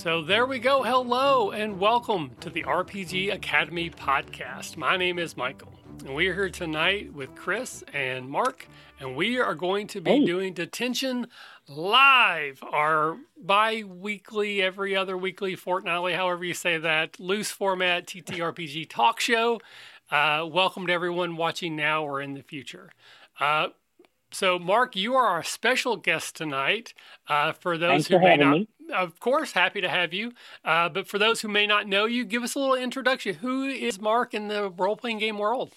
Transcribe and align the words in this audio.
So 0.00 0.22
there 0.22 0.46
we 0.46 0.58
go. 0.58 0.82
Hello 0.82 1.50
and 1.50 1.78
welcome 1.78 2.30
to 2.40 2.48
the 2.48 2.62
RPG 2.62 3.34
Academy 3.34 3.90
podcast. 3.90 4.78
My 4.78 4.96
name 4.96 5.18
is 5.18 5.36
Michael, 5.36 5.74
and 6.06 6.14
we 6.14 6.26
are 6.28 6.32
here 6.32 6.48
tonight 6.48 7.12
with 7.12 7.34
Chris 7.34 7.84
and 7.92 8.26
Mark, 8.26 8.66
and 8.98 9.14
we 9.14 9.38
are 9.38 9.54
going 9.54 9.86
to 9.88 10.00
be 10.00 10.12
Hey. 10.12 10.24
doing 10.24 10.54
Detention 10.54 11.26
Live, 11.68 12.64
our 12.72 13.18
bi 13.36 13.82
weekly, 13.82 14.62
every 14.62 14.96
other 14.96 15.18
weekly, 15.18 15.54
fortnightly, 15.54 16.14
however 16.14 16.46
you 16.46 16.54
say 16.54 16.78
that, 16.78 17.20
loose 17.20 17.50
format 17.50 18.06
TTRPG 18.06 18.88
talk 18.88 19.20
show. 19.20 19.60
Uh, 20.10 20.48
welcome 20.50 20.86
to 20.86 20.92
everyone 20.94 21.36
watching 21.36 21.76
now 21.76 22.04
or 22.04 22.22
in 22.22 22.32
the 22.32 22.42
future. 22.42 22.90
Uh, 23.38 23.68
so, 24.32 24.58
Mark, 24.58 24.96
you 24.96 25.14
are 25.14 25.26
our 25.26 25.42
special 25.42 25.96
guest 25.96 26.36
tonight. 26.36 26.94
Uh, 27.28 27.52
for 27.52 27.76
those 27.76 28.06
Thanks 28.06 28.06
who 28.06 28.14
for 28.14 28.20
may 28.20 28.36
not, 28.36 28.52
me. 28.52 28.68
Of 28.90 29.20
course, 29.20 29.52
happy 29.52 29.80
to 29.80 29.88
have 29.88 30.12
you. 30.12 30.32
Uh, 30.64 30.88
but 30.88 31.06
for 31.06 31.18
those 31.18 31.40
who 31.40 31.48
may 31.48 31.66
not 31.66 31.86
know 31.86 32.06
you, 32.06 32.24
give 32.24 32.42
us 32.42 32.54
a 32.54 32.58
little 32.58 32.74
introduction. 32.74 33.34
Who 33.36 33.64
is 33.64 34.00
Mark 34.00 34.34
in 34.34 34.48
the 34.48 34.70
role 34.70 34.96
playing 34.96 35.18
game 35.18 35.38
world? 35.38 35.72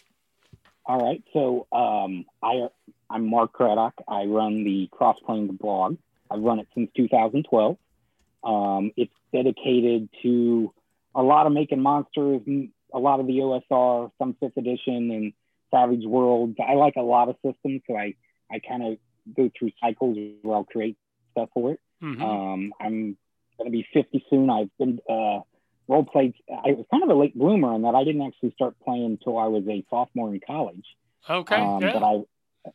All 0.86 1.00
right. 1.00 1.24
So 1.34 1.68
um, 1.72 2.26
I 2.42 2.68
I'm 3.10 3.30
Mark 3.30 3.54
Craddock. 3.54 3.94
I 4.08 4.26
run 4.26 4.64
the 4.64 4.88
Cross 4.92 5.18
Plains 5.26 5.52
blog. 5.60 5.98
I've 6.30 6.42
run 6.42 6.60
it 6.60 6.68
since 6.74 6.90
2012. 6.98 7.78
Um, 8.44 8.92
it's 8.98 9.14
dedicated 9.32 10.10
to 10.24 10.74
a 11.16 11.22
lot 11.22 11.46
of 11.46 11.54
making 11.54 11.80
monsters, 11.82 12.42
a 12.94 13.00
lot 13.00 13.20
of 13.20 13.28
the 13.28 13.34
OSR, 13.34 14.12
some 14.18 14.36
fifth 14.40 14.58
edition, 14.58 15.12
and 15.12 15.34
Savage 15.72 16.06
Worlds. 16.06 16.58
I 16.60 16.74
like 16.74 16.96
a 16.98 17.02
lot 17.02 17.30
of 17.30 17.36
systems, 17.46 17.82
so 17.88 17.96
I 17.96 18.16
I 18.52 18.60
kind 18.60 18.84
of 18.84 18.98
go 19.36 19.50
through 19.58 19.72
cycles 19.82 20.18
where 20.42 20.58
I'll 20.58 20.64
create 20.64 20.98
stuff 21.32 21.50
for 21.54 21.72
it. 21.72 21.80
Mhm. 22.04 22.22
Um, 22.22 22.74
I'm 22.80 23.18
going 23.58 23.66
to 23.66 23.72
be 23.72 23.88
50 23.94 24.26
soon. 24.30 24.50
I've 24.50 24.70
been 24.78 25.00
uh, 25.10 25.40
role 25.88 26.04
played. 26.04 26.34
I 26.50 26.72
was 26.72 26.86
kind 26.92 27.04
of 27.04 27.10
a 27.10 27.14
late 27.14 27.38
bloomer 27.38 27.74
in 27.76 27.84
that 27.84 27.96
I 27.96 28.04
didn't 28.04 28.24
actually 28.24 28.52
start 28.52 28.76
playing 28.84 29.06
until 29.06 29.38
I 29.38 29.48
was 29.48 29.64
a 29.68 29.84
sophomore 29.90 30.34
in 30.34 30.42
college. 30.46 30.86
okay. 31.30 31.56
Um, 31.56 31.82
yeah. 31.82 31.94
But 31.94 32.04
I, 32.04 32.22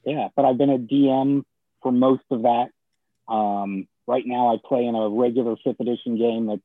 yeah, 0.05 0.29
but 0.35 0.45
I've 0.45 0.59
been 0.59 0.71
a 0.71 0.79
DM 0.79 1.45
for 1.83 1.93
most 1.93 2.25
of 2.31 2.43
that. 2.43 2.71
Um, 3.29 3.87
right 4.07 4.25
now, 4.27 4.53
I 4.53 4.57
play 4.67 4.87
in 4.87 4.95
a 4.95 5.09
regular 5.09 5.57
fifth 5.63 5.81
edition 5.81 6.17
game 6.17 6.47
that's 6.47 6.63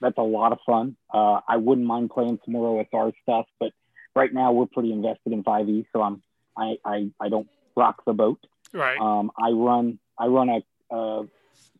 that's 0.00 0.18
a 0.18 0.22
lot 0.22 0.52
of 0.52 0.58
fun. 0.66 0.96
Uh, 1.12 1.40
I 1.48 1.56
wouldn't 1.56 1.86
mind 1.86 2.10
playing 2.10 2.38
some 2.44 2.52
more 2.52 2.84
OSR 2.84 3.12
stuff, 3.22 3.46
but 3.58 3.72
right 4.14 4.32
now 4.32 4.52
we're 4.52 4.66
pretty 4.66 4.92
invested 4.92 5.32
in 5.32 5.42
5e, 5.42 5.86
so 5.92 6.02
I'm 6.02 6.22
I 6.56 6.76
I, 6.84 7.10
I 7.18 7.28
don't 7.30 7.48
rock 7.74 8.02
the 8.06 8.12
boat. 8.12 8.40
right. 8.74 8.98
Um, 9.00 9.30
I 9.38 9.50
run 9.50 9.98
I 10.18 10.26
run 10.26 10.50
a, 10.50 10.94
a 10.94 11.26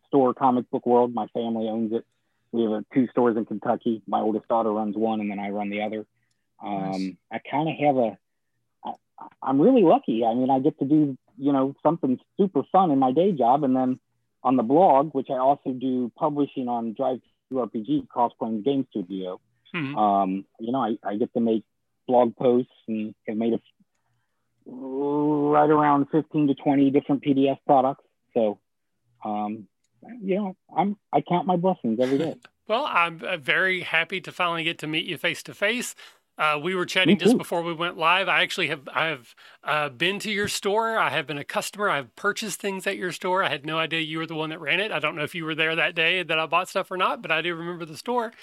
store, 0.07 0.33
Comic 0.33 0.69
Book 0.69 0.85
World. 0.85 1.13
My 1.13 1.27
family 1.27 1.67
owns 1.67 1.93
it. 1.93 2.05
We 2.51 2.63
have 2.63 2.71
uh 2.71 2.81
two 2.93 3.07
stores 3.09 3.37
in 3.37 3.45
Kentucky. 3.45 4.01
My 4.07 4.19
oldest 4.21 4.47
daughter 4.47 4.71
runs 4.71 4.95
one, 4.95 5.19
and 5.19 5.29
then 5.29 5.39
I 5.39 5.49
run 5.49 5.69
the 5.69 5.81
other. 5.81 6.05
Um, 6.63 6.91
Nice. 6.91 7.13
I 7.31 7.39
kind 7.49 7.69
of 7.69 7.75
have 7.75 7.97
a. 7.97 8.17
I, 8.85 9.27
I'm 9.43 9.59
really 9.61 9.83
lucky. 9.83 10.23
I 10.25 10.33
mean, 10.33 10.49
I 10.49 10.59
get 10.59 10.79
to 10.79 10.85
do 10.85 11.17
you 11.37 11.53
know 11.53 11.75
something 11.83 12.19
super 12.37 12.63
fun 12.71 12.91
in 12.91 12.99
my 12.99 13.11
day 13.11 13.31
job, 13.31 13.63
and 13.63 13.75
then 13.75 13.99
on 14.43 14.55
the 14.55 14.63
blog, 14.63 15.13
which 15.13 15.29
I 15.29 15.37
also 15.37 15.71
do 15.71 16.11
publishing 16.15 16.67
on 16.67 16.93
Drive 16.93 17.19
Through 17.49 17.67
RPG, 17.67 18.07
Cross 18.07 18.33
Plains 18.39 18.63
Game 18.63 18.87
Studio. 18.91 19.39
Mhm. 19.75 19.97
Um, 19.97 20.45
you 20.59 20.71
know, 20.71 20.79
I, 20.79 20.97
I 21.03 21.17
get 21.17 21.33
to 21.33 21.41
make 21.41 21.63
blog 22.07 22.35
posts 22.37 22.71
and 22.87 23.13
have 23.27 23.35
made 23.35 23.53
a 23.53 23.59
right 24.69 25.69
around 25.69 26.07
15 26.11 26.47
to 26.47 26.55
20 26.55 26.91
different 26.91 27.23
PDF 27.23 27.57
products. 27.65 28.03
So, 28.33 28.59
um, 29.23 29.67
you 30.21 30.35
know, 30.35 30.55
I'm 30.75 30.97
I 31.13 31.21
count 31.21 31.47
my 31.47 31.55
blessings 31.55 31.99
every 31.99 32.17
day. 32.17 32.35
Well, 32.67 32.83
I'm 32.85 33.21
uh, 33.25 33.37
very 33.37 33.79
happy 33.79 34.19
to 34.19 34.29
finally 34.29 34.65
get 34.65 34.77
to 34.79 34.87
meet 34.87 35.05
you 35.05 35.17
face 35.17 35.41
to 35.43 35.53
face. 35.53 35.95
Uh, 36.37 36.59
we 36.61 36.75
were 36.75 36.85
chatting 36.85 37.17
just 37.17 37.37
before 37.37 37.63
we 37.63 37.73
went 37.73 37.97
live. 37.97 38.27
I 38.27 38.43
actually 38.43 38.67
have 38.67 38.87
I 38.93 39.07
have 39.07 39.35
uh, 39.63 39.89
been 39.89 40.19
to 40.19 40.29
your 40.29 40.47
store. 40.47 40.97
I 40.97 41.09
have 41.09 41.25
been 41.25 41.39
a 41.39 41.43
customer. 41.43 41.89
I've 41.89 42.15
purchased 42.15 42.59
things 42.59 42.85
at 42.85 42.97
your 42.97 43.11
store. 43.11 43.43
I 43.43 43.49
had 43.49 43.65
no 43.65 43.79
idea 43.79 44.01
you 44.01 44.19
were 44.19 44.27
the 44.27 44.35
one 44.35 44.51
that 44.51 44.59
ran 44.59 44.79
it. 44.79 44.91
I 44.91 44.99
don't 44.99 45.15
know 45.15 45.23
if 45.23 45.33
you 45.33 45.45
were 45.45 45.55
there 45.55 45.75
that 45.75 45.95
day 45.95 46.21
that 46.21 46.37
I 46.37 46.45
bought 46.45 46.69
stuff 46.69 46.91
or 46.91 46.97
not, 46.97 47.21
but 47.21 47.31
I 47.31 47.41
do 47.41 47.55
remember 47.55 47.85
the 47.85 47.97
store. 47.97 48.33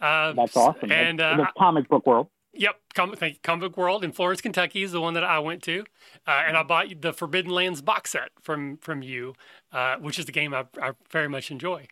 Uh, 0.00 0.34
That's 0.34 0.56
awesome. 0.56 0.92
And 0.92 1.20
uh, 1.20 1.46
Comic 1.58 1.88
Book 1.88 2.06
World. 2.06 2.28
Yep, 2.54 2.76
Com- 2.94 3.14
thank 3.14 3.34
you. 3.34 3.40
Comic 3.42 3.76
World 3.76 4.04
in 4.04 4.12
Florence, 4.12 4.40
Kentucky 4.40 4.82
is 4.82 4.92
the 4.92 5.00
one 5.00 5.14
that 5.14 5.24
I 5.24 5.38
went 5.38 5.62
to, 5.62 5.84
uh, 6.26 6.42
and 6.46 6.56
I 6.56 6.62
bought 6.62 7.00
the 7.00 7.12
Forbidden 7.12 7.50
Lands 7.50 7.80
box 7.80 8.10
set 8.10 8.30
from 8.42 8.76
from 8.76 9.02
you, 9.02 9.34
uh, 9.72 9.96
which 9.96 10.18
is 10.18 10.26
the 10.26 10.32
game 10.32 10.52
I, 10.52 10.66
I 10.80 10.92
very 11.10 11.28
much 11.28 11.50
enjoy. 11.50 11.86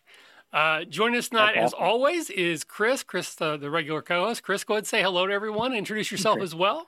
Uh, 0.53 0.83
joining 0.83 1.17
us 1.17 1.29
tonight, 1.29 1.53
That's 1.55 1.67
as 1.67 1.73
always, 1.73 2.29
is 2.29 2.63
Chris. 2.63 3.03
Chris, 3.03 3.35
the, 3.35 3.55
the 3.57 3.71
regular 3.71 4.01
co-host. 4.01 4.43
Chris, 4.43 4.63
go 4.63 4.73
ahead 4.73 4.79
and 4.81 4.87
say 4.87 5.01
hello 5.01 5.25
to 5.25 5.33
everyone. 5.33 5.73
Introduce 5.73 6.11
yourself 6.11 6.41
as 6.41 6.53
well. 6.53 6.87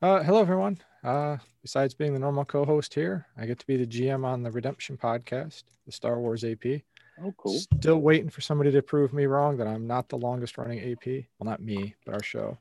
Uh, 0.00 0.22
hello, 0.22 0.40
everyone. 0.40 0.78
Uh, 1.02 1.36
besides 1.62 1.94
being 1.94 2.12
the 2.12 2.18
normal 2.20 2.44
co-host 2.44 2.94
here, 2.94 3.26
I 3.36 3.46
get 3.46 3.58
to 3.58 3.66
be 3.66 3.76
the 3.76 3.86
GM 3.86 4.24
on 4.24 4.44
the 4.44 4.52
Redemption 4.52 4.96
podcast, 4.96 5.64
the 5.84 5.92
Star 5.92 6.20
Wars 6.20 6.44
AP. 6.44 6.82
Oh, 7.22 7.34
cool. 7.36 7.58
Still 7.58 7.98
waiting 7.98 8.30
for 8.30 8.40
somebody 8.40 8.70
to 8.70 8.82
prove 8.82 9.12
me 9.12 9.26
wrong 9.26 9.56
that 9.58 9.66
I'm 9.66 9.86
not 9.86 10.08
the 10.08 10.16
longest 10.16 10.56
running 10.56 10.80
AP. 10.80 11.06
Well, 11.06 11.50
not 11.50 11.60
me, 11.60 11.94
but 12.04 12.14
our 12.14 12.22
show. 12.22 12.56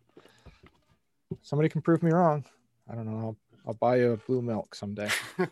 Somebody 1.42 1.69
can 1.69 1.81
prove 1.81 2.03
me 2.03 2.12
wrong. 2.12 2.46
I 2.90 2.96
don't 2.96 3.06
know. 3.06 3.19
I'll, 3.19 3.38
I'll 3.68 3.74
buy 3.74 3.97
you 3.97 4.12
a 4.12 4.18
blue 4.18 4.42
milk 4.42 4.75
someday. 4.75 5.09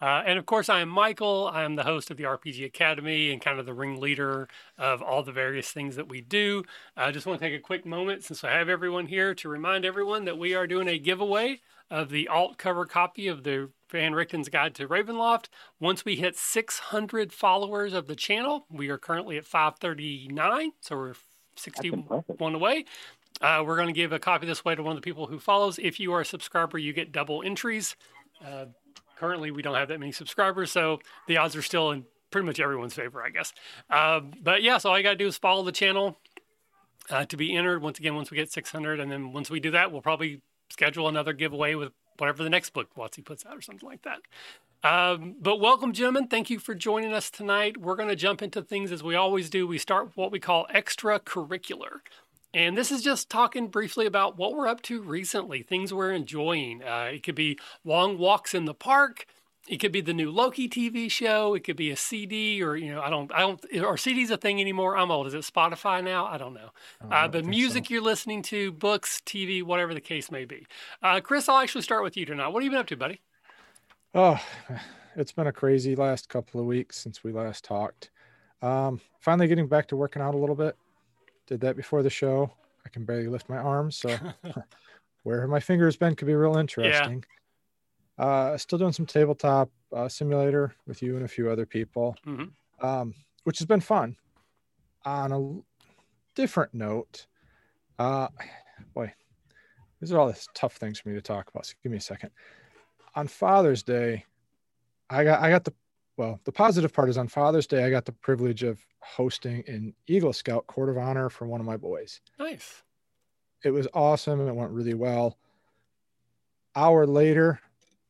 Uh, 0.00 0.22
and 0.24 0.38
of 0.38 0.46
course, 0.46 0.70
I 0.70 0.80
am 0.80 0.88
Michael. 0.88 1.50
I 1.52 1.62
am 1.62 1.76
the 1.76 1.82
host 1.82 2.10
of 2.10 2.16
the 2.16 2.24
RPG 2.24 2.64
Academy 2.64 3.30
and 3.30 3.40
kind 3.40 3.60
of 3.60 3.66
the 3.66 3.74
ringleader 3.74 4.48
of 4.78 5.02
all 5.02 5.22
the 5.22 5.32
various 5.32 5.70
things 5.72 5.96
that 5.96 6.08
we 6.08 6.22
do. 6.22 6.64
I 6.96 7.10
just 7.10 7.26
want 7.26 7.38
to 7.38 7.46
take 7.46 7.58
a 7.58 7.62
quick 7.62 7.84
moment, 7.84 8.24
since 8.24 8.42
I 8.42 8.52
have 8.52 8.70
everyone 8.70 9.06
here, 9.06 9.34
to 9.34 9.48
remind 9.48 9.84
everyone 9.84 10.24
that 10.24 10.38
we 10.38 10.54
are 10.54 10.66
doing 10.66 10.88
a 10.88 10.98
giveaway 10.98 11.60
of 11.90 12.08
the 12.08 12.28
alt 12.28 12.56
cover 12.56 12.86
copy 12.86 13.28
of 13.28 13.42
the 13.42 13.68
Van 13.90 14.12
Richten's 14.12 14.48
Guide 14.48 14.74
to 14.76 14.88
Ravenloft. 14.88 15.46
Once 15.78 16.04
we 16.04 16.16
hit 16.16 16.36
600 16.36 17.32
followers 17.32 17.92
of 17.92 18.06
the 18.06 18.16
channel, 18.16 18.64
we 18.70 18.88
are 18.88 18.98
currently 18.98 19.36
at 19.36 19.44
539, 19.44 20.72
so 20.80 20.96
we're 20.96 21.14
61 21.56 22.54
away. 22.54 22.86
Uh, 23.40 23.62
we're 23.66 23.76
going 23.76 23.88
to 23.88 23.92
give 23.92 24.12
a 24.12 24.18
copy 24.18 24.46
this 24.46 24.64
way 24.64 24.74
to 24.74 24.82
one 24.82 24.92
of 24.92 24.96
the 24.96 25.04
people 25.04 25.26
who 25.26 25.38
follows. 25.38 25.78
If 25.78 25.98
you 25.98 26.12
are 26.12 26.20
a 26.20 26.24
subscriber, 26.24 26.78
you 26.78 26.92
get 26.92 27.12
double 27.12 27.42
entries. 27.42 27.96
Uh, 28.44 28.66
currently, 29.16 29.50
we 29.50 29.62
don't 29.62 29.74
have 29.74 29.88
that 29.88 29.98
many 29.98 30.12
subscribers, 30.12 30.70
so 30.70 31.00
the 31.26 31.36
odds 31.36 31.56
are 31.56 31.62
still 31.62 31.90
in 31.90 32.04
pretty 32.30 32.46
much 32.46 32.60
everyone's 32.60 32.94
favor, 32.94 33.22
I 33.22 33.30
guess. 33.30 33.52
Um, 33.88 34.32
but 34.42 34.62
yeah, 34.62 34.78
so 34.78 34.90
all 34.90 34.98
you 34.98 35.02
got 35.02 35.10
to 35.10 35.16
do 35.16 35.26
is 35.26 35.36
follow 35.36 35.62
the 35.62 35.72
channel 35.72 36.18
uh, 37.08 37.24
to 37.26 37.36
be 37.36 37.56
entered. 37.56 37.82
Once 37.82 37.98
again, 37.98 38.14
once 38.14 38.30
we 38.30 38.36
get 38.36 38.52
600, 38.52 39.00
and 39.00 39.10
then 39.10 39.32
once 39.32 39.50
we 39.50 39.60
do 39.60 39.70
that, 39.72 39.90
we'll 39.90 40.02
probably 40.02 40.42
schedule 40.70 41.08
another 41.08 41.32
giveaway 41.32 41.74
with 41.74 41.92
whatever 42.18 42.42
the 42.42 42.50
next 42.50 42.70
book 42.70 42.88
WotC 42.96 43.24
puts 43.24 43.46
out 43.46 43.56
or 43.56 43.62
something 43.62 43.88
like 43.88 44.02
that. 44.02 44.20
Um, 44.82 45.36
but 45.40 45.60
welcome, 45.60 45.92
gentlemen. 45.92 46.28
Thank 46.28 46.48
you 46.48 46.58
for 46.58 46.74
joining 46.74 47.12
us 47.12 47.30
tonight. 47.30 47.76
We're 47.78 47.96
going 47.96 48.08
to 48.08 48.16
jump 48.16 48.42
into 48.42 48.62
things 48.62 48.92
as 48.92 49.02
we 49.02 49.14
always 49.14 49.50
do. 49.50 49.66
We 49.66 49.78
start 49.78 50.10
what 50.14 50.30
we 50.30 50.40
call 50.40 50.66
extracurricular. 50.74 52.00
And 52.52 52.76
this 52.76 52.90
is 52.90 53.02
just 53.02 53.30
talking 53.30 53.68
briefly 53.68 54.06
about 54.06 54.36
what 54.36 54.54
we're 54.54 54.66
up 54.66 54.82
to 54.82 55.00
recently, 55.02 55.62
things 55.62 55.94
we're 55.94 56.12
enjoying. 56.12 56.82
Uh, 56.82 57.10
it 57.12 57.22
could 57.22 57.36
be 57.36 57.58
long 57.84 58.18
walks 58.18 58.54
in 58.54 58.64
the 58.64 58.74
park. 58.74 59.26
It 59.68 59.76
could 59.78 59.92
be 59.92 60.00
the 60.00 60.14
new 60.14 60.32
Loki 60.32 60.68
TV 60.68 61.08
show. 61.08 61.54
It 61.54 61.62
could 61.62 61.76
be 61.76 61.90
a 61.90 61.96
CD, 61.96 62.60
or 62.60 62.76
you 62.76 62.92
know, 62.92 63.00
I 63.02 63.10
don't, 63.10 63.30
I 63.32 63.40
don't, 63.40 63.64
or 63.84 63.96
CD's 63.96 64.30
a 64.30 64.36
thing 64.36 64.60
anymore. 64.60 64.96
I'm 64.96 65.12
old. 65.12 65.28
Is 65.28 65.34
it 65.34 65.42
Spotify 65.42 66.02
now? 66.02 66.26
I 66.26 66.38
don't 66.38 66.54
know. 66.54 66.70
I 67.08 67.26
Uh, 67.26 67.28
but 67.28 67.44
music 67.44 67.86
so. 67.86 67.94
you're 67.94 68.02
listening 68.02 68.42
to, 68.44 68.72
books, 68.72 69.20
TV, 69.24 69.62
whatever 69.62 69.94
the 69.94 70.00
case 70.00 70.30
may 70.30 70.44
be. 70.44 70.66
Uh, 71.02 71.20
Chris, 71.20 71.48
I'll 71.48 71.58
actually 71.58 71.82
start 71.82 72.02
with 72.02 72.16
you 72.16 72.26
tonight. 72.26 72.48
What 72.48 72.62
have 72.62 72.64
you 72.64 72.70
been 72.70 72.80
up 72.80 72.86
to, 72.88 72.96
buddy? 72.96 73.20
Oh, 74.14 74.40
it's 75.16 75.32
been 75.32 75.46
a 75.46 75.52
crazy 75.52 75.94
last 75.94 76.28
couple 76.28 76.60
of 76.60 76.66
weeks 76.66 76.98
since 76.98 77.22
we 77.22 77.30
last 77.32 77.62
talked. 77.62 78.10
Um, 78.62 79.00
finally 79.20 79.46
getting 79.46 79.68
back 79.68 79.86
to 79.88 79.96
working 79.96 80.20
out 80.22 80.34
a 80.34 80.38
little 80.38 80.56
bit. 80.56 80.76
Did 81.50 81.60
that 81.62 81.76
before 81.76 82.04
the 82.04 82.10
show. 82.10 82.52
I 82.86 82.88
can 82.90 83.04
barely 83.04 83.26
lift 83.26 83.48
my 83.48 83.56
arms, 83.58 83.96
so 83.96 84.08
where 85.24 85.48
my 85.48 85.58
fingers 85.58 85.96
been 85.96 86.14
could 86.14 86.26
be 86.28 86.34
real 86.34 86.56
interesting. 86.56 87.24
Uh, 88.16 88.56
still 88.56 88.78
doing 88.78 88.92
some 88.92 89.04
tabletop 89.04 89.68
uh, 89.92 90.08
simulator 90.08 90.72
with 90.86 91.02
you 91.02 91.16
and 91.16 91.24
a 91.24 91.28
few 91.28 91.50
other 91.50 91.66
people, 91.66 92.16
Mhm. 92.24 92.52
um, 92.78 93.14
which 93.42 93.58
has 93.58 93.66
been 93.66 93.80
fun. 93.80 94.16
On 95.04 95.32
a 95.32 95.60
different 96.36 96.72
note, 96.72 97.26
uh, 97.98 98.28
boy, 98.94 99.12
these 99.98 100.12
are 100.12 100.20
all 100.20 100.28
these 100.28 100.48
tough 100.54 100.76
things 100.76 101.00
for 101.00 101.08
me 101.08 101.16
to 101.16 101.22
talk 101.22 101.48
about. 101.48 101.66
So 101.66 101.74
give 101.82 101.90
me 101.90 101.98
a 101.98 102.00
second. 102.00 102.30
On 103.16 103.26
Father's 103.26 103.82
Day, 103.82 104.24
I 105.08 105.24
got 105.24 105.40
I 105.40 105.50
got 105.50 105.64
the 105.64 105.74
well, 106.20 106.38
the 106.44 106.52
positive 106.52 106.92
part 106.92 107.08
is 107.08 107.16
on 107.16 107.28
Father's 107.28 107.66
Day, 107.66 107.82
I 107.84 107.88
got 107.90 108.04
the 108.04 108.12
privilege 108.12 108.62
of 108.62 108.84
hosting 109.00 109.64
an 109.66 109.94
Eagle 110.06 110.34
Scout 110.34 110.66
Court 110.66 110.90
of 110.90 110.98
Honor 110.98 111.30
for 111.30 111.46
one 111.46 111.60
of 111.60 111.66
my 111.66 111.78
boys 111.78 112.20
Nice. 112.38 112.82
it 113.64 113.70
was 113.70 113.88
awesome 113.94 114.46
it 114.46 114.54
went 114.54 114.70
really 114.70 114.92
well 114.94 115.38
hour 116.76 117.06
later 117.06 117.58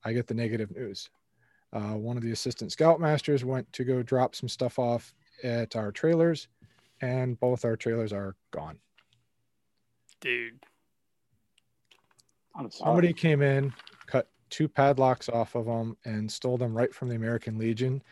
i 0.04 0.12
get 0.12 0.26
the 0.26 0.34
negative 0.34 0.70
news 0.76 1.08
uh, 1.72 1.92
one 1.94 2.16
of 2.16 2.22
the 2.24 2.32
assistant 2.32 2.72
scoutmasters 2.72 3.44
went 3.44 3.72
to 3.72 3.84
go 3.84 4.02
drop 4.02 4.34
some 4.34 4.48
stuff 4.48 4.78
off 4.80 5.14
at 5.44 5.76
our 5.76 5.92
trailers, 5.92 6.48
and 7.00 7.38
both 7.38 7.64
our 7.64 7.76
trailers 7.76 8.12
are 8.12 8.34
gone. 8.50 8.76
Dude. 10.20 10.58
I'm 12.56 12.70
sorry. 12.72 12.88
Somebody 12.88 13.12
came 13.12 13.40
in, 13.40 13.70
cut 13.70 13.99
two 14.50 14.68
padlocks 14.68 15.28
off 15.28 15.54
of 15.54 15.66
them, 15.66 15.96
and 16.04 16.30
stole 16.30 16.58
them 16.58 16.74
right 16.76 16.92
from 16.94 17.08
the 17.08 17.14
American 17.16 17.58
Legion 17.58 18.02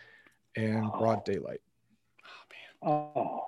in 0.54 0.84
Oh. 0.84 0.98
broad 0.98 1.24
daylight. 1.24 1.60
Oh, 2.24 2.88
man. 2.88 2.94
Oh. 2.94 3.44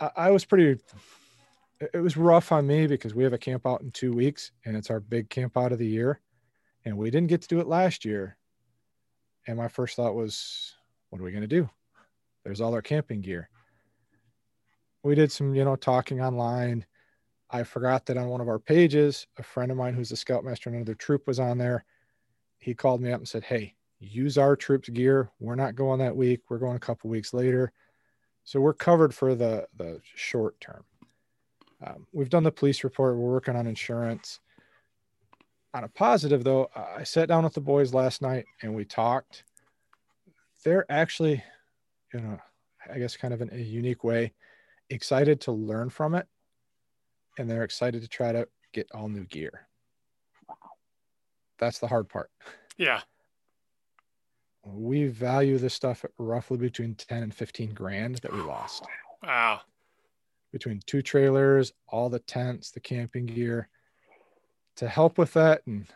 I, 0.00 0.10
I 0.26 0.30
was 0.30 0.44
pretty. 0.44 0.70
it- 0.70 1.90
It 1.94 2.00
was 2.00 2.16
rough 2.16 2.52
on 2.52 2.66
me 2.66 2.86
because 2.86 3.14
we 3.14 3.24
have 3.24 3.32
a 3.32 3.38
camp 3.38 3.66
out 3.66 3.80
in 3.80 3.90
two 3.90 4.12
weeks, 4.12 4.50
and 4.66 4.76
it's 4.76 4.90
our 4.90 5.00
big 5.00 5.30
camp 5.30 5.56
out 5.56 5.72
of 5.72 5.78
the 5.78 5.86
year, 5.86 6.20
and 6.84 6.96
we 6.98 7.10
didn't 7.10 7.28
get 7.28 7.40
to 7.42 7.48
do 7.48 7.58
it 7.60 7.66
last 7.66 8.04
year. 8.04 8.36
And 9.46 9.56
my 9.56 9.68
first 9.68 9.96
thought 9.96 10.14
was, 10.14 10.74
what 11.08 11.20
are 11.20 11.24
we 11.24 11.30
going 11.32 11.40
to 11.40 11.46
do? 11.46 11.70
There's 12.44 12.60
all 12.60 12.74
our 12.74 12.82
camping 12.82 13.22
gear. 13.22 13.48
We 15.02 15.14
did 15.14 15.32
some, 15.32 15.54
you 15.54 15.64
know, 15.64 15.76
talking 15.76 16.20
online. 16.20 16.84
I 17.52 17.64
forgot 17.64 18.06
that 18.06 18.16
on 18.16 18.28
one 18.28 18.40
of 18.40 18.48
our 18.48 18.58
pages, 18.58 19.26
a 19.38 19.42
friend 19.42 19.70
of 19.70 19.76
mine 19.76 19.94
who's 19.94 20.12
a 20.12 20.16
scoutmaster 20.16 20.70
in 20.70 20.76
another 20.76 20.94
troop 20.94 21.26
was 21.26 21.40
on 21.40 21.58
there. 21.58 21.84
He 22.58 22.74
called 22.74 23.00
me 23.00 23.10
up 23.10 23.18
and 23.18 23.28
said, 23.28 23.44
Hey, 23.44 23.74
use 23.98 24.38
our 24.38 24.56
troops 24.56 24.88
gear. 24.88 25.30
We're 25.40 25.56
not 25.56 25.74
going 25.74 25.98
that 26.00 26.16
week. 26.16 26.42
We're 26.48 26.58
going 26.58 26.76
a 26.76 26.80
couple 26.80 27.10
weeks 27.10 27.34
later. 27.34 27.72
So 28.44 28.60
we're 28.60 28.74
covered 28.74 29.14
for 29.14 29.34
the 29.34 29.66
the 29.76 30.00
short 30.02 30.60
term. 30.60 30.84
Um, 31.84 32.06
we've 32.12 32.30
done 32.30 32.42
the 32.42 32.52
police 32.52 32.84
report. 32.84 33.16
We're 33.16 33.32
working 33.32 33.56
on 33.56 33.66
insurance. 33.66 34.40
On 35.72 35.84
a 35.84 35.88
positive, 35.88 36.42
though, 36.44 36.68
I 36.74 37.04
sat 37.04 37.28
down 37.28 37.44
with 37.44 37.54
the 37.54 37.60
boys 37.60 37.94
last 37.94 38.22
night 38.22 38.44
and 38.62 38.74
we 38.74 38.84
talked. 38.84 39.44
They're 40.64 40.84
actually, 40.90 41.42
you 42.12 42.20
know, 42.20 42.38
I 42.92 42.98
guess 42.98 43.16
kind 43.16 43.32
of 43.32 43.40
in 43.40 43.50
a 43.52 43.56
unique 43.56 44.04
way, 44.04 44.32
excited 44.90 45.40
to 45.42 45.52
learn 45.52 45.88
from 45.88 46.14
it, 46.14 46.26
and 47.40 47.48
they're 47.48 47.64
excited 47.64 48.02
to 48.02 48.08
try 48.08 48.32
to 48.32 48.46
get 48.74 48.86
all 48.92 49.08
new 49.08 49.24
gear. 49.24 49.66
That's 51.58 51.78
the 51.78 51.86
hard 51.86 52.10
part. 52.10 52.30
Yeah. 52.76 53.00
We 54.62 55.06
value 55.06 55.56
this 55.56 55.72
stuff 55.72 56.04
at 56.04 56.10
roughly 56.18 56.58
between 56.58 56.94
10 56.96 57.22
and 57.22 57.34
15 57.34 57.72
grand 57.72 58.16
that 58.16 58.32
we 58.32 58.40
lost. 58.42 58.84
Wow. 59.22 59.60
between 60.52 60.80
two 60.86 61.00
trailers, 61.00 61.72
all 61.88 62.10
the 62.10 62.18
tents, 62.18 62.70
the 62.70 62.80
camping 62.80 63.26
gear. 63.26 63.68
To 64.76 64.88
help 64.88 65.16
with 65.16 65.32
that, 65.32 65.62
and 65.66 65.86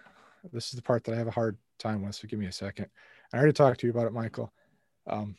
this 0.52 0.68
is 0.68 0.72
the 0.72 0.82
part 0.82 1.04
that 1.04 1.14
I 1.14 1.18
have 1.18 1.26
a 1.26 1.32
hard 1.32 1.56
time 1.78 2.02
with, 2.02 2.14
so 2.14 2.28
give 2.28 2.38
me 2.38 2.46
a 2.46 2.52
second. 2.52 2.86
I 3.32 3.36
already 3.36 3.52
talked 3.52 3.80
to 3.80 3.86
you 3.86 3.92
about 3.92 4.06
it, 4.06 4.12
Michael. 4.12 4.52
Um, 5.06 5.36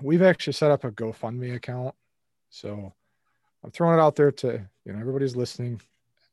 we've 0.00 0.22
actually 0.22 0.52
set 0.52 0.70
up 0.70 0.84
a 0.84 0.90
GoFundMe 0.90 1.54
account, 1.54 1.94
so 2.50 2.92
I'm 3.62 3.70
throwing 3.70 3.98
it 3.98 4.02
out 4.02 4.16
there 4.16 4.32
to 4.32 4.68
you 4.84 4.92
know 4.92 4.98
everybody's 5.00 5.36
listening. 5.36 5.80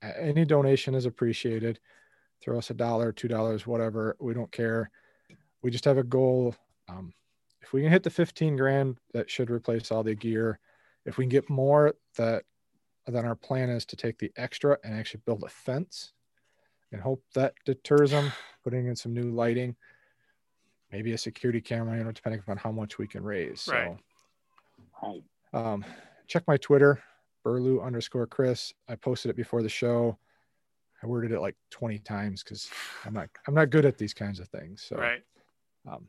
Any 0.01 0.45
donation 0.45 0.95
is 0.95 1.05
appreciated. 1.05 1.79
Throw 2.41 2.57
us 2.57 2.69
a 2.71 2.73
dollar, 2.73 3.11
two 3.11 3.27
dollars, 3.27 3.67
whatever. 3.67 4.15
We 4.19 4.33
don't 4.33 4.51
care. 4.51 4.89
We 5.61 5.69
just 5.71 5.85
have 5.85 5.97
a 5.97 6.03
goal. 6.03 6.55
Um, 6.89 7.13
if 7.61 7.71
we 7.71 7.81
can 7.81 7.91
hit 7.91 8.01
the 8.01 8.09
15 8.09 8.57
grand, 8.57 8.97
that 9.13 9.29
should 9.29 9.51
replace 9.51 9.91
all 9.91 10.01
the 10.03 10.15
gear 10.15 10.59
if 11.05 11.17
we 11.17 11.25
can 11.25 11.29
get 11.29 11.49
more 11.49 11.93
that 12.17 12.43
then 13.07 13.25
our 13.25 13.35
plan 13.35 13.69
is 13.69 13.85
to 13.85 13.95
take 13.95 14.17
the 14.19 14.31
extra 14.37 14.77
and 14.83 14.93
actually 14.93 15.21
build 15.25 15.43
a 15.43 15.49
fence 15.49 16.13
and 16.91 17.01
hope 17.01 17.23
that 17.33 17.53
deters 17.65 18.11
them 18.11 18.31
putting 18.63 18.87
in 18.87 18.95
some 18.95 19.13
new 19.13 19.31
lighting 19.31 19.75
maybe 20.91 21.13
a 21.13 21.17
security 21.17 21.59
camera 21.59 21.97
you 21.97 22.03
know 22.03 22.11
depending 22.11 22.39
upon 22.39 22.57
how 22.57 22.71
much 22.71 22.97
we 22.99 23.07
can 23.07 23.23
raise 23.23 23.67
Right. 23.67 23.87
right. 25.03 25.21
so 25.53 25.57
um, 25.57 25.83
check 26.27 26.43
my 26.47 26.57
twitter 26.57 27.01
burlew 27.43 27.81
underscore 27.81 28.27
chris 28.27 28.73
i 28.87 28.95
posted 28.95 29.29
it 29.31 29.35
before 29.35 29.61
the 29.63 29.69
show 29.69 30.17
i 31.03 31.07
worded 31.07 31.31
it 31.31 31.39
like 31.41 31.55
20 31.71 31.99
times 31.99 32.43
because 32.43 32.69
i'm 33.05 33.13
not 33.13 33.29
i'm 33.47 33.53
not 33.53 33.69
good 33.69 33.85
at 33.85 33.97
these 33.97 34.13
kinds 34.13 34.39
of 34.39 34.47
things 34.49 34.81
so 34.81 34.97
Right. 34.97 35.23
um, 35.87 36.07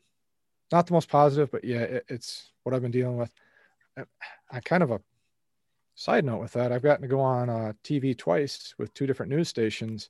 not 0.71 0.87
the 0.87 0.95
most 0.95 1.11
positive, 1.11 1.51
but 1.51 1.65
yeah, 1.65 1.81
it, 1.81 2.05
it's 2.09 2.53
what 2.63 2.75
I've 2.75 2.81
been 2.81 2.91
dealing 2.91 3.19
with. 3.19 3.33
I, 3.99 4.05
I 4.51 4.61
kind 4.61 4.83
of 4.83 4.91
a 4.91 5.01
side 5.95 6.25
note 6.25 6.41
with 6.41 6.53
that. 6.55 6.73
I've 6.73 6.83
gotten 6.83 7.03
to 7.03 7.09
go 7.09 7.21
on 7.21 7.51
uh, 7.51 7.75
TV 7.85 8.17
twice 8.17 8.75
with 8.79 8.93
two 8.95 9.07
different 9.07 9.31
news 9.31 9.49
stations. 9.49 10.09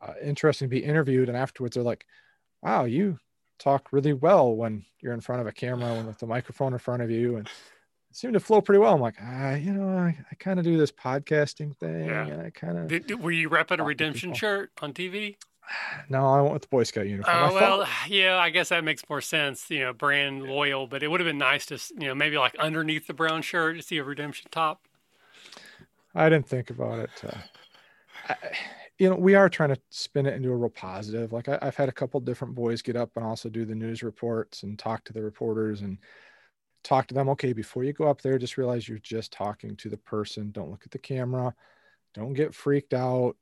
Uh, 0.00 0.12
interesting 0.22 0.68
to 0.68 0.70
be 0.70 0.84
interviewed, 0.84 1.28
and 1.28 1.38
afterwards 1.38 1.74
they're 1.74 1.82
like, 1.82 2.06
"Wow, 2.62 2.84
you 2.84 3.18
talk 3.58 3.92
really 3.92 4.12
well 4.12 4.54
when 4.54 4.84
you're 5.00 5.14
in 5.14 5.20
front 5.22 5.40
of 5.40 5.46
a 5.46 5.52
camera 5.52 5.94
and 5.94 6.06
with 6.06 6.18
the 6.18 6.26
microphone 6.26 6.74
in 6.74 6.78
front 6.78 7.02
of 7.02 7.10
you." 7.10 7.36
And 7.36 7.48
seemed 8.12 8.34
to 8.34 8.40
flow 8.40 8.60
pretty 8.60 8.78
well. 8.78 8.94
I'm 8.94 9.00
like, 9.00 9.16
ah, 9.20 9.54
you 9.54 9.72
know, 9.72 9.88
I, 9.98 10.16
I 10.30 10.34
kind 10.36 10.58
of 10.58 10.64
do 10.64 10.76
this 10.76 10.92
podcasting 10.92 11.76
thing, 11.76 12.06
Yeah. 12.06 12.26
and 12.26 12.42
I 12.42 12.50
kind 12.50 12.78
of 12.78 13.20
were 13.20 13.30
you 13.30 13.48
repping 13.50 13.78
a 13.78 13.82
redemption 13.84 14.34
shirt 14.34 14.70
on 14.80 14.92
TV? 14.92 15.36
no, 16.08 16.26
I 16.26 16.40
went 16.40 16.52
with 16.54 16.62
the 16.62 16.68
Boy 16.68 16.82
Scout 16.84 17.06
uniform. 17.08 17.36
I 17.36 17.40
Oh 17.46 17.50
thought- 17.50 17.78
well, 17.78 17.88
yeah, 18.08 18.36
I 18.38 18.50
guess 18.50 18.68
that 18.70 18.84
makes 18.84 19.02
more 19.08 19.20
sense. 19.20 19.70
You 19.70 19.80
know, 19.80 19.92
brand 19.92 20.42
loyal, 20.44 20.86
but 20.86 21.02
it 21.02 21.08
would 21.08 21.20
have 21.20 21.26
been 21.26 21.38
nice 21.38 21.66
to, 21.66 21.78
you 21.98 22.08
know, 22.08 22.14
maybe 22.14 22.36
like 22.38 22.54
underneath 22.56 23.06
the 23.06 23.14
brown 23.14 23.42
shirt 23.42 23.76
to 23.76 23.82
see 23.82 23.98
a 23.98 24.04
redemption 24.04 24.48
top. 24.50 24.82
I 26.14 26.28
didn't 26.28 26.48
think 26.48 26.70
about 26.70 26.98
it. 26.98 27.10
Uh, 27.26 27.38
I, 28.28 28.36
you 28.98 29.08
know, 29.08 29.16
we 29.16 29.34
are 29.34 29.48
trying 29.48 29.70
to 29.70 29.80
spin 29.90 30.26
it 30.26 30.34
into 30.34 30.50
a 30.50 30.56
real 30.56 30.68
positive. 30.68 31.32
Like 31.32 31.48
I, 31.48 31.58
I've 31.62 31.74
had 31.76 31.88
a 31.88 31.92
couple 31.92 32.20
different 32.20 32.54
boys 32.54 32.82
get 32.82 32.94
up 32.94 33.10
and 33.16 33.24
also 33.24 33.48
do 33.48 33.64
the 33.64 33.74
news 33.74 34.02
reports 34.02 34.62
and 34.62 34.78
talk 34.78 35.04
to 35.04 35.12
the 35.12 35.22
reporters 35.22 35.80
and 35.80 35.96
talk 36.82 37.06
to 37.08 37.14
them. 37.14 37.28
Okay, 37.30 37.52
before 37.52 37.84
you 37.84 37.92
go 37.92 38.08
up 38.08 38.22
there, 38.22 38.38
just 38.38 38.56
realize 38.56 38.88
you're 38.88 38.98
just 38.98 39.32
talking 39.32 39.76
to 39.76 39.88
the 39.88 39.96
person. 39.96 40.50
Don't 40.50 40.70
look 40.70 40.82
at 40.84 40.90
the 40.90 40.98
camera. 40.98 41.54
Don't 42.14 42.34
get 42.34 42.54
freaked 42.54 42.94
out. 42.94 43.36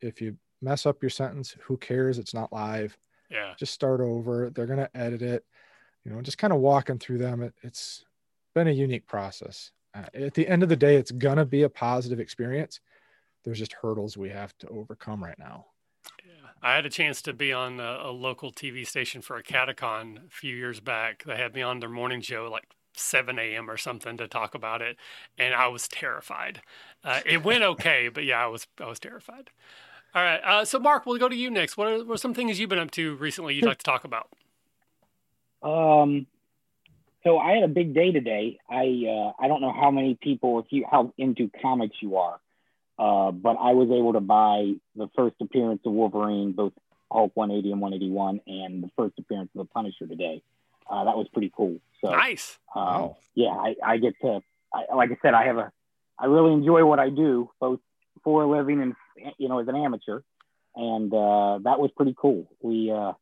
If 0.00 0.20
you 0.20 0.36
mess 0.62 0.86
up 0.86 1.02
your 1.02 1.10
sentence, 1.10 1.56
who 1.60 1.76
cares? 1.76 2.18
It's 2.18 2.34
not 2.34 2.52
live. 2.52 2.96
Yeah, 3.30 3.54
Just 3.58 3.74
start 3.74 4.00
over. 4.00 4.50
They're 4.50 4.66
gonna 4.66 4.88
edit 4.94 5.22
it. 5.22 5.44
You 6.04 6.12
know, 6.12 6.22
just 6.22 6.38
kind 6.38 6.52
of 6.52 6.60
walking 6.60 6.98
through 6.98 7.18
them. 7.18 7.42
It, 7.42 7.54
it's 7.62 8.04
been 8.54 8.68
a 8.68 8.72
unique 8.72 9.06
process. 9.06 9.70
Uh, 9.94 10.04
at 10.14 10.34
the 10.34 10.48
end 10.48 10.62
of 10.62 10.70
the 10.70 10.76
day, 10.76 10.96
it's 10.96 11.10
gonna 11.10 11.44
be 11.44 11.62
a 11.62 11.68
positive 11.68 12.20
experience. 12.20 12.80
There's 13.44 13.58
just 13.58 13.74
hurdles 13.74 14.16
we 14.16 14.30
have 14.30 14.56
to 14.58 14.68
overcome 14.68 15.22
right 15.22 15.38
now. 15.38 15.66
yeah. 16.24 16.32
I 16.62 16.74
had 16.74 16.86
a 16.86 16.90
chance 16.90 17.22
to 17.22 17.32
be 17.32 17.52
on 17.52 17.78
a, 17.80 18.00
a 18.04 18.10
local 18.10 18.52
TV 18.52 18.86
station 18.86 19.22
for 19.22 19.36
a 19.36 19.42
catacon 19.42 20.26
a 20.26 20.30
few 20.30 20.56
years 20.56 20.80
back. 20.80 21.22
They 21.24 21.36
had 21.36 21.54
me 21.54 21.62
on 21.62 21.80
their 21.80 21.88
morning 21.88 22.20
show 22.20 22.48
like 22.50 22.64
7 22.98 23.38
a.m. 23.38 23.70
or 23.70 23.76
something 23.76 24.16
to 24.16 24.28
talk 24.28 24.54
about 24.54 24.82
it, 24.82 24.96
and 25.36 25.54
I 25.54 25.68
was 25.68 25.88
terrified. 25.88 26.60
Uh, 27.04 27.20
it 27.24 27.44
went 27.44 27.62
okay, 27.62 28.08
but 28.08 28.24
yeah, 28.24 28.44
I 28.44 28.46
was 28.46 28.66
I 28.80 28.86
was 28.86 28.98
terrified. 28.98 29.50
All 30.14 30.22
right, 30.22 30.40
uh, 30.44 30.64
so 30.64 30.78
Mark, 30.78 31.06
we'll 31.06 31.18
go 31.18 31.28
to 31.28 31.36
you 31.36 31.50
next. 31.50 31.76
What 31.76 31.88
are, 31.88 32.04
what 32.04 32.14
are 32.14 32.18
some 32.18 32.34
things 32.34 32.58
you've 32.58 32.70
been 32.70 32.78
up 32.78 32.90
to 32.92 33.16
recently 33.16 33.54
you'd 33.54 33.66
like 33.66 33.78
to 33.78 33.84
talk 33.84 34.04
about? 34.04 34.28
Um, 35.62 36.26
so 37.24 37.38
I 37.38 37.52
had 37.52 37.64
a 37.64 37.68
big 37.68 37.94
day 37.94 38.12
today. 38.12 38.58
I 38.68 39.04
uh, 39.06 39.32
I 39.42 39.48
don't 39.48 39.60
know 39.60 39.72
how 39.72 39.90
many 39.90 40.18
people, 40.20 40.60
if 40.60 40.66
you 40.70 40.86
how 40.90 41.12
into 41.18 41.50
comics 41.60 41.96
you 42.00 42.16
are, 42.16 42.40
uh, 42.98 43.30
but 43.32 43.56
I 43.60 43.72
was 43.72 43.90
able 43.90 44.14
to 44.14 44.20
buy 44.20 44.72
the 44.96 45.08
first 45.14 45.36
appearance 45.40 45.80
of 45.84 45.92
Wolverine, 45.92 46.52
both 46.52 46.72
Hulk 47.10 47.32
180 47.34 47.72
and 47.72 47.80
181, 47.80 48.40
and 48.46 48.82
the 48.82 48.90
first 48.96 49.18
appearance 49.18 49.50
of 49.54 49.66
the 49.66 49.72
Punisher 49.72 50.06
today. 50.06 50.42
Uh, 50.88 51.04
that 51.04 51.16
was 51.16 51.26
pretty 51.32 51.52
cool. 51.54 51.78
So 52.04 52.10
Nice. 52.10 52.58
um, 52.74 52.84
Wow. 52.84 53.16
yeah, 53.34 53.48
I, 53.50 53.74
I 53.84 53.96
get 53.98 54.14
to, 54.22 54.40
I, 54.72 54.94
like 54.94 55.10
I 55.10 55.18
said, 55.22 55.34
I 55.34 55.46
have 55.46 55.56
a, 55.56 55.72
I 56.18 56.26
really 56.26 56.52
enjoy 56.52 56.84
what 56.84 56.98
I 56.98 57.10
do, 57.10 57.50
both 57.60 57.80
for 58.24 58.42
a 58.42 58.50
living 58.50 58.80
and 58.82 58.94
you 59.38 59.48
know 59.48 59.58
as 59.60 59.68
an 59.68 59.76
amateur, 59.76 60.20
and 60.74 61.12
uh, 61.12 61.58
that 61.64 61.78
was 61.78 61.90
pretty 61.96 62.14
cool. 62.16 62.50
We, 62.60 62.90
uh, 62.90 63.12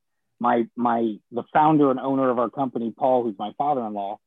my 0.41 0.67
my 0.77 1.17
the 1.31 1.43
founder 1.53 1.91
and 1.91 2.01
owner 2.01 2.31
of 2.31 2.39
our 2.39 2.51
company, 2.51 2.93
Paul, 2.97 3.25
who's 3.25 3.39
my 3.39 3.53
father-in-law, 3.59 4.19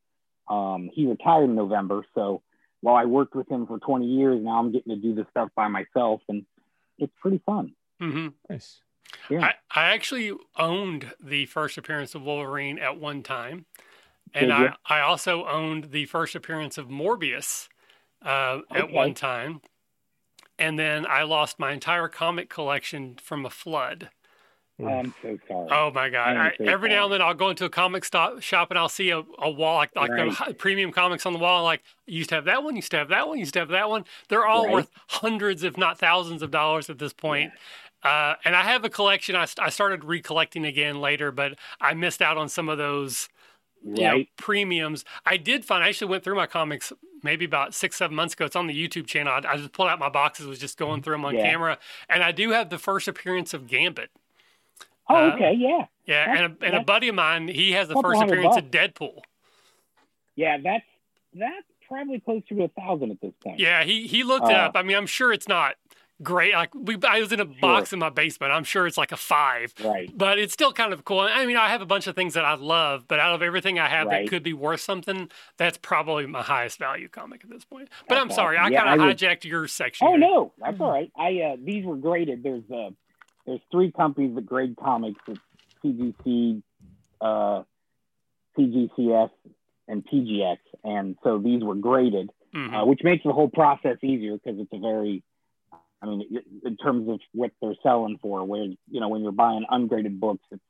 um, 0.47 0.89
he 0.93 1.05
retired 1.07 1.45
in 1.45 1.55
November. 1.55 2.05
So 2.15 2.41
while 2.81 2.95
I 2.95 3.05
worked 3.05 3.35
with 3.35 3.49
him 3.49 3.67
for 3.67 3.77
20 3.79 4.05
years, 4.05 4.39
now 4.41 4.59
I'm 4.59 4.71
getting 4.71 4.95
to 4.95 5.01
do 5.01 5.13
this 5.15 5.25
stuff 5.31 5.49
by 5.55 5.67
myself, 5.67 6.21
and 6.29 6.45
it's 6.97 7.13
pretty 7.21 7.41
fun. 7.45 7.73
Mm-hmm. 8.01 8.29
Nice. 8.49 8.81
Yeah. 9.29 9.41
I, 9.43 9.53
I 9.71 9.93
actually 9.93 10.33
owned 10.57 11.13
the 11.19 11.45
first 11.47 11.77
appearance 11.77 12.15
of 12.15 12.21
Wolverine 12.23 12.79
at 12.79 12.99
one 12.99 13.23
time. 13.23 13.65
And 14.33 14.53
I. 14.53 14.75
I 14.85 14.99
also 15.01 15.45
owned 15.45 15.91
the 15.91 16.05
first 16.05 16.35
appearance 16.35 16.77
of 16.77 16.87
Morbius 16.87 17.67
uh, 18.23 18.59
at 18.71 18.91
one 18.91 19.13
time. 19.13 19.61
And 20.57 20.77
then 20.77 21.05
I 21.07 21.23
lost 21.23 21.57
my 21.57 21.71
entire 21.71 22.07
comic 22.09 22.49
collection 22.49 23.17
from 23.21 23.45
a 23.45 23.49
flood. 23.49 24.09
I'm 24.81 25.13
so 25.21 25.37
sorry. 25.47 25.67
Oh 25.71 25.91
my 25.93 26.09
God. 26.09 26.37
I 26.37 26.53
so 26.57 26.63
every 26.65 26.89
now 26.89 27.05
and 27.05 27.13
then 27.13 27.21
I'll 27.21 27.33
go 27.33 27.49
into 27.49 27.65
a 27.65 27.69
comic 27.69 28.05
stop, 28.05 28.41
shop 28.41 28.69
and 28.69 28.79
I'll 28.79 28.87
see 28.87 29.09
a, 29.09 29.23
a 29.39 29.49
wall 29.49 29.75
like, 29.77 29.95
like 29.95 30.09
Right. 30.09 30.33
the 30.47 30.53
premium 30.53 30.91
comics 30.91 31.25
on 31.25 31.33
the 31.33 31.39
wall. 31.39 31.63
Like, 31.63 31.83
you 32.05 32.17
used 32.19 32.29
to 32.29 32.35
have 32.35 32.45
that 32.45 32.63
one, 32.63 32.75
you 32.75 32.79
used 32.79 32.91
to 32.91 32.97
have 32.97 33.09
that 33.09 33.27
one, 33.27 33.37
you 33.37 33.41
used 33.41 33.53
to 33.53 33.59
have 33.59 33.69
that 33.69 33.89
one. 33.89 34.05
They're 34.29 34.45
all 34.45 34.65
Right. 34.65 34.73
worth 34.73 34.91
hundreds, 35.07 35.63
if 35.63 35.77
not 35.77 35.97
thousands 35.99 36.41
of 36.41 36.51
dollars 36.51 36.89
at 36.89 36.97
this 36.97 37.13
point. 37.13 37.51
Uh, 38.03 38.35
and 38.45 38.55
I 38.55 38.63
have 38.63 38.85
a 38.85 38.89
collection. 38.89 39.35
I, 39.35 39.43
st- 39.45 39.65
I 39.65 39.69
started 39.69 40.05
recollecting 40.05 40.63
again 40.65 41.01
later, 41.01 41.31
but 41.31 41.59
I 41.81 41.93
missed 41.93 42.21
out 42.21 42.37
on 42.37 42.47
some 42.47 42.69
of 42.69 42.77
those 42.77 43.27
you 43.83 44.03
know, 44.03 44.23
premiums. 44.37 45.05
I 45.25 45.37
did 45.37 45.65
find. 45.65 45.83
I 45.83 45.89
actually 45.89 46.09
went 46.11 46.23
through 46.23 46.35
my 46.35 46.47
comics 46.47 46.91
maybe 47.23 47.43
about 47.45 47.73
six, 47.73 47.97
seven 47.97 48.15
months 48.15 48.33
ago. 48.33 48.45
It's 48.45 48.55
on 48.55 48.67
the 48.67 48.73
YouTube 48.87 49.05
channel. 49.07 49.33
I, 49.33 49.53
I 49.53 49.57
just 49.57 49.73
pulled 49.73 49.89
out 49.89 49.99
my 49.99 50.09
boxes, 50.09 50.47
was 50.47 50.59
just 50.59 50.77
going 50.77 51.01
through 51.01 51.15
them 51.15 51.25
on 51.25 51.35
Yeah. 51.35 51.49
camera, 51.49 51.77
and 52.09 52.23
I 52.23 52.31
do 52.31 52.51
have 52.51 52.69
the 52.69 52.77
first 52.77 53.07
appearance 53.07 53.53
of 53.53 53.67
Gambit. 53.67 54.09
Oh, 55.09 55.15
Uh, 55.15 55.33
okay, 55.35 55.53
yeah, 55.53 55.85
Yeah, 56.05 56.35
and 56.37 56.53
a, 56.61 56.65
and 56.65 56.75
a 56.75 56.81
buddy 56.83 57.07
of 57.09 57.15
mine, 57.15 57.47
he 57.47 57.71
has 57.73 57.87
the 57.87 57.95
first 58.01 58.21
appearance 58.21 58.55
of 58.57 58.65
Deadpool. 58.65 59.19
yeah. 60.35 60.57
That's 60.63 60.85
that's 61.33 61.65
probably 61.87 62.19
closer 62.19 62.45
to 62.55 62.63
a 62.63 62.67
thousand 62.69 63.11
at 63.11 63.19
this 63.21 63.33
point. 63.43 63.59
Yeah, 63.59 63.83
he 63.83 64.07
he 64.07 64.23
looked 64.23 64.47
it 64.49 64.55
Uh, 64.55 64.67
up. 64.67 64.71
I 64.75 64.83
mean, 64.83 64.95
I'm 64.95 65.07
sure 65.07 65.33
it's 65.33 65.47
not 65.47 65.75
great. 66.21 66.53
Like 66.53 66.73
we, 66.75 66.97
I 67.07 67.19
was 67.19 67.31
in 67.31 67.39
a 67.39 67.45
box 67.45 67.93
in 67.93 67.99
my 67.99 68.09
basement. 68.09 68.51
I'm 68.51 68.63
sure 68.63 68.87
it's 68.87 68.97
like 68.97 69.11
a 69.11 69.17
five. 69.17 69.73
Right. 69.83 70.09
But 70.15 70.39
it's 70.39 70.53
still 70.53 70.73
kind 70.73 70.93
of 70.93 71.05
cool. 71.05 71.19
I 71.21 71.45
mean, 71.45 71.57
I 71.57 71.69
have 71.69 71.81
a 71.81 71.85
bunch 71.85 72.07
of 72.07 72.15
things 72.15 72.33
that 72.33 72.45
I 72.45 72.55
love, 72.55 73.05
but 73.07 73.19
out 73.19 73.33
of 73.35 73.41
everything 73.41 73.79
I 73.79 73.87
have 73.87 74.07
Right. 74.07 74.23
that 74.25 74.29
could 74.29 74.43
be 74.43 74.53
worth 74.53 74.81
something, 74.81 75.29
that's 75.57 75.77
probably 75.77 76.25
my 76.25 76.41
highest 76.41 76.79
value 76.79 77.07
comic 77.07 77.43
at 77.43 77.49
this 77.49 77.65
point. 77.65 77.89
But 78.07 78.15
That's 78.15 78.21
I'm 78.25 78.31
sorry, 78.31 78.57
awesome. 78.57 78.73
I 78.73 78.75
Yeah, 78.75 78.83
kind 78.85 79.01
of 79.01 79.05
would- 79.07 79.17
hijacked 79.17 79.43
your 79.45 79.67
section. 79.67 80.07
Oh 80.07 80.11
here. 80.11 80.19
no, 80.19 80.53
that's 80.57 80.79
all 80.79 80.91
right. 80.91 81.11
I 81.17 81.39
uh, 81.41 81.55
these 81.63 81.85
were 81.85 81.95
graded. 81.97 82.43
There's 82.43 82.63
uh, 82.73 82.89
there's 83.45 83.61
three 83.71 83.91
companies 83.91 84.35
that 84.35 84.45
grade 84.45 84.75
comics. 84.81 85.19
It's 85.27 85.39
CGC, 85.83 86.61
uh, 87.21 87.63
CBCS, 88.57 89.29
and 89.87 90.05
PGX, 90.05 90.57
and 90.83 91.15
so 91.23 91.37
these 91.39 91.63
were 91.63 91.75
graded, 91.75 92.29
Mhm. 92.53 92.81
uh, 92.81 92.85
which 92.85 93.01
makes 93.03 93.23
the 93.23 93.31
whole 93.31 93.49
process 93.49 93.97
easier 94.03 94.33
because 94.37 94.59
it's 94.59 94.71
a 94.73 94.77
very, 94.79 95.23
I 96.01 96.05
mean, 96.05 96.23
in 96.65 96.77
terms 96.77 97.09
of 97.09 97.19
what 97.33 97.51
they're 97.61 97.75
selling 97.83 98.17
for, 98.21 98.43
where 98.45 98.63
you 98.63 98.99
know 98.99 99.09
when 99.09 99.21
you're 99.21 99.31
buying 99.31 99.65
ungraded 99.69 100.19
books, 100.19 100.45
it's 100.51 100.61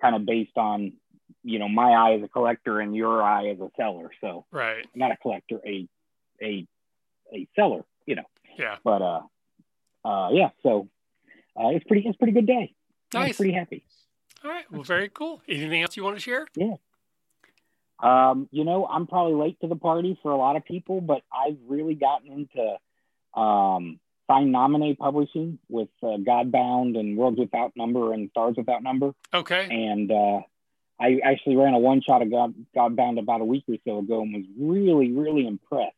kind 0.00 0.14
of 0.14 0.24
based 0.24 0.56
on 0.56 0.92
you 1.42 1.58
know 1.58 1.68
my 1.68 1.90
eye 1.92 2.14
as 2.14 2.22
a 2.22 2.28
collector 2.28 2.80
and 2.80 2.94
your 2.94 3.22
eye 3.22 3.48
as 3.48 3.58
a 3.60 3.68
seller. 3.76 4.10
So 4.20 4.46
Right. 4.52 4.86
not 4.94 5.10
a 5.12 5.16
collector, 5.16 5.60
a 5.66 5.88
a 6.42 6.66
a 7.34 7.48
seller, 7.56 7.84
you 8.06 8.14
know 8.16 8.24
Yeah. 8.58 8.76
but 8.84 9.02
uh, 9.02 9.20
uh, 10.04 10.28
yeah. 10.32 10.50
So 10.62 10.88
uh, 11.60 11.68
it's 11.68 11.84
pretty. 11.86 12.06
It's 12.06 12.14
a 12.16 12.18
pretty 12.18 12.32
good 12.32 12.46
day. 12.46 12.72
I'm 13.14 13.22
Nice. 13.22 13.36
pretty 13.36 13.52
happy. 13.52 13.84
All 14.44 14.50
right. 14.50 14.70
Well, 14.70 14.82
very 14.84 15.08
cool. 15.08 15.42
Anything 15.48 15.82
else 15.82 15.96
you 15.96 16.04
want 16.04 16.16
to 16.16 16.20
share? 16.20 16.46
Yeah. 16.54 16.74
Um, 18.02 18.48
you 18.50 18.64
know, 18.64 18.86
I'm 18.86 19.06
probably 19.06 19.34
late 19.34 19.60
to 19.60 19.66
the 19.68 19.76
party 19.76 20.18
for 20.22 20.30
a 20.32 20.36
lot 20.36 20.56
of 20.56 20.64
people, 20.64 21.00
but 21.02 21.22
I've 21.30 21.58
really 21.66 21.94
gotten 21.94 22.32
into 22.32 23.40
um, 23.40 24.00
Sine 24.30 24.52
Nomine 24.52 24.96
publishing 24.96 25.58
with 25.68 25.88
uh, 26.02 26.16
Godbound 26.18 26.98
and 26.98 27.16
Worlds 27.16 27.38
Without 27.38 27.72
Number 27.76 28.12
and 28.12 28.30
Stars 28.30 28.54
Without 28.56 28.82
Number, 28.82 29.12
Okay. 29.34 29.66
and 29.70 30.10
uh, 30.10 30.40
I 31.00 31.18
actually 31.24 31.56
ran 31.56 31.74
a 31.74 31.78
one 31.78 32.00
shot 32.02 32.22
of 32.22 32.30
God, 32.30 32.54
Godbound 32.76 33.18
about 33.18 33.40
a 33.40 33.44
week 33.44 33.64
or 33.68 33.76
so 33.84 33.98
ago 33.98 34.20
and 34.22 34.32
was 34.34 34.44
really, 34.58 35.10
really 35.10 35.46
impressed. 35.46 35.96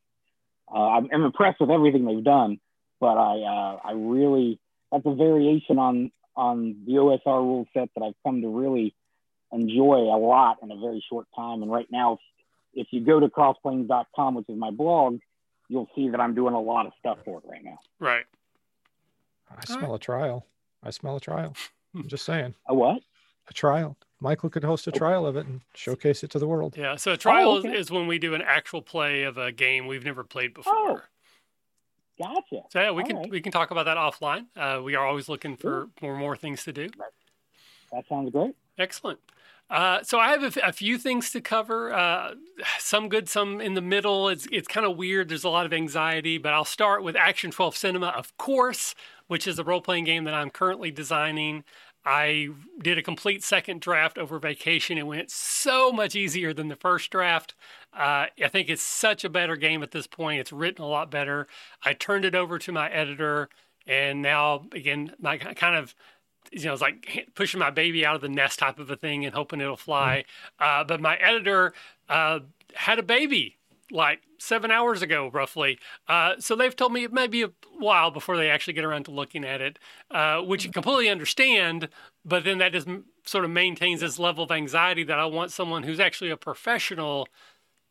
Uh, 0.72 0.78
I'm, 0.78 1.08
I'm 1.12 1.24
impressed 1.24 1.60
with 1.60 1.70
everything 1.70 2.06
they've 2.06 2.24
done, 2.24 2.58
but 3.00 3.18
I, 3.18 3.40
uh, 3.42 3.80
I 3.88 3.92
really 3.92 4.58
that's 4.90 5.04
a 5.06 5.14
variation 5.14 5.78
on 5.78 6.10
on 6.34 6.76
the 6.86 6.92
OSR 6.92 7.40
rule 7.42 7.66
set 7.74 7.90
that 7.94 8.02
I've 8.02 8.14
come 8.24 8.40
to 8.40 8.48
really 8.48 8.94
enjoy 9.52 9.96
a 9.96 10.16
lot 10.16 10.58
in 10.62 10.70
a 10.70 10.76
very 10.76 11.04
short 11.10 11.26
time. 11.36 11.62
And 11.62 11.70
right 11.70 11.88
now, 11.90 12.14
if, 12.14 12.86
if 12.86 12.86
you 12.90 13.00
go 13.00 13.20
to 13.20 13.28
crossplanes.com, 13.28 14.34
which 14.36 14.48
is 14.48 14.56
my 14.56 14.70
blog, 14.70 15.18
you'll 15.68 15.88
see 15.94 16.08
that 16.08 16.20
I'm 16.20 16.34
doing 16.34 16.54
a 16.54 16.60
lot 16.60 16.86
of 16.86 16.92
stuff 16.98 17.18
for 17.24 17.38
it 17.38 17.44
right 17.48 17.62
now. 17.64 17.78
Right. 17.98 18.24
I 19.50 19.64
smell 19.64 19.94
a 19.94 19.98
trial. 19.98 20.46
I 20.82 20.90
smell 20.90 21.16
a 21.16 21.20
trial. 21.20 21.54
I'm 21.94 22.08
just 22.08 22.24
saying. 22.24 22.54
A 22.68 22.74
what? 22.74 23.02
A 23.48 23.52
trial. 23.52 23.96
Michael 24.20 24.48
could 24.50 24.62
host 24.64 24.86
a 24.86 24.92
trial 24.92 25.26
of 25.26 25.36
it 25.36 25.46
and 25.46 25.60
showcase 25.74 26.22
it 26.22 26.30
to 26.30 26.38
the 26.38 26.46
world. 26.46 26.76
Yeah. 26.76 26.94
So 26.96 27.12
a 27.12 27.16
trial 27.16 27.50
Oh, 27.50 27.58
is, 27.58 27.64
okay. 27.64 27.76
is 27.76 27.90
when 27.90 28.06
we 28.06 28.18
do 28.18 28.34
an 28.34 28.42
actual 28.42 28.80
play 28.80 29.24
of 29.24 29.36
a 29.36 29.50
game 29.50 29.86
we've 29.88 30.04
never 30.04 30.22
played 30.24 30.54
before. 30.54 30.72
Oh, 30.74 31.00
Gotcha. 32.18 32.62
So 32.70 32.80
yeah, 32.80 32.90
we 32.92 33.02
All 33.02 33.08
can 33.08 33.16
right. 33.16 33.30
we 33.30 33.40
can 33.40 33.50
talk 33.52 33.70
about 33.70 33.86
that 33.86 33.96
offline. 33.96 34.46
Uh, 34.56 34.80
we 34.82 34.94
are 34.94 35.04
always 35.04 35.28
looking 35.28 35.56
for 35.56 35.88
more 36.00 36.16
more 36.16 36.36
things 36.36 36.62
to 36.64 36.72
do. 36.72 36.88
That 37.90 38.04
sounds 38.08 38.30
great. 38.30 38.54
Excellent. 38.78 39.18
Uh, 39.72 40.02
so 40.02 40.18
I 40.18 40.28
have 40.32 40.58
a, 40.58 40.70
few 40.70 40.98
things 40.98 41.30
to 41.30 41.40
cover. 41.40 41.94
Uh, 41.94 42.34
some 42.78 43.08
good, 43.08 43.26
some 43.26 43.58
in 43.58 43.72
the 43.72 43.80
middle. 43.80 44.28
It's 44.28 44.46
it's 44.52 44.68
kind 44.68 44.84
of 44.84 44.98
weird. 44.98 45.30
There's 45.30 45.44
a 45.44 45.48
lot 45.48 45.64
of 45.64 45.72
anxiety, 45.72 46.36
but 46.36 46.52
I'll 46.52 46.66
start 46.66 47.02
with 47.02 47.16
Action 47.16 47.50
12 47.50 47.74
Cinema, 47.74 48.08
of 48.08 48.36
course, 48.36 48.94
which 49.28 49.46
is 49.46 49.58
a 49.58 49.64
role 49.64 49.80
playing 49.80 50.04
game 50.04 50.24
that 50.24 50.34
I'm 50.34 50.50
currently 50.50 50.90
designing. 50.90 51.64
I 52.04 52.50
did 52.82 52.98
a 52.98 53.02
complete 53.02 53.42
second 53.42 53.80
draft 53.80 54.18
over 54.18 54.38
vacation. 54.38 54.98
It 54.98 55.06
went 55.06 55.30
so 55.30 55.90
much 55.90 56.14
easier 56.14 56.52
than 56.52 56.68
the 56.68 56.76
first 56.76 57.10
draft. 57.10 57.54
Uh, 57.94 58.26
I 58.44 58.48
think 58.48 58.68
it's 58.68 58.82
such 58.82 59.24
a 59.24 59.30
better 59.30 59.56
game 59.56 59.82
at 59.82 59.92
this 59.92 60.06
point. 60.06 60.40
It's 60.40 60.52
written 60.52 60.84
a 60.84 60.88
lot 60.88 61.10
better. 61.10 61.46
I 61.82 61.94
turned 61.94 62.26
it 62.26 62.34
over 62.34 62.58
to 62.58 62.72
my 62.72 62.90
editor, 62.90 63.48
and 63.86 64.20
now 64.20 64.66
again, 64.72 65.14
my 65.18 65.38
kind 65.38 65.76
of 65.76 65.94
you 66.52 66.64
know, 66.64 66.72
it's 66.72 66.82
like 66.82 67.28
pushing 67.34 67.60
my 67.60 67.70
baby 67.70 68.04
out 68.04 68.14
of 68.14 68.20
the 68.20 68.28
nest 68.28 68.58
type 68.58 68.78
of 68.78 68.90
a 68.90 68.96
thing 68.96 69.24
and 69.24 69.34
hoping 69.34 69.60
it'll 69.60 69.76
fly. 69.76 70.24
Uh, 70.58 70.84
but 70.84 71.00
my 71.00 71.16
editor 71.16 71.72
uh, 72.08 72.40
had 72.74 72.98
a 72.98 73.02
baby 73.02 73.56
like 73.90 74.22
seven 74.38 74.70
hours 74.70 75.02
ago, 75.02 75.30
roughly. 75.32 75.78
Uh, 76.08 76.34
so 76.38 76.56
they've 76.56 76.76
told 76.76 76.92
me 76.92 77.04
it 77.04 77.12
may 77.12 77.26
be 77.26 77.42
a 77.42 77.50
while 77.78 78.10
before 78.10 78.36
they 78.36 78.48
actually 78.50 78.72
get 78.72 78.84
around 78.84 79.04
to 79.04 79.10
looking 79.10 79.44
at 79.44 79.60
it, 79.60 79.78
uh, 80.10 80.40
which 80.40 80.66
I 80.66 80.70
completely 80.70 81.08
understand. 81.08 81.88
But 82.24 82.44
then 82.44 82.58
that 82.58 82.72
just 82.72 82.88
sort 83.24 83.44
of 83.44 83.50
maintains 83.50 84.00
this 84.00 84.18
level 84.18 84.44
of 84.44 84.50
anxiety 84.50 85.04
that 85.04 85.18
I 85.18 85.26
want 85.26 85.52
someone 85.52 85.82
who's 85.82 86.00
actually 86.00 86.30
a 86.30 86.36
professional 86.36 87.28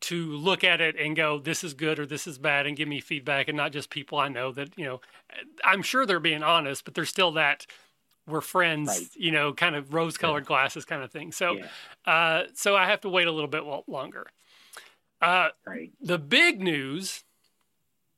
to 0.02 0.32
look 0.32 0.64
at 0.64 0.80
it 0.80 0.96
and 0.98 1.14
go, 1.14 1.38
this 1.38 1.62
is 1.62 1.74
good 1.74 2.00
or 2.00 2.06
this 2.06 2.26
is 2.26 2.36
bad, 2.36 2.66
and 2.66 2.76
give 2.76 2.88
me 2.88 2.98
feedback, 2.98 3.46
and 3.46 3.56
not 3.56 3.70
just 3.70 3.88
people 3.88 4.18
I 4.18 4.26
know 4.26 4.50
that, 4.50 4.76
you 4.76 4.84
know, 4.84 5.00
I'm 5.62 5.82
sure 5.82 6.04
they're 6.04 6.18
being 6.18 6.42
honest, 6.42 6.84
but 6.84 6.94
there's 6.94 7.08
still 7.08 7.30
that 7.32 7.66
we're 8.26 8.40
friends, 8.40 8.88
Right. 8.88 9.08
you 9.16 9.32
know, 9.32 9.52
kind 9.52 9.74
of 9.74 9.92
rose 9.94 10.16
colored 10.16 10.46
glasses 10.46 10.84
kind 10.84 11.02
of 11.02 11.10
thing. 11.10 11.32
So, 11.32 11.54
Yeah. 11.58 11.68
uh, 12.06 12.44
so 12.54 12.76
I 12.76 12.86
have 12.86 13.00
to 13.02 13.08
wait 13.08 13.26
a 13.26 13.32
little 13.32 13.48
bit 13.50 13.64
longer. 13.88 14.26
Uh, 15.20 15.50
Right. 15.66 15.92
the 16.00 16.18
big 16.18 16.60
news 16.60 17.24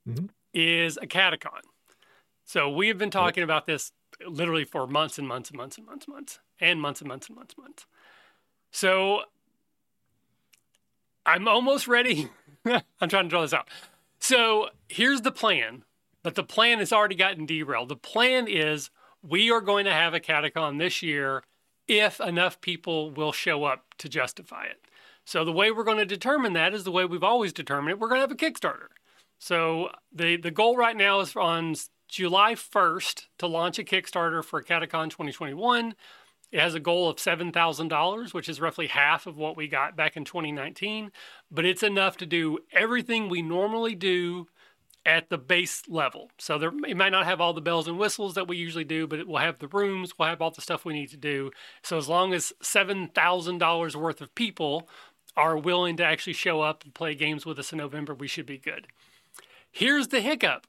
Mhm. 0.06 0.30
is 0.52 0.96
a 0.99 1.06
catacon. 1.06 1.62
So 2.44 2.68
we 2.68 2.88
have 2.88 2.99
been 2.99 3.11
talking 3.11 3.42
about 3.42 3.66
this 3.66 3.92
literally 4.26 4.64
for 4.64 4.87
months 4.87 5.18
and 5.18 5.26
months 5.26 5.50
and 5.50 5.56
months 5.56 5.78
and 5.78 5.87
months 5.87 6.06
and 6.06 6.14
months 6.14 6.38
and 6.61 6.80
months 6.80 7.00
and 7.00 7.08
months 7.08 7.28
and 7.28 7.37
months 7.37 7.54
and 7.54 7.64
months. 7.64 7.87
So 8.70 9.25
I'm 11.26 11.49
almost 11.49 11.88
ready. 11.88 12.28
I'm 12.66 13.08
trying 13.08 13.25
to 13.25 13.28
draw 13.28 13.40
this 13.42 13.54
out. 13.54 13.68
So 14.18 14.70
here's 14.88 15.23
the 15.23 15.32
plan, 15.32 15.84
but 16.23 16.34
the 16.34 16.44
plan 16.44 16.78
has 16.78 16.92
already 16.92 17.14
gotten 17.14 17.46
derailed. 17.46 17.88
The 17.88 17.96
plan 17.96 18.46
is 18.46 18.90
we 19.26 19.50
are 19.50 19.61
going 19.61 19.85
to 19.87 19.93
have 19.93 20.14
a 20.14 20.21
catacon 20.21 20.78
this 20.78 21.02
year 21.02 21.43
if 21.88 22.21
enough 22.21 22.61
people 22.61 23.11
will 23.11 23.33
show 23.33 23.64
up 23.64 23.95
to 23.99 24.09
justify 24.09 24.64
it. 24.64 24.81
So 25.25 25.45
the 25.45 25.52
way 25.52 25.71
we're 25.71 25.85
going 25.85 25.99
to 25.99 26.07
determine 26.07 26.52
that 26.54 26.75
is 26.75 26.85
the 26.85 26.90
way 26.90 27.04
we've 27.04 27.25
always 27.25 27.52
determined 27.52 27.90
it. 27.90 27.99
We're 27.99 28.09
going 28.09 28.19
to 28.19 28.28
have 28.28 28.31
a 28.31 28.35
Kickstarter. 28.35 28.88
So 29.38 29.90
the 30.12 30.37
the 30.37 30.50
goal 30.50 30.76
right 30.76 30.97
now 30.97 31.21
is 31.21 31.35
on 31.37 31.75
July 32.09 32.54
1st 32.54 33.26
to 33.38 33.47
launch 33.47 33.78
a 33.78 33.85
Kickstarter 33.85 34.45
for 34.45 34.62
Catacon 34.62 35.11
2021. 35.11 35.95
It 36.52 36.61
has 36.61 36.75
a 36.75 36.81
goal 36.81 37.09
of 37.09 37.16
$7,000, 37.16 38.33
which 38.33 38.49
is 38.49 38.61
roughly 38.61 38.87
half 38.87 39.26
of 39.26 39.37
what 39.37 39.57
we 39.57 39.66
got 39.66 39.97
back 39.97 40.16
in 40.16 40.25
2019, 40.25 41.11
but 41.50 41.64
it's 41.64 41.83
enough 41.83 42.16
to 42.19 42.26
do 42.26 42.59
everything 42.73 43.28
we 43.28 43.43
normally 43.43 43.97
do 43.97 44.47
at 45.06 45.28
the 45.28 45.38
base 45.38 45.82
level. 45.88 46.30
So 46.38 46.58
there 46.58 46.73
it 46.87 46.96
might 46.96 47.12
not 47.12 47.26
have 47.26 47.40
all 47.40 47.52
the 47.52 47.61
bells 47.61 47.87
and 47.87 47.99
whistles 47.99 48.34
that 48.34 48.49
we 48.49 48.56
usually 48.56 48.84
do, 48.84 49.06
but 49.06 49.18
it 49.18 49.28
will 49.28 49.38
have 49.38 49.58
the 49.58 49.68
rooms, 49.68 50.18
we'll 50.18 50.28
have 50.28 50.40
all 50.40 50.50
the 50.50 50.62
stuff 50.62 50.84
we 50.84 50.94
need 50.94 51.11
to 51.11 51.16
do. 51.16 51.50
So 51.82 51.99
as 51.99 52.08
long 52.08 52.32
as 52.32 52.52
$7,000 52.62 53.94
worth 53.94 54.20
of 54.20 54.34
people 54.34 54.88
are 55.37 55.56
willing 55.58 55.96
to 55.96 56.04
actually 56.04 56.32
show 56.32 56.61
up 56.61 56.84
and 56.84 56.94
play 56.94 57.14
games 57.14 57.44
with 57.44 57.58
us 57.58 57.73
in 57.73 57.78
November, 57.78 58.14
we 58.14 58.28
should 58.28 58.46
be 58.46 58.58
good. 58.58 58.87
Here's 59.70 60.08
the 60.08 60.20
hiccup. 60.20 60.66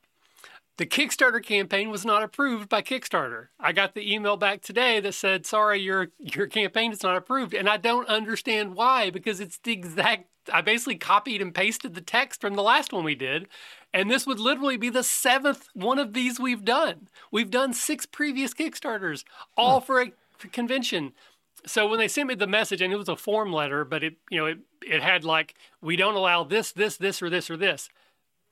The 0.77 0.85
Kickstarter 0.85 1.41
campaign 1.41 1.89
was 1.89 2.03
not 2.03 2.21
approved 2.21 2.67
by 2.67 2.81
Kickstarter. 2.81 3.47
I 3.59 3.71
got 3.71 3.93
the 3.93 4.13
email 4.13 4.35
back 4.35 4.61
today 4.61 4.99
that 4.99 5.13
said, 5.13 5.45
"Sorry, 5.45 5.79
your 5.79 6.09
your 6.19 6.47
campaign 6.47 6.91
is 6.91 7.01
not 7.01 7.15
approved," 7.15 7.53
and 7.53 7.69
I 7.69 7.77
don't 7.77 8.09
understand 8.09 8.75
why 8.75 9.09
because 9.09 9.39
it's 9.39 9.57
the 9.59 9.71
exact. 9.71 10.27
I 10.51 10.61
basically 10.61 10.97
copied 10.97 11.41
and 11.41 11.55
pasted 11.55 11.95
the 11.95 12.01
text 12.01 12.41
from 12.41 12.55
the 12.55 12.61
last 12.61 12.91
one 12.91 13.05
we 13.05 13.15
did, 13.15 13.47
and 13.95 14.11
this 14.11 14.27
would 14.27 14.41
literally 14.41 14.75
be 14.75 14.89
the 14.89 15.03
seventh 15.03 15.69
one 15.73 15.99
of 15.99 16.13
these 16.13 16.37
we've 16.37 16.65
done. 16.65 17.07
We've 17.31 17.49
done 17.49 17.71
six 17.73 18.05
previous 18.05 18.53
Kickstarters, 18.53 19.23
all 19.55 19.79
for 19.79 20.01
a 20.01 20.11
convention. 20.51 21.13
So 21.65 21.87
when 21.87 21.97
they 21.97 22.09
sent 22.09 22.27
me 22.27 22.35
the 22.35 22.45
message, 22.45 22.81
and 22.81 22.91
it 22.91 22.97
was 22.97 23.07
a 23.07 23.15
form 23.15 23.53
letter, 23.53 23.85
but 23.85 24.03
it 24.03 24.17
you 24.29 24.37
know 24.37 24.47
it 24.47 24.59
it 24.85 25.01
had 25.01 25.23
like 25.23 25.55
we 25.81 25.95
don't 25.95 26.15
allow 26.15 26.43
this, 26.43 26.73
this, 26.73 26.97
this, 26.97 27.21
or 27.21 27.29
this, 27.29 27.49
or 27.49 27.55
this. 27.55 27.87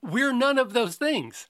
We're 0.02 0.32
none 0.32 0.58
of 0.58 0.72
those 0.72 0.96
things. 0.96 1.48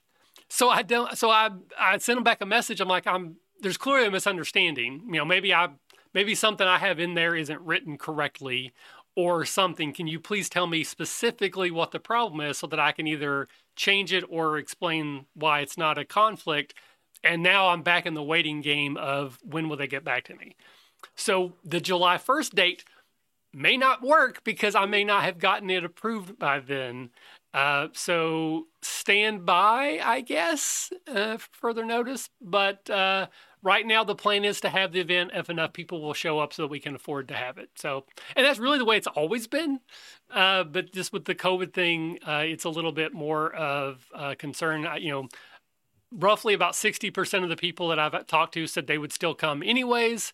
So 0.49 0.69
I 0.69 0.81
don't. 0.81 1.17
So 1.17 1.29
I 1.29 1.51
I 1.79 1.97
sent 1.97 2.17
them 2.17 2.23
back 2.25 2.41
a 2.41 2.45
message. 2.45 2.81
I'm 2.81 2.89
like, 2.89 3.07
I'm. 3.07 3.37
There's 3.61 3.77
clearly 3.77 4.07
a 4.07 4.11
misunderstanding. 4.11 5.03
You 5.07 5.19
know, 5.19 5.25
maybe 5.25 5.53
I 5.53 5.69
maybe 6.13 6.35
something 6.35 6.67
I 6.67 6.79
have 6.79 6.99
in 6.99 7.13
there 7.13 7.33
isn't 7.33 7.61
written 7.61 7.97
correctly, 7.97 8.73
or 9.15 9.45
something. 9.45 9.93
Can 9.93 10.07
you 10.07 10.19
please 10.19 10.49
tell 10.49 10.67
me 10.67 10.83
specifically 10.83 11.71
what 11.71 11.91
the 11.91 11.99
problem 11.99 12.41
is 12.41 12.57
so 12.57 12.67
that 12.67 12.79
I 12.79 12.91
can 12.91 13.07
either 13.07 13.47
change 13.75 14.13
it 14.13 14.23
or 14.29 14.57
explain 14.57 15.25
why 15.33 15.61
it's 15.61 15.77
not 15.77 15.97
a 15.97 16.05
conflict? 16.05 16.73
And 17.23 17.41
now 17.41 17.69
I'm 17.69 17.81
back 17.81 18.05
in 18.05 18.13
the 18.13 18.23
waiting 18.23 18.61
game 18.61 18.97
of 18.97 19.39
when 19.43 19.69
will 19.69 19.77
they 19.77 19.87
get 19.87 20.03
back 20.03 20.25
to 20.25 20.35
me? 20.35 20.55
So 21.15 21.53
the 21.63 21.79
July 21.79 22.17
1st 22.17 22.55
date 22.55 22.83
may 23.53 23.77
not 23.77 24.01
work 24.01 24.43
because 24.43 24.75
I 24.75 24.85
may 24.85 25.03
not 25.03 25.23
have 25.23 25.39
gotten 25.39 25.69
it 25.69 25.85
approved 25.85 26.37
by 26.37 26.59
then. 26.59 27.09
Uh, 27.53 27.87
so 27.93 28.67
stand 28.81 29.45
by, 29.45 29.99
I 30.03 30.19
guess, 30.21 30.91
uh, 31.07 31.37
further 31.51 31.85
notice. 31.85 32.29
But 32.41 32.89
uh, 32.89 33.27
right 33.65 33.85
now, 33.85 34.03
the 34.03 34.15
plan 34.15 34.45
is 34.45 34.61
to 34.61 34.69
have 34.69 34.91
the 34.93 35.01
event 35.01 35.31
if 35.33 35.49
enough 35.49 35.73
people 35.73 36.01
will 36.01 36.13
show 36.13 36.39
up 36.39 36.53
so 36.53 36.61
that 36.61 36.67
we 36.69 36.79
can 36.79 36.95
afford 36.95 37.27
to 37.27 37.33
have 37.33 37.57
it. 37.57 37.71
So, 37.75 38.05
and 38.35 38.45
that's 38.45 38.59
really 38.59 38.77
the 38.77 38.85
way 38.85 38.95
it's 38.95 39.07
always 39.07 39.47
been. 39.47 39.79
Uh, 40.31 40.63
but 40.63 40.93
just 40.93 41.11
with 41.11 41.25
the 41.25 41.35
COVID 41.35 41.73
thing, 41.73 42.19
uh, 42.25 42.43
it's 42.45 42.63
a 42.63 42.69
little 42.69 42.91
bit 42.91 43.13
more 43.13 43.53
of 43.53 44.05
a 44.13 44.35
concern. 44.35 44.87
You 44.99 45.11
know, 45.11 45.27
roughly 46.11 46.53
about 46.53 46.73
60% 46.73 47.43
of 47.43 47.49
the 47.49 47.57
people 47.57 47.89
that 47.89 47.99
I've 47.99 48.27
talked 48.27 48.53
to 48.53 48.67
said 48.67 48.87
they 48.87 48.99
would 48.99 49.11
still 49.11 49.33
come 49.33 49.63
anyways 49.63 50.31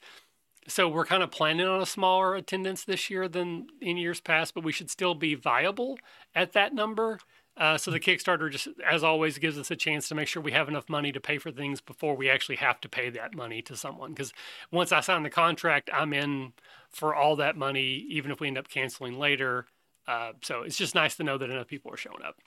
so 0.67 0.87
we're 0.87 1.05
kind 1.05 1.23
of 1.23 1.31
planning 1.31 1.65
on 1.65 1.81
a 1.81 1.85
smaller 1.85 2.35
attendance 2.35 2.83
this 2.83 3.09
year 3.09 3.27
than 3.27 3.67
in 3.81 3.97
years 3.97 4.21
past, 4.21 4.53
but 4.53 4.63
we 4.63 4.71
should 4.71 4.89
still 4.89 5.15
be 5.15 5.33
viable 5.35 5.97
at 6.35 6.53
that 6.53 6.73
number. 6.73 7.19
Uh, 7.61 7.77
so 7.77 7.91
the 7.91 7.99
Kickstarter 7.99 8.51
just, 8.51 8.69
as 8.89 9.03
always, 9.03 9.37
gives 9.37 9.55
us 9.55 9.69
a 9.69 9.75
chance 9.75 10.07
to 10.07 10.15
make 10.15 10.27
sure 10.27 10.41
we 10.41 10.51
have 10.51 10.67
enough 10.67 10.89
money 10.89 11.11
to 11.11 11.19
pay 11.19 11.37
for 11.37 11.51
things 11.51 11.79
before 11.79 12.15
we 12.15 12.27
actually 12.27 12.55
have 12.55 12.81
to 12.81 12.89
pay 12.89 13.11
that 13.11 13.35
money 13.35 13.61
to 13.61 13.77
someone. 13.77 14.13
Because 14.13 14.33
once 14.71 14.91
I 14.91 14.99
sign 14.99 15.21
the 15.21 15.29
contract, 15.29 15.87
I'm 15.93 16.11
in 16.11 16.53
for 16.89 17.13
all 17.13 17.35
that 17.35 17.55
money, 17.55 18.03
even 18.09 18.31
if 18.31 18.39
we 18.39 18.47
end 18.47 18.57
up 18.57 18.67
canceling 18.67 19.19
later. 19.19 19.67
Uh, 20.07 20.31
so 20.41 20.63
it's 20.63 20.75
just 20.75 20.95
nice 20.95 21.15
to 21.17 21.23
know 21.23 21.37
that 21.37 21.51
enough 21.51 21.67
people 21.67 21.93
are 21.93 21.97
showing 21.97 22.23
up. 22.25 22.39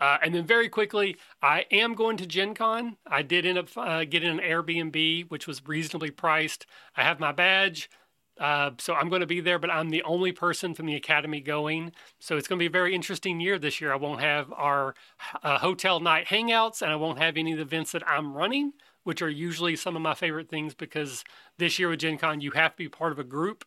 Uh, 0.00 0.16
and 0.22 0.34
then 0.34 0.46
very 0.46 0.70
quickly, 0.70 1.18
I 1.42 1.66
am 1.70 1.92
going 1.92 2.16
to 2.16 2.26
Gen 2.26 2.54
Con. 2.54 2.96
I 3.06 3.20
did 3.20 3.44
end 3.44 3.58
up 3.58 3.68
uh, 3.76 4.04
getting 4.04 4.30
an 4.30 4.38
Airbnb, 4.38 5.28
which 5.30 5.46
was 5.46 5.68
reasonably 5.68 6.10
priced. 6.10 6.64
I 6.96 7.02
have 7.02 7.20
my 7.20 7.32
badge. 7.32 7.90
Uh, 8.38 8.70
so 8.78 8.94
I'm 8.94 9.08
going 9.08 9.20
to 9.20 9.26
be 9.26 9.40
there, 9.40 9.58
but 9.58 9.70
I'm 9.70 9.90
the 9.90 10.02
only 10.02 10.32
person 10.32 10.74
from 10.74 10.86
the 10.86 10.94
academy 10.94 11.40
going. 11.40 11.92
So 12.18 12.36
it's 12.36 12.48
going 12.48 12.58
to 12.58 12.62
be 12.62 12.66
a 12.66 12.70
very 12.70 12.94
interesting 12.94 13.40
year 13.40 13.58
this 13.58 13.80
year. 13.80 13.92
I 13.92 13.96
won't 13.96 14.20
have 14.20 14.52
our 14.52 14.94
uh, 15.42 15.58
hotel 15.58 16.00
night 16.00 16.26
hangouts, 16.26 16.82
and 16.82 16.90
I 16.90 16.96
won't 16.96 17.18
have 17.18 17.36
any 17.36 17.52
of 17.52 17.58
the 17.58 17.62
events 17.62 17.92
that 17.92 18.06
I'm 18.08 18.34
running, 18.34 18.72
which 19.04 19.22
are 19.22 19.28
usually 19.28 19.76
some 19.76 19.96
of 19.96 20.02
my 20.02 20.14
favorite 20.14 20.48
things 20.48 20.74
because 20.74 21.24
this 21.58 21.78
year 21.78 21.88
with 21.88 22.00
Gen 22.00 22.18
Con, 22.18 22.40
you 22.40 22.52
have 22.52 22.72
to 22.72 22.78
be 22.78 22.88
part 22.88 23.12
of 23.12 23.18
a 23.18 23.24
group 23.24 23.64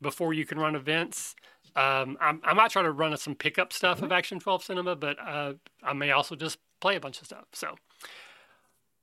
before 0.00 0.32
you 0.32 0.46
can 0.46 0.58
run 0.58 0.74
events. 0.74 1.34
Um, 1.74 2.16
I'm, 2.20 2.40
I 2.42 2.54
might 2.54 2.70
try 2.70 2.82
to 2.82 2.90
run 2.90 3.16
some 3.18 3.34
pickup 3.34 3.72
stuff 3.72 4.00
of 4.00 4.10
Action 4.12 4.40
12 4.40 4.64
Cinema, 4.64 4.96
but 4.96 5.18
uh, 5.20 5.54
I 5.82 5.92
may 5.92 6.10
also 6.10 6.34
just 6.34 6.58
play 6.80 6.96
a 6.96 7.00
bunch 7.00 7.20
of 7.20 7.26
stuff. 7.26 7.44
So, 7.52 7.74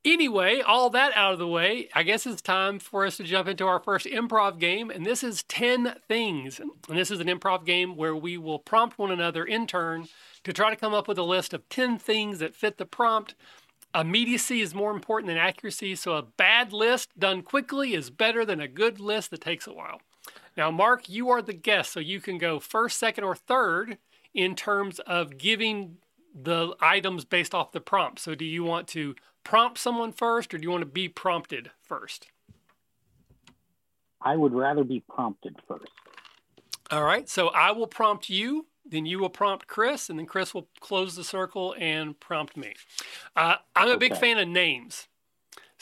anyway, 0.05 0.61
all 0.61 0.89
that 0.91 1.15
out 1.15 1.33
of 1.33 1.39
the 1.39 1.47
way, 1.47 1.89
I 1.93 2.03
guess 2.03 2.25
it's 2.25 2.41
time 2.41 2.79
for 2.79 3.05
us 3.05 3.17
to 3.17 3.23
jump 3.23 3.47
into 3.47 3.65
our 3.65 3.79
first 3.79 4.05
improv 4.05 4.59
game. 4.59 4.89
And 4.89 5.05
this 5.05 5.23
is 5.23 5.43
10 5.43 5.95
Things. 6.07 6.59
And 6.59 6.97
this 6.97 7.11
is 7.11 7.19
an 7.19 7.27
improv 7.27 7.65
game 7.65 7.95
where 7.95 8.15
we 8.15 8.37
will 8.37 8.59
prompt 8.59 8.97
one 8.97 9.11
another 9.11 9.43
in 9.43 9.67
turn 9.67 10.07
to 10.43 10.53
try 10.53 10.69
to 10.69 10.75
come 10.75 10.93
up 10.93 11.07
with 11.07 11.17
a 11.17 11.23
list 11.23 11.53
of 11.53 11.67
10 11.69 11.97
things 11.97 12.39
that 12.39 12.55
fit 12.55 12.77
the 12.77 12.85
prompt. 12.85 13.35
Immediacy 13.95 14.61
is 14.61 14.73
more 14.73 14.91
important 14.91 15.27
than 15.27 15.37
accuracy, 15.37 15.95
so 15.95 16.13
a 16.13 16.23
bad 16.23 16.73
list 16.73 17.17
done 17.17 17.43
quickly 17.43 17.93
is 17.93 18.09
better 18.09 18.43
than 18.43 18.59
a 18.59 18.67
good 18.67 18.99
list 18.99 19.29
that 19.31 19.41
takes 19.41 19.67
a 19.67 19.73
while. 19.73 20.01
Now, 20.57 20.71
Mark, 20.71 21.07
you 21.09 21.29
are 21.29 21.41
the 21.41 21.53
guest, 21.53 21.91
so 21.91 21.99
you 21.99 22.19
can 22.19 22.37
go 22.37 22.59
first, 22.59 22.97
second, 22.97 23.23
or 23.23 23.35
third 23.35 23.97
in 24.33 24.55
terms 24.55 24.99
of 24.99 25.37
giving 25.37 25.97
the 26.33 26.75
items 26.81 27.23
based 27.23 27.53
off 27.53 27.71
the 27.71 27.79
prompt. 27.79 28.19
So, 28.19 28.33
do 28.33 28.45
you 28.45 28.63
want 28.63 28.87
to 28.89 29.15
prompt 29.43 29.77
someone 29.77 30.11
first, 30.11 30.53
or 30.53 30.57
do 30.57 30.63
you 30.63 30.71
want 30.71 30.81
to 30.81 30.85
be 30.85 31.07
prompted 31.07 31.71
first? 31.81 32.27
I 34.21 34.37
would 34.37 34.53
rather 34.53 34.83
be 34.83 35.01
prompted 35.01 35.57
first. 35.67 35.91
All 36.91 37.03
right. 37.03 37.27
So, 37.27 37.49
I 37.49 37.71
will 37.71 37.87
prompt 37.87 38.29
you, 38.29 38.67
then 38.85 39.05
you 39.05 39.19
will 39.19 39.29
prompt 39.29 39.67
Chris, 39.67 40.09
and 40.09 40.19
then 40.19 40.25
Chris 40.25 40.53
will 40.53 40.67
close 40.79 41.15
the 41.15 41.23
circle 41.23 41.75
and 41.77 42.19
prompt 42.19 42.55
me. 42.55 42.73
Uh, 43.35 43.55
I'm 43.75 43.87
a 43.87 43.91
okay. 43.91 44.09
big 44.09 44.17
fan 44.17 44.37
of 44.37 44.47
names. 44.47 45.07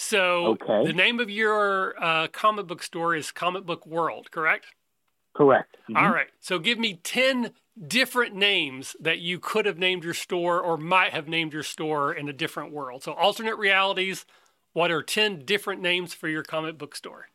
So 0.01 0.57
okay. 0.59 0.87
the 0.87 0.93
name 0.93 1.19
of 1.19 1.29
your 1.29 1.93
uh, 2.03 2.27
comic 2.29 2.65
book 2.65 2.81
store 2.81 3.15
is 3.15 3.31
Comic 3.31 3.67
Book 3.67 3.85
World, 3.85 4.31
correct? 4.31 4.65
Correct. 5.33 5.77
Mm-hmm. 5.83 5.97
All 5.97 6.11
right. 6.11 6.27
So 6.39 6.59
give 6.59 6.77
me 6.77 6.99
10 7.03 7.51
different 7.87 8.35
names 8.35 8.95
that 8.99 9.19
you 9.19 9.39
could 9.39 9.65
have 9.65 9.77
named 9.77 10.03
your 10.03 10.13
store 10.13 10.59
or 10.59 10.77
might 10.77 11.13
have 11.13 11.27
named 11.27 11.53
your 11.53 11.63
store 11.63 12.13
in 12.13 12.27
a 12.29 12.33
different 12.33 12.73
world. 12.73 13.03
So 13.03 13.13
alternate 13.13 13.57
realities, 13.57 14.25
what 14.73 14.91
are 14.91 15.01
10 15.01 15.45
different 15.45 15.81
names 15.81 16.13
for 16.13 16.27
your 16.27 16.43
comic 16.43 16.77
book 16.77 16.95
store? 16.95 17.27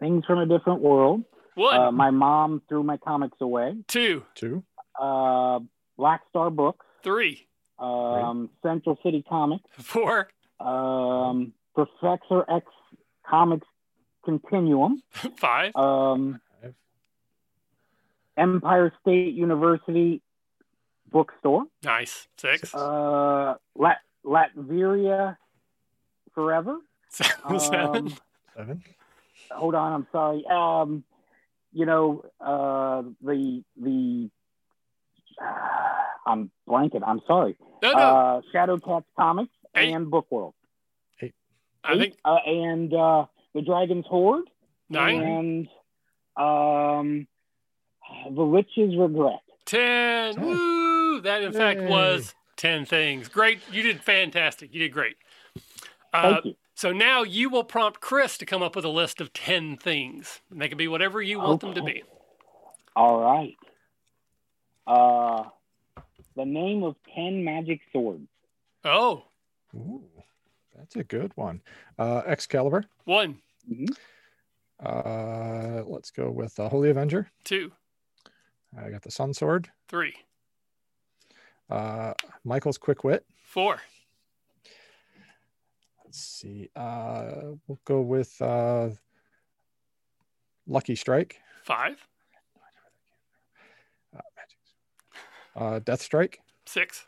Things 0.00 0.24
from 0.26 0.38
a 0.38 0.46
different 0.46 0.80
world. 0.80 1.24
One. 1.54 1.80
Uh, 1.80 1.92
my 1.92 2.10
mom 2.10 2.62
threw 2.68 2.82
my 2.82 2.96
comics 2.96 3.36
away. 3.40 3.76
Two. 3.86 4.24
Two. 4.34 4.64
Uh, 5.00 5.60
Black 5.96 6.22
Star 6.30 6.50
Books. 6.50 6.84
Three. 7.04 7.46
Um, 7.78 8.50
Central 8.62 8.98
City 9.02 9.24
Comics. 9.28 9.64
Four 9.78 10.28
um, 10.60 11.52
Professor 11.74 12.44
X 12.50 12.66
Comics 13.28 13.66
Continuum. 14.24 15.02
Five. 15.36 15.74
Um, 15.76 16.40
Empire 18.36 18.92
State 19.00 19.34
University 19.34 20.20
bookstore. 21.10 21.64
Nice. 21.84 22.26
Six. 22.36 22.74
Uh, 22.74 23.54
Lat- 23.76 24.00
Latveria 24.24 25.36
Forever. 26.34 26.78
Seven. 27.10 27.36
Um, 27.44 28.14
Seven. 28.56 28.82
Hold 29.52 29.74
on, 29.76 29.92
I'm 29.92 30.06
sorry. 30.10 30.44
Um, 30.50 31.04
you 31.72 31.86
know, 31.86 32.24
uh, 32.40 33.02
the 33.22 33.62
the 33.80 34.30
uh, 35.40 35.44
I'm 36.26 36.50
blanking. 36.68 37.02
I'm 37.06 37.20
sorry. 37.26 37.56
No, 37.82 37.92
no. 37.92 37.98
Uh, 37.98 38.40
Shadow 38.52 38.78
Cats 38.78 39.06
Comics. 39.16 39.52
Eight. 39.76 39.92
and 39.92 40.06
Bookworld. 40.06 40.52
Eight. 41.20 41.34
I 41.84 41.98
think. 41.98 42.14
Uh, 42.24 42.36
and 42.46 42.92
uh, 42.94 43.26
the 43.54 43.62
Dragon's 43.62 44.06
Horde, 44.06 44.48
Nine. 44.88 45.22
And 45.22 45.68
um, 46.36 47.26
the 48.34 48.44
Witch's 48.44 48.96
Regret. 48.96 49.40
Ten. 49.64 50.34
ten. 50.34 50.44
Woo! 50.44 51.20
That 51.20 51.42
in 51.42 51.52
Yay. 51.52 51.58
fact 51.58 51.82
was 51.82 52.34
ten 52.56 52.84
things. 52.84 53.28
Great. 53.28 53.60
You 53.72 53.82
did 53.82 54.00
fantastic. 54.00 54.74
You 54.74 54.80
did 54.80 54.92
great. 54.92 55.16
Uh, 56.12 56.34
Thank 56.34 56.44
you. 56.44 56.54
So 56.76 56.92
now 56.92 57.22
you 57.22 57.50
will 57.50 57.64
prompt 57.64 58.00
Chris 58.00 58.36
to 58.38 58.46
come 58.46 58.62
up 58.62 58.74
with 58.74 58.84
a 58.84 58.90
list 58.90 59.20
of 59.20 59.32
10 59.32 59.76
things. 59.76 60.40
And 60.50 60.60
they 60.60 60.68
can 60.68 60.76
be 60.76 60.88
whatever 60.88 61.22
you 61.22 61.38
want 61.38 61.62
okay. 61.62 61.72
them 61.72 61.86
to 61.86 61.92
be. 61.92 62.02
All 62.96 63.20
right. 63.20 63.54
Uh, 64.86 65.44
the 66.36 66.44
name 66.44 66.82
of 66.82 66.96
10 67.14 67.44
magic 67.44 67.80
swords. 67.92 68.26
Oh. 68.84 69.24
Ooh, 69.74 70.02
that's 70.76 70.96
a 70.96 71.04
good 71.04 71.32
one. 71.36 71.62
Uh, 71.98 72.22
Excalibur. 72.26 72.84
One. 73.04 73.38
Mm-hmm. 73.70 73.92
Uh, 74.84 75.82
let's 75.86 76.10
go 76.10 76.30
with 76.30 76.54
the 76.56 76.68
Holy 76.68 76.90
Avenger. 76.90 77.30
Two. 77.44 77.72
I 78.76 78.90
got 78.90 79.02
the 79.02 79.10
Sun 79.10 79.34
Sword. 79.34 79.70
Three. 79.88 80.14
Uh, 81.70 82.14
Michael's 82.44 82.78
Quick 82.78 83.04
Wit. 83.04 83.24
Four. 83.46 83.78
Let's 86.04 86.18
see. 86.18 86.70
Uh, 86.74 87.54
we'll 87.66 87.80
go 87.84 88.00
with 88.00 88.40
uh, 88.42 88.90
Lucky 90.66 90.96
Strike. 90.96 91.40
Five. 91.62 92.06
Uh, 95.56 95.78
Death 95.78 96.02
Strike. 96.02 96.40
Six. 96.66 97.06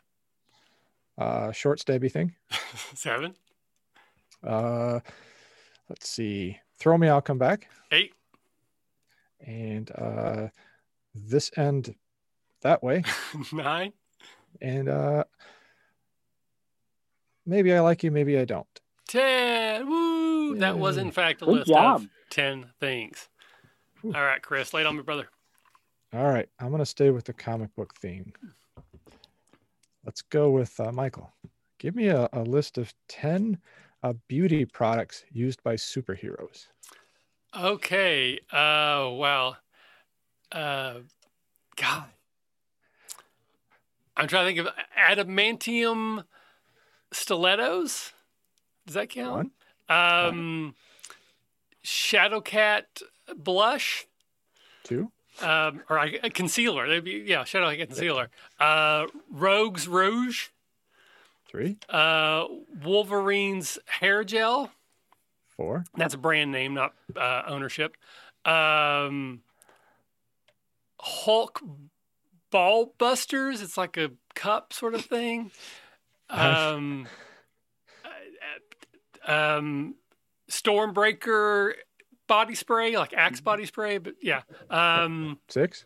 Uh, 1.17 1.51
short 1.51 1.79
stabby 1.79 2.11
thing. 2.11 2.33
Seven. 2.93 3.35
Uh, 4.43 4.99
let's 5.89 6.09
see. 6.09 6.57
Throw 6.79 6.97
me, 6.97 7.07
I'll 7.09 7.21
come 7.21 7.37
back. 7.37 7.67
Eight. 7.91 8.13
And 9.45 9.89
uh, 9.91 10.47
this 11.13 11.51
end 11.57 11.95
that 12.61 12.83
way. 12.83 13.03
Nine. 13.53 13.93
And 14.61 14.89
uh, 14.89 15.23
maybe 17.45 17.73
I 17.73 17.79
like 17.81 18.03
you, 18.03 18.11
maybe 18.11 18.37
I 18.37 18.45
don't. 18.45 18.67
Ten. 19.07 19.87
Woo! 19.87 20.53
Yay. 20.53 20.59
That 20.59 20.77
was 20.77 20.97
in 20.97 21.11
fact 21.11 21.41
a 21.41 21.45
Good 21.45 21.55
list 21.59 21.67
job. 21.67 22.01
of 22.01 22.07
ten 22.29 22.65
things. 22.79 23.29
All 24.03 24.11
right, 24.11 24.41
Chris, 24.41 24.73
lay 24.73 24.81
it 24.81 24.87
on 24.87 24.95
me, 24.95 25.01
brother. 25.03 25.27
All 26.13 26.25
right, 26.29 26.47
I'm 26.59 26.71
gonna 26.71 26.85
stay 26.85 27.09
with 27.09 27.25
the 27.25 27.33
comic 27.33 27.73
book 27.75 27.93
theme. 27.95 28.33
Let's 30.05 30.21
go 30.21 30.49
with 30.51 30.79
uh, 30.79 30.91
Michael. 30.91 31.31
Give 31.79 31.95
me 31.95 32.07
a, 32.07 32.29
a 32.33 32.41
list 32.41 32.77
of 32.77 32.93
10 33.09 33.57
uh, 34.03 34.13
beauty 34.27 34.65
products 34.65 35.23
used 35.31 35.63
by 35.63 35.75
superheroes. 35.75 36.67
Okay. 37.57 38.39
Uh, 38.51 39.09
well, 39.13 39.57
uh, 40.51 40.95
God, 41.75 42.05
I'm 44.15 44.27
trying 44.27 44.55
to 44.55 44.63
think 44.63 44.67
of 44.67 44.73
adamantium 44.97 46.23
stilettos. 47.11 48.13
Does 48.85 48.95
that 48.95 49.09
count? 49.09 49.51
Um, 49.89 50.75
Shadowcat 51.83 53.01
blush. 53.35 54.07
Two. 54.83 55.11
Um, 55.41 55.81
or 55.89 55.97
a 55.99 56.29
concealer. 56.29 57.01
Be, 57.01 57.23
yeah, 57.25 57.43
Shadowcat 57.43 57.87
concealer. 57.87 58.29
Uh, 58.59 59.07
Rogue's 59.29 59.87
Rouge. 59.87 60.47
Three. 61.57 61.77
Uh, 61.89 62.45
Wolverine's 62.83 63.79
hair 63.87 64.23
gel. 64.23 64.71
Four. 65.47 65.85
That's 65.95 66.13
a 66.13 66.17
brand 66.19 66.51
name, 66.51 66.75
not 66.75 66.93
uh, 67.15 67.41
ownership. 67.47 67.97
Um, 68.45 69.41
Hulk 71.01 71.63
Ball 72.51 72.93
Busters. 72.99 73.63
It's 73.63 73.75
like 73.75 73.97
a 73.97 74.11
cup 74.35 74.71
sort 74.71 74.93
of 74.93 75.05
thing. 75.05 75.51
Um, 76.29 77.07
uh, 78.03 79.31
um, 79.31 79.95
Stormbreaker 80.51 81.71
body 82.27 82.53
spray, 82.53 82.97
like 82.97 83.13
Axe 83.13 83.39
body 83.39 83.65
spray, 83.65 83.97
but 83.97 84.15
yeah. 84.21 84.41
Um, 84.69 85.39
Six. 85.47 85.85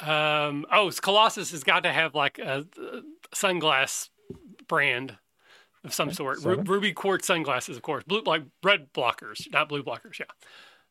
um, 0.00 0.66
oh, 0.70 0.90
Colossus 1.00 1.52
has 1.52 1.64
got 1.64 1.84
to 1.84 1.90
have 1.90 2.14
like 2.14 2.38
a, 2.38 2.66
a 2.78 3.00
sunglass 3.34 4.10
brand 4.70 5.18
of 5.84 5.92
some 5.92 6.08
Okay, 6.08 6.14
sort. 6.14 6.42
Ru- 6.44 6.62
ruby 6.62 6.92
quartz 6.92 7.26
sunglasses, 7.26 7.76
of 7.76 7.82
course. 7.82 8.04
Blue, 8.04 8.22
like 8.22 8.42
red 8.62 8.92
blockers, 8.94 9.50
not 9.52 9.68
blue 9.68 9.82
blockers. 9.82 10.18
Yeah. 10.18 10.26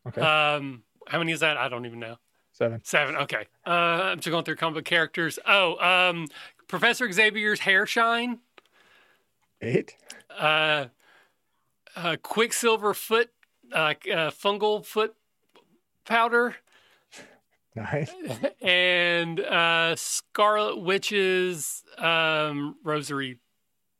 Okay. 0.07 0.21
Um, 0.21 0.83
how 1.07 1.17
many 1.17 1.31
is 1.31 1.39
that? 1.39 1.57
I 1.57 1.69
don't 1.69 1.85
even 1.85 1.99
know. 1.99 2.17
Seven. 2.51 2.81
Seven. 2.83 3.15
Okay. 3.15 3.45
Uh, 3.65 3.69
I'm 3.69 4.17
just 4.17 4.29
going 4.29 4.43
through 4.43 4.57
comic 4.57 4.75
book 4.75 4.85
characters. 4.85 5.39
Oh, 5.47 5.77
um, 5.79 6.27
Professor 6.67 7.09
Xavier's 7.11 7.61
hair 7.61 7.85
shine. 7.85 8.39
Eight. 9.61 9.95
Uh, 10.37 10.85
uh, 11.95 12.17
Quicksilver 12.21 12.93
foot, 12.93 13.29
uh, 13.71 13.93
uh, 14.11 14.31
fungal 14.31 14.85
foot 14.85 15.15
powder, 16.05 16.55
Nine. 17.75 18.07
and 18.61 19.39
uh, 19.39 19.95
Scarlet 19.95 20.81
Witch's 20.81 21.83
um, 21.97 22.75
rosary 22.83 23.39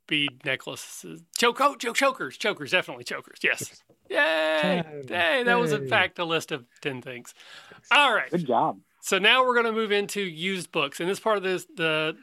bead 0.10 0.44
necklaces. 0.44 1.22
Choke, 1.38 1.62
oh, 1.62 1.76
choke, 1.76 1.96
chokers, 1.96 2.38
chokers, 2.38 2.72
definitely 2.72 3.06
chokers. 3.06 3.40
Yes. 3.42 3.82
Yay! 4.10 4.84
Hey, 5.08 5.44
that 5.44 5.60
was 5.60 5.72
in 5.72 5.88
fact 5.88 6.18
a 6.18 6.26
list 6.26 6.52
of 6.52 6.66
ten 6.82 7.02
things. 7.02 7.34
All 7.92 8.14
right. 8.14 8.30
Good 8.32 8.48
job. 8.48 8.80
So 9.02 9.20
now 9.20 9.46
we're 9.46 9.54
going 9.54 9.68
to 9.68 9.72
move 9.72 9.92
into 9.92 10.22
used 10.22 10.72
books. 10.72 11.00
And 11.00 11.08
this 11.08 11.20
part 11.20 11.38
of 11.38 11.44
this 11.44 11.66
the 11.76 12.18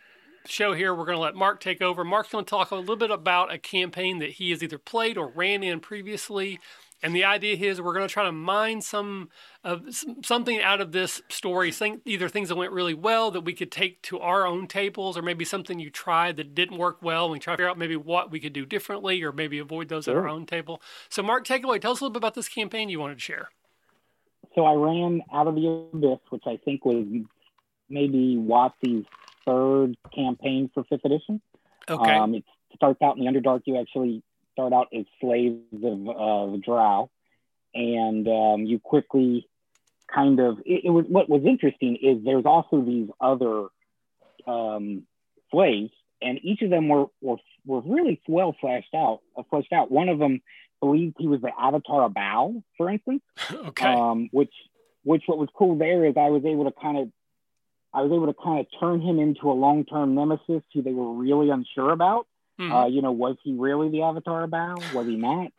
show 0.46 0.74
here, 0.74 0.94
we're 0.94 1.06
going 1.06 1.16
to 1.16 1.22
let 1.22 1.36
Mark 1.36 1.60
take 1.60 1.80
over. 1.80 2.04
Mark's 2.04 2.30
going 2.30 2.44
to 2.44 2.50
talk 2.50 2.72
a 2.72 2.76
little 2.76 2.96
bit 2.96 3.10
about 3.10 3.52
a 3.52 3.58
campaign 3.58 4.18
that 4.18 4.30
he 4.30 4.50
has 4.50 4.62
either 4.62 4.78
played 4.78 5.16
or 5.16 5.28
ran 5.28 5.62
in 5.62 5.80
previously. 5.80 6.58
And 7.02 7.14
the 7.14 7.24
idea 7.24 7.56
is 7.56 7.80
we're 7.80 7.92
going 7.92 8.08
to 8.08 8.12
try 8.12 8.24
to 8.24 8.32
mine 8.32 8.80
some 8.80 9.28
of 9.62 9.94
some, 9.94 10.22
something 10.22 10.60
out 10.60 10.80
of 10.80 10.92
this 10.92 11.20
story, 11.28 11.70
think, 11.70 12.00
either 12.04 12.28
things 12.28 12.48
that 12.48 12.56
went 12.56 12.72
really 12.72 12.94
well 12.94 13.30
that 13.30 13.42
we 13.42 13.52
could 13.52 13.70
take 13.70 14.00
to 14.02 14.18
our 14.18 14.46
own 14.46 14.66
tables, 14.66 15.16
or 15.16 15.22
maybe 15.22 15.44
something 15.44 15.78
you 15.78 15.90
tried 15.90 16.36
that 16.36 16.54
didn't 16.54 16.78
work 16.78 17.02
well. 17.02 17.26
And 17.26 17.32
we 17.32 17.38
try 17.38 17.52
to 17.52 17.56
figure 17.58 17.68
out 17.68 17.78
maybe 17.78 17.96
what 17.96 18.30
we 18.30 18.40
could 18.40 18.52
do 18.52 18.64
differently, 18.64 19.22
or 19.22 19.30
maybe 19.32 19.58
avoid 19.58 19.88
those 19.88 20.08
at 20.08 20.16
our 20.16 20.28
own 20.28 20.46
table. 20.46 20.80
So, 21.08 21.22
Mark, 21.22 21.44
take 21.44 21.64
away. 21.64 21.78
Tell 21.78 21.92
us 21.92 22.00
a 22.00 22.04
little 22.04 22.14
bit 22.14 22.18
about 22.18 22.34
this 22.34 22.48
campaign 22.48 22.88
you 22.88 23.00
wanted 23.00 23.16
to 23.16 23.20
share. 23.20 23.50
So 24.54 24.64
I 24.64 24.72
ran 24.72 25.20
out 25.34 25.48
of 25.48 25.54
the 25.54 25.86
abyss, 25.92 26.18
which 26.30 26.44
I 26.46 26.58
think 26.64 26.84
was 26.84 27.04
maybe 27.90 28.36
WotC's 28.38 29.06
third 29.44 29.96
campaign 30.14 30.70
for 30.72 30.82
fifth 30.84 31.04
edition. 31.04 31.42
Okay. 31.88 32.10
Um, 32.10 32.34
it 32.34 32.44
starts 32.74 33.00
out 33.02 33.18
in 33.18 33.24
the 33.24 33.30
Underdark. 33.30 33.62
You 33.66 33.78
actually 33.78 34.22
start 34.56 34.72
out 34.72 34.88
as 34.96 35.04
slaves 35.20 35.58
of 35.82 36.08
uh, 36.08 36.56
Drow, 36.64 37.10
and 37.74 38.26
um, 38.26 38.64
you 38.64 38.78
quickly 38.78 39.48
kind 40.12 40.40
of. 40.40 40.58
It, 40.64 40.84
it 40.84 40.90
was 40.90 41.04
what 41.08 41.28
was 41.28 41.42
interesting 41.44 41.96
is 41.96 42.24
there's 42.24 42.46
also 42.46 42.80
these 42.80 43.08
other 43.20 43.66
um, 44.46 45.02
slaves, 45.50 45.92
and 46.22 46.38
each 46.42 46.62
of 46.62 46.70
them 46.70 46.88
were 46.88 47.06
were, 47.20 47.36
were 47.66 47.80
really 47.80 48.20
well 48.26 48.56
fleshed 48.60 48.94
out. 48.94 49.20
Uh, 49.36 49.42
fleshed 49.50 49.72
out. 49.72 49.90
One 49.90 50.08
of 50.08 50.18
them 50.18 50.40
believed 50.80 51.16
he 51.18 51.26
was 51.26 51.40
the 51.40 51.50
Avatar 51.58 52.04
of 52.04 52.14
Baal, 52.14 52.62
for 52.76 52.90
instance. 52.90 53.22
okay. 53.52 53.86
Um, 53.86 54.28
which, 54.32 54.52
which 55.04 55.22
what 55.26 55.38
was 55.38 55.48
cool 55.54 55.76
there 55.76 56.04
is 56.04 56.14
I 56.16 56.30
was 56.30 56.44
able 56.44 56.64
to 56.64 56.72
kind 56.72 56.98
of, 56.98 57.08
I 57.92 58.02
was 58.02 58.12
able 58.12 58.26
to 58.26 58.34
kind 58.34 58.60
of 58.60 58.66
turn 58.78 59.00
him 59.00 59.18
into 59.18 59.50
a 59.50 59.54
long-term 59.54 60.14
nemesis 60.14 60.62
who 60.74 60.82
they 60.82 60.92
were 60.92 61.12
really 61.12 61.50
unsure 61.50 61.90
about. 61.90 62.26
Mhm. 62.58 62.72
Uh, 62.72 62.86
you 62.86 63.02
know, 63.02 63.12
was 63.12 63.36
he 63.42 63.52
really 63.52 63.88
the 63.90 64.02
Avatar 64.02 64.46
Baal? 64.46 64.82
Was 64.94 65.06
he 65.06 65.16
not? 65.16 65.52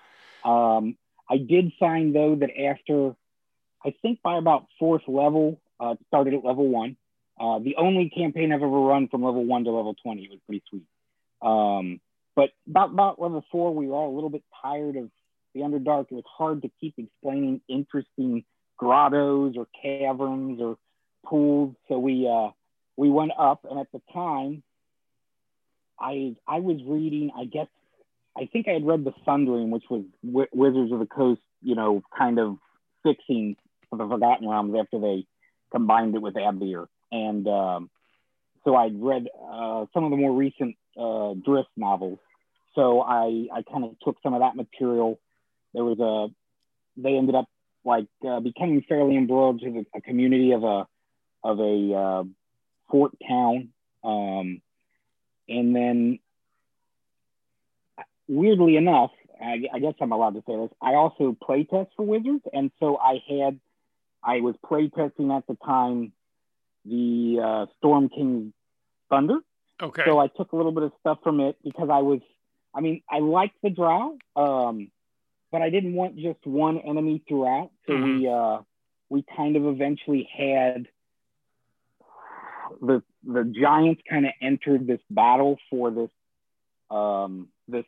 Um, 0.43 0.97
I 1.29 1.37
did 1.37 1.73
find 1.79 2.15
though 2.15 2.35
that 2.35 2.49
after, 2.59 3.15
I 3.85 3.91
think 4.01 4.21
by 4.21 4.37
about 4.37 4.67
fourth 4.79 5.07
level, 5.07 5.59
uh, 5.79 5.95
started 6.07 6.33
at 6.33 6.43
level 6.43 6.67
one. 6.67 6.97
Uh, 7.39 7.59
the 7.59 7.75
only 7.75 8.09
campaign 8.09 8.51
I've 8.51 8.63
ever 8.63 8.79
run 8.79 9.07
from 9.09 9.23
level 9.23 9.45
one 9.45 9.63
to 9.65 9.71
level 9.71 9.93
twenty. 9.93 10.23
It 10.23 10.31
was 10.31 10.39
pretty 10.47 10.63
sweet. 10.69 10.85
Um, 11.41 11.99
but 12.35 12.49
about 12.67 12.91
about 12.91 13.21
level 13.21 13.43
four, 13.51 13.73
we 13.73 13.87
were 13.87 13.95
all 13.95 14.11
a 14.11 14.15
little 14.15 14.29
bit 14.29 14.43
tired 14.61 14.95
of 14.95 15.11
the 15.53 15.61
Underdark. 15.61 16.07
It 16.11 16.15
was 16.15 16.23
hard 16.25 16.63
to 16.63 16.71
keep 16.79 16.95
explaining 16.97 17.61
interesting 17.67 18.43
grottos 18.77 19.55
or 19.57 19.67
caverns 19.81 20.61
or 20.61 20.77
pools. 21.25 21.75
So 21.87 21.99
we 21.99 22.27
uh, 22.27 22.51
we 22.95 23.09
went 23.09 23.31
up, 23.37 23.65
and 23.69 23.79
at 23.79 23.91
the 23.91 24.01
time, 24.13 24.63
I 25.99 26.35
I 26.47 26.59
was 26.59 26.77
reading. 26.85 27.31
I 27.37 27.45
guess 27.45 27.67
I 28.37 28.45
think 28.51 28.67
I 28.67 28.71
had 28.71 28.85
read 28.85 29.03
the 29.03 29.13
Sundering, 29.25 29.71
which 29.71 29.85
was 29.89 30.03
w- 30.25 30.47
Wizards 30.53 30.91
of 30.91 30.99
the 30.99 31.05
Coast. 31.05 31.41
You 31.61 31.75
know, 31.75 32.03
kind 32.17 32.39
of 32.39 32.57
fixing 33.03 33.55
the 33.91 34.07
Forgotten 34.07 34.47
Realms 34.47 34.75
after 34.79 34.99
they 34.99 35.25
combined 35.71 36.15
it 36.15 36.21
with 36.21 36.35
Abeir, 36.35 36.87
and 37.11 37.47
um, 37.47 37.89
so 38.63 38.75
I'd 38.75 39.01
read 39.01 39.27
uh, 39.49 39.85
some 39.93 40.03
of 40.03 40.11
the 40.11 40.17
more 40.17 40.33
recent 40.33 40.75
uh, 40.97 41.33
Drizzt 41.33 41.65
novels. 41.75 42.19
So 42.75 43.01
I 43.01 43.47
I 43.53 43.63
kind 43.63 43.85
of 43.85 43.99
took 44.03 44.17
some 44.21 44.33
of 44.33 44.41
that 44.41 44.55
material. 44.55 45.19
There 45.73 45.83
was 45.83 45.99
a 45.99 47.01
they 47.01 47.15
ended 47.15 47.35
up 47.35 47.45
like 47.85 48.07
uh, 48.27 48.39
becoming 48.39 48.83
fairly 48.87 49.15
embroiled 49.15 49.61
to 49.61 49.71
the, 49.71 49.85
a 49.95 50.01
community 50.01 50.51
of 50.51 50.63
a 50.63 50.85
of 51.43 51.59
a 51.59 51.93
uh, 51.93 52.23
fort 52.91 53.13
town. 53.27 53.69
Um, 54.03 54.61
and 55.49 55.75
then, 55.75 56.19
weirdly 58.27 58.77
enough, 58.77 59.11
I, 59.41 59.63
I 59.73 59.79
guess 59.79 59.93
I'm 60.01 60.11
allowed 60.11 60.35
to 60.35 60.43
say 60.47 60.55
this. 60.55 60.69
I 60.81 60.95
also 60.95 61.37
playtest 61.47 61.89
for 61.95 62.05
Wizards, 62.05 62.43
and 62.53 62.71
so 62.79 62.97
I 62.97 63.21
had 63.29 63.59
I 64.23 64.41
was 64.41 64.55
playtesting 64.65 65.35
at 65.35 65.45
the 65.47 65.55
time 65.65 66.11
the 66.85 67.39
uh, 67.43 67.65
Storm 67.77 68.09
King 68.09 68.53
Thunder. 69.09 69.39
okay. 69.81 70.03
So 70.05 70.19
I 70.19 70.27
took 70.27 70.51
a 70.51 70.55
little 70.55 70.71
bit 70.71 70.83
of 70.83 70.91
stuff 70.99 71.19
from 71.23 71.39
it 71.39 71.57
because 71.63 71.89
I 71.91 71.99
was, 71.99 72.19
I 72.73 72.81
mean, 72.81 73.01
I 73.09 73.19
liked 73.19 73.55
the 73.61 73.69
drow, 73.69 74.17
um, 74.35 74.91
but 75.51 75.61
I 75.61 75.69
didn't 75.69 75.93
want 75.93 76.17
just 76.17 76.45
one 76.45 76.79
enemy 76.79 77.23
throughout. 77.27 77.71
So 77.87 77.95
we 77.95 78.27
uh, 78.27 78.59
we 79.09 79.23
kind 79.35 79.55
of 79.55 79.65
eventually 79.65 80.29
had 80.35 80.87
the 82.81 83.01
the 83.27 83.43
giants 83.43 84.01
kind 84.09 84.25
of 84.25 84.31
entered 84.41 84.87
this 84.87 85.01
battle 85.09 85.57
for 85.69 85.91
this 85.91 86.09
um, 86.89 87.49
this 87.67 87.85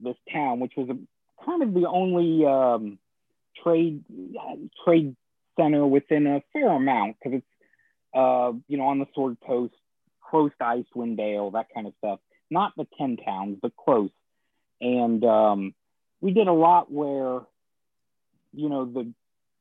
this 0.00 0.16
town, 0.32 0.60
which 0.60 0.72
was 0.76 0.88
a, 0.88 1.44
kind 1.44 1.62
of 1.62 1.74
the 1.74 1.88
only 1.88 2.46
um, 2.46 2.98
trade 3.62 4.04
trade 4.84 5.16
center 5.58 5.84
within 5.86 6.26
a 6.26 6.42
fair 6.52 6.68
amount 6.68 7.16
because 7.18 7.38
it's 7.38 7.46
uh, 8.14 8.52
you 8.68 8.78
know 8.78 8.84
on 8.84 9.00
the 9.00 9.06
Sword 9.14 9.36
Coast, 9.44 9.74
close 10.30 10.52
to 10.58 10.64
Icewind 10.64 11.16
Dale, 11.16 11.50
that 11.50 11.66
kind 11.74 11.86
of 11.86 11.94
stuff. 11.98 12.20
Not 12.50 12.72
the 12.76 12.86
ten 12.96 13.16
towns, 13.16 13.58
but 13.60 13.76
close. 13.76 14.10
And 14.80 15.24
um, 15.24 15.74
we 16.20 16.32
did 16.32 16.46
a 16.46 16.52
lot 16.52 16.90
where 16.90 17.40
you 18.54 18.68
know 18.68 18.84
the 18.84 19.12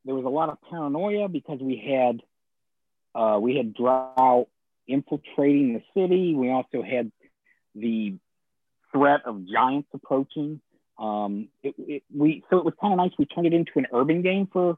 there 0.05 0.15
was 0.15 0.25
a 0.25 0.29
lot 0.29 0.49
of 0.49 0.59
paranoia 0.69 1.27
because 1.27 1.59
we 1.59 1.77
had 1.77 2.21
uh, 3.19 3.39
we 3.39 3.57
had 3.57 3.73
drow 3.73 4.47
infiltrating 4.87 5.73
the 5.73 5.83
city. 5.93 6.35
We 6.35 6.49
also 6.49 6.81
had 6.81 7.11
the 7.75 8.15
threat 8.91 9.21
of 9.25 9.47
giants 9.47 9.89
approaching. 9.93 10.61
Um, 10.97 11.49
it, 11.61 11.75
it, 11.77 12.03
we 12.15 12.43
so 12.49 12.57
it 12.57 12.65
was 12.65 12.73
kind 12.81 12.93
of 12.93 12.97
nice. 12.97 13.11
We 13.19 13.25
turned 13.25 13.47
it 13.47 13.53
into 13.53 13.73
an 13.75 13.87
urban 13.93 14.21
game 14.21 14.47
for 14.51 14.77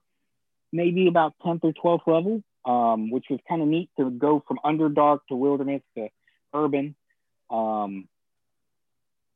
maybe 0.72 1.08
about 1.08 1.34
10th 1.46 1.62
or 1.64 1.74
12th 1.74 2.08
level, 2.08 2.44
um, 2.66 3.10
which 3.10 3.26
was 3.30 3.40
kind 3.48 3.62
of 3.62 3.68
neat 3.68 3.90
to 3.98 4.10
go 4.10 4.44
from 4.48 4.60
Underdark 4.64 5.20
to 5.30 5.36
Wilderness 5.36 5.82
to 5.98 6.10
urban. 6.54 6.96
Um, 7.50 8.08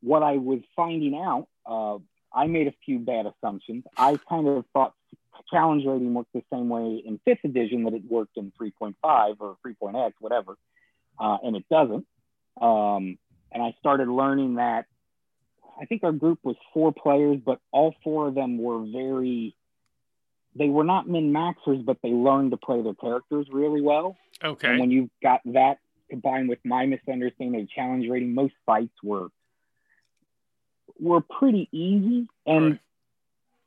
what 0.02 0.22
I 0.22 0.36
was 0.36 0.60
finding 0.76 1.14
out, 1.16 1.48
uh, 1.66 1.98
I 2.32 2.46
made 2.46 2.68
a 2.68 2.74
few 2.84 2.98
bad 2.98 3.26
assumptions. 3.26 3.84
I 3.96 4.18
kind 4.28 4.46
of 4.46 4.64
thought 4.72 4.92
challenge 5.50 5.84
rating 5.86 6.14
worked 6.14 6.32
the 6.32 6.42
same 6.52 6.68
way 6.68 7.02
in 7.04 7.20
fifth 7.24 7.44
edition 7.44 7.84
that 7.84 7.94
it 7.94 8.02
worked 8.08 8.36
in 8.36 8.52
3.5 8.60 9.36
or 9.40 9.56
3.x, 9.66 10.16
whatever, 10.20 10.56
uh, 11.18 11.38
and 11.42 11.56
it 11.56 11.64
doesn't. 11.70 12.06
Um, 12.60 13.18
and 13.52 13.62
I 13.62 13.74
started 13.80 14.08
learning 14.08 14.56
that 14.56 14.86
I 15.80 15.86
think 15.86 16.04
our 16.04 16.12
group 16.12 16.40
was 16.42 16.56
four 16.72 16.92
players, 16.92 17.38
but 17.44 17.60
all 17.72 17.94
four 18.04 18.28
of 18.28 18.34
them 18.34 18.58
were 18.58 18.84
very. 18.84 19.54
They 20.56 20.68
were 20.68 20.84
not 20.84 21.08
min 21.08 21.32
maxers, 21.32 21.84
but 21.84 21.98
they 22.02 22.10
learned 22.10 22.52
to 22.52 22.56
play 22.56 22.80
their 22.80 22.94
characters 22.94 23.46
really 23.50 23.80
well. 23.80 24.16
Okay. 24.42 24.68
And 24.68 24.78
when 24.78 24.90
you've 24.92 25.10
got 25.20 25.40
that 25.46 25.78
combined 26.10 26.48
with 26.48 26.60
my 26.64 26.86
misunderstanding 26.86 27.62
of 27.62 27.70
challenge 27.70 28.08
rating, 28.08 28.34
most 28.34 28.54
fights 28.64 28.94
were 29.02 29.28
were 31.00 31.20
pretty 31.20 31.68
easy, 31.72 32.28
and 32.46 32.78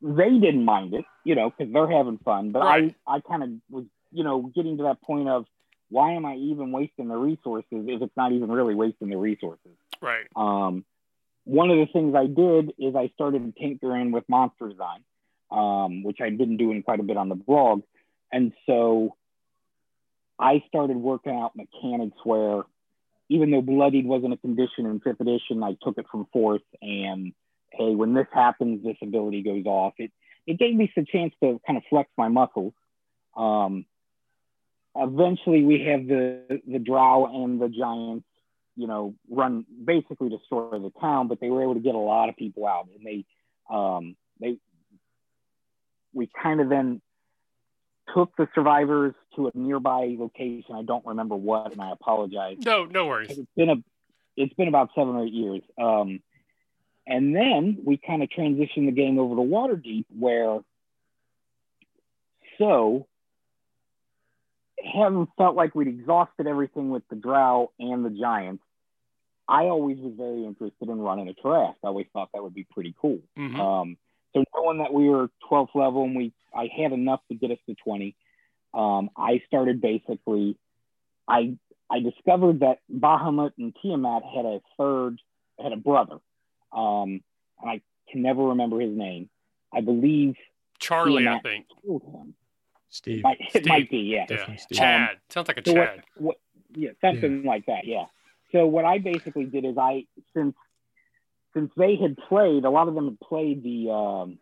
they 0.01 0.38
didn't 0.38 0.65
mind 0.65 0.93
it, 0.93 1.05
you 1.23 1.36
know, 1.36 1.49
because 1.49 1.71
they're 1.73 1.89
having 1.89 2.17
fun. 2.19 2.51
But 2.51 2.63
Right. 2.63 2.95
I, 3.05 3.15
I 3.17 3.19
kind 3.21 3.43
of 3.43 3.49
was, 3.69 3.86
you 4.12 4.23
know, 4.23 4.41
getting 4.55 4.77
to 4.77 4.83
that 4.83 5.01
point 5.01 5.27
of 5.27 5.45
why 5.89 6.12
am 6.12 6.25
I 6.25 6.36
even 6.36 6.71
wasting 6.71 7.07
the 7.07 7.15
resources 7.15 7.65
if 7.71 8.01
it's 8.01 8.17
not 8.17 8.31
even 8.31 8.51
really 8.51 8.75
wasting 8.75 9.10
the 9.10 9.17
resources? 9.17 9.71
Right. 10.01 10.27
Um, 10.36 10.86
one 11.45 11.71
of 11.71 11.77
the 11.77 11.88
things 11.91 12.13
I 12.13 12.25
did 12.25 12.73
is 12.77 12.95
I 12.95 13.10
started 13.15 13.53
tinkering 13.55 14.12
with 14.12 14.25
monster 14.27 14.67
design, 14.67 15.03
um, 15.49 16.03
which 16.03 16.19
I've 16.21 16.38
been 16.38 16.57
doing 16.57 16.83
quite 16.83 16.99
a 16.99 17.03
bit 17.03 17.15
on 17.15 17.29
the 17.29 17.36
blog. 17.36 17.83
And 18.31 18.51
so 18.65 19.15
I 20.38 20.62
started 20.67 20.97
working 20.97 21.33
out 21.33 21.55
mechanics 21.55 22.17
where 22.23 22.63
even 23.29 23.51
though 23.51 23.62
bloodied 23.62 24.05
wasn't 24.05 24.33
a 24.33 24.38
condition 24.38 24.86
in 24.86 24.99
fifth 24.99 25.21
edition, 25.21 25.63
I 25.63 25.77
took 25.81 25.97
it 25.97 26.05
from 26.12 26.27
fourth 26.31 26.62
and 26.81 27.33
hey, 27.71 27.95
when 27.95 28.13
this 28.13 28.27
happens, 28.34 28.84
this 28.84 28.97
ability 29.01 29.43
goes 29.43 29.65
off. 29.65 29.93
It 29.97 30.12
it 30.45 30.58
gave 30.60 30.75
me 30.75 30.91
some 30.95 31.06
chance 31.06 31.34
to 31.43 31.60
kind 31.67 31.77
of 31.77 31.84
flex 31.89 32.10
my 32.17 32.27
muscles. 32.30 32.73
Um, 33.36 33.86
eventually 34.95 35.63
we 35.63 35.82
have 35.91 36.08
the 36.08 36.62
the 36.67 36.80
drow 36.80 37.25
and 37.43 37.62
the 37.62 37.69
giants 37.69 38.25
you 38.75 38.88
know 38.88 39.13
run 39.30 39.65
basically 39.84 40.30
destroy 40.30 40.71
the 40.80 40.91
town 40.99 41.27
but 41.27 41.39
they 41.39 41.49
were 41.49 41.62
able 41.62 41.75
to 41.75 41.80
get 41.80 41.95
a 41.95 41.99
lot 41.99 42.30
of 42.30 42.36
people 42.36 42.65
out 42.65 42.88
and 42.95 43.06
they 43.06 43.25
um 43.73 44.15
they 44.39 44.58
we 46.13 46.30
kind 46.41 46.60
of 46.62 46.69
then 46.69 47.01
took 48.15 48.36
the 48.38 48.47
survivors 48.56 49.13
to 49.36 49.47
a 49.47 49.51
nearby 49.53 50.15
location 50.17 50.73
i 50.75 50.82
don't 50.82 51.06
remember 51.06 51.36
what 51.36 51.71
and 51.71 51.82
i 51.82 51.91
apologize 51.91 52.58
No, 52.65 52.86
no 52.86 53.06
worries. 53.06 53.30
it's 53.38 53.51
been 53.56 53.69
a 53.69 53.75
it's 54.36 54.53
been 54.56 54.67
about 54.67 54.89
seven 54.95 55.15
or 55.15 55.25
eight 55.25 55.34
years 55.34 55.62
um 55.80 56.21
and 57.08 57.36
then 57.36 57.78
we 57.86 57.98
kind 57.98 58.22
of 58.22 58.30
transitioned 58.30 58.86
the 58.86 58.91
game 58.91 59.17
over 59.17 59.36
to 59.36 59.41
waterdeep 59.41 60.06
where 60.17 60.60
so 62.58 63.08
having 64.84 65.28
felt 65.38 65.56
like 65.56 65.74
we'd 65.76 65.88
exhausted 65.88 66.48
everything 66.48 66.89
with 66.89 67.04
the 67.10 67.15
drow 67.15 67.72
and 67.80 68.06
the 68.06 68.10
giants 68.10 68.63
i 69.48 69.63
always 69.63 69.98
was 70.00 70.13
very 70.17 70.46
interested 70.46 70.88
in 70.89 71.00
running 71.00 71.30
a 71.30 71.34
Tarrasque. 71.34 71.76
i 71.84 71.88
always 71.88 72.08
thought 72.13 72.30
that 72.34 72.43
would 72.43 72.54
be 72.54 72.65
pretty 72.65 72.93
cool 73.02 73.20
Mhm. 73.38 73.60
um, 73.60 73.98
so 74.34 74.43
knowing 74.56 74.80
that 74.80 74.93
we 74.93 75.10
were 75.10 75.30
12th 75.50 75.74
level 75.74 76.04
and 76.04 76.15
we 76.15 76.34
I 76.54 76.67
had 76.76 76.91
enough 76.91 77.22
to 77.30 77.36
get 77.36 77.52
us 77.52 77.58
to 77.67 77.76
20, 77.76 78.15
um, 78.74 79.10
I 79.15 79.41
started 79.48 79.80
basically 79.82 80.58
I 81.28 81.58
I 81.89 82.00
discovered 82.00 82.60
that 82.60 82.80
Bahamut 82.91 83.52
and 83.58 83.76
Tiamat 83.82 84.24
had 84.24 84.46
a 84.46 84.62
third 84.78 85.20
had 85.60 85.72
a 85.72 85.78
brother. 85.78 86.17
Um, 86.71 87.21
and 87.62 87.69
I 87.69 87.82
can 88.12 88.21
never 88.21 88.43
remember 88.43 88.80
his 88.80 88.95
name. 88.95 89.30
I 89.73 89.82
believe 89.82 90.36
Charlie, 90.80 91.27
I 91.27 91.39
think. 91.39 91.65
killed 91.84 92.03
him. 92.03 92.34
Steve. 92.89 93.19
It 93.19 93.23
might, 93.23 93.38
it 93.41 93.49
Steve. 93.49 93.65
might 93.67 93.89
be, 93.89 93.97
yeah. 93.97 94.17
Yeah. 94.19 94.25
Definitely 94.27 94.58
Steve. 94.58 94.77
Chad. 94.77 95.17
Sounds 95.30 95.47
like 95.47 95.58
a 95.58 95.63
So 95.65 95.73
what, 95.73 95.86
Chad. 95.86 96.03
what, 96.15 96.36
yeah, 96.75 96.89
something 97.01 97.43
like 97.43 97.65
that, 97.65 97.86
yeah. 97.86 98.06
So 98.51 98.65
what 98.65 98.86
I 98.86 98.99
basically 98.99 99.45
did 99.45 99.65
is 99.65 99.77
I 99.77 100.06
since 100.34 100.56
since 101.53 101.71
they 101.75 101.95
had 101.95 102.15
played, 102.30 102.65
a 102.65 102.69
lot 102.69 102.88
of 102.88 102.93
them 102.95 103.06
had 103.06 103.19
played 103.19 103.63
the 103.63 103.91
um, 103.91 104.38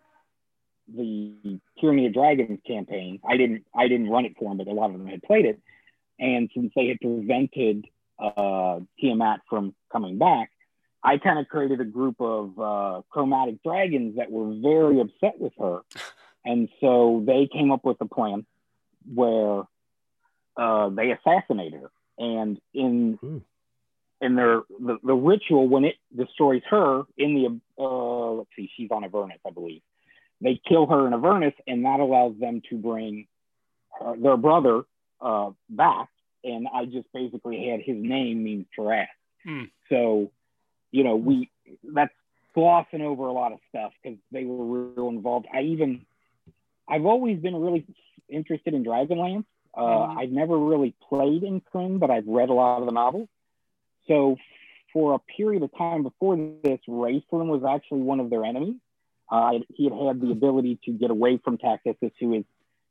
the 0.94 1.60
Tyranny 1.80 2.06
of 2.08 2.14
Dragons 2.14 2.60
campaign. 2.68 3.20
I 3.28 3.38
didn't 3.38 3.66
I 3.74 3.88
didn't 3.88 4.10
run 4.10 4.26
it 4.26 4.36
for 4.38 4.50
them, 4.50 4.58
but 4.58 4.68
a 4.68 4.74
lot 4.74 4.92
of 4.92 4.98
them 4.98 5.08
had 5.08 5.24
played 5.24 5.46
it. 5.46 5.60
And 6.20 6.50
since 6.54 6.72
they 6.76 6.88
had 6.88 7.00
prevented 7.02 7.86
uh, 8.20 8.80
Tiamat 9.00 9.42
from 9.50 9.74
coming 9.92 10.18
back, 10.18 10.52
I 11.06 11.20
kind 11.20 11.38
of 11.38 11.48
created 11.48 11.80
a 11.82 11.86
group 11.86 12.20
of 12.20 12.60
uh, 12.60 13.02
chromatic 13.12 13.62
dragons 13.64 14.18
that 14.18 14.32
were 14.32 14.56
very 14.56 15.00
upset 15.00 15.40
with 15.40 15.54
her. 15.60 15.82
And 16.48 16.70
so 16.80 17.24
they 17.26 17.50
came 17.52 17.72
up 17.72 17.84
with 17.84 17.98
a 18.02 18.06
plan 18.06 18.46
where 19.12 19.64
uh, 20.56 20.90
they 20.90 21.12
assassinated 21.12 21.82
her. 21.82 21.92
And 22.18 22.62
in 22.74 23.18
Ooh. 23.24 23.42
in 24.22 24.36
their 24.36 24.62
the, 24.80 25.00
the 25.04 25.16
ritual, 25.16 25.68
when 25.68 25.86
it 25.86 25.96
destroys 26.16 26.62
her 26.70 27.04
in 27.18 27.34
the 27.34 27.84
uh, 27.84 28.32
let's 28.34 28.50
see, 28.56 28.70
she's 28.78 28.92
on 28.92 29.04
Avernus, 29.04 29.40
I 29.46 29.50
believe. 29.50 29.82
They 30.40 30.62
kill 30.68 30.86
her 30.86 31.08
in 31.08 31.14
Avernus, 31.14 31.56
and 31.66 31.84
that 31.86 32.00
allows 32.00 32.36
them 32.40 32.62
to 32.70 32.76
bring 32.78 33.28
her, 34.00 34.16
their 34.18 34.38
brother 34.38 34.84
uh, 35.20 35.50
back. 35.70 36.10
And 36.44 36.68
I 36.72 36.86
just 36.86 37.08
basically 37.12 37.70
had 37.70 37.82
his 37.82 37.98
name 37.98 38.44
means 38.44 38.68
Tarrasque. 38.78 39.08
Hmm. 39.44 39.64
So, 39.90 40.32
you 40.96 41.04
know, 41.04 41.18
we 41.18 41.50
that's 41.84 42.14
glossing 42.54 43.02
over 43.02 43.28
a 43.28 43.34
lot 43.34 43.52
of 43.52 43.60
stuff 43.68 43.92
because 44.02 44.18
they 44.32 44.46
were 44.46 44.80
real 44.80 45.10
involved. 45.10 45.46
I 45.54 45.62
even 45.62 46.06
I've 46.88 47.06
always 47.06 47.38
been 47.40 47.56
really 47.56 47.86
interested 48.30 48.74
in 48.74 48.86
Dragonlance. 48.86 49.46
Uh, 49.74 49.82
Mhm. 49.82 50.18
I've 50.18 50.32
never 50.32 50.58
really 50.58 50.94
played 51.10 51.44
in 51.44 51.60
Krynn, 51.60 52.00
but 52.00 52.10
I've 52.10 52.28
read 52.28 52.50
a 52.50 52.54
lot 52.54 52.80
of 52.80 52.86
the 52.86 52.94
novels. 52.94 53.28
So 54.08 54.38
for 54.94 55.16
a 55.16 55.20
period 55.20 55.64
of 55.64 55.72
time 55.78 56.04
before 56.04 56.38
this, 56.38 56.80
Raistlin 56.88 57.48
was 57.48 57.66
actually 57.66 58.04
one 58.04 58.22
of 58.22 58.30
their 58.30 58.46
enemies. 58.46 58.80
Uh, 59.30 59.60
he 59.76 59.84
had 59.86 59.94
had 59.94 60.22
the 60.22 60.32
ability 60.32 60.80
to 60.86 60.92
get 60.92 61.12
away 61.12 61.38
from 61.44 61.58
Takhisis, 61.58 62.14
who 62.22 62.36
is, 62.36 62.46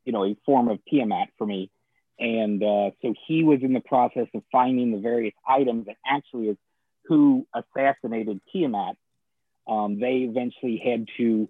you 0.04 0.12
know, 0.12 0.24
a 0.24 0.34
form 0.44 0.68
of 0.68 0.84
Tiamat 0.84 1.28
for 1.38 1.46
me. 1.46 1.70
And 2.18 2.62
uh, 2.62 2.90
so 3.00 3.14
he 3.26 3.42
was 3.44 3.62
in 3.62 3.72
the 3.72 3.80
process 3.80 4.28
of 4.34 4.42
finding 4.52 4.92
the 4.92 4.98
various 4.98 5.34
items 5.48 5.86
and 5.88 5.96
actually 6.04 6.48
is 6.48 6.58
who 7.06 7.46
assassinated 7.54 8.40
Tiamat. 8.52 8.96
Um, 9.66 9.98
they 9.98 10.28
eventually 10.28 10.80
had 10.84 11.06
to, 11.16 11.48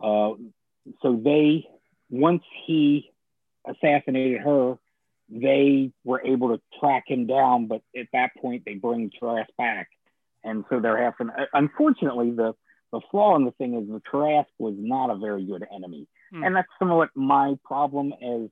uh, 0.00 0.32
so 1.02 1.20
they, 1.22 1.68
once 2.10 2.42
he 2.66 3.10
assassinated 3.66 4.40
her, 4.40 4.76
they 5.28 5.90
were 6.04 6.22
able 6.24 6.56
to 6.56 6.62
track 6.80 7.04
him 7.06 7.26
down, 7.26 7.66
but 7.66 7.82
at 7.98 8.06
that 8.12 8.30
point 8.40 8.62
they 8.64 8.74
bring 8.74 9.10
Tarrasque 9.20 9.56
back. 9.58 9.88
And 10.44 10.64
so 10.70 10.80
they're 10.80 11.02
having, 11.02 11.34
unfortunately, 11.52 12.30
the, 12.30 12.54
the 12.92 13.00
flaw 13.10 13.34
in 13.36 13.44
the 13.44 13.50
thing 13.52 13.74
is 13.74 13.88
the 13.88 14.00
Tarrasque 14.10 14.46
was 14.58 14.74
not 14.78 15.10
a 15.10 15.16
very 15.16 15.44
good 15.44 15.66
enemy. 15.74 16.06
Hmm. 16.30 16.44
And 16.44 16.56
that's 16.56 16.68
somewhat 16.78 17.10
my 17.14 17.58
problem 17.64 18.12
as 18.22 18.48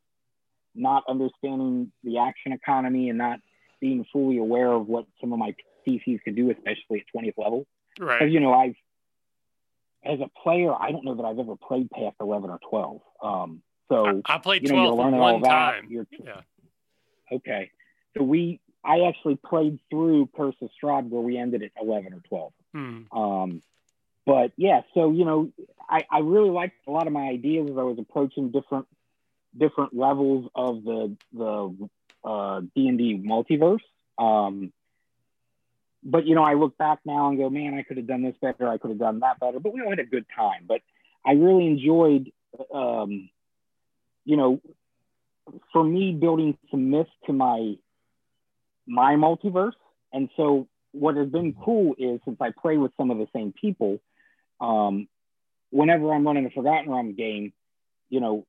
not 0.75 1.05
understanding 1.09 1.92
the 2.03 2.18
action 2.18 2.53
economy 2.53 3.09
and 3.09 3.18
not 3.18 3.38
being 3.81 4.05
fully 4.12 4.38
aware 4.38 4.73
of 4.73 4.88
what 4.88 5.07
some 5.20 5.33
of 5.33 5.38
my 5.38 5.55
PCs 5.87 6.23
can 6.23 6.35
do, 6.35 6.51
especially 6.51 7.01
at 7.01 7.07
20th 7.14 7.35
level. 7.37 7.66
Because, 7.94 8.20
Right. 8.20 8.31
you 8.31 8.40
know, 8.40 8.53
I've, 8.53 8.75
as 10.05 10.20
a 10.20 10.29
player, 10.42 10.73
I 10.75 10.90
don't 10.92 11.05
know 11.05 11.14
that 11.14 11.25
I've 11.25 11.38
ever 11.38 11.57
played 11.57 11.90
past 11.90 12.16
11 12.20 12.51
or 12.51 12.59
12. 12.68 13.01
Um, 13.23 13.62
so, 13.88 14.23
I, 14.25 14.35
I 14.35 14.38
played 14.38 14.62
you 14.62 14.70
know, 14.70 14.83
you're 14.83 14.92
12 14.94 14.99
learning 14.99 15.20
all 15.20 15.40
one 15.40 15.42
time. 15.42 15.87
You're, 15.88 16.07
Yeah. 16.23 16.40
Okay. 17.33 17.70
So 18.16 18.23
we, 18.23 18.61
I 18.85 19.01
actually 19.09 19.37
played 19.37 19.79
through 19.90 20.29
Curse 20.37 20.57
of 20.61 20.70
Strahd 20.83 21.09
where 21.09 21.23
we 21.23 21.38
ended 21.38 21.62
at 21.62 21.70
11 21.81 22.12
or 22.12 22.20
12. 22.29 22.53
Hmm. 22.73 23.18
Um, 23.18 23.62
but 24.27 24.53
yeah, 24.57 24.83
so, 24.94 25.11
you 25.11 25.25
know, 25.25 25.53
I, 25.88 26.05
I 26.11 26.18
really 26.20 26.51
liked 26.51 26.77
a 26.87 26.90
lot 26.90 27.07
of 27.07 27.12
my 27.12 27.29
ideas 27.29 27.68
as 27.70 27.77
I 27.77 27.83
was 27.83 27.99
approaching 27.99 28.51
different, 28.51 28.87
different 29.57 29.94
levels 29.94 30.51
of 30.55 30.83
the, 30.85 31.16
the, 31.33 31.88
uh, 32.25 32.61
D&D 32.75 33.23
multiverse. 33.27 33.81
Um, 34.18 34.73
but 36.05 36.27
you 36.27 36.35
know, 36.35 36.45
I 36.45 36.55
look 36.55 36.77
back 36.77 36.99
now 37.05 37.29
and 37.29 37.38
go, 37.38 37.49
man, 37.49 37.75
I 37.75 37.83
could 37.83 37.97
have 37.97 38.07
done 38.07 38.23
this 38.23 38.37
better. 38.40 38.69
I 38.69 38.79
could 38.79 38.90
have 38.90 38.99
done 38.99 39.21
that 39.21 39.40
better, 39.40 39.59
but 39.61 39.73
we 39.73 39.83
all 39.83 39.90
had 39.90 39.99
a 39.99 40.05
good 40.05 40.27
time. 40.37 40.64
But 40.69 40.81
I 41.25 41.33
really 41.33 41.67
enjoyed, 41.67 42.31
um, 42.73 43.31
you 44.25 44.37
know, 44.37 44.61
for 45.73 45.83
me 45.83 46.12
building 46.12 46.57
some 46.71 46.90
myths 46.90 47.11
to 47.27 47.33
my 47.33 47.77
my 48.87 49.14
multiverse. 49.14 49.73
And 50.12 50.29
so 50.37 50.69
what 50.93 51.17
has 51.17 51.29
been 51.29 51.55
cool 51.64 51.95
is 51.99 52.21
since 52.25 52.37
I 52.40 52.51
play 52.51 52.77
with 52.77 52.93
some 52.97 53.11
of 53.11 53.19
the 53.19 53.27
same 53.35 53.53
people, 53.59 54.01
um, 54.61 55.09
whenever 55.71 56.12
I'm 56.12 56.27
running 56.27 56.47
a 56.47 56.51
Forgotten 56.51 56.90
Realm 56.90 57.14
game, 57.14 57.53
you 58.11 58.21
know, 58.21 58.47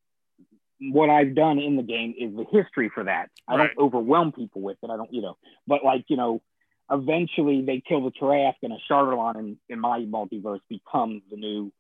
what 0.80 1.10
I've 1.10 1.36
done 1.36 1.58
in 1.60 1.78
the 1.78 1.84
game 1.84 2.14
is 2.20 2.36
the 2.36 2.46
history 2.52 2.92
for 2.94 3.06
that. 3.06 3.30
I 3.48 3.56
Right. 3.56 3.76
don't 3.76 3.86
overwhelm 3.86 4.34
people 4.34 4.62
with 4.62 4.78
it. 4.84 4.90
I 4.90 4.98
don't, 4.98 5.12
you 5.14 5.22
know, 5.22 5.38
but 5.66 5.84
like, 5.84 6.06
you 6.10 6.18
know, 6.18 6.42
eventually 6.90 7.62
they 7.62 7.82
kill 7.86 8.04
the 8.04 8.12
Tarrasque 8.12 8.64
and 8.64 8.74
a 8.74 8.78
Charlatan 8.88 9.58
in, 9.70 9.76
in 9.76 9.80
my 9.80 10.02
multiverse 10.02 10.62
becomes 10.70 11.22
the 11.30 11.38
new 11.38 11.72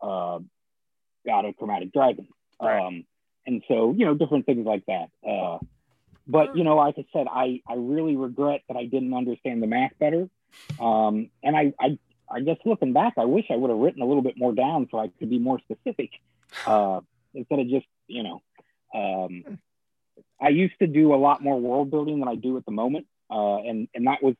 uh, 0.00 0.38
got 1.26 1.44
a 1.44 1.52
chromatic 1.52 1.92
dragon. 1.92 2.28
Right. 2.60 2.80
Um, 2.80 3.04
and 3.46 3.62
so, 3.68 3.94
you 3.96 4.06
know, 4.06 4.14
different 4.14 4.46
things 4.46 4.66
like 4.66 4.84
that. 4.86 5.10
Uh, 5.26 5.58
but, 6.26 6.56
you 6.56 6.64
know, 6.64 6.76
like 6.76 6.94
I 6.98 7.04
said, 7.12 7.26
I, 7.30 7.60
I 7.68 7.74
really 7.76 8.16
regret 8.16 8.62
that 8.68 8.76
I 8.76 8.86
didn't 8.86 9.12
understand 9.12 9.62
the 9.62 9.66
math 9.66 9.92
better. 9.98 10.28
Um, 10.80 11.30
and 11.42 11.56
I, 11.56 11.74
I, 11.78 11.98
I 12.30 12.40
guess 12.40 12.56
looking 12.64 12.92
back, 12.92 13.14
I 13.18 13.24
wish 13.24 13.46
I 13.50 13.56
would 13.56 13.70
have 13.70 13.78
written 13.78 14.00
a 14.00 14.06
little 14.06 14.22
bit 14.22 14.38
more 14.38 14.54
down 14.54 14.88
so 14.90 14.98
I 14.98 15.08
could 15.18 15.28
be 15.28 15.38
more 15.38 15.58
specific 15.58 16.10
uh, 16.66 17.00
instead 17.34 17.58
of 17.58 17.68
just, 17.68 17.86
you 18.06 18.22
know, 18.22 18.42
um, 18.94 19.58
I 20.40 20.48
used 20.48 20.78
to 20.78 20.86
do 20.86 21.14
a 21.14 21.16
lot 21.16 21.42
more 21.42 21.60
world 21.60 21.90
building 21.90 22.20
than 22.20 22.28
I 22.28 22.36
do 22.36 22.56
at 22.56 22.64
the 22.64 22.70
moment. 22.70 23.06
Uh, 23.30 23.58
and, 23.58 23.88
and 23.94 24.06
that 24.06 24.22
was 24.22 24.36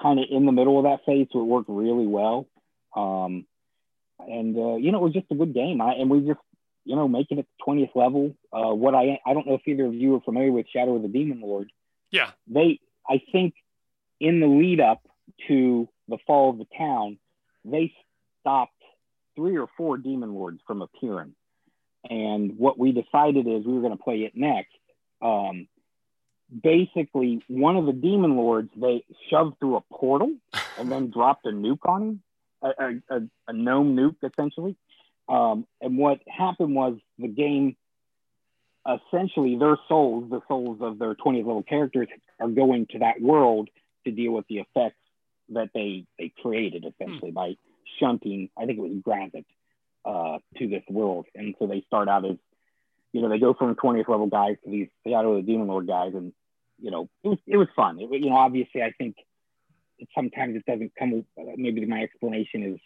kind 0.00 0.18
of 0.18 0.26
in 0.30 0.46
the 0.46 0.52
middle 0.52 0.78
of 0.78 0.84
that 0.84 1.04
phase. 1.04 1.28
So 1.32 1.40
it 1.40 1.44
worked 1.44 1.68
really 1.68 2.06
well. 2.06 2.46
Um, 2.94 3.46
and, 4.18 4.56
uh, 4.56 4.76
you 4.76 4.92
know, 4.92 4.98
it 4.98 5.04
was 5.04 5.12
just 5.12 5.30
a 5.30 5.34
good 5.34 5.54
game. 5.54 5.80
I, 5.80 5.94
and 5.94 6.10
we 6.10 6.20
just, 6.20 6.40
you 6.84 6.96
know, 6.96 7.08
making 7.08 7.38
it 7.38 7.46
the 7.58 7.72
20th 7.72 7.94
level. 7.94 8.36
Uh, 8.52 8.74
what 8.74 8.94
I, 8.94 9.20
I 9.26 9.34
don't 9.34 9.46
know 9.46 9.54
if 9.54 9.66
either 9.66 9.86
of 9.86 9.94
you 9.94 10.14
are 10.16 10.20
familiar 10.20 10.52
with 10.52 10.66
Shadow 10.72 10.96
of 10.96 11.02
the 11.02 11.08
Demon 11.08 11.40
Lord. 11.40 11.70
Yeah. 12.10 12.30
They, 12.46 12.80
I 13.08 13.20
think 13.32 13.54
in 14.20 14.40
the 14.40 14.46
lead 14.46 14.80
up 14.80 15.02
to 15.48 15.88
the 16.08 16.18
fall 16.26 16.50
of 16.50 16.58
the 16.58 16.66
town, 16.76 17.18
they 17.64 17.92
stopped 18.40 18.72
three 19.36 19.56
or 19.56 19.68
four 19.76 19.96
demon 19.96 20.34
lords 20.34 20.60
from 20.66 20.82
appearing. 20.82 21.34
And 22.08 22.58
what 22.58 22.78
we 22.78 22.92
decided 22.92 23.46
is 23.48 23.64
we 23.64 23.72
were 23.72 23.80
going 23.80 23.96
to 23.96 24.02
play 24.02 24.18
it 24.18 24.32
next. 24.34 24.74
Um, 25.22 25.66
basically, 26.62 27.42
one 27.48 27.76
of 27.76 27.86
the 27.86 27.92
demon 27.92 28.36
lords 28.36 28.70
they 28.76 29.04
shoved 29.30 29.58
through 29.58 29.76
a 29.76 29.80
portal 29.92 30.34
and 30.78 30.90
then 30.90 31.10
dropped 31.14 31.46
a 31.46 31.50
nuke 31.50 31.86
on 31.86 32.02
him, 32.02 32.22
a, 32.62 33.14
a, 33.14 33.20
a 33.48 33.52
gnome 33.52 33.96
nuke 33.96 34.16
essentially. 34.22 34.76
Um, 35.28 35.66
and 35.80 35.96
what 35.96 36.20
happened 36.28 36.74
was 36.74 36.98
the 37.18 37.28
game 37.28 37.76
essentially 38.86 39.56
their 39.56 39.78
souls, 39.88 40.30
the 40.30 40.40
souls 40.48 40.78
of 40.80 40.98
their 40.98 41.14
20th 41.14 41.38
level 41.38 41.62
characters, 41.62 42.08
are 42.38 42.48
going 42.48 42.86
to 42.90 42.98
that 42.98 43.20
world 43.20 43.68
to 44.04 44.10
deal 44.10 44.32
with 44.32 44.46
the 44.48 44.58
effects 44.58 44.98
that 45.50 45.70
they 45.74 46.04
they 46.18 46.32
created 46.42 46.84
essentially 46.84 47.30
mm. 47.30 47.34
by 47.34 47.56
shunting. 47.98 48.50
I 48.58 48.66
think 48.66 48.78
it 48.78 48.82
was 48.82 48.98
granted 49.02 49.44
uh, 50.04 50.38
to 50.58 50.68
this 50.68 50.82
world, 50.88 51.26
and 51.34 51.54
so 51.58 51.66
they 51.66 51.82
start 51.86 52.08
out 52.08 52.24
as 52.24 52.36
you 53.12 53.22
know 53.22 53.28
they 53.28 53.38
go 53.38 53.54
from 53.54 53.74
20th 53.74 54.08
level 54.08 54.26
guys 54.26 54.56
to 54.64 54.70
these 54.70 54.88
Shadow 55.06 55.36
of 55.36 55.46
the 55.46 55.52
Demon 55.52 55.68
Lord 55.68 55.86
guys, 55.86 56.12
and 56.14 56.32
you 56.78 56.90
know 56.90 57.08
it 57.22 57.28
was 57.28 57.38
it 57.46 57.56
was 57.56 57.68
fun. 57.74 57.98
It, 58.00 58.10
you 58.10 58.30
know, 58.30 58.36
obviously, 58.36 58.82
I 58.82 58.92
think 58.98 59.16
sometimes 60.14 60.56
it 60.56 60.64
doesn't 60.66 60.92
come. 60.98 61.24
Maybe 61.56 61.84
my 61.86 62.02
explanation 62.02 62.74
is 62.74 62.80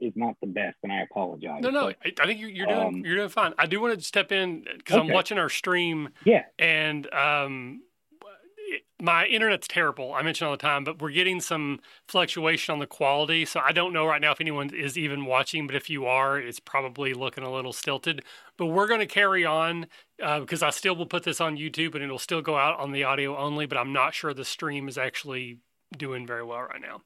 is 0.00 0.12
not 0.14 0.34
the 0.40 0.46
best, 0.46 0.76
and 0.82 0.92
I 0.92 1.02
apologize. 1.02 1.62
No, 1.62 1.70
no, 1.70 1.92
but, 2.02 2.20
I 2.20 2.26
think 2.26 2.40
you're, 2.40 2.50
you're 2.50 2.66
doing 2.66 2.86
um, 2.86 3.02
you're 3.04 3.16
doing 3.16 3.28
fine. 3.28 3.54
I 3.58 3.66
do 3.66 3.80
want 3.80 3.98
to 3.98 4.04
step 4.04 4.32
in 4.32 4.64
because 4.76 4.96
okay. 4.96 5.06
I'm 5.06 5.12
watching 5.12 5.38
our 5.38 5.48
stream. 5.48 6.10
Yeah, 6.24 6.42
and 6.58 7.12
um, 7.12 7.82
my 9.00 9.26
internet's 9.26 9.68
terrible. 9.68 10.14
I 10.14 10.22
mention 10.22 10.46
all 10.46 10.52
the 10.52 10.58
time, 10.58 10.84
but 10.84 11.00
we're 11.00 11.10
getting 11.10 11.40
some 11.40 11.80
fluctuation 12.08 12.72
on 12.72 12.78
the 12.78 12.86
quality. 12.86 13.44
So 13.44 13.60
I 13.60 13.72
don't 13.72 13.92
know 13.92 14.06
right 14.06 14.20
now 14.20 14.32
if 14.32 14.40
anyone 14.40 14.74
is 14.74 14.96
even 14.96 15.26
watching, 15.26 15.66
but 15.66 15.76
if 15.76 15.90
you 15.90 16.06
are, 16.06 16.38
it's 16.38 16.60
probably 16.60 17.12
looking 17.12 17.44
a 17.44 17.52
little 17.52 17.72
stilted. 17.72 18.22
But 18.56 18.66
we're 18.66 18.88
going 18.88 19.00
to 19.00 19.06
carry 19.06 19.44
on 19.44 19.86
uh, 20.22 20.40
because 20.40 20.62
I 20.62 20.70
still 20.70 20.96
will 20.96 21.06
put 21.06 21.24
this 21.24 21.40
on 21.40 21.58
YouTube 21.58 21.94
and 21.94 22.02
it'll 22.02 22.18
still 22.18 22.42
go 22.42 22.56
out 22.56 22.78
on 22.80 22.92
the 22.92 23.04
audio 23.04 23.36
only, 23.36 23.66
but 23.66 23.78
I'm 23.78 23.92
not 23.92 24.14
sure 24.14 24.32
the 24.32 24.44
stream 24.44 24.88
is 24.88 24.96
actually 24.96 25.58
doing 25.96 26.26
very 26.26 26.42
well 26.42 26.62
right 26.62 26.80
now. 26.80 27.00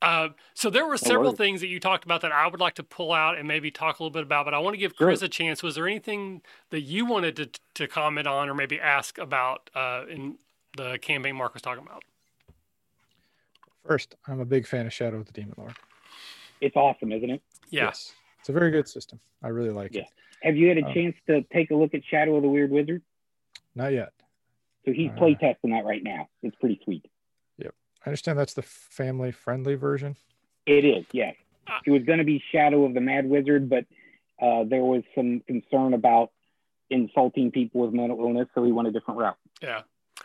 Uh, 0.00 0.28
so 0.54 0.70
there 0.70 0.86
were 0.86 0.96
several 0.96 1.32
things 1.32 1.60
that 1.60 1.68
you 1.68 1.80
talked 1.80 2.04
about 2.04 2.20
that 2.20 2.30
I 2.30 2.46
would 2.46 2.60
like 2.60 2.74
to 2.74 2.82
pull 2.82 3.12
out 3.12 3.36
and 3.36 3.48
maybe 3.48 3.70
talk 3.70 3.98
a 3.98 4.02
little 4.02 4.12
bit 4.12 4.22
about, 4.22 4.44
but 4.44 4.54
I 4.54 4.58
want 4.58 4.74
to 4.74 4.78
give 4.78 4.94
Chris 4.94 5.20
sure. 5.20 5.26
a 5.26 5.28
chance. 5.28 5.62
Was 5.62 5.74
there 5.74 5.88
anything 5.88 6.42
that 6.70 6.82
you 6.82 7.06
wanted 7.06 7.36
to, 7.36 7.50
to 7.74 7.88
comment 7.88 8.26
on 8.26 8.48
or 8.48 8.54
maybe 8.54 8.78
ask 8.78 9.18
about 9.18 9.70
uh, 9.74 10.04
in 10.08 10.36
the 10.78 10.98
campaign 10.98 11.36
Mark 11.36 11.52
was 11.52 11.62
talking 11.62 11.82
about? 11.84 12.04
First, 13.84 14.14
I'm 14.26 14.40
a 14.40 14.44
big 14.44 14.66
fan 14.66 14.86
of 14.86 14.92
Shadow 14.92 15.18
of 15.18 15.26
the 15.26 15.32
Demon 15.32 15.54
Lord. 15.56 15.74
It's 16.60 16.76
awesome, 16.76 17.12
isn't 17.12 17.30
it? 17.30 17.42
Yeah. 17.70 17.86
Yes. 17.86 18.12
It's 18.40 18.48
a 18.48 18.52
very 18.52 18.70
good 18.70 18.88
system. 18.88 19.20
I 19.42 19.48
really 19.48 19.70
like 19.70 19.94
yeah. 19.94 20.02
it. 20.02 20.08
Have 20.42 20.56
you 20.56 20.68
had 20.68 20.78
a 20.78 20.84
um, 20.84 20.94
chance 20.94 21.16
to 21.26 21.42
take 21.52 21.70
a 21.70 21.74
look 21.74 21.94
at 21.94 22.02
Shadow 22.08 22.36
of 22.36 22.42
the 22.42 22.48
Weird 22.48 22.70
Wizard? 22.70 23.02
Not 23.74 23.92
yet. 23.92 24.12
So 24.84 24.92
he's 24.92 25.10
uh, 25.10 25.20
playtesting 25.20 25.70
that 25.70 25.84
right 25.84 26.02
now. 26.02 26.28
It's 26.42 26.56
pretty 26.56 26.80
sweet. 26.84 27.04
Yep. 27.58 27.74
I 28.04 28.10
understand 28.10 28.38
that's 28.38 28.54
the 28.54 28.62
family 28.62 29.32
friendly 29.32 29.74
version. 29.74 30.16
It 30.66 30.84
is, 30.84 31.04
yes. 31.12 31.34
It 31.84 31.90
was 31.90 32.02
going 32.04 32.18
to 32.18 32.24
be 32.24 32.42
Shadow 32.52 32.84
of 32.84 32.94
the 32.94 33.00
Mad 33.00 33.28
Wizard, 33.28 33.68
but 33.68 33.84
uh, 34.40 34.64
there 34.64 34.82
was 34.82 35.02
some 35.14 35.40
concern 35.46 35.92
about 35.92 36.30
insulting 36.88 37.50
people 37.50 37.82
with 37.82 37.92
mental 37.92 38.18
illness, 38.20 38.48
so 38.54 38.64
he 38.64 38.72
went 38.72 38.88
a 38.88 38.92
different 38.92 39.20
route. 39.20 39.36
Yeah. 39.62 39.82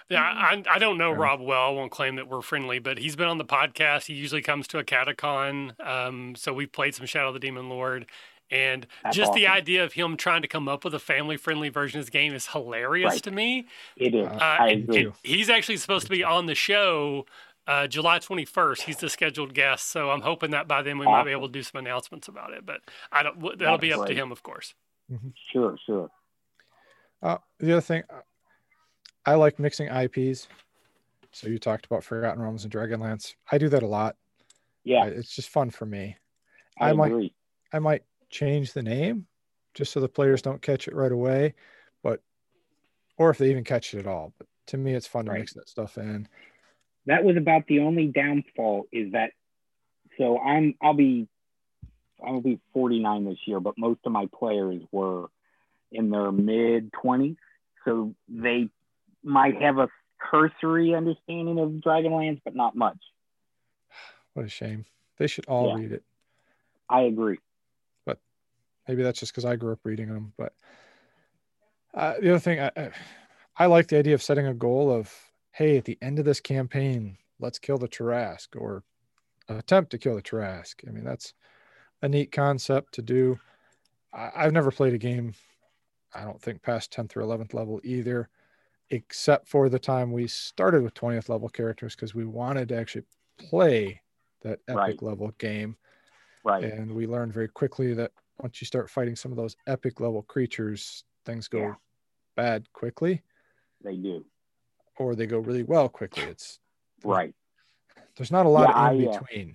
Yeah, 0.10 0.22
I, 0.22 0.64
I 0.70 0.80
don't 0.80 0.98
know 0.98 1.12
Rob 1.12 1.42
well. 1.42 1.62
I 1.62 1.70
won't 1.70 1.92
claim 1.92 2.16
that 2.16 2.28
we're 2.28 2.42
friendly, 2.42 2.80
but 2.80 2.98
he's 2.98 3.16
been 3.16 3.28
on 3.28 3.38
the 3.38 3.46
podcast. 3.46 4.06
He 4.06 4.14
usually 4.14 4.42
comes 4.42 4.68
to 4.70 4.80
a 4.80 4.84
catacon. 4.84 5.80
Um, 5.86 6.36
so 6.36 6.54
we've 6.54 6.72
played 6.72 6.96
some 6.96 7.06
Shadow 7.06 7.30
of 7.30 7.34
the 7.34 7.40
Demon 7.40 7.70
Lord. 7.70 8.06
And 8.52 8.86
That's 9.04 9.16
just 9.16 9.30
awesome. 9.32 9.42
the 9.42 9.48
idea 9.48 9.84
of 9.84 9.94
him 9.94 10.16
trying 10.16 10.44
to 10.44 10.48
come 10.48 10.68
up 10.68 10.84
with 10.84 10.94
a 10.94 11.00
family 11.00 11.38
friendly 11.38 11.70
version 11.70 12.00
of 12.00 12.06
this 12.06 12.12
game 12.12 12.34
is 12.34 12.48
hilarious 12.48 13.14
right. 13.14 13.24
to 13.24 13.32
me. 13.32 13.68
It 13.98 14.14
is. 14.14 14.28
Uh, 14.28 14.38
I 14.40 14.68
agree. 14.70 15.12
he's 15.24 15.50
actually 15.50 15.78
supposed 15.78 16.06
to 16.06 16.12
be 16.12 16.24
on 16.24 16.46
the 16.46 16.54
show 16.54 17.26
uh, 17.66 17.88
July 17.88 18.20
21st. 18.20 18.82
He's 18.82 18.98
the 18.98 19.10
scheduled 19.10 19.54
guest. 19.54 19.90
So 19.90 20.12
I'm 20.12 20.22
hoping 20.22 20.52
that 20.52 20.68
by 20.68 20.82
then 20.82 21.00
we 21.00 21.06
awesome. 21.06 21.14
might 21.14 21.26
be 21.26 21.32
able 21.32 21.48
to 21.48 21.54
do 21.54 21.64
some 21.64 21.80
announcements 21.80 22.28
about 22.28 22.54
it. 22.54 22.66
But 22.66 22.82
I 23.12 23.24
don't, 23.24 23.40
that'll 23.42 23.58
That's 23.58 23.82
be 23.82 23.94
up 23.94 24.00
great. 24.02 24.10
to 24.10 24.16
him, 24.16 24.32
of 24.32 24.44
course. 24.44 24.76
Mm-hmm. 25.12 25.30
Sure, 25.52 25.78
sure. 25.86 26.12
Uh, 27.22 27.38
the 27.60 27.72
other 27.72 27.82
thing, 27.82 28.04
I 29.26 29.36
like 29.36 29.60
mixing 29.60 29.88
IPs. 29.88 30.48
So 31.32 31.48
you 31.48 31.58
talked 31.58 31.86
about 31.86 32.04
Forgotten 32.04 32.42
Realms 32.42 32.64
and 32.64 32.74
Dragonlance. 32.74 33.36
I 33.52 33.58
do 33.58 33.70
that 33.70 33.84
a 33.84 33.88
lot. 33.88 34.16
Yeah, 34.84 35.06
it's 35.06 35.36
just 35.36 35.50
fun 35.50 35.70
for 35.70 35.86
me. 35.86 36.18
I, 36.80 36.90
I 36.90 36.94
might 36.94 37.34
I 37.72 37.80
might 37.80 38.04
change 38.30 38.74
the 38.74 38.84
name 38.84 39.26
just 39.74 39.92
so 39.92 40.00
the 40.00 40.10
players 40.10 40.42
don't 40.42 40.62
catch 40.62 40.88
it 40.88 40.96
right 40.96 41.12
away, 41.12 41.56
but 42.04 42.22
or 43.18 43.30
if 43.30 43.38
they 43.38 43.50
even 43.50 43.64
catch 43.64 43.94
it 43.94 44.00
at 44.00 44.08
all. 44.08 44.34
But 44.38 44.48
to 44.68 44.78
me, 44.78 44.94
it's 44.94 45.08
fun 45.08 45.26
to 45.26 45.32
right. 45.32 45.40
mix 45.40 45.54
that 45.54 45.70
stuff 45.70 45.98
in. 45.98 46.28
That 47.06 47.24
was 47.24 47.38
about 47.38 47.68
the 47.68 47.80
only 47.80 48.08
downfall 48.08 48.86
is 48.92 49.12
that. 49.14 49.32
So 50.18 50.40
I'm 50.40 50.76
I'll 50.82 50.94
be 50.94 51.28
I'll 52.24 52.42
be 52.42 52.60
49 52.74 53.26
this 53.26 53.40
year, 53.46 53.60
but 53.60 53.78
most 53.78 54.02
of 54.06 54.12
my 54.12 54.28
players 54.38 54.82
were 54.92 55.28
in 55.92 56.10
their 56.10 56.32
mid 56.32 56.92
20s, 56.92 57.36
so 57.86 58.14
they 58.28 58.70
might 59.24 59.62
have 59.62 59.78
a 59.78 59.90
cursory 60.20 60.94
understanding 60.96 61.60
of 61.60 61.70
Dragonlance, 61.72 62.42
but 62.44 62.56
not 62.56 62.76
much. 62.76 62.98
What 64.34 64.46
a 64.46 64.50
shame. 64.50 64.86
They 65.18 65.28
should 65.28 65.46
all 65.46 65.70
yeah. 65.70 65.76
read 65.76 65.92
it. 65.92 66.04
I 66.90 67.02
agree. 67.02 67.40
But 68.06 68.20
maybe 68.88 69.04
that's 69.04 69.20
just 69.20 69.32
because 69.32 69.46
I 69.46 69.56
grew 69.56 69.74
up 69.74 69.80
reading 69.84 70.08
them. 70.08 70.34
But 70.38 70.54
uh, 71.94 72.16
the 72.20 72.32
other 72.32 72.40
thing, 72.40 72.60
I, 72.60 72.92
I 73.58 73.66
like 73.68 73.88
the 73.88 73.98
idea 73.98 74.16
of 74.16 74.24
setting 74.24 74.48
a 74.48 74.54
goal 74.54 74.92
of, 74.92 75.14
hey, 75.52 75.78
at 75.78 75.86
the 75.86 75.98
end 76.02 76.20
of 76.20 76.26
this 76.26 76.40
campaign, 76.40 77.18
let's 77.40 77.60
kill 77.60 77.78
the 77.78 77.88
Tarrasque 77.88 78.56
or 78.60 78.84
attempt 79.48 79.92
to 79.92 79.98
kill 79.98 80.16
the 80.16 80.22
Tarrasque. 80.22 80.88
I 80.88 80.92
mean, 80.92 81.04
that's 81.04 81.34
a 82.02 82.10
neat 82.10 82.32
concept 82.32 82.96
to 82.96 83.02
do. 83.02 83.40
I, 84.14 84.32
I've 84.36 84.54
never 84.54 84.72
played 84.72 84.94
a 84.94 85.00
game, 85.00 85.34
I 86.14 86.24
don't 86.24 86.42
think, 86.42 86.64
past 86.64 86.92
10th 86.92 87.16
or 87.16 87.22
11th 87.22 87.54
level 87.54 87.80
either 87.84 88.30
except 88.94 89.48
for 89.48 89.70
the 89.70 89.80
time 89.80 90.12
we 90.12 90.28
started 90.28 90.84
with 90.84 90.94
20th 90.94 91.28
level 91.28 91.50
characters 91.50 91.96
because 91.96 92.14
we 92.14 92.26
wanted 92.26 92.70
to 92.70 92.78
actually 92.78 93.04
play 93.40 94.00
that 94.44 94.60
epic 94.68 94.78
right. 94.78 95.02
level 95.02 95.34
game. 95.40 95.76
Right. 96.44 96.64
And 96.64 96.94
we 96.94 97.08
learned 97.08 97.34
very 97.34 97.48
quickly 97.48 97.96
that 97.96 98.12
once 98.38 98.62
you 98.62 98.68
start 98.68 98.92
fighting 98.92 99.16
some 99.16 99.32
of 99.32 99.38
those 99.38 99.56
epic 99.66 100.00
level 100.00 100.22
creatures, 100.22 101.06
things 101.26 101.48
go 101.48 101.60
yeah. 101.60 101.74
bad 102.36 102.72
quickly. 102.72 103.24
They 103.84 103.96
do. 103.96 104.24
Or 105.00 105.16
they 105.16 105.26
go 105.26 105.40
really 105.40 105.64
well 105.64 105.90
quickly. 105.90 106.24
It's 106.24 106.60
right. 107.04 107.34
There's 108.16 108.32
not 108.32 108.46
a 108.46 108.50
lot 108.50 108.70
yeah, 108.70 108.92
in 108.92 109.08
I, 109.08 109.10
uh, 109.10 109.20
between. 109.20 109.50
Uh, 109.50 109.54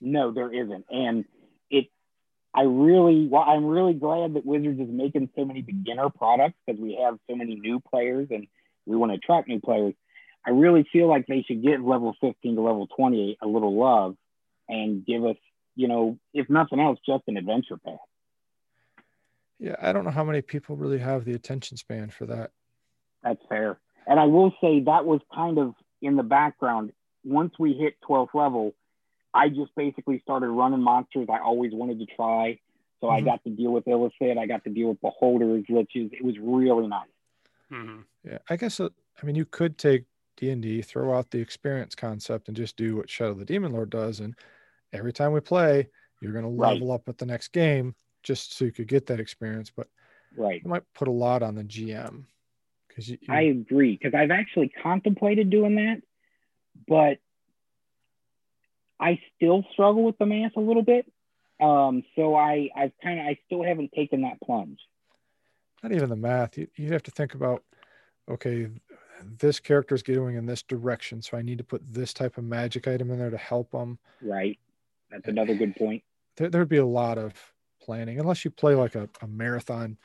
no, 0.00 0.32
there 0.32 0.52
isn't. 0.52 0.84
And 0.90 1.24
it 1.70 1.86
I 2.52 2.62
really 2.62 3.28
well, 3.30 3.42
I'm 3.42 3.64
really 3.64 3.94
glad 3.94 4.34
that 4.34 4.44
Wizards 4.44 4.80
is 4.80 4.88
making 4.90 5.30
so 5.36 5.44
many 5.44 5.62
beginner 5.62 6.10
products 6.10 6.56
because 6.66 6.80
we 6.80 6.98
have 7.00 7.18
so 7.30 7.36
many 7.36 7.54
new 7.54 7.78
players 7.78 8.26
and 8.32 8.48
we 8.86 8.96
want 8.96 9.12
to 9.12 9.16
attract 9.16 9.48
new 9.48 9.60
players. 9.60 9.94
I 10.46 10.50
really 10.50 10.86
feel 10.92 11.08
like 11.08 11.26
they 11.26 11.42
should 11.46 11.62
give 11.62 11.82
level 11.82 12.14
15 12.20 12.56
to 12.56 12.60
level 12.60 12.88
28 12.96 13.38
a 13.42 13.46
little 13.46 13.78
love 13.78 14.16
and 14.68 15.04
give 15.06 15.24
us, 15.24 15.36
you 15.76 15.88
know, 15.88 16.18
if 16.34 16.50
nothing 16.50 16.80
else, 16.80 16.98
just 17.06 17.24
an 17.28 17.36
adventure 17.36 17.76
path. 17.76 17.96
Yeah, 19.58 19.76
I 19.80 19.92
don't 19.92 20.04
know 20.04 20.10
how 20.10 20.24
many 20.24 20.42
people 20.42 20.76
really 20.76 20.98
have 20.98 21.24
the 21.24 21.34
attention 21.34 21.76
span 21.76 22.10
for 22.10 22.26
that. 22.26 22.50
That's 23.22 23.40
fair. 23.48 23.78
And 24.06 24.18
I 24.18 24.24
will 24.24 24.52
say 24.60 24.80
that 24.80 25.04
was 25.04 25.20
kind 25.32 25.58
of 25.58 25.74
in 26.00 26.16
the 26.16 26.24
background. 26.24 26.92
Once 27.24 27.54
we 27.58 27.74
hit 27.74 27.94
12th 28.08 28.34
level, 28.34 28.74
I 29.32 29.48
just 29.48 29.74
basically 29.76 30.20
started 30.20 30.48
running 30.48 30.82
monsters 30.82 31.28
I 31.32 31.38
always 31.38 31.72
wanted 31.72 32.00
to 32.00 32.06
try. 32.06 32.58
So 33.00 33.08
I 33.08 33.20
got 33.20 33.42
to 33.44 33.50
deal 33.50 33.72
with 33.72 33.84
illithid. 33.84 34.38
I 34.38 34.46
got 34.46 34.62
to 34.64 34.70
deal 34.70 34.88
with 34.88 35.00
beholders, 35.00 35.64
liches. 35.68 36.12
It 36.12 36.24
was 36.24 36.36
really 36.40 36.86
nice. 36.86 37.08
hmm 37.68 38.00
Yeah, 38.24 38.38
I 38.48 38.56
guess. 38.56 38.80
uh, 38.80 38.88
I 39.22 39.26
mean, 39.26 39.34
you 39.36 39.44
could 39.44 39.78
take 39.78 40.04
D 40.36 40.50
and 40.50 40.62
D, 40.62 40.82
throw 40.82 41.16
out 41.16 41.30
the 41.30 41.40
experience 41.40 41.94
concept, 41.94 42.48
and 42.48 42.56
just 42.56 42.76
do 42.76 42.96
what 42.96 43.10
Shadow 43.10 43.34
the 43.34 43.44
Demon 43.44 43.72
Lord 43.72 43.90
does. 43.90 44.20
And 44.20 44.34
every 44.92 45.12
time 45.12 45.32
we 45.32 45.40
play, 45.40 45.88
you're 46.20 46.32
going 46.32 46.44
to 46.44 46.50
Right. 46.50 46.72
level 46.74 46.92
up 46.92 47.08
at 47.08 47.18
the 47.18 47.26
next 47.26 47.48
game, 47.48 47.94
just 48.22 48.54
so 48.54 48.64
you 48.64 48.72
could 48.72 48.88
get 48.88 49.06
that 49.06 49.20
experience. 49.20 49.70
But 49.74 49.88
Right. 50.36 50.62
you 50.62 50.70
might 50.70 50.84
put 50.94 51.08
a 51.08 51.12
lot 51.12 51.42
on 51.42 51.54
the 51.54 51.64
GM 51.64 52.26
because 52.88 53.08
you, 53.08 53.18
you- 53.20 53.34
I 53.34 53.42
agree 53.42 53.96
because 53.96 54.14
I've 54.14 54.30
actually 54.30 54.68
contemplated 54.68 55.50
doing 55.50 55.76
that, 55.76 56.02
but 56.86 57.18
I 59.00 59.20
still 59.36 59.64
struggle 59.72 60.04
with 60.04 60.16
the 60.18 60.26
math 60.26 60.52
a 60.56 60.60
little 60.60 60.82
bit. 60.82 61.10
Um, 61.60 62.02
so 62.16 62.34
I, 62.34 62.70
I've 62.74 62.92
kind 63.02 63.20
of, 63.20 63.26
I 63.26 63.38
still 63.46 63.62
haven't 63.62 63.92
taken 63.92 64.22
that 64.22 64.40
plunge. 64.40 64.78
not 65.82 65.92
even 65.92 66.08
the 66.08 66.16
math. 66.16 66.56
You, 66.56 66.68
you'd 66.76 66.92
have 66.92 67.02
to 67.04 67.10
think 67.10 67.34
about, 67.34 67.64
okay, 68.30 68.68
this 69.38 69.60
character 69.60 69.94
is 69.94 70.02
going 70.02 70.36
in 70.36 70.46
this 70.46 70.62
direction, 70.62 71.22
so 71.22 71.36
I 71.36 71.42
need 71.42 71.58
to 71.58 71.64
put 71.64 71.82
this 71.86 72.12
type 72.12 72.38
of 72.38 72.44
magic 72.44 72.88
item 72.88 73.10
in 73.10 73.18
there 73.18 73.30
to 73.30 73.36
help 73.36 73.70
them. 73.70 73.98
Right. 74.20 74.58
That's 75.10 75.28
eh, 75.28 75.30
another 75.30 75.54
good 75.54 75.76
point. 75.76 76.02
There, 76.36 76.48
there'd 76.48 76.68
be 76.68 76.78
a 76.78 76.86
lot 76.86 77.18
of 77.18 77.34
planning, 77.80 78.18
unless 78.20 78.44
you 78.44 78.50
play 78.50 78.74
like 78.74 78.94
a, 78.94 79.08
a 79.20 79.26
marathon, 79.26 79.96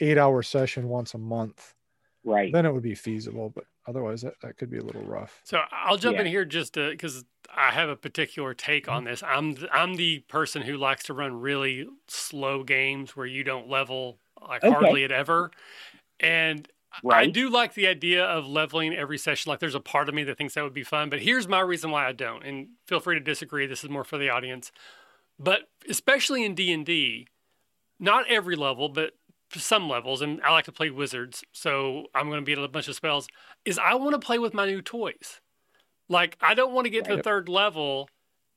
eight-hour 0.00 0.42
session 0.42 0.88
once 0.88 1.14
a 1.14 1.18
month. 1.18 1.74
Right. 2.22 2.52
Then 2.52 2.66
it 2.66 2.72
would 2.72 2.82
be 2.82 2.94
feasible, 2.94 3.50
but 3.50 3.64
otherwise, 3.86 4.20
that, 4.22 4.34
that 4.42 4.58
could 4.58 4.70
be 4.70 4.76
a 4.76 4.82
little 4.82 5.04
rough. 5.04 5.40
So 5.44 5.62
I'll 5.72 5.96
jump 5.96 6.18
in 6.18 6.26
here 6.26 6.44
just 6.44 6.74
because 6.74 7.24
I 7.54 7.70
have 7.70 7.88
a 7.88 7.96
particular 7.96 8.52
take 8.52 8.88
on 8.88 9.04
mm-hmm. 9.04 9.10
this. 9.10 9.22
I'm 9.22 9.56
I'm 9.72 9.94
the 9.94 10.18
person 10.20 10.60
who 10.62 10.76
likes 10.76 11.04
to 11.04 11.14
run 11.14 11.40
really 11.40 11.88
slow 12.08 12.62
games 12.62 13.16
where 13.16 13.26
you 13.26 13.42
don't 13.42 13.68
level 13.68 14.18
like 14.46 14.62
Okay. 14.62 14.72
hardly 14.72 15.04
at 15.04 15.12
ever, 15.12 15.50
and 16.18 16.68
I 17.08 17.26
do 17.26 17.48
like 17.48 17.74
the 17.74 17.86
idea 17.86 18.24
of 18.24 18.46
leveling 18.46 18.94
every 18.94 19.18
session. 19.18 19.50
Like 19.50 19.60
there's 19.60 19.74
a 19.74 19.80
part 19.80 20.08
of 20.08 20.14
me 20.14 20.24
that 20.24 20.36
thinks 20.36 20.54
that 20.54 20.64
would 20.64 20.74
be 20.74 20.84
fun, 20.84 21.10
but 21.10 21.20
here's 21.20 21.48
my 21.48 21.60
reason 21.60 21.90
why 21.90 22.06
I 22.06 22.12
don't. 22.12 22.44
And 22.44 22.68
feel 22.86 23.00
free 23.00 23.14
to 23.16 23.20
disagree. 23.20 23.66
This 23.66 23.84
is 23.84 23.90
more 23.90 24.04
for 24.04 24.18
the 24.18 24.28
audience, 24.28 24.72
but 25.38 25.68
especially 25.88 26.44
in 26.44 26.54
D 26.54 26.72
and 26.72 26.84
D, 26.84 27.28
not 27.98 28.26
every 28.28 28.56
level, 28.56 28.88
but 28.88 29.12
some 29.54 29.88
levels, 29.88 30.22
and 30.22 30.40
I 30.42 30.52
like 30.52 30.66
to 30.66 30.72
play 30.72 30.90
wizards, 30.90 31.42
so 31.52 32.06
I'm 32.14 32.28
going 32.28 32.40
to 32.40 32.44
be 32.44 32.52
at 32.52 32.58
a 32.58 32.68
bunch 32.68 32.88
of 32.88 32.94
spells. 32.94 33.26
Is 33.64 33.78
I 33.78 33.94
want 33.94 34.12
to 34.12 34.24
play 34.24 34.38
with 34.38 34.54
my 34.54 34.66
new 34.66 34.80
toys. 34.80 35.40
Like 36.08 36.36
I 36.40 36.54
don't 36.54 36.72
want 36.72 36.86
to 36.86 36.90
get 36.90 37.04
to 37.06 37.16
the 37.16 37.22
third 37.22 37.48
level 37.48 38.08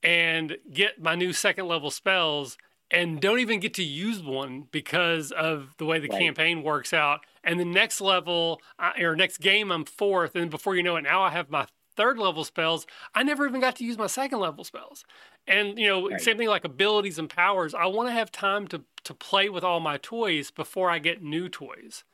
and 0.02 0.58
get 0.72 1.02
my 1.02 1.16
new 1.16 1.34
second 1.34 1.68
level 1.68 1.90
spells 1.92 2.58
and 2.94 3.20
don't 3.20 3.40
even 3.40 3.60
get 3.60 3.74
to 3.76 3.84
use 3.84 4.22
one 4.24 4.68
because 4.72 5.32
of 5.32 5.76
the 5.78 5.86
way 5.86 6.00
the 6.00 6.08
Right. 6.08 6.20
campaign 6.22 6.64
works 6.64 6.94
out. 6.94 7.26
And 7.44 7.60
the 7.60 7.66
next 7.66 8.00
level 8.00 8.62
or 9.00 9.16
next 9.16 9.40
game, 9.40 9.72
I'm 9.72 9.84
fourth, 9.84 10.36
and 10.36 10.50
before 10.50 10.76
you 10.76 10.84
know 10.84 10.96
it, 10.96 11.02
now 11.02 11.24
I 11.24 11.32
have 11.32 11.50
my 11.50 11.68
third 11.96 12.18
level 12.18 12.44
spells. 12.44 12.88
I 13.14 13.24
never 13.24 13.46
even 13.48 13.60
got 13.62 13.76
to 13.78 13.84
use 13.84 13.98
my 13.98 14.08
second 14.08 14.40
level 14.40 14.64
spells. 14.64 15.04
And 15.48 15.78
you 15.78 15.88
know, 15.88 16.10
Right. 16.10 16.22
same 16.22 16.38
thing 16.38 16.48
like 16.48 16.64
abilities 16.64 17.20
and 17.20 17.30
powers. 17.30 17.74
I 17.74 17.88
want 17.88 18.08
to 18.08 18.14
have 18.14 18.32
time 18.32 18.68
to 18.70 18.84
to 19.04 19.14
play 19.14 19.50
with 19.50 19.64
all 19.66 19.82
my 19.82 19.98
toys 19.98 20.50
before 20.52 20.90
I 20.90 21.00
get 21.00 21.22
new 21.22 21.50
toys. 21.50 22.06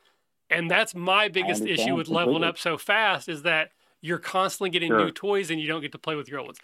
And 0.50 0.68
that's 0.70 0.94
my 0.94 1.28
biggest 1.28 1.64
issue 1.64 1.94
with 1.94 2.08
leveling 2.08 2.42
up 2.42 2.58
so 2.58 2.76
fast 2.76 3.28
is 3.28 3.42
that 3.42 3.70
you're 4.00 4.18
constantly 4.18 4.70
getting 4.70 4.88
Sure. 4.88 5.04
new 5.06 5.12
toys 5.12 5.50
and 5.50 5.60
you 5.60 5.68
don't 5.68 5.80
get 5.82 5.92
to 5.92 5.98
play 5.98 6.16
with 6.16 6.28
your 6.28 6.40
old 6.40 6.48
ones. 6.48 6.58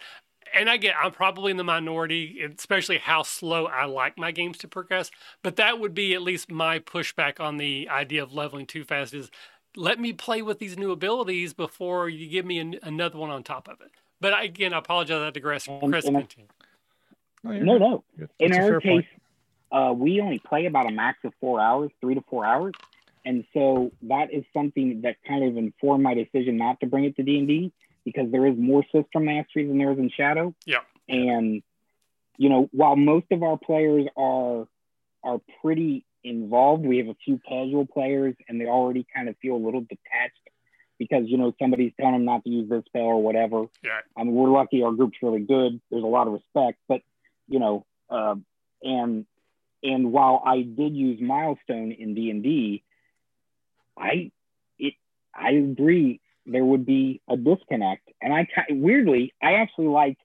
And 0.53 0.69
I 0.69 0.77
get 0.77 0.95
I'm 1.01 1.11
probably 1.11 1.51
in 1.51 1.57
the 1.57 1.63
minority, 1.63 2.41
especially 2.41 2.97
how 2.97 3.23
slow 3.23 3.65
I 3.65 3.85
like 3.85 4.17
my 4.17 4.31
games 4.31 4.57
to 4.59 4.67
progress. 4.67 5.11
But 5.43 5.55
that 5.57 5.79
would 5.79 5.93
be 5.93 6.13
at 6.13 6.21
least 6.21 6.51
my 6.51 6.79
pushback 6.79 7.39
on 7.39 7.57
the 7.57 7.87
idea 7.89 8.23
of 8.23 8.33
leveling 8.33 8.65
too 8.65 8.83
fast 8.83 9.13
is 9.13 9.29
let 9.75 9.99
me 9.99 10.11
play 10.13 10.41
with 10.41 10.59
these 10.59 10.77
new 10.77 10.91
abilities 10.91 11.53
before 11.53 12.09
you 12.09 12.27
give 12.27 12.45
me 12.45 12.59
an, 12.59 12.79
another 12.83 13.17
one 13.17 13.29
on 13.29 13.43
top 13.43 13.67
of 13.67 13.79
it. 13.81 13.91
But 14.19 14.33
I, 14.33 14.43
again, 14.43 14.73
I 14.73 14.79
apologize. 14.79 15.21
I 15.21 15.29
digress. 15.29 15.67
And- 15.67 15.91
Chris, 15.91 16.05
and 16.05 16.17
I- 16.17 16.27
No, 17.43 17.77
No, 17.77 18.03
good. 18.17 18.29
In 18.39 18.53
our 18.53 18.81
case, 18.81 19.05
uh, 19.71 19.93
we 19.95 20.19
only 20.19 20.39
play 20.39 20.65
about 20.65 20.87
a 20.87 20.91
max 20.91 21.19
of 21.23 21.33
four 21.39 21.61
hours, 21.61 21.91
three 22.01 22.15
to 22.15 22.21
four 22.29 22.45
hours, 22.45 22.73
and 23.25 23.45
so 23.53 23.91
that 24.03 24.33
is 24.33 24.43
something 24.53 25.01
that 25.01 25.17
kind 25.27 25.43
of 25.43 25.55
informed 25.57 26.03
my 26.03 26.13
decision 26.13 26.57
not 26.57 26.79
to 26.79 26.87
bring 26.87 27.05
it 27.05 27.15
to 27.17 27.23
D 27.23 27.37
and 27.37 27.47
D 27.47 27.71
because 28.07 28.31
there 28.31 28.45
is 28.47 28.55
more 28.57 28.85
system 28.85 29.25
mastery 29.25 29.67
than 29.67 29.77
there 29.77 29.91
is 29.91 29.97
in 29.97 30.09
Shadow. 30.09 30.55
Yeah. 30.65 30.79
And 31.09 31.61
you 32.37 32.47
know, 32.47 32.69
while 32.71 32.95
most 32.95 33.25
of 33.31 33.43
our 33.43 33.57
players 33.57 34.07
are 34.15 34.65
are 35.25 35.41
pretty 35.61 36.05
involved, 36.23 36.85
we 36.85 36.99
have 36.99 37.09
a 37.09 37.17
few 37.25 37.37
casual 37.45 37.85
players, 37.85 38.33
and 38.47 38.61
they 38.61 38.65
already 38.65 39.05
kind 39.13 39.27
of 39.27 39.35
feel 39.41 39.55
a 39.55 39.57
little 39.57 39.81
detached 39.81 40.39
because 40.97 41.23
you 41.27 41.37
know 41.37 41.53
somebody's 41.59 41.91
telling 41.99 42.13
them 42.13 42.23
not 42.23 42.45
to 42.45 42.49
use 42.49 42.69
this 42.69 42.85
spell 42.85 43.01
or 43.01 43.21
whatever. 43.21 43.65
Yeah. 43.83 43.99
I 44.15 44.23
mean, 44.23 44.33
we're 44.33 44.51
lucky 44.51 44.83
our 44.83 44.93
group's 44.93 45.17
really 45.21 45.41
good. 45.41 45.81
There's 45.91 46.03
a 46.03 46.07
lot 46.07 46.27
of 46.27 46.33
respect, 46.33 46.79
but 46.87 47.01
you 47.49 47.59
know, 47.59 47.85
uh, 48.09 48.35
and 48.83 49.25
and 49.83 50.13
while 50.13 50.41
I 50.45 50.61
did 50.61 50.95
use 50.95 51.19
milestone 51.19 51.91
in 51.91 52.13
D 52.13 52.29
and 52.29 52.41
D, 52.41 52.83
I 53.97 54.31
it 54.79 54.93
I 55.35 55.51
agree 55.51 56.21
there 56.47 56.65
would 56.65 56.85
be 56.85 57.21
a 57.29 57.37
disconnect, 57.37 58.09
and 58.21 58.33
I 58.33 58.47
weirdly 58.69 59.33
I 59.41 59.53
actually 59.53 59.87
like 59.87 60.17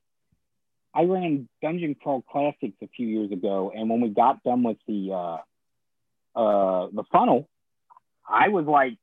I 0.95 1.05
ran 1.05 1.49
Dungeon 1.61 1.95
Crawl 1.95 2.23
Classics 2.23 2.77
a 2.83 2.89
few 2.89 3.07
years 3.07 3.33
ago, 3.33 3.73
and 3.75 3.91
when 3.91 4.01
we 4.01 4.09
got 4.09 4.43
done 4.43 4.63
with 4.63 4.79
the 4.87 5.13
uh, 5.13 6.39
uh, 6.39 6.89
the 6.93 7.05
funnel, 7.11 7.49
I 8.29 8.49
was 8.49 8.67
like, 8.67 8.97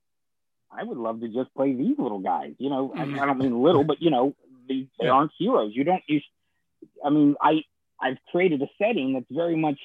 I 0.71 0.83
would 0.83 0.97
love 0.97 1.21
to 1.21 1.27
just 1.27 1.53
play 1.55 1.73
these 1.73 1.97
little 1.97 2.19
guys. 2.19 2.53
You 2.57 2.69
know, 2.69 2.93
I, 2.95 3.03
I 3.03 3.25
don't 3.25 3.39
mean 3.39 3.61
little, 3.61 3.83
but 3.83 4.01
you 4.01 4.11
know, 4.11 4.35
they, 4.67 4.87
aren't 5.07 5.31
heroes. 5.37 5.71
You 5.73 5.83
don't 5.83 6.03
use. 6.07 6.23
I 7.03 7.09
mean, 7.09 7.35
I 7.41 7.63
I've 7.99 8.17
created 8.31 8.61
a 8.61 8.67
setting 8.77 9.13
that's 9.13 9.25
very 9.29 9.55
much 9.55 9.79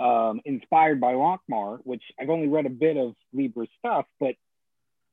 um, 0.00 0.40
inspired 0.44 1.00
by 1.00 1.12
Lankhmar, 1.12 1.80
which 1.84 2.02
I've 2.18 2.30
only 2.30 2.48
read 2.48 2.66
a 2.66 2.70
bit 2.70 2.96
of 2.96 3.14
Leiber's 3.34 3.68
stuff, 3.78 4.06
but 4.18 4.34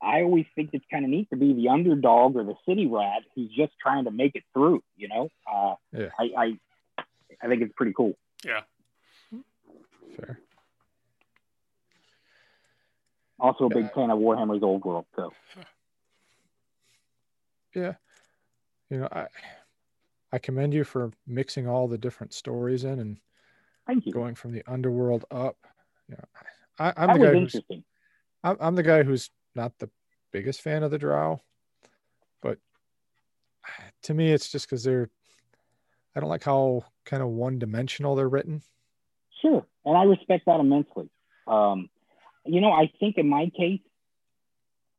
I 0.01 0.21
always 0.21 0.45
think 0.55 0.69
it's 0.73 0.85
kind 0.91 1.03
of 1.05 1.09
neat 1.11 1.29
to 1.31 1.35
be 1.35 1.53
the 1.53 1.69
underdog 1.69 2.35
or 2.35 2.43
the 2.43 2.55
city 2.67 2.85
rat 2.87 3.23
who's 3.35 3.49
just 3.49 3.73
trying 3.81 4.05
to 4.05 4.11
make 4.11 4.35
it 4.35 4.43
through. 4.53 4.83
You 4.95 5.07
know, 5.07 5.29
uh, 5.51 5.75
Yeah. 5.91 6.09
I, 6.19 6.29
I 6.37 7.03
I 7.41 7.47
think 7.47 7.61
it's 7.61 7.73
pretty 7.75 7.93
cool. 7.93 8.17
Yeah. 8.45 8.61
Fair. 10.15 10.39
Also, 13.39 13.65
a 13.65 13.69
big 13.69 13.85
Yeah. 13.85 13.89
fan 13.93 14.09
of 14.09 14.19
Warhammer's 14.19 14.63
Old 14.63 14.83
World. 14.83 15.05
So 15.15 15.31
Yeah. 17.75 17.95
You 18.89 18.99
know, 18.99 19.07
I 19.11 19.27
I 20.31 20.39
commend 20.39 20.73
you 20.73 20.83
for 20.83 21.11
mixing 21.25 21.67
all 21.67 21.87
the 21.87 21.97
different 21.97 22.33
stories 22.33 22.83
in 22.83 22.99
and 22.99 23.17
thank 23.85 24.05
you. 24.05 24.11
going 24.11 24.35
from 24.35 24.51
the 24.51 24.63
underworld 24.67 25.25
up. 25.31 25.57
Yeah. 26.09 26.15
I, 26.79 26.93
I'm 26.97 27.07
that 27.07 27.19
the 27.19 27.25
guy 27.25 27.31
who's 27.33 27.55
interesting. 27.55 27.83
I'm, 28.43 28.57
I'm 28.59 28.75
the 28.75 28.83
guy 28.83 29.03
who's 29.03 29.29
not 29.57 29.77
the 29.79 29.89
biggest 30.31 30.61
fan 30.61 30.83
of 30.83 30.91
the 30.91 30.97
drow, 30.97 31.41
but 32.41 32.59
to 34.03 34.13
me, 34.13 34.31
it's 34.31 34.49
just 34.49 34.67
because 34.67 34.83
they're. 34.83 35.09
I 36.15 36.19
don't 36.19 36.29
like 36.29 36.43
how 36.43 36.83
kind 37.05 37.21
of 37.21 37.29
one 37.29 37.59
dimensional 37.59 38.15
they're 38.15 38.29
written. 38.29 38.61
Sure, 39.41 39.65
and 39.85 39.97
I 39.97 40.03
respect 40.03 40.45
that 40.45 40.59
immensely. 40.59 41.09
Um, 41.45 41.89
you 42.45 42.61
know, 42.61 42.71
I 42.71 42.91
think 42.99 43.17
in 43.17 43.27
my 43.29 43.51
case, 43.55 43.81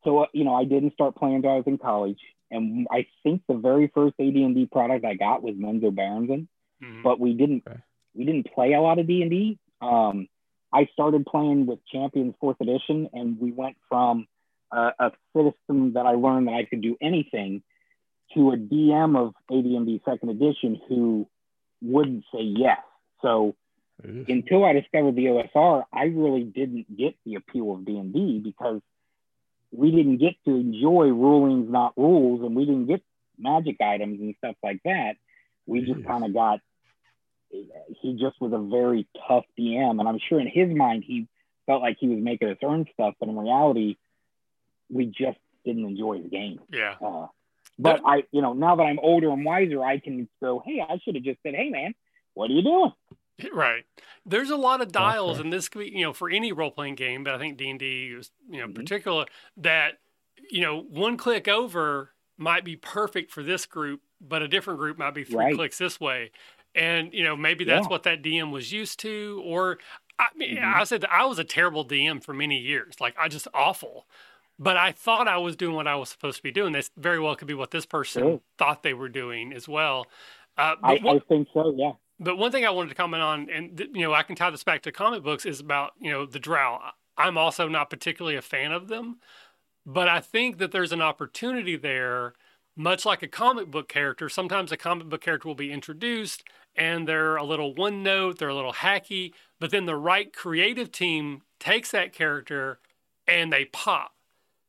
so 0.04 0.18
uh, 0.20 0.26
you 0.32 0.44
know, 0.44 0.54
I 0.54 0.64
didn't 0.64 0.92
start 0.92 1.16
playing 1.16 1.36
until 1.36 1.50
I 1.52 1.56
was 1.56 1.66
in 1.66 1.78
college, 1.78 2.20
and 2.50 2.86
I 2.90 3.06
think 3.22 3.42
the 3.48 3.54
very 3.54 3.90
first 3.94 4.14
AD&D 4.20 4.68
product 4.70 5.04
I 5.04 5.14
got 5.14 5.42
was 5.42 5.54
Menzoberranzan, 5.54 6.46
Mhm. 6.82 7.02
but 7.02 7.18
we 7.18 7.34
didn't 7.34 7.64
Okay. 7.66 7.80
we 8.14 8.24
didn't 8.24 8.52
play 8.52 8.74
a 8.74 8.80
lot 8.80 8.98
of 8.98 9.06
D&D. 9.06 9.58
Um, 9.80 10.28
I 10.72 10.86
started 10.92 11.24
playing 11.26 11.66
with 11.66 11.78
Champions 11.86 12.34
Fourth 12.40 12.60
Edition, 12.60 13.08
and 13.12 13.38
we 13.40 13.50
went 13.52 13.76
from 13.88 14.26
uh, 14.70 14.90
a 14.98 15.10
system 15.34 15.94
that 15.94 16.06
I 16.06 16.12
learned 16.12 16.48
that 16.48 16.54
I 16.54 16.64
could 16.64 16.82
do 16.82 16.96
anything 17.00 17.62
to 18.34 18.50
a 18.50 18.56
DM 18.56 19.16
of 19.16 19.34
AD&D 19.50 20.02
Second 20.04 20.30
Edition 20.30 20.80
who 20.88 21.26
wouldn't 21.80 22.24
say 22.32 22.42
yes. 22.42 22.78
So 23.22 23.54
until 24.28 24.64
I 24.64 24.74
discovered 24.74 25.16
the 25.16 25.26
OSR, 25.26 25.84
I 25.92 26.04
really 26.04 26.44
didn't 26.44 26.96
get 26.96 27.14
the 27.24 27.36
appeal 27.36 27.72
of 27.72 27.84
D 27.84 27.96
and 27.96 28.12
D 28.12 28.40
because 28.42 28.80
we 29.72 29.90
didn't 29.90 30.18
get 30.18 30.34
to 30.44 30.54
enjoy 30.54 31.06
rulings, 31.08 31.70
not 31.70 31.94
rules, 31.96 32.42
and 32.42 32.54
we 32.54 32.64
didn't 32.64 32.86
get 32.86 33.02
magic 33.38 33.80
items 33.80 34.20
and 34.20 34.34
stuff 34.38 34.56
like 34.62 34.80
that. 34.84 35.14
We 35.66 35.82
just 35.82 36.04
kind 36.06 36.24
of 36.24 36.32
got. 36.32 36.60
He 37.50 38.12
just 38.20 38.40
was 38.40 38.52
a 38.52 38.58
very 38.58 39.06
tough 39.26 39.44
DM, 39.58 39.98
and 39.98 40.08
I'm 40.08 40.18
sure 40.28 40.38
in 40.38 40.48
his 40.48 40.68
mind 40.74 41.04
he 41.06 41.26
felt 41.66 41.82
like 41.82 41.96
he 41.98 42.08
was 42.08 42.18
making 42.18 42.48
us 42.48 42.58
earn 42.62 42.86
stuff, 42.92 43.14
but 43.18 43.28
in 43.28 43.38
reality, 43.38 43.96
we 44.90 45.06
just 45.06 45.38
didn't 45.64 45.84
enjoy 45.84 46.20
the 46.22 46.28
game. 46.28 46.60
Yeah. 46.72 46.94
Uh, 47.04 47.26
but 47.78 48.00
I, 48.04 48.24
you 48.32 48.42
know, 48.42 48.54
now 48.54 48.76
that 48.76 48.82
I'm 48.82 48.98
older 48.98 49.30
and 49.30 49.44
wiser, 49.44 49.84
I 49.84 49.98
can 49.98 50.28
go, 50.42 50.62
hey, 50.64 50.80
I 50.80 50.98
should 51.04 51.14
have 51.14 51.24
just 51.24 51.38
said, 51.42 51.54
hey, 51.54 51.70
man, 51.70 51.94
what 52.34 52.50
are 52.50 52.54
you 52.54 52.62
doing? 52.62 52.92
Right. 53.52 53.84
There's 54.26 54.50
a 54.50 54.56
lot 54.56 54.80
of 54.80 54.90
dials, 54.90 55.36
okay. 55.36 55.42
and 55.42 55.52
this 55.52 55.68
could 55.68 55.78
be, 55.78 55.90
you 55.90 56.02
know, 56.02 56.12
for 56.12 56.28
any 56.28 56.50
role 56.50 56.72
playing 56.72 56.96
game, 56.96 57.22
but 57.22 57.34
I 57.34 57.38
think 57.38 57.56
D 57.56 57.70
and 57.70 57.78
D 57.78 58.12
is, 58.18 58.32
you 58.50 58.58
know, 58.58 58.64
mm-hmm. 58.64 58.74
particular 58.74 59.26
that, 59.58 60.00
you 60.50 60.60
know, 60.60 60.80
one 60.80 61.16
click 61.16 61.46
over 61.46 62.10
might 62.36 62.64
be 62.64 62.74
perfect 62.74 63.30
for 63.30 63.44
this 63.44 63.64
group, 63.64 64.00
but 64.20 64.42
a 64.42 64.48
different 64.48 64.80
group 64.80 64.98
might 64.98 65.14
be 65.14 65.22
three 65.22 65.36
right. 65.36 65.54
clicks 65.54 65.78
this 65.78 66.00
way, 66.00 66.32
and 66.74 67.12
you 67.12 67.22
know, 67.22 67.36
maybe 67.36 67.64
that's 67.64 67.84
yeah. 67.84 67.90
what 67.90 68.02
that 68.02 68.22
DM 68.22 68.50
was 68.50 68.72
used 68.72 68.98
to, 69.00 69.42
or 69.44 69.78
I 70.18 70.26
mean, 70.36 70.56
mm-hmm. 70.56 70.80
I 70.80 70.84
said 70.84 71.04
I 71.04 71.24
was 71.26 71.38
a 71.38 71.44
terrible 71.44 71.84
DM 71.84 72.22
for 72.22 72.34
many 72.34 72.58
years, 72.58 72.94
like 73.00 73.14
I 73.18 73.28
just 73.28 73.48
awful. 73.54 74.06
But 74.58 74.76
I 74.76 74.92
thought 74.92 75.28
I 75.28 75.38
was 75.38 75.54
doing 75.54 75.74
what 75.74 75.86
I 75.86 75.94
was 75.94 76.08
supposed 76.08 76.38
to 76.38 76.42
be 76.42 76.50
doing. 76.50 76.72
This 76.72 76.90
very 76.96 77.20
well 77.20 77.36
could 77.36 77.48
be 77.48 77.54
what 77.54 77.70
this 77.70 77.86
person 77.86 78.22
sure. 78.22 78.40
thought 78.58 78.82
they 78.82 78.94
were 78.94 79.08
doing 79.08 79.52
as 79.52 79.68
well. 79.68 80.06
Uh, 80.56 80.74
I, 80.82 80.94
I 80.94 81.20
think 81.28 81.48
so. 81.54 81.72
Yeah. 81.76 81.92
But 82.18 82.36
one 82.36 82.50
thing 82.50 82.64
I 82.64 82.70
wanted 82.70 82.88
to 82.88 82.94
comment 82.96 83.22
on, 83.22 83.48
and 83.48 83.78
you 83.94 84.02
know, 84.02 84.12
I 84.12 84.24
can 84.24 84.34
tie 84.34 84.50
this 84.50 84.64
back 84.64 84.82
to 84.82 84.92
comic 84.92 85.22
books, 85.22 85.46
is 85.46 85.60
about 85.60 85.92
you 86.00 86.10
know 86.10 86.26
the 86.26 86.40
Drow. 86.40 86.80
I'm 87.16 87.38
also 87.38 87.68
not 87.68 87.90
particularly 87.90 88.36
a 88.36 88.42
fan 88.42 88.72
of 88.72 88.88
them, 88.88 89.18
but 89.86 90.08
I 90.08 90.20
think 90.20 90.58
that 90.58 90.72
there's 90.72 90.92
an 90.92 91.02
opportunity 91.02 91.76
there, 91.76 92.34
much 92.76 93.06
like 93.06 93.22
a 93.22 93.28
comic 93.28 93.70
book 93.70 93.88
character. 93.88 94.28
Sometimes 94.28 94.72
a 94.72 94.76
comic 94.76 95.08
book 95.08 95.20
character 95.20 95.46
will 95.46 95.54
be 95.54 95.72
introduced, 95.72 96.42
and 96.74 97.06
they're 97.06 97.36
a 97.36 97.44
little 97.44 97.74
one 97.74 98.02
note, 98.02 98.38
they're 98.38 98.48
a 98.48 98.54
little 98.54 98.72
hacky, 98.72 99.32
but 99.60 99.70
then 99.70 99.86
the 99.86 99.96
right 99.96 100.32
creative 100.32 100.90
team 100.90 101.42
takes 101.58 101.90
that 101.90 102.12
character 102.12 102.78
and 103.26 103.52
they 103.52 103.64
pop. 103.66 104.12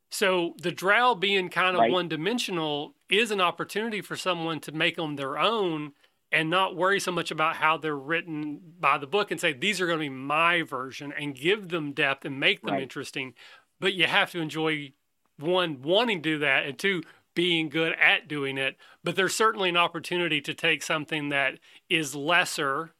So 0.09 0.55
the 0.61 0.71
Drow 0.71 1.15
being 1.15 1.49
kind 1.49 1.75
of 1.75 1.81
right. 1.81 1.91
one 1.91 2.07
dimensional 2.07 2.95
is 3.09 3.31
an 3.31 3.41
opportunity 3.41 4.01
for 4.01 4.15
someone 4.15 4.59
to 4.61 4.71
make 4.71 4.95
them 4.95 5.15
their 5.15 5.37
own 5.37 5.93
and 6.31 6.49
not 6.49 6.75
worry 6.75 6.99
so 6.99 7.11
much 7.11 7.31
about 7.31 7.55
how 7.55 7.77
they're 7.77 7.95
written 7.95 8.59
by 8.79 8.97
the 8.97 9.07
book 9.07 9.31
and 9.31 9.39
say 9.39 9.53
these 9.53 9.81
are 9.81 9.87
going 9.87 9.99
to 9.99 10.05
be 10.05 10.09
my 10.09 10.61
version 10.61 11.11
and 11.17 11.35
give 11.35 11.69
them 11.69 11.91
depth 11.91 12.25
and 12.25 12.39
make 12.39 12.61
them 12.61 12.73
right. 12.73 12.83
interesting 12.83 13.33
but 13.79 13.93
you 13.93 14.05
have 14.05 14.31
to 14.31 14.39
enjoy 14.39 14.91
one 15.37 15.81
wanting 15.81 16.21
to 16.21 16.29
do 16.29 16.39
that 16.39 16.65
and 16.65 16.77
two 16.77 17.01
being 17.33 17.69
good 17.69 17.93
at 17.93 18.27
doing 18.27 18.57
it 18.57 18.75
but 19.03 19.15
there's 19.15 19.35
certainly 19.35 19.69
an 19.69 19.77
opportunity 19.77 20.41
to 20.41 20.53
take 20.53 20.83
something 20.83 21.29
that 21.29 21.57
is 21.89 22.15
lesser 22.15 22.91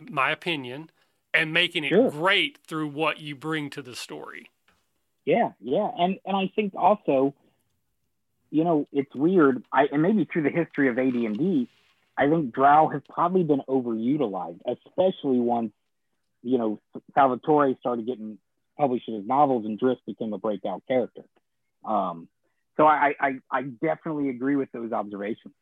my 0.00 0.30
opinion 0.30 0.90
and 1.34 1.52
making 1.52 1.84
it 1.84 1.90
sure. 1.90 2.10
great 2.10 2.58
through 2.66 2.88
what 2.88 3.20
you 3.20 3.34
bring 3.34 3.68
to 3.68 3.82
the 3.82 3.96
story 3.96 4.50
yeah 5.28 5.50
yeah 5.60 5.88
and 5.98 6.18
and 6.24 6.36
i 6.36 6.50
think 6.54 6.74
also 6.74 7.34
you 8.50 8.64
know 8.64 8.86
it's 8.92 9.14
weird 9.14 9.62
i 9.72 9.84
and 9.92 10.02
maybe 10.02 10.26
through 10.32 10.42
the 10.42 10.50
history 10.50 10.88
of 10.88 10.98
ad&d 10.98 11.68
I 12.18 12.28
think 12.28 12.52
Drow 12.52 12.88
has 12.88 13.00
probably 13.08 13.44
been 13.44 13.62
overutilized, 13.68 14.60
especially 14.66 15.38
once, 15.38 15.70
you 16.42 16.58
know, 16.58 16.80
Salvatore 17.14 17.76
started 17.78 18.06
getting 18.06 18.38
published 18.76 19.08
in 19.08 19.14
his 19.14 19.26
novels 19.26 19.64
and 19.64 19.78
Drizzt 19.78 20.04
became 20.04 20.32
a 20.32 20.38
breakout 20.38 20.82
character. 20.88 21.22
Um, 21.84 22.28
so 22.76 22.86
I, 22.86 23.14
I, 23.20 23.38
I 23.50 23.62
definitely 23.62 24.30
agree 24.30 24.56
with 24.56 24.70
those 24.72 24.90
observations. 24.90 25.54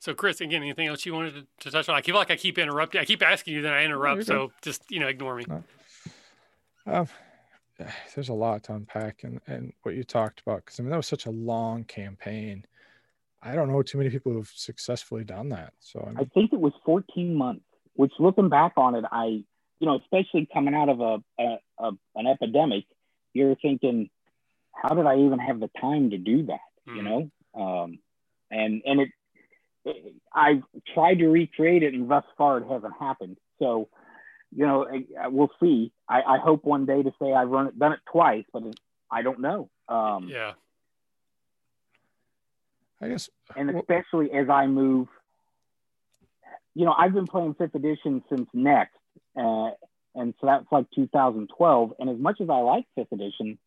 So, 0.00 0.12
Chris, 0.12 0.40
again, 0.40 0.62
anything 0.62 0.88
else 0.88 1.06
you 1.06 1.14
wanted 1.14 1.34
to, 1.34 1.46
to, 1.60 1.70
touch 1.70 1.88
on? 1.88 1.94
I 1.94 2.02
feel 2.02 2.16
like 2.16 2.30
I 2.30 2.36
keep 2.36 2.58
interrupting. 2.58 3.00
I 3.00 3.04
keep 3.04 3.22
asking 3.22 3.54
you, 3.54 3.62
then 3.62 3.72
I 3.72 3.84
interrupt. 3.84 4.24
So, 4.24 4.50
just 4.62 4.82
you 4.90 4.98
know, 4.98 5.08
ignore 5.08 5.36
me. 5.36 5.44
Um, 6.86 7.06
there's 8.14 8.28
a 8.28 8.34
lot 8.34 8.64
to 8.64 8.74
unpack, 8.74 9.24
and 9.24 9.40
and 9.46 9.72
what 9.82 9.94
you 9.94 10.04
talked 10.04 10.40
about, 10.40 10.64
because 10.64 10.80
I 10.80 10.82
mean 10.82 10.90
that 10.90 10.96
was 10.96 11.06
such 11.06 11.26
a 11.26 11.30
long 11.30 11.84
campaign. 11.84 12.64
I 13.42 13.54
don't 13.54 13.68
know 13.68 13.82
too 13.82 13.98
many 13.98 14.10
people 14.10 14.32
who've 14.32 14.52
successfully 14.54 15.24
done 15.24 15.48
that. 15.50 15.72
So 15.80 16.12
I, 16.16 16.22
I 16.22 16.24
think 16.26 16.52
it 16.52 16.60
was 16.60 16.72
14 16.84 17.34
months. 17.34 17.64
Which, 17.94 18.12
looking 18.18 18.48
back 18.48 18.72
on 18.76 18.94
it, 18.94 19.04
I, 19.10 19.24
you 19.24 19.86
know, 19.86 19.96
especially 19.96 20.48
coming 20.52 20.74
out 20.74 20.88
of 20.88 21.00
a, 21.00 21.22
a, 21.38 21.58
a 21.78 21.90
an 22.14 22.26
epidemic, 22.26 22.84
you're 23.32 23.56
thinking, 23.56 24.10
how 24.72 24.94
did 24.94 25.06
I 25.06 25.18
even 25.18 25.38
have 25.38 25.60
the 25.60 25.70
time 25.80 26.10
to 26.10 26.18
do 26.18 26.46
that? 26.46 26.60
Mm-hmm. 26.88 26.96
You 26.96 27.02
know, 27.02 27.30
um, 27.54 27.98
and 28.50 28.82
and 28.84 29.00
it, 29.00 29.08
it, 29.84 30.14
I've 30.32 30.62
tried 30.94 31.18
to 31.18 31.28
recreate 31.28 31.82
it, 31.82 31.94
and 31.94 32.10
thus 32.10 32.24
far 32.38 32.58
it 32.58 32.68
hasn't 32.70 32.94
happened. 32.98 33.36
So, 33.58 33.88
you 34.54 34.66
know, 34.66 34.86
we'll 35.26 35.50
see. 35.60 35.92
I, 36.08 36.22
I 36.22 36.38
hope 36.38 36.64
one 36.64 36.86
day 36.86 37.02
to 37.02 37.12
say 37.20 37.32
I've 37.32 37.48
run 37.48 37.68
it, 37.68 37.78
done 37.78 37.92
it 37.92 38.00
twice, 38.10 38.44
but 38.52 38.62
I 39.10 39.22
don't 39.22 39.40
know. 39.40 39.70
Um, 39.88 40.28
yeah. 40.28 40.52
I 43.00 43.08
guess. 43.08 43.30
And 43.56 43.70
especially 43.70 44.32
as 44.32 44.48
I 44.48 44.66
move, 44.66 45.08
you 46.74 46.84
know, 46.84 46.94
I've 46.96 47.14
been 47.14 47.26
playing 47.26 47.54
fifth 47.54 47.74
edition 47.74 48.22
since 48.28 48.48
next, 48.52 48.98
uh, 49.36 49.70
and 50.14 50.34
so 50.40 50.46
that's 50.46 50.66
like 50.70 50.86
2012. 50.94 51.92
And 51.98 52.10
as 52.10 52.18
much 52.18 52.40
as 52.40 52.50
I 52.50 52.58
like 52.58 52.84
fifth 52.94 53.12
edition, 53.12 53.58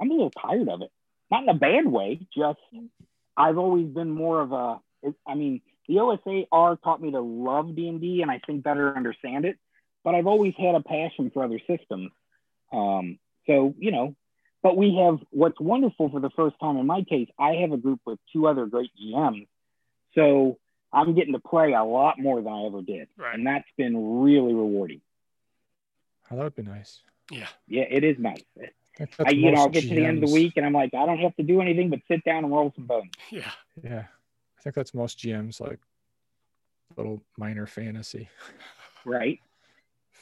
I'm 0.00 0.10
a 0.10 0.14
little 0.14 0.30
tired 0.30 0.68
of 0.68 0.82
it. 0.82 0.90
Not 1.30 1.44
in 1.44 1.48
a 1.48 1.54
bad 1.54 1.86
way, 1.86 2.20
just 2.36 2.58
I've 3.36 3.58
always 3.58 3.86
been 3.86 4.10
more 4.10 4.40
of 4.40 4.52
a. 4.52 4.80
I 5.26 5.34
mean, 5.34 5.62
the 5.88 5.94
OSR 5.94 6.80
taught 6.82 7.02
me 7.02 7.10
to 7.12 7.20
love 7.20 7.74
D 7.74 7.88
and 7.88 8.00
D, 8.00 8.22
and 8.22 8.30
I 8.30 8.40
think 8.46 8.62
better 8.62 8.94
understand 8.94 9.44
it. 9.44 9.58
But 10.04 10.14
I've 10.14 10.26
always 10.26 10.54
had 10.58 10.74
a 10.74 10.80
passion 10.80 11.30
for 11.32 11.44
other 11.44 11.60
systems. 11.66 12.10
Um, 12.72 13.18
so 13.46 13.74
you 13.78 13.90
know, 13.90 14.16
but 14.62 14.76
we 14.76 14.96
have 14.96 15.18
what's 15.30 15.60
wonderful 15.60 16.08
for 16.10 16.20
the 16.20 16.30
first 16.30 16.56
time 16.60 16.76
in 16.76 16.86
my 16.86 17.02
case, 17.02 17.28
I 17.38 17.54
have 17.56 17.72
a 17.72 17.76
group 17.76 18.00
with 18.06 18.18
two 18.32 18.46
other 18.46 18.66
great 18.66 18.90
GMs. 19.00 19.48
So 20.14 20.58
I'm 20.92 21.14
getting 21.14 21.32
to 21.32 21.40
play 21.40 21.72
a 21.72 21.84
lot 21.84 22.18
more 22.18 22.40
than 22.40 22.52
I 22.52 22.66
ever 22.66 22.82
did. 22.82 23.08
Right. 23.16 23.34
And 23.34 23.46
that's 23.46 23.68
been 23.76 24.22
really 24.22 24.54
rewarding. 24.54 25.00
Oh, 26.30 26.36
that 26.36 26.44
would 26.44 26.54
be 26.54 26.62
nice. 26.62 27.00
Yeah. 27.30 27.48
Yeah, 27.66 27.84
it 27.88 28.04
is 28.04 28.18
nice. 28.18 28.42
I, 29.24 29.30
you 29.30 29.50
know, 29.50 29.62
I'll 29.62 29.68
get 29.68 29.84
GMs. 29.84 29.88
to 29.88 29.94
the 29.94 30.04
end 30.04 30.22
of 30.22 30.28
the 30.28 30.34
week 30.34 30.52
and 30.56 30.66
I'm 30.66 30.74
like, 30.74 30.94
I 30.94 31.06
don't 31.06 31.18
have 31.18 31.34
to 31.36 31.42
do 31.42 31.60
anything 31.60 31.90
but 31.90 32.00
sit 32.08 32.24
down 32.24 32.44
and 32.44 32.52
roll 32.52 32.72
some 32.76 32.86
bones. 32.86 33.10
Yeah. 33.30 33.50
Yeah. 33.82 34.04
I 34.58 34.62
think 34.62 34.76
that's 34.76 34.94
most 34.94 35.18
GMs 35.18 35.60
like 35.60 35.80
little 36.96 37.22
minor 37.36 37.66
fantasy. 37.66 38.28
Right. 39.04 39.40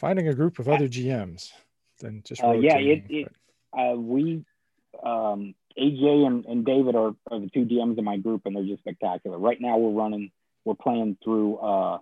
Finding 0.00 0.28
a 0.28 0.34
group 0.34 0.58
of 0.58 0.66
other 0.66 0.88
GMs 0.88 1.50
than 1.98 2.22
just 2.24 2.42
uh, 2.42 2.52
yeah, 2.52 2.78
it, 2.78 3.04
it 3.10 3.32
uh, 3.78 3.94
we 3.94 4.42
um, 5.04 5.54
AJ 5.78 6.26
and, 6.26 6.46
and 6.46 6.64
David 6.64 6.94
are, 6.94 7.14
are, 7.30 7.38
the 7.38 7.50
two 7.52 7.66
DMs 7.66 7.98
in 7.98 8.04
my 8.04 8.16
group, 8.16 8.46
and 8.46 8.56
they're 8.56 8.64
just 8.64 8.80
spectacular. 8.80 9.36
Right 9.36 9.60
now, 9.60 9.76
we're 9.76 10.02
running, 10.02 10.30
we're 10.64 10.74
playing 10.74 11.18
through 11.22 11.58
uh, 11.58 11.98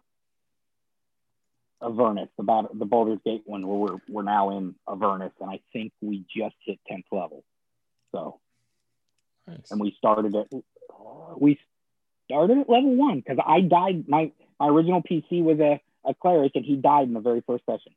Avernus, 1.82 2.28
about 2.38 2.78
the 2.78 2.84
Baldur's 2.84 3.18
Gate 3.24 3.42
one, 3.46 3.66
where 3.66 3.76
we're 3.76 3.98
we're 4.08 4.22
now 4.22 4.56
in 4.56 4.76
Avernus, 4.88 5.32
and 5.40 5.50
I 5.50 5.58
think 5.72 5.92
we 6.00 6.24
just 6.36 6.54
hit 6.64 6.78
tenth 6.86 7.06
level. 7.10 7.42
So, 8.12 8.38
nice. 9.48 9.72
and 9.72 9.80
we 9.80 9.92
started 9.98 10.36
at 10.36 10.46
we 11.36 11.58
started 12.26 12.58
at 12.58 12.70
level 12.70 12.94
one 12.94 13.18
because 13.18 13.38
I 13.44 13.60
died. 13.60 14.04
My 14.06 14.30
my 14.60 14.68
original 14.68 15.02
PC 15.02 15.42
was 15.42 15.58
a 15.58 15.80
a 16.04 16.14
cleric, 16.14 16.52
and 16.54 16.64
he 16.64 16.76
died 16.76 17.08
in 17.08 17.14
the 17.14 17.20
very 17.20 17.42
first 17.46 17.64
session. 17.66 17.92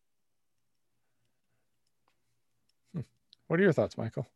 What 3.48 3.60
are 3.60 3.64
your 3.64 3.74
thoughts, 3.74 3.98
Michael? 3.98 4.28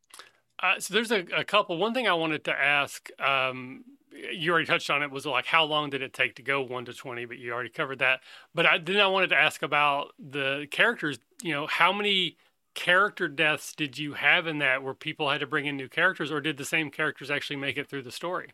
Uh, 0.61 0.79
so 0.79 0.93
there's 0.93 1.11
a, 1.11 1.25
a, 1.35 1.43
couple. 1.45 1.77
One 1.77 1.93
thing 1.93 2.07
I 2.07 2.13
wanted 2.13 2.43
to 2.45 2.51
ask, 2.51 3.09
um, 3.19 3.85
you 4.31 4.51
already 4.51 4.65
touched 4.65 4.89
on 4.89 5.03
it, 5.03 5.11
was 5.11 5.25
like 5.25 5.45
how 5.45 5.63
long 5.63 5.89
did 5.89 6.01
it 6.01 6.13
take 6.13 6.35
to 6.35 6.41
go 6.41 6.61
one 6.61 6.85
to 6.85 6.93
twenty? 6.93 7.25
But 7.25 7.37
you 7.37 7.53
already 7.53 7.69
covered 7.69 7.99
that. 7.99 8.21
But 8.53 8.65
I, 8.65 8.77
then 8.77 8.97
I 8.97 9.07
wanted 9.07 9.29
to 9.29 9.37
ask 9.37 9.61
about 9.61 10.13
the 10.19 10.67
characters. 10.69 11.19
You 11.41 11.53
know, 11.53 11.67
how 11.67 11.93
many 11.93 12.37
character 12.73 13.27
deaths 13.27 13.73
did 13.73 13.97
you 13.97 14.13
have 14.13 14.47
in 14.47 14.59
that, 14.59 14.83
where 14.83 14.93
people 14.93 15.29
had 15.29 15.39
to 15.39 15.47
bring 15.47 15.65
in 15.65 15.77
new 15.77 15.87
characters, 15.87 16.31
or 16.31 16.41
did 16.41 16.57
the 16.57 16.65
same 16.65 16.91
characters 16.91 17.31
actually 17.31 17.55
make 17.55 17.77
it 17.77 17.87
through 17.87 18.03
the 18.03 18.11
story? 18.11 18.49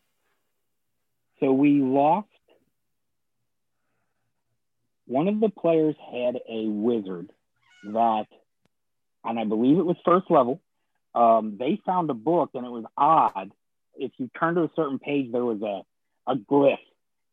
So 1.39 1.51
we 1.51 1.81
lost. 1.81 2.27
One 5.11 5.27
of 5.27 5.39
the 5.39 5.49
players 5.49 5.95
had 6.11 6.37
a 6.49 6.67
wizard 6.67 7.31
that 7.83 8.27
and 9.23 9.39
I 9.39 9.43
believe 9.43 9.77
it 9.77 9.85
was 9.85 9.97
first 10.05 10.29
level. 10.29 10.61
Um, 11.13 11.57
they 11.59 11.79
found 11.85 12.09
a 12.09 12.13
book, 12.13 12.51
and 12.53 12.65
it 12.65 12.69
was 12.69 12.85
odd. 12.97 13.51
If 13.95 14.11
you 14.17 14.29
turn 14.39 14.55
to 14.55 14.63
a 14.63 14.71
certain 14.75 14.99
page, 14.99 15.31
there 15.31 15.43
was 15.43 15.61
a, 15.61 15.81
a 16.31 16.35
glyph, 16.35 16.77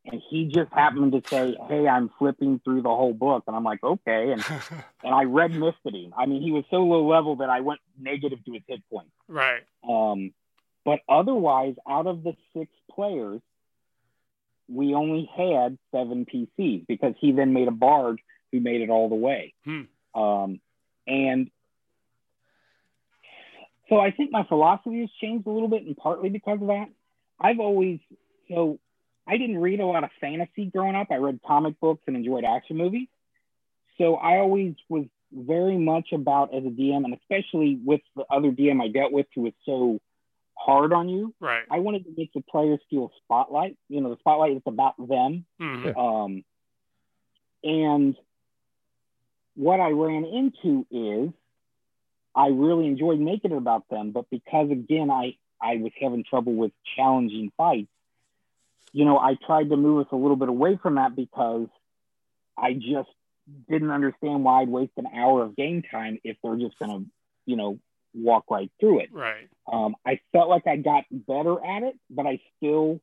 and 0.04 0.20
he 0.28 0.46
just 0.46 0.72
happened 0.72 1.12
to 1.12 1.22
say, 1.30 1.56
"Hey, 1.68 1.86
I'm 1.86 2.10
flipping 2.18 2.60
through 2.64 2.82
the 2.82 2.88
whole 2.88 3.14
book," 3.14 3.44
and 3.46 3.54
I'm 3.54 3.64
like, 3.64 3.82
"Okay," 3.84 4.32
and 4.32 4.44
and 5.04 5.14
I 5.14 5.24
red 5.24 5.52
misted 5.52 5.94
him. 5.94 6.12
I 6.18 6.26
mean, 6.26 6.42
he 6.42 6.50
was 6.50 6.64
so 6.70 6.78
low 6.78 7.06
level 7.06 7.36
that 7.36 7.48
I 7.48 7.60
went 7.60 7.80
negative 7.98 8.44
to 8.44 8.52
his 8.52 8.62
hit 8.66 8.82
points. 8.90 9.12
Right. 9.28 9.62
Um, 9.88 10.32
but 10.84 11.00
otherwise, 11.08 11.76
out 11.88 12.06
of 12.06 12.24
the 12.24 12.34
six 12.56 12.72
players, 12.90 13.40
we 14.68 14.94
only 14.94 15.28
had 15.36 15.78
seven 15.92 16.26
PCs 16.26 16.86
because 16.86 17.14
he 17.20 17.32
then 17.32 17.52
made 17.52 17.68
a 17.68 17.72
bard 17.72 18.20
who 18.52 18.60
made 18.60 18.80
it 18.80 18.90
all 18.90 19.08
the 19.08 19.14
way. 19.14 19.54
Hmm. 19.64 19.82
Um, 20.14 20.60
and 21.06 21.50
so 23.88 23.98
I 23.98 24.10
think 24.10 24.30
my 24.30 24.44
philosophy 24.44 25.00
has 25.00 25.10
changed 25.20 25.46
a 25.46 25.50
little 25.50 25.68
bit, 25.68 25.82
and 25.82 25.96
partly 25.96 26.28
because 26.28 26.60
of 26.60 26.68
that. 26.68 26.88
I've 27.40 27.60
always 27.60 28.00
so 28.48 28.78
I 29.26 29.36
didn't 29.36 29.58
read 29.58 29.80
a 29.80 29.86
lot 29.86 30.04
of 30.04 30.10
fantasy 30.20 30.66
growing 30.66 30.96
up. 30.96 31.08
I 31.10 31.16
read 31.16 31.40
comic 31.46 31.78
books 31.80 32.02
and 32.06 32.16
enjoyed 32.16 32.44
action 32.44 32.76
movies. 32.76 33.08
so 33.96 34.16
I 34.16 34.38
always 34.38 34.74
was 34.88 35.06
very 35.32 35.76
much 35.76 36.08
about 36.12 36.54
as 36.54 36.64
a 36.64 36.70
DM, 36.70 37.04
and 37.04 37.14
especially 37.14 37.78
with 37.84 38.00
the 38.16 38.24
other 38.30 38.50
DM 38.50 38.82
I 38.82 38.88
dealt 38.88 39.12
with 39.12 39.26
who 39.34 39.42
was 39.42 39.52
so 39.66 40.00
hard 40.58 40.92
on 40.92 41.08
you. 41.08 41.34
Right. 41.40 41.64
I 41.70 41.78
wanted 41.78 42.04
to 42.04 42.10
make 42.16 42.32
the 42.32 42.42
players 42.42 42.80
feel 42.90 43.10
spotlight. 43.24 43.76
You 43.88 44.00
know, 44.00 44.10
the 44.10 44.18
spotlight 44.18 44.56
is 44.56 44.62
about 44.66 44.96
them. 44.98 45.44
Mhm. 45.60 45.96
Um, 45.96 46.44
and 47.62 48.16
what 49.54 49.80
I 49.80 49.90
ran 49.90 50.24
into 50.24 50.86
is 50.90 51.32
I 52.34 52.48
really 52.48 52.86
enjoyed 52.86 53.18
making 53.18 53.52
it 53.52 53.56
about 53.56 53.88
them, 53.88 54.12
but 54.12 54.30
because 54.30 54.70
again 54.70 55.10
I 55.10 55.36
I 55.60 55.76
was 55.78 55.92
having 56.00 56.22
trouble 56.22 56.54
with 56.54 56.70
challenging 56.94 57.50
fights, 57.56 57.90
you 58.92 59.04
know, 59.04 59.18
I 59.18 59.34
tried 59.34 59.70
to 59.70 59.76
move 59.76 60.06
us 60.06 60.12
a 60.12 60.16
little 60.16 60.36
bit 60.36 60.48
away 60.48 60.76
from 60.76 60.94
that 60.94 61.16
because 61.16 61.66
I 62.56 62.74
just 62.74 63.10
didn't 63.68 63.90
understand 63.90 64.44
why 64.44 64.60
I'd 64.62 64.68
waste 64.68 64.92
an 64.96 65.08
hour 65.08 65.42
of 65.42 65.56
game 65.56 65.82
time 65.82 66.18
if 66.22 66.36
they're 66.42 66.56
just 66.56 66.78
gonna, 66.78 67.04
you 67.44 67.56
know, 67.56 67.80
walk 68.14 68.44
right 68.50 68.70
through 68.80 69.00
it. 69.00 69.10
Right. 69.12 69.48
Um, 69.70 69.96
I 70.06 70.20
felt 70.32 70.48
like 70.48 70.66
I 70.66 70.76
got 70.76 71.04
better 71.10 71.64
at 71.64 71.82
it, 71.82 71.94
but 72.10 72.26
I 72.26 72.40
still 72.56 73.00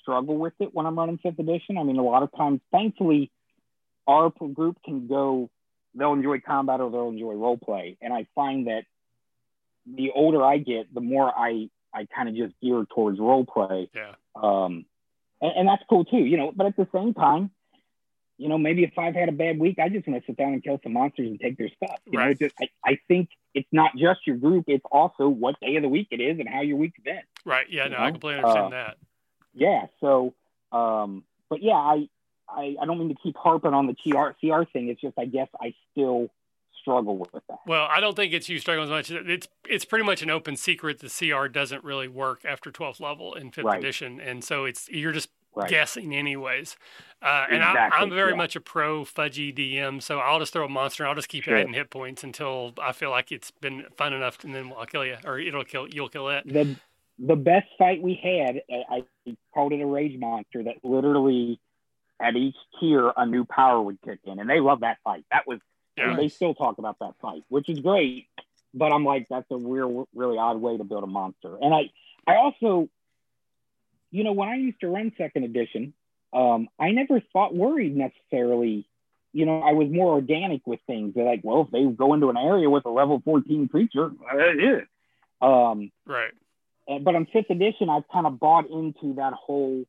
struggle 0.00 0.36
with 0.36 0.54
it 0.60 0.74
when 0.74 0.86
I'm 0.86 0.98
running 0.98 1.18
fifth 1.18 1.38
edition. 1.38 1.76
I 1.78 1.82
mean, 1.82 1.98
a 1.98 2.02
lot 2.02 2.22
of 2.22 2.30
times, 2.36 2.60
thankfully, 2.72 3.30
our 4.06 4.30
group 4.30 4.78
can 4.84 5.06
go, 5.06 5.50
they'll 5.94 6.14
enjoy 6.14 6.40
combat 6.40 6.80
or 6.80 6.90
they'll 6.90 7.10
enjoy 7.10 7.34
role 7.34 7.58
play. 7.58 7.98
And 8.00 8.12
I 8.12 8.26
find 8.34 8.68
that 8.68 8.84
the 9.86 10.10
older 10.14 10.42
I 10.42 10.58
get, 10.58 10.92
the 10.92 11.00
more 11.00 11.32
I, 11.36 11.68
I 11.92 12.06
kind 12.14 12.28
of 12.28 12.34
just 12.34 12.54
gear 12.62 12.86
towards 12.94 13.18
role 13.18 13.44
play. 13.44 13.90
Yeah. 13.94 14.14
Um, 14.34 14.86
and, 15.40 15.52
and 15.56 15.68
that's 15.68 15.82
cool 15.88 16.04
too, 16.04 16.18
you 16.18 16.36
know, 16.36 16.52
but 16.54 16.66
at 16.66 16.76
the 16.76 16.88
same 16.94 17.12
time, 17.14 17.50
you 18.38 18.48
know, 18.48 18.56
maybe 18.56 18.84
if 18.84 18.96
I've 18.96 19.14
had 19.14 19.28
a 19.28 19.32
bad 19.32 19.58
week, 19.58 19.78
I 19.78 19.88
just 19.88 20.06
want 20.06 20.22
to 20.22 20.26
sit 20.26 20.36
down 20.36 20.52
and 20.52 20.62
kill 20.62 20.78
some 20.82 20.92
monsters 20.92 21.28
and 21.28 21.40
take 21.40 21.58
their 21.58 21.70
stuff. 21.70 21.98
You 22.06 22.12
know, 22.18 22.24
Right. 22.24 22.30
it's 22.30 22.40
just, 22.40 22.54
I, 22.60 22.68
I 22.84 22.98
think 23.08 23.30
it's 23.54 23.68
not 23.72 23.92
just 23.96 24.20
your 24.26 24.36
group, 24.36 24.64
it's 24.68 24.84
also 24.90 25.28
what 25.28 25.58
day 25.60 25.76
of 25.76 25.82
the 25.82 25.88
week 25.88 26.08
it 26.10 26.20
is 26.20 26.38
and 26.38 26.48
how 26.48 26.62
your 26.62 26.76
week's 26.76 27.00
been. 27.00 27.20
Right. 27.44 27.66
Yeah. 27.70 27.88
No, 27.88 27.96
I 27.96 28.06
know, 28.06 28.12
completely 28.12 28.40
understand 28.40 28.66
uh, 28.66 28.70
that. 28.70 28.96
Yeah. 29.54 29.86
So, 30.00 30.34
um, 30.72 31.24
but 31.48 31.62
yeah, 31.62 31.72
I, 31.72 32.08
I, 32.48 32.76
I 32.80 32.86
don't 32.86 32.98
mean 32.98 33.08
to 33.08 33.14
keep 33.22 33.36
harping 33.36 33.74
on 33.74 33.86
the 33.86 33.94
CR, 33.94 34.30
CR 34.40 34.64
thing. 34.72 34.88
It's 34.88 35.00
just, 35.00 35.18
I 35.18 35.24
guess 35.26 35.48
I 35.60 35.74
still 35.92 36.28
struggle 36.80 37.18
with 37.18 37.30
that. 37.48 37.58
Well, 37.66 37.86
I 37.90 38.00
don't 38.00 38.16
think 38.16 38.32
it's 38.32 38.48
you 38.48 38.58
struggling 38.58 38.84
as 38.84 38.90
much. 38.90 39.10
It's 39.10 39.48
it's 39.68 39.84
pretty 39.84 40.04
much 40.04 40.22
an 40.22 40.30
open 40.30 40.56
secret. 40.56 41.00
The 41.00 41.08
CR 41.08 41.48
doesn't 41.48 41.84
really 41.84 42.08
work 42.08 42.44
after 42.44 42.70
12th 42.70 43.00
level 43.00 43.34
in 43.34 43.50
fifth 43.50 43.64
Right. 43.64 43.78
edition, 43.78 44.20
and 44.20 44.42
so 44.42 44.64
it's 44.64 44.88
you're 44.88 45.12
just 45.12 45.28
Right. 45.58 45.68
guessing 45.70 46.14
anyways. 46.14 46.76
Uh, 47.20 47.46
and 47.50 47.62
I, 47.62 47.70
Exactly, 47.72 48.00
I'm 48.00 48.10
very 48.10 48.30
yeah. 48.30 48.36
much 48.36 48.54
a 48.56 48.60
pro 48.60 49.02
fudgy 49.04 49.52
DM, 49.54 50.00
so 50.00 50.18
I'll 50.20 50.38
just 50.38 50.52
throw 50.52 50.64
a 50.64 50.68
monster. 50.68 51.02
and 51.02 51.08
I'll 51.08 51.16
just 51.16 51.28
keep 51.28 51.44
Sure. 51.44 51.56
adding 51.56 51.72
hit 51.72 51.90
points 51.90 52.22
until 52.24 52.74
I 52.80 52.92
feel 52.92 53.10
like 53.10 53.32
it's 53.32 53.50
been 53.50 53.86
fun 53.96 54.12
enough, 54.12 54.42
and 54.44 54.54
then 54.54 54.72
I'll 54.78 54.86
kill 54.86 55.04
you, 55.04 55.16
or 55.24 55.38
it'll 55.38 55.64
kill 55.64 55.88
you'll 55.88 56.08
kill 56.08 56.28
it. 56.28 56.46
the 56.46 56.76
the 57.20 57.34
best 57.34 57.66
fight 57.76 58.00
we 58.00 58.14
had, 58.14 58.62
I, 58.70 59.02
I 59.26 59.36
called 59.52 59.72
it 59.72 59.80
a 59.80 59.86
rage 59.86 60.16
monster 60.20 60.62
that 60.62 60.76
literally 60.84 61.58
at 62.20 62.36
each 62.36 62.54
tier 62.78 63.12
a 63.16 63.26
new 63.26 63.44
power 63.44 63.82
would 63.82 64.00
kick 64.02 64.20
in, 64.24 64.38
and 64.38 64.48
they 64.48 64.60
love 64.60 64.80
that 64.80 64.98
fight. 65.02 65.24
That 65.32 65.44
was 65.46 65.58
Yeah. 65.96 66.14
they 66.14 66.28
still 66.28 66.54
talk 66.54 66.78
about 66.78 66.96
that 67.00 67.14
fight, 67.20 67.42
which 67.48 67.68
is 67.68 67.80
great. 67.80 68.28
But 68.74 68.92
I'm 68.92 69.04
like, 69.04 69.26
that's 69.28 69.50
a 69.50 69.56
real, 69.56 70.06
really 70.14 70.38
odd 70.38 70.60
way 70.60 70.76
to 70.76 70.84
build 70.84 71.02
a 71.02 71.06
monster. 71.08 71.56
And 71.60 71.74
I, 71.74 71.90
I 72.26 72.36
also, 72.36 72.88
you 74.10 74.24
know, 74.24 74.32
when 74.32 74.48
I 74.48 74.56
used 74.56 74.80
to 74.80 74.88
run 74.88 75.12
second 75.18 75.44
edition, 75.44 75.92
um, 76.32 76.68
I 76.78 76.90
never 76.90 77.20
thought 77.32 77.54
worried 77.54 77.96
necessarily. 77.96 78.88
You 79.32 79.46
know, 79.46 79.60
I 79.60 79.72
was 79.72 79.88
more 79.90 80.12
organic 80.12 80.66
with 80.66 80.80
things. 80.86 81.14
They're 81.14 81.24
like, 81.24 81.40
well, 81.42 81.62
if 81.62 81.70
they 81.70 81.84
go 81.84 82.14
into 82.14 82.30
an 82.30 82.36
area 82.36 82.68
with 82.70 82.86
a 82.86 82.90
level 82.90 83.20
14 83.24 83.68
creature, 83.68 84.10
uh, 84.32 84.52
yeah. 84.52 84.80
Um, 85.40 85.92
Right. 86.06 86.32
but 86.86 87.14
on 87.14 87.26
fifth 87.26 87.50
edition, 87.50 87.88
I've 87.88 88.08
kind 88.08 88.26
of 88.26 88.40
bought 88.40 88.68
into 88.70 89.14
that 89.14 89.34
whole, 89.34 89.84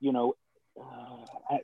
you 0.00 0.12
know, 0.12 0.34
uh, 0.80 1.26
I, 1.50 1.60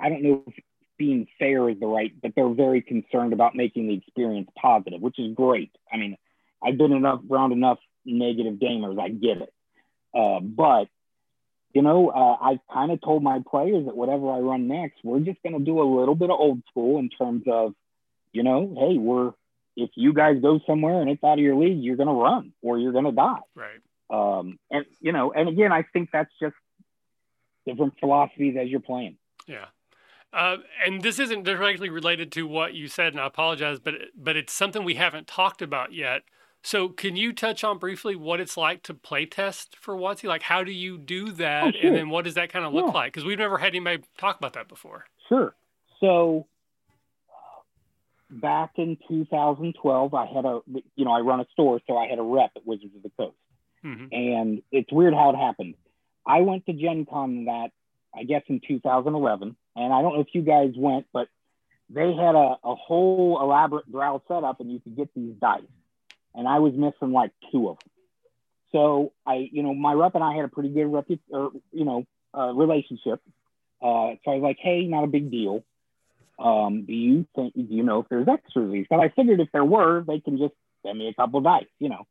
I 0.00 0.08
don't 0.08 0.22
know 0.22 0.42
if 0.46 0.54
being 0.98 1.28
fair 1.38 1.68
is 1.68 1.78
the 1.78 1.86
right, 1.86 2.12
but 2.20 2.32
they're 2.34 2.48
very 2.48 2.82
concerned 2.82 3.32
about 3.32 3.54
making 3.54 3.86
the 3.86 3.94
experience 3.94 4.48
positive, 4.60 5.00
which 5.00 5.18
is 5.18 5.34
great. 5.34 5.70
I 5.92 5.96
mean, 5.96 6.16
I've 6.62 6.76
been 6.76 6.92
enough 6.92 7.20
around 7.30 7.52
enough 7.52 7.78
negative 8.04 8.54
gamers, 8.54 8.98
I 9.00 9.10
get 9.10 9.38
it. 9.42 9.52
Uh, 10.14 10.40
but 10.40 10.88
you 11.74 11.82
know, 11.82 12.08
uh, 12.08 12.36
I 12.40 12.60
kind 12.72 12.90
of 12.90 13.00
told 13.00 13.22
my 13.22 13.40
players 13.48 13.86
that 13.86 13.96
whatever 13.96 14.30
I 14.32 14.38
run 14.38 14.68
next, 14.68 14.96
we're 15.04 15.20
just 15.20 15.42
going 15.42 15.58
to 15.58 15.64
do 15.64 15.80
a 15.80 15.84
little 15.84 16.14
bit 16.14 16.30
of 16.30 16.40
old 16.40 16.62
school 16.70 16.98
in 16.98 17.10
terms 17.10 17.44
of, 17.46 17.74
you 18.32 18.42
know, 18.42 18.74
hey, 18.78 18.98
we're 18.98 19.32
if 19.76 19.90
you 19.94 20.12
guys 20.12 20.40
go 20.42 20.58
somewhere 20.66 21.00
and 21.00 21.08
it's 21.08 21.22
out 21.22 21.34
of 21.34 21.38
your 21.38 21.54
league, 21.54 21.78
you're 21.80 21.96
going 21.96 22.08
to 22.08 22.14
run 22.14 22.52
or 22.62 22.78
you're 22.78 22.92
going 22.92 23.04
to 23.04 23.12
die. 23.12 23.38
Right. 23.54 23.80
Um, 24.10 24.58
and 24.70 24.86
you 25.00 25.12
know, 25.12 25.32
and 25.32 25.48
again, 25.48 25.72
I 25.72 25.84
think 25.92 26.10
that's 26.12 26.32
just 26.40 26.56
different 27.66 27.94
philosophies 28.00 28.56
as 28.60 28.68
you're 28.68 28.80
playing. 28.80 29.16
Yeah. 29.46 29.66
Uh, 30.32 30.56
and 30.84 31.02
this 31.02 31.18
isn't 31.18 31.44
directly 31.44 31.88
related 31.88 32.32
to 32.32 32.46
what 32.46 32.74
you 32.74 32.88
said, 32.88 33.12
and 33.12 33.20
I 33.20 33.26
apologize, 33.26 33.78
but 33.78 33.94
but 34.16 34.36
it's 34.36 34.52
something 34.52 34.84
we 34.84 34.94
haven't 34.94 35.26
talked 35.26 35.62
about 35.62 35.92
yet. 35.92 36.22
So, 36.62 36.88
can 36.88 37.16
you 37.16 37.32
touch 37.32 37.62
on 37.64 37.78
briefly 37.78 38.16
what 38.16 38.40
it's 38.40 38.56
like 38.56 38.82
to 38.84 38.94
play 38.94 39.24
test 39.26 39.76
for 39.80 39.94
WotC? 39.96 40.24
Like, 40.28 40.42
how 40.42 40.64
do 40.64 40.72
you 40.72 40.98
do 40.98 41.30
that, 41.32 41.68
Oh, 41.68 41.70
sure. 41.72 41.88
and 41.88 41.96
then 41.96 42.08
what 42.10 42.24
does 42.24 42.34
that 42.34 42.50
kind 42.52 42.64
of 42.64 42.74
look 42.74 42.86
Yeah. 42.86 42.92
like? 42.92 43.12
Because 43.12 43.24
we've 43.24 43.38
never 43.38 43.58
had 43.58 43.68
anybody 43.74 44.02
talk 44.18 44.36
about 44.38 44.54
that 44.54 44.68
before. 44.68 45.04
Sure. 45.28 45.54
So 46.00 46.46
back 48.30 48.72
in 48.76 48.98
2012, 49.08 50.14
I 50.14 50.26
had 50.26 50.44
a, 50.44 50.60
you 50.96 51.04
know, 51.04 51.12
I 51.12 51.20
run 51.20 51.40
a 51.40 51.46
store, 51.52 51.80
so 51.86 51.96
I 51.96 52.06
had 52.08 52.18
a 52.18 52.22
rep 52.22 52.50
at 52.56 52.66
Wizards 52.66 52.94
of 52.96 53.02
the 53.02 53.10
Coast. 53.16 53.36
hmm 53.82 54.06
And 54.12 54.62
it's 54.70 54.92
weird 54.92 55.14
how 55.14 55.30
it 55.30 55.36
happened. 55.36 55.74
I 56.26 56.40
went 56.40 56.66
to 56.66 56.72
Gen 56.74 57.06
Con 57.08 57.46
that, 57.46 57.70
I 58.14 58.24
guess, 58.24 58.42
in 58.48 58.60
2011. 58.66 59.56
And 59.76 59.92
I 59.92 60.02
don't 60.02 60.14
know 60.14 60.20
if 60.20 60.34
you 60.34 60.42
guys 60.42 60.72
went, 60.76 61.06
but 61.12 61.28
they 61.88 62.12
had 62.14 62.34
a, 62.34 62.56
a 62.64 62.74
whole 62.74 63.38
elaborate 63.40 63.90
drow 63.90 64.22
setup 64.28 64.60
and 64.60 64.70
you 64.70 64.80
could 64.80 64.96
get 64.96 65.08
these 65.14 65.34
dice. 65.40 65.62
And 66.38 66.46
I 66.46 66.60
was 66.60 66.72
missing 66.72 67.12
like 67.12 67.32
two 67.50 67.68
of 67.68 67.78
them. 67.78 67.90
So 68.70 69.12
I, 69.26 69.48
you 69.50 69.64
know, 69.64 69.74
my 69.74 69.92
rep 69.92 70.14
and 70.14 70.22
I 70.22 70.36
had 70.36 70.44
a 70.44 70.48
pretty 70.48 70.68
good 70.68 70.86
repu- 70.86 71.18
or, 71.30 71.50
you 71.72 71.84
know, 71.84 72.06
uh, 72.32 72.52
relationship. 72.52 73.20
Uh, 73.82 74.14
so 74.24 74.30
I 74.30 74.34
was 74.34 74.42
like, 74.42 74.58
hey, 74.62 74.84
not 74.84 75.02
a 75.02 75.08
big 75.08 75.32
deal. 75.32 75.64
Um, 76.38 76.84
do 76.84 76.92
you 76.92 77.26
think, 77.34 77.54
do 77.54 77.66
you 77.68 77.82
know 77.82 78.00
if 78.00 78.08
there's 78.08 78.28
extras 78.28 78.70
these? 78.70 78.86
I 78.92 79.08
figured 79.16 79.40
if 79.40 79.48
there 79.52 79.64
were, 79.64 80.04
they 80.06 80.20
can 80.20 80.38
just 80.38 80.54
send 80.86 80.96
me 80.96 81.08
a 81.08 81.14
couple 81.14 81.40
dice, 81.40 81.64
you 81.80 81.88
know. 81.88 82.06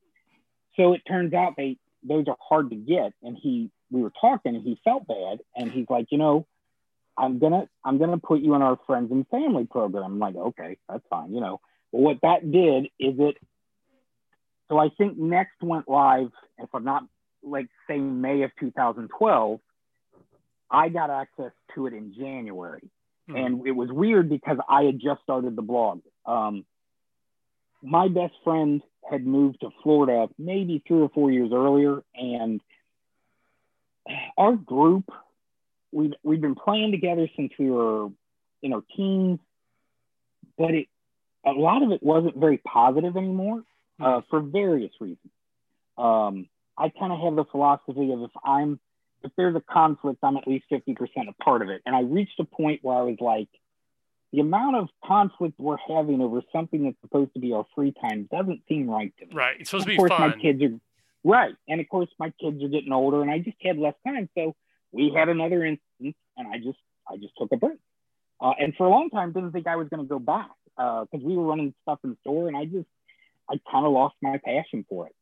So 0.76 0.92
it 0.92 1.04
turns 1.08 1.34
out 1.34 1.54
they, 1.56 1.78
those 2.04 2.26
are 2.28 2.36
hard 2.38 2.72
to 2.72 2.76
get. 2.76 3.14
And 3.24 3.38
he, 3.42 3.72
we 3.92 4.02
were 4.02 4.12
talking 4.20 4.56
and 4.56 4.64
he 4.64 4.78
felt 4.84 5.08
bad. 5.08 5.40
And 5.56 5.72
he's 5.72 5.88
like, 5.90 6.08
you 6.10 6.18
know, 6.18 6.46
I'm 7.18 7.40
gonna, 7.40 7.70
I'm 7.86 7.98
gonna 7.98 8.18
put 8.18 8.42
you 8.42 8.56
in 8.56 8.62
our 8.62 8.78
friends 8.86 9.12
and 9.12 9.26
family 9.30 9.66
program. 9.66 10.04
I'm 10.04 10.20
like, 10.20 10.36
okay, 10.36 10.78
that's 10.90 11.06
fine, 11.10 11.34
you 11.34 11.40
know. 11.40 11.62
But 11.94 12.02
what 12.02 12.18
that 12.24 12.52
did 12.52 12.88
is 13.00 13.16
it, 13.20 13.38
so 14.70 14.78
I 14.78 14.90
think 14.98 15.18
next 15.18 15.62
went 15.62 15.88
live, 15.88 16.30
if 16.58 16.70
I'm 16.74 16.84
not 16.84 17.04
like 17.44 17.68
saying 17.88 18.22
May 18.22 18.44
of 18.44 18.52
2012, 18.60 19.60
I 20.70 20.90
got 20.90 21.10
access 21.10 21.52
to 21.76 21.88
it 21.88 21.94
in 21.94 22.14
January. 22.14 22.90
Mhm. 23.30 23.46
And 23.46 23.68
it 23.68 23.72
was 23.72 23.92
weird 23.92 24.30
because 24.30 24.58
I 24.68 24.84
had 24.84 25.00
just 25.00 25.22
started 25.24 25.56
the 25.56 25.62
blog. 25.62 26.02
Um, 26.26 26.66
my 27.82 28.08
best 28.10 28.34
friend 28.44 28.82
had 29.10 29.26
moved 29.26 29.62
to 29.62 29.70
Florida 29.84 30.30
maybe 30.38 30.80
three 30.80 31.02
or 31.02 31.10
four 31.10 31.32
years 31.32 31.52
earlier, 31.54 32.04
and 32.16 32.62
our 34.38 34.56
group 34.56 35.10
we've 35.92 36.14
we've 36.24 36.42
been 36.42 36.56
playing 36.56 36.92
together 36.92 37.30
since 37.36 37.54
we 37.58 37.70
were 37.70 38.10
in 38.62 38.74
our 38.74 38.84
teens, 38.96 39.40
but 40.58 40.74
it 40.74 40.88
a 41.46 41.52
lot 41.52 41.84
of 41.84 41.92
it 41.92 42.04
wasn't 42.04 42.36
very 42.36 42.58
positive 42.58 43.16
anymore 43.16 43.64
uh, 44.00 44.22
for 44.30 44.42
various 44.42 44.92
reasons. 45.00 45.32
Um, 45.98 46.48
I 46.78 46.90
kind 46.90 47.12
of 47.12 47.20
have 47.20 47.36
the 47.36 47.46
philosophy 47.46 48.12
of 48.12 48.22
if 48.22 48.32
I'm 48.44 48.80
if 49.24 49.32
there's 49.36 49.56
a 49.56 49.62
conflict, 49.62 50.20
I'm 50.24 50.38
at 50.38 50.48
least 50.48 50.66
50% 50.72 50.96
a 51.28 51.44
part 51.44 51.64
of 51.64 51.70
it. 51.70 51.82
And 51.86 51.96
I 51.96 52.02
reached 52.02 52.40
a 52.40 52.44
point 52.44 52.82
where 52.84 52.98
I 52.98 53.02
was 53.02 53.18
like, 53.20 53.50
the 54.32 54.42
amount 54.42 54.76
of 54.76 54.90
conflict 55.04 55.56
we're 55.58 55.78
having 55.88 56.22
over 56.22 56.42
something 56.52 56.84
that's 56.84 56.98
supposed 57.02 57.34
to 57.34 57.40
be 57.40 57.54
our 57.54 57.66
free 57.76 57.94
time 58.00 58.28
doesn't 58.32 58.62
seem 58.68 58.90
right 58.90 59.14
to 59.20 59.26
me. 59.26 59.32
Right. 59.34 59.56
It's 59.60 59.70
supposed 59.70 59.88
to 59.88 59.92
of 59.92 59.94
be 59.94 59.98
course, 59.98 60.10
fun. 60.10 60.30
my 60.30 60.38
kids 60.38 60.62
are 60.62 60.80
right, 61.24 61.56
and 61.68 61.80
of 61.82 61.90
course, 61.90 62.10
my 62.20 62.32
kids 62.40 62.62
are 62.64 62.68
getting 62.68 62.92
older, 62.92 63.22
and 63.22 63.32
I 63.32 63.40
just 63.40 63.58
had 63.62 63.78
less 63.78 63.96
time. 64.06 64.30
So 64.36 64.56
we 64.92 65.12
had 65.16 65.30
another 65.30 65.64
instance, 65.64 66.16
and 66.36 66.48
I 66.48 66.58
just 66.58 66.78
I 67.10 67.18
just 67.18 67.34
took 67.38 67.52
a 67.54 67.58
break. 67.58 67.80
Uh, 68.40 68.52
and 68.60 68.76
for 68.76 68.86
a 68.86 68.90
long 68.90 69.10
time, 69.10 69.32
didn't 69.32 69.54
think 69.54 69.66
I 69.66 69.78
was 69.78 69.88
going 69.88 70.04
to 70.04 70.10
go 70.10 70.20
back 70.20 70.52
because 70.76 71.24
we 71.24 71.36
were 71.36 71.46
running 71.46 71.74
stuff 71.84 72.00
in 72.04 72.18
store, 72.22 72.50
and 72.50 72.58
I 72.58 72.66
just 72.66 72.88
I 73.50 73.60
kind 73.72 73.86
of 73.86 73.92
lost 73.92 74.16
my 74.22 74.40
passion 74.44 74.86
for 74.90 75.08
it. 75.08 75.16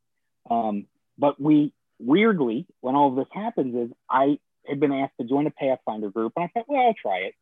Um, 0.49 0.87
but 1.17 1.39
we 1.39 1.73
weirdly, 1.99 2.65
when 2.81 2.95
all 2.95 3.09
of 3.09 3.15
this 3.15 3.27
happens, 3.33 3.75
is 3.75 3.95
I 4.09 4.39
had 4.67 4.79
been 4.79 4.91
asked 4.91 5.13
to 5.19 5.27
join 5.27 5.47
a 5.47 5.51
Pathfinder 5.51 6.09
group, 6.09 6.33
and 6.35 6.45
I 6.45 6.47
thought, 6.47 6.65
well, 6.67 6.87
I'll 6.87 6.93
try 6.93 7.19
it. 7.19 7.35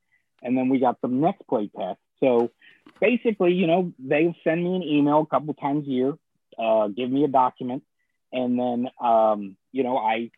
and 0.43 0.57
then 0.57 0.69
we 0.69 0.79
got 0.79 1.01
the 1.01 1.07
next 1.07 1.47
play 1.47 1.69
test. 1.75 1.99
So 2.19 2.51
basically, 2.99 3.53
you 3.53 3.65
know, 3.67 3.93
they 3.97 4.35
send 4.43 4.63
me 4.63 4.75
an 4.75 4.83
email 4.83 5.21
a 5.21 5.25
couple 5.25 5.53
times 5.53 5.87
a 5.87 5.89
year, 5.89 6.13
uh, 6.59 6.87
give 6.89 7.09
me 7.09 7.23
a 7.23 7.27
document, 7.27 7.83
and 8.31 8.59
then 8.59 8.87
um, 9.01 9.57
you 9.71 9.83
know, 9.83 9.97
I 9.97 10.29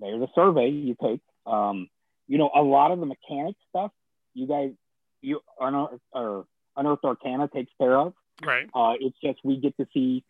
there's 0.00 0.22
a 0.22 0.28
survey 0.34 0.70
you 0.70 0.96
take. 1.00 1.20
Um, 1.46 1.88
you 2.26 2.38
know, 2.38 2.50
a 2.54 2.62
lot 2.62 2.90
of 2.90 3.00
the 3.00 3.06
mechanic 3.06 3.56
stuff 3.68 3.92
you 4.34 4.46
guys 4.46 4.70
you 5.20 5.40
unearth, 5.60 6.00
or 6.12 6.46
unearthed 6.76 7.04
arcana 7.04 7.48
takes 7.48 7.72
care 7.78 7.96
of. 7.96 8.14
Right. 8.42 8.68
Uh, 8.74 8.94
it's 9.00 9.16
just 9.22 9.38
we 9.44 9.56
get 9.58 9.76
to 9.76 9.86
see. 9.92 10.24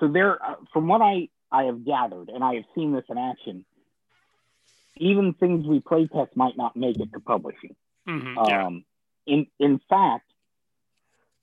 So 0.00 0.08
there, 0.08 0.42
uh, 0.42 0.56
from 0.72 0.88
what 0.88 1.00
I 1.00 1.28
I 1.50 1.64
have 1.64 1.84
gathered, 1.84 2.28
and 2.28 2.42
I 2.42 2.54
have 2.54 2.64
seen 2.74 2.92
this 2.92 3.04
in 3.08 3.18
action, 3.18 3.64
even 4.96 5.34
things 5.34 5.66
we 5.66 5.80
play 5.80 6.08
test 6.08 6.36
might 6.36 6.56
not 6.56 6.76
make 6.76 6.98
it 6.98 7.12
to 7.12 7.20
publishing. 7.20 7.76
hmm 8.06 8.38
Um, 8.38 8.46
yeah. 8.48 8.70
In 9.26 9.46
in 9.58 9.80
fact, 9.88 10.30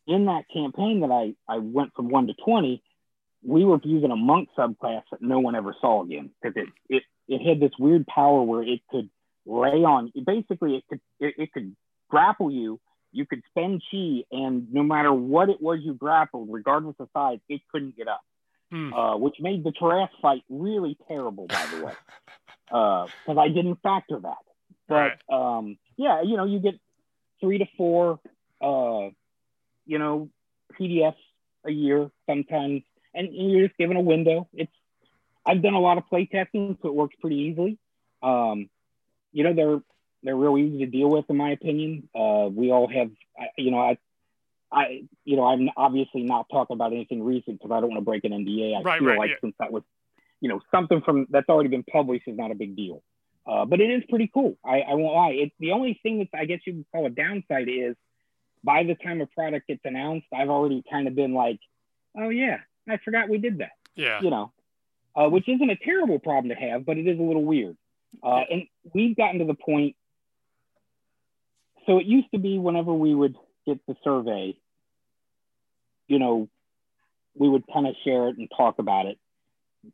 in 0.08 0.26
that 0.26 0.46
campaign 0.54 1.02
that 1.02 1.12
I 1.12 1.36
I 1.48 1.58
went 1.60 1.94
from 1.96 2.10
one 2.10 2.28
to 2.28 2.34
twenty, 2.34 2.82
we 3.44 3.66
were 3.66 3.80
using 3.84 4.12
a 4.12 4.16
monk 4.16 4.50
subclass 4.58 5.04
that 5.12 5.22
no 5.22 5.40
one 5.40 5.56
ever 5.56 5.76
saw 5.80 6.04
again 6.04 6.32
because 6.42 6.56
it 6.56 6.70
it 6.90 7.04
it 7.28 7.48
had 7.48 7.60
this 7.60 7.78
weird 7.78 8.08
power 8.08 8.42
where 8.42 8.64
it 8.64 8.82
could 8.90 9.10
lay 9.46 9.84
on 9.84 10.12
basically 10.26 10.76
it 10.76 10.84
could 10.88 11.02
it, 11.20 11.36
it 11.38 11.54
could 11.54 11.76
grapple 12.10 12.52
you. 12.52 12.80
You 13.14 13.26
could 13.26 13.44
spend 13.50 13.82
chi, 13.90 14.24
and 14.32 14.74
no 14.74 14.84
matter 14.84 15.14
what 15.14 15.50
it 15.50 15.62
was 15.62 15.80
you 15.82 15.94
grappled, 15.94 16.50
regardless 16.52 16.96
of 17.00 17.08
size, 17.14 17.40
it 17.48 17.62
couldn't 17.72 17.96
get 17.96 18.08
up 18.08 18.22
Hmm. 18.74 18.92
uh, 18.92 19.18
which 19.18 19.36
made 19.40 19.64
the 19.64 19.72
Tarrasque 19.72 20.20
fight 20.20 20.44
really 20.50 20.98
terrible, 21.08 21.46
by 21.46 21.64
the 21.68 21.86
way, 21.86 21.94
because 22.66 23.38
I 23.38 23.48
didn't 23.50 23.76
factor 23.84 24.20
that. 24.20 24.38
But 24.88 25.32
um, 25.32 25.78
yeah, 25.96 26.24
you 26.24 26.38
know, 26.38 26.46
you 26.46 26.58
get 26.58 26.80
three 27.40 27.60
to 27.60 27.68
four, 27.78 28.20
uh, 28.60 29.10
you 29.86 30.00
know, 30.00 30.30
PDFs 30.80 31.14
a 31.66 31.72
year 31.72 32.10
sometimes, 32.28 32.82
and 33.14 33.30
you're 33.32 33.68
just 33.68 33.78
given 33.78 33.96
a 33.96 34.02
window. 34.02 34.48
It's 34.54 34.72
I've 35.46 35.62
done 35.62 35.76
a 35.76 35.80
lot 35.80 36.00
of 36.00 36.08
play 36.08 36.26
testing, 36.26 36.76
so 36.82 36.88
it 36.88 36.96
works 36.96 37.16
pretty 37.22 37.36
easily. 37.36 37.78
Um, 38.24 38.72
you 39.32 39.44
know, 39.44 39.54
they're 39.54 39.82
they're 40.24 40.36
real 40.36 40.58
easy 40.58 40.80
to 40.80 40.86
deal 40.86 41.10
with, 41.10 41.26
in 41.30 41.38
my 41.38 41.52
opinion. 41.52 42.10
Uh, 42.16 42.50
we 42.52 42.72
all 42.72 42.88
have, 42.88 43.12
I- 43.40 43.50
you 43.58 43.72
know, 43.72 43.80
I 43.80 43.98
I, 44.76 45.04
you 45.24 45.36
know, 45.36 45.44
I'm 45.46 45.70
obviously 45.78 46.24
not 46.24 46.48
talking 46.50 46.74
about 46.74 46.94
anything 46.94 47.22
recent 47.24 47.60
because 47.60 47.72
I 47.72 47.80
don't 47.80 47.90
want 47.92 48.00
to 48.02 48.06
break 48.06 48.24
an 48.24 48.32
NDA. 48.32 48.76
I 48.76 48.82
Right, 48.82 48.98
feel 49.00 49.10
right, 49.10 49.20
like 49.20 49.30
yeah. 49.30 49.36
since 49.40 49.54
that 49.60 49.72
was, 49.72 49.84
you 50.42 50.50
know, 50.50 50.62
something 50.72 51.00
from 51.02 51.28
that's 51.30 51.48
already 51.48 51.70
been 51.70 51.84
published 51.84 52.28
is 52.28 52.36
not 52.36 52.50
a 52.50 52.56
big 52.56 52.76
deal. 52.76 53.04
Uh, 53.46 53.66
but 53.66 53.82
it 53.82 53.92
is 53.92 54.02
pretty 54.10 54.32
cool. 54.34 54.58
I, 54.66 54.80
I 54.82 54.96
won't 54.96 55.14
lie. 55.14 55.32
It's 55.34 55.54
the 55.60 55.74
only 55.74 56.00
thing 56.02 56.18
that 56.20 56.30
I 56.36 56.46
guess 56.46 56.62
you 56.66 56.74
could 56.74 56.86
call 56.92 57.06
a 57.06 57.12
downside 57.12 57.68
is 57.70 57.96
by 58.64 58.84
the 58.84 58.96
time 58.96 59.22
a 59.22 59.28
product 59.28 59.68
gets 59.68 59.82
announced, 59.86 60.26
I've 60.34 60.50
already 60.50 60.84
kind 60.90 61.08
of 61.08 61.14
been 61.14 61.36
like, 61.36 61.60
oh 62.18 62.30
yeah, 62.30 62.58
I 62.90 62.98
forgot 62.98 63.30
we 63.30 63.38
did 63.38 63.60
that 63.60 63.74
Yeah. 63.96 64.22
you 64.22 64.32
know, 64.32 64.54
uh, 65.16 65.30
which 65.30 65.48
isn't 65.48 65.70
a 65.70 65.76
terrible 65.76 66.18
problem 66.18 66.50
to 66.50 66.56
have, 66.56 66.84
but 66.84 66.98
it 66.98 67.06
is 67.08 67.20
a 67.20 67.22
little 67.22 67.44
weird. 67.46 67.78
Uh, 68.24 68.42
and 68.50 68.64
we've 68.92 69.16
gotten 69.16 69.38
to 69.38 69.46
the 69.46 69.54
point. 69.54 69.96
So 71.86 71.98
it 71.98 72.06
used 72.06 72.32
to 72.32 72.40
be 72.40 72.58
whenever 72.60 72.94
we 72.94 73.14
would 73.14 73.36
get 73.66 73.80
the 73.88 73.96
survey, 74.04 74.56
you 76.08 76.20
know, 76.20 76.50
we 77.36 77.50
would 77.50 77.64
kind 77.72 77.88
of 77.88 77.96
share 78.04 78.30
it 78.30 78.38
and 78.38 78.50
talk 78.56 78.80
about 78.80 79.06
it. 79.06 79.18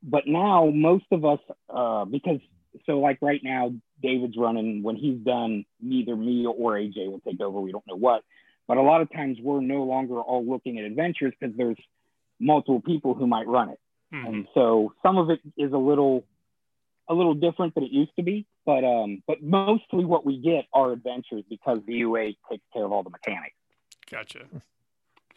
But 0.04 0.28
now 0.28 0.70
most 0.74 1.06
of 1.12 1.26
us, 1.26 1.40
uh, 1.70 2.06
because 2.06 2.40
so 2.86 3.00
like 3.00 3.20
right 3.22 3.42
now, 3.44 3.74
David's 4.02 4.38
running. 4.38 4.84
When 4.84 4.96
he's 4.96 5.18
done, 5.20 5.66
neither 5.82 6.16
me 6.16 6.46
or 6.46 6.74
AJ 6.74 7.10
will 7.10 7.22
take 7.22 7.42
over. 7.42 7.60
We 7.60 7.72
don't 7.72 7.86
know 7.88 7.96
what. 7.96 8.24
But 8.68 8.78
a 8.78 8.82
lot 8.82 9.02
of 9.02 9.12
times 9.12 9.38
we're 9.42 9.62
no 9.62 9.84
longer 9.84 10.20
all 10.20 10.46
looking 10.46 10.78
at 10.78 10.86
adventures 10.86 11.34
because 11.40 11.56
there's 11.58 11.78
multiple 12.40 12.82
people 12.82 13.16
who 13.16 13.26
might 13.26 13.48
run 13.48 13.70
it. 13.70 13.80
Mhm. 14.14 14.28
And 14.28 14.48
so 14.54 14.94
some 15.02 15.18
of 15.18 15.30
it 15.30 15.40
is 15.58 15.74
a 15.74 15.78
little 15.78 16.24
a 17.08 17.14
little 17.14 17.34
different 17.34 17.74
than 17.74 17.84
it 17.84 17.92
used 17.92 18.16
to 18.18 18.22
be, 18.22 18.46
but 18.70 18.84
um, 18.84 19.24
but 19.26 19.42
mostly 19.42 20.06
what 20.06 20.24
we 20.28 20.38
get 20.38 20.66
are 20.74 20.92
adventures 20.92 21.44
because 21.50 21.80
the 21.88 21.94
UA 21.96 22.34
takes 22.52 22.64
care 22.72 22.86
of 22.86 22.92
all 22.92 23.02
the 23.02 23.10
mechanics. 23.10 23.56
Gotcha. 24.12 24.42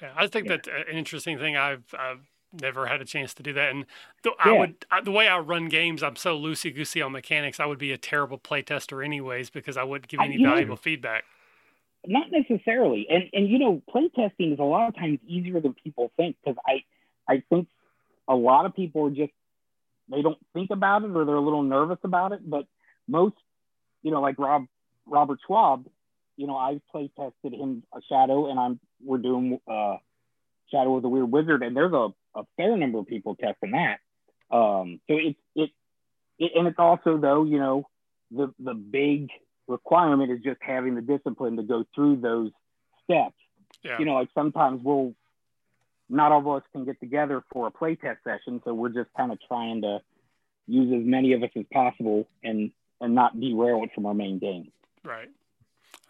Yeah, 0.03 0.13
I 0.15 0.27
think 0.27 0.47
Yeah. 0.47 0.57
that's 0.57 0.69
an 0.69 0.95
interesting 0.99 1.39
thing. 1.39 1.57
I've, 1.57 1.83
I've 1.99 2.21
never 2.61 2.85
had 2.87 3.01
a 3.01 3.07
chance 3.07 3.33
to 3.35 3.43
do 3.43 3.55
that, 3.55 3.71
and 3.71 3.87
the, 4.23 4.33
I 4.39 4.53
would 4.53 4.85
I, 4.91 5.01
the 5.01 5.13
way 5.13 5.29
I 5.29 5.39
run 5.39 5.69
games, 5.71 6.03
I'm 6.03 6.17
so 6.17 6.39
loosey 6.39 6.75
goosey 6.75 7.01
on 7.01 7.13
mechanics. 7.13 7.59
I 7.59 7.65
would 7.65 7.79
be 7.79 7.91
a 7.93 7.97
terrible 7.99 8.39
playtester 8.39 9.03
anyways 9.03 9.49
because 9.49 9.79
I 9.79 9.85
wouldn't 9.85 10.09
give 10.09 10.21
I- 10.21 10.27
any 10.27 10.37
know- 10.37 10.51
valuable 10.51 10.77
feedback. 10.77 11.25
Not 12.07 12.27
necessarily, 12.33 13.07
and 13.09 13.31
and 13.33 13.49
you 13.49 13.59
know, 13.59 13.81
playtesting 13.95 14.53
is 14.53 14.59
a 14.59 14.65
lot 14.65 14.89
of 14.89 14.95
times 14.97 15.21
easier 15.27 15.59
than 15.61 15.73
people 15.73 16.11
think 16.19 16.37
because 16.45 16.59
I 16.67 16.83
I 17.33 17.43
think 17.49 17.69
a 18.29 18.35
lot 18.35 18.67
of 18.67 18.75
people 18.75 19.07
are 19.07 19.11
just 19.11 19.33
they 20.11 20.21
don't 20.21 20.39
think 20.53 20.71
about 20.71 21.05
it 21.05 21.13
or 21.17 21.25
they're 21.25 21.37
a 21.37 21.41
little 21.41 21.63
nervous 21.63 22.01
about 22.03 22.33
it, 22.33 22.41
but 22.51 22.67
most 23.13 23.37
you 24.03 24.11
know, 24.11 24.21
like 24.21 24.39
Rob 24.39 24.67
Robert 25.07 25.39
Schwalb, 25.49 25.87
you 26.37 26.47
know, 26.47 26.57
I've 26.57 26.81
play 26.91 27.11
tested 27.17 27.59
him 27.59 27.83
a 27.95 28.01
shadow, 28.09 28.51
and 28.51 28.59
I'm 28.59 28.81
we're 29.03 29.19
doing 29.19 29.59
uh, 29.67 29.97
Shadow 30.71 30.97
of 30.97 31.03
the 31.03 31.09
Weird 31.09 31.31
Wizard, 31.31 31.63
and 31.63 31.77
there's 31.77 31.93
a, 31.93 32.09
a 32.35 32.43
fair 32.57 32.77
number 32.77 32.99
of 32.99 33.07
people 33.07 33.37
testing 33.37 33.73
that. 33.73 33.99
Um, 34.55 35.01
so 35.09 35.17
it's 35.17 35.39
it, 35.55 35.71
it, 36.39 36.53
and 36.55 36.67
it's 36.67 36.79
also 36.79 37.17
though, 37.17 37.45
you 37.45 37.59
know, 37.59 37.89
the 38.31 38.53
the 38.59 38.75
big 38.75 39.29
requirement 39.69 40.31
is 40.33 40.41
just 40.43 40.59
having 40.61 40.95
the 40.95 41.01
discipline 41.01 41.57
to 41.57 41.63
go 41.63 41.85
through 41.95 42.17
those 42.17 42.51
steps. 43.05 43.37
Yeah. 43.83 43.99
You 43.99 44.05
know, 44.05 44.15
like 44.15 44.29
sometimes 44.35 44.81
we'll 44.83 45.15
not 46.09 46.31
all 46.31 46.41
of 46.41 46.49
us 46.49 46.63
can 46.73 46.85
get 46.85 47.01
together 47.01 47.43
for 47.53 47.69
a 47.69 47.71
playtest 47.71 48.19
session, 48.25 48.61
so 48.65 48.75
we're 48.75 48.91
just 48.91 49.11
kind 49.17 49.33
of 49.33 49.39
trying 49.47 49.83
to 49.83 50.01
use 50.67 50.93
as 50.93 51.07
many 51.07 51.33
of 51.33 51.43
us 51.43 51.51
as 51.57 51.65
possible 51.73 52.29
and 52.45 52.71
and 53.03 53.15
not 53.15 53.39
derail 53.39 53.83
it 53.83 53.91
from 53.95 54.07
our 54.07 54.15
main 54.15 54.39
game. 54.39 54.71
Right. 55.05 55.29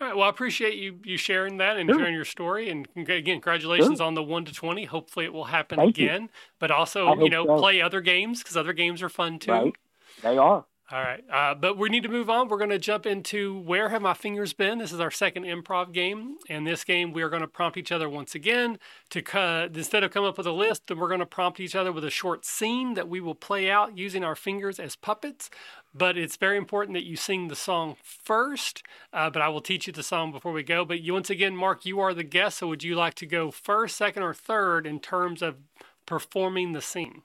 All 0.01 0.07
right. 0.09 0.17
Well, 0.17 0.27
I 0.27 0.29
appreciate 0.29 0.75
you 0.75 0.99
you 1.05 1.17
sharing 1.17 1.57
that 1.59 1.77
and 1.77 1.89
Sure. 1.89 1.99
sharing 1.99 2.15
your 2.15 2.25
story. 2.25 2.69
And 2.69 2.87
again, 2.97 3.23
congratulations 3.25 4.01
on 4.01 4.15
the 4.15 4.23
one 4.23 4.45
to 4.45 4.53
twenty. 4.53 4.85
Hopefully, 4.85 5.25
it 5.25 5.33
will 5.33 5.45
happen 5.45 5.79
Thank 5.79 5.99
you. 5.99 6.07
again. 6.07 6.29
But 6.59 6.71
also, 6.71 7.09
I 7.09 7.15
you 7.23 7.31
know, 7.31 7.47
so. 7.47 7.59
play 7.59 7.81
other 7.81 8.01
games 8.01 8.43
because 8.43 8.57
other 8.57 8.73
games 8.73 9.03
are 9.03 9.09
fun 9.09 9.39
too. 9.39 9.53
Right? 9.53 9.77
They 10.23 10.37
are. 10.39 10.65
All 10.93 11.01
right. 11.01 11.25
Uh, 11.33 11.55
but 11.55 11.79
we 11.79 11.89
need 11.89 12.03
to 12.03 12.11
move 12.11 12.29
on. 12.29 12.49
We're 12.49 12.59
going 12.59 12.69
to 12.69 12.79
jump 12.79 13.07
into 13.07 13.59
Where 13.61 13.89
Have 13.89 14.03
My 14.03 14.13
Fingers 14.13 14.53
Been? 14.53 14.77
This 14.77 14.93
is 14.93 15.01
our 15.01 15.11
second 15.11 15.45
improv 15.45 15.91
game. 15.91 16.37
And 16.51 16.67
this 16.67 16.85
game, 16.85 17.15
we 17.15 17.23
are 17.23 17.31
going 17.31 17.41
to 17.41 17.49
prompt 17.49 17.79
each 17.79 17.91
other 17.91 18.11
once 18.11 18.35
again 18.35 18.79
to 19.09 19.23
cut, 19.23 19.75
instead 19.75 20.05
of 20.05 20.11
come 20.11 20.25
up 20.25 20.37
with 20.37 20.47
a 20.47 20.53
list, 20.53 20.89
then 20.89 20.99
we're 20.99 21.09
going 21.09 21.21
to 21.21 21.25
prompt 21.25 21.61
each 21.61 21.75
other 21.75 21.93
with 21.93 22.05
a 22.05 22.11
short 22.11 22.45
scene 22.45 22.93
that 22.93 23.09
we 23.09 23.21
will 23.21 23.35
play 23.35 23.71
out 23.71 23.97
using 23.97 24.23
our 24.23 24.37
fingers 24.37 24.79
as 24.79 24.95
puppets. 24.95 25.49
But 25.95 26.19
it's 26.19 26.37
very 26.37 26.59
important 26.59 26.93
that 26.95 27.07
you 27.07 27.17
sing 27.17 27.49
the 27.49 27.57
song 27.57 27.97
first. 28.03 28.83
Uh, 29.15 29.31
but 29.31 29.41
I 29.41 29.49
will 29.49 29.63
teach 29.63 29.87
you 29.87 29.95
the 29.95 30.03
song 30.03 30.31
before 30.31 30.53
we 30.53 30.63
go. 30.63 30.85
But 30.85 31.01
you, 31.01 31.15
once 31.15 31.31
again, 31.31 31.57
Mark, 31.57 31.87
you 31.87 32.01
are 32.01 32.13
the 32.13 32.23
guest. 32.23 32.59
So 32.59 32.69
would 32.69 32.85
you 32.85 32.97
like 32.97 33.15
to 33.15 33.25
go 33.25 33.51
first, 33.51 33.97
second, 33.97 34.25
or 34.25 34.35
third 34.35 34.87
in 34.87 35.01
terms 35.01 35.41
of 35.41 35.57
performing 36.05 36.75
the 36.75 36.83
scene? 36.83 37.23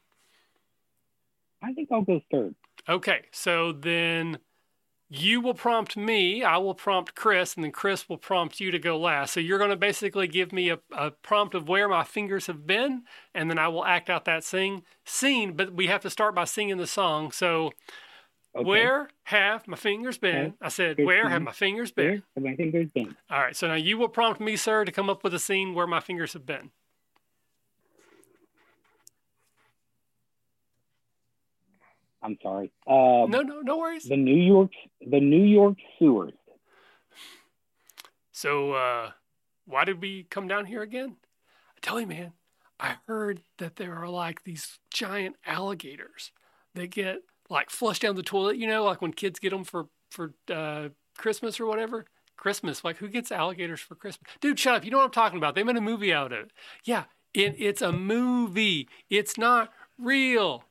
I 1.61 1.73
think 1.73 1.89
I'll 1.91 2.01
go 2.03 2.21
third. 2.31 2.55
Okay, 2.89 3.25
so 3.31 3.71
then 3.71 4.39
you 5.09 5.39
will 5.39 5.53
prompt 5.53 5.95
me, 5.95 6.43
I 6.43 6.57
will 6.57 6.73
prompt 6.73 7.15
Chris, 7.15 7.55
and 7.55 7.63
then 7.63 7.71
Chris 7.71 8.09
will 8.09 8.17
prompt 8.17 8.59
you 8.59 8.71
to 8.71 8.79
go 8.79 8.97
last. 8.97 9.33
So 9.33 9.39
you're 9.39 9.57
going 9.57 9.69
to 9.69 9.77
basically 9.77 10.27
give 10.27 10.51
me 10.51 10.69
a, 10.69 10.79
a 10.91 11.11
prompt 11.11 11.55
of 11.55 11.69
where 11.69 11.87
my 11.87 12.03
fingers 12.03 12.47
have 12.47 12.67
been, 12.67 13.03
and 13.33 13.49
then 13.49 13.57
I 13.57 13.69
will 13.69 13.85
act 13.85 14.09
out 14.09 14.25
that 14.25 14.43
sing 14.43 14.83
scene. 15.05 15.53
But 15.53 15.73
we 15.73 15.87
have 15.87 16.01
to 16.01 16.09
start 16.09 16.35
by 16.35 16.45
singing 16.45 16.77
the 16.77 16.87
song. 16.87 17.31
So 17.31 17.71
Okay. 18.55 18.67
where 18.67 19.09
have 19.25 19.67
my 19.67 19.77
fingers 19.77 20.17
been? 20.17 20.55
I 20.59 20.69
said, 20.69 20.97
where 20.97 21.29
have 21.29 21.43
my 21.43 21.51
fingers 21.51 21.91
been? 21.91 22.05
Where 22.05 22.23
have 22.35 22.43
my 22.43 22.55
fingers 22.55 22.91
been? 22.91 23.15
All 23.29 23.39
right, 23.39 23.55
so 23.55 23.67
now 23.67 23.75
you 23.75 23.99
will 23.99 24.09
prompt 24.09 24.41
me, 24.41 24.55
sir, 24.55 24.83
to 24.83 24.91
come 24.91 25.09
up 25.09 25.23
with 25.23 25.33
a 25.33 25.39
scene 25.39 25.75
where 25.75 25.85
my 25.85 25.99
fingers 25.99 26.33
have 26.33 26.45
been. 26.45 26.71
I'm 32.21 32.37
sorry. 32.41 32.71
Uh, 32.87 33.27
No, 33.29 33.41
no, 33.41 33.61
no 33.61 33.77
worries. 33.77 34.03
The 34.03 34.17
New 34.17 34.35
York, 34.35 34.71
the 35.01 35.19
New 35.19 35.43
York 35.43 35.77
sewers. 35.99 36.33
So, 38.31 38.73
uh, 38.73 39.11
why 39.65 39.85
did 39.85 40.01
we 40.01 40.23
come 40.29 40.47
down 40.47 40.65
here 40.65 40.81
again? 40.81 41.15
I 41.75 41.79
tell 41.81 41.99
you, 41.99 42.07
man, 42.07 42.33
I 42.79 42.95
heard 43.07 43.41
that 43.57 43.75
there 43.77 43.95
are 43.95 44.09
like 44.09 44.43
these 44.43 44.79
giant 44.91 45.35
alligators 45.45 46.31
that 46.75 46.91
get 46.91 47.21
like 47.49 47.69
flushed 47.69 48.01
down 48.03 48.15
the 48.15 48.23
toilet. 48.23 48.57
You 48.57 48.67
know, 48.67 48.83
like 48.83 49.01
when 49.01 49.13
kids 49.13 49.39
get 49.39 49.49
them 49.51 49.63
for 49.63 49.87
for 50.11 50.33
uh, 50.51 50.89
Christmas 51.17 51.59
or 51.59 51.65
whatever. 51.65 52.05
Christmas, 52.35 52.83
like 52.83 52.97
who 52.97 53.07
gets 53.07 53.31
alligators 53.31 53.79
for 53.79 53.95
Christmas? 53.95 54.29
Dude, 54.41 54.59
shut 54.59 54.75
up! 54.75 54.85
You 54.85 54.91
know 54.91 54.97
what 54.97 55.05
I'm 55.05 55.11
talking 55.11 55.39
about. 55.39 55.55
They 55.55 55.63
made 55.63 55.75
a 55.75 55.81
movie 55.81 56.13
out 56.13 56.31
of 56.31 56.39
it. 56.39 56.51
Yeah, 56.83 57.05
it, 57.33 57.55
it's 57.57 57.81
a 57.81 57.91
movie. 57.91 58.87
It's 59.09 59.39
not 59.39 59.71
real. 59.97 60.63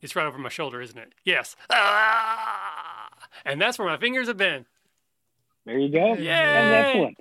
It's 0.00 0.14
right 0.14 0.26
over 0.26 0.38
my 0.38 0.48
shoulder, 0.48 0.80
isn't 0.80 0.98
it? 0.98 1.12
Yes. 1.24 1.56
Ah! 1.70 3.08
And 3.44 3.60
that's 3.60 3.78
where 3.78 3.88
my 3.88 3.96
fingers 3.96 4.28
have 4.28 4.36
been. 4.36 4.66
There 5.64 5.78
you 5.78 5.90
go. 5.90 6.14
Yay! 6.14 6.24
That's 6.24 6.88
excellent. 6.88 7.18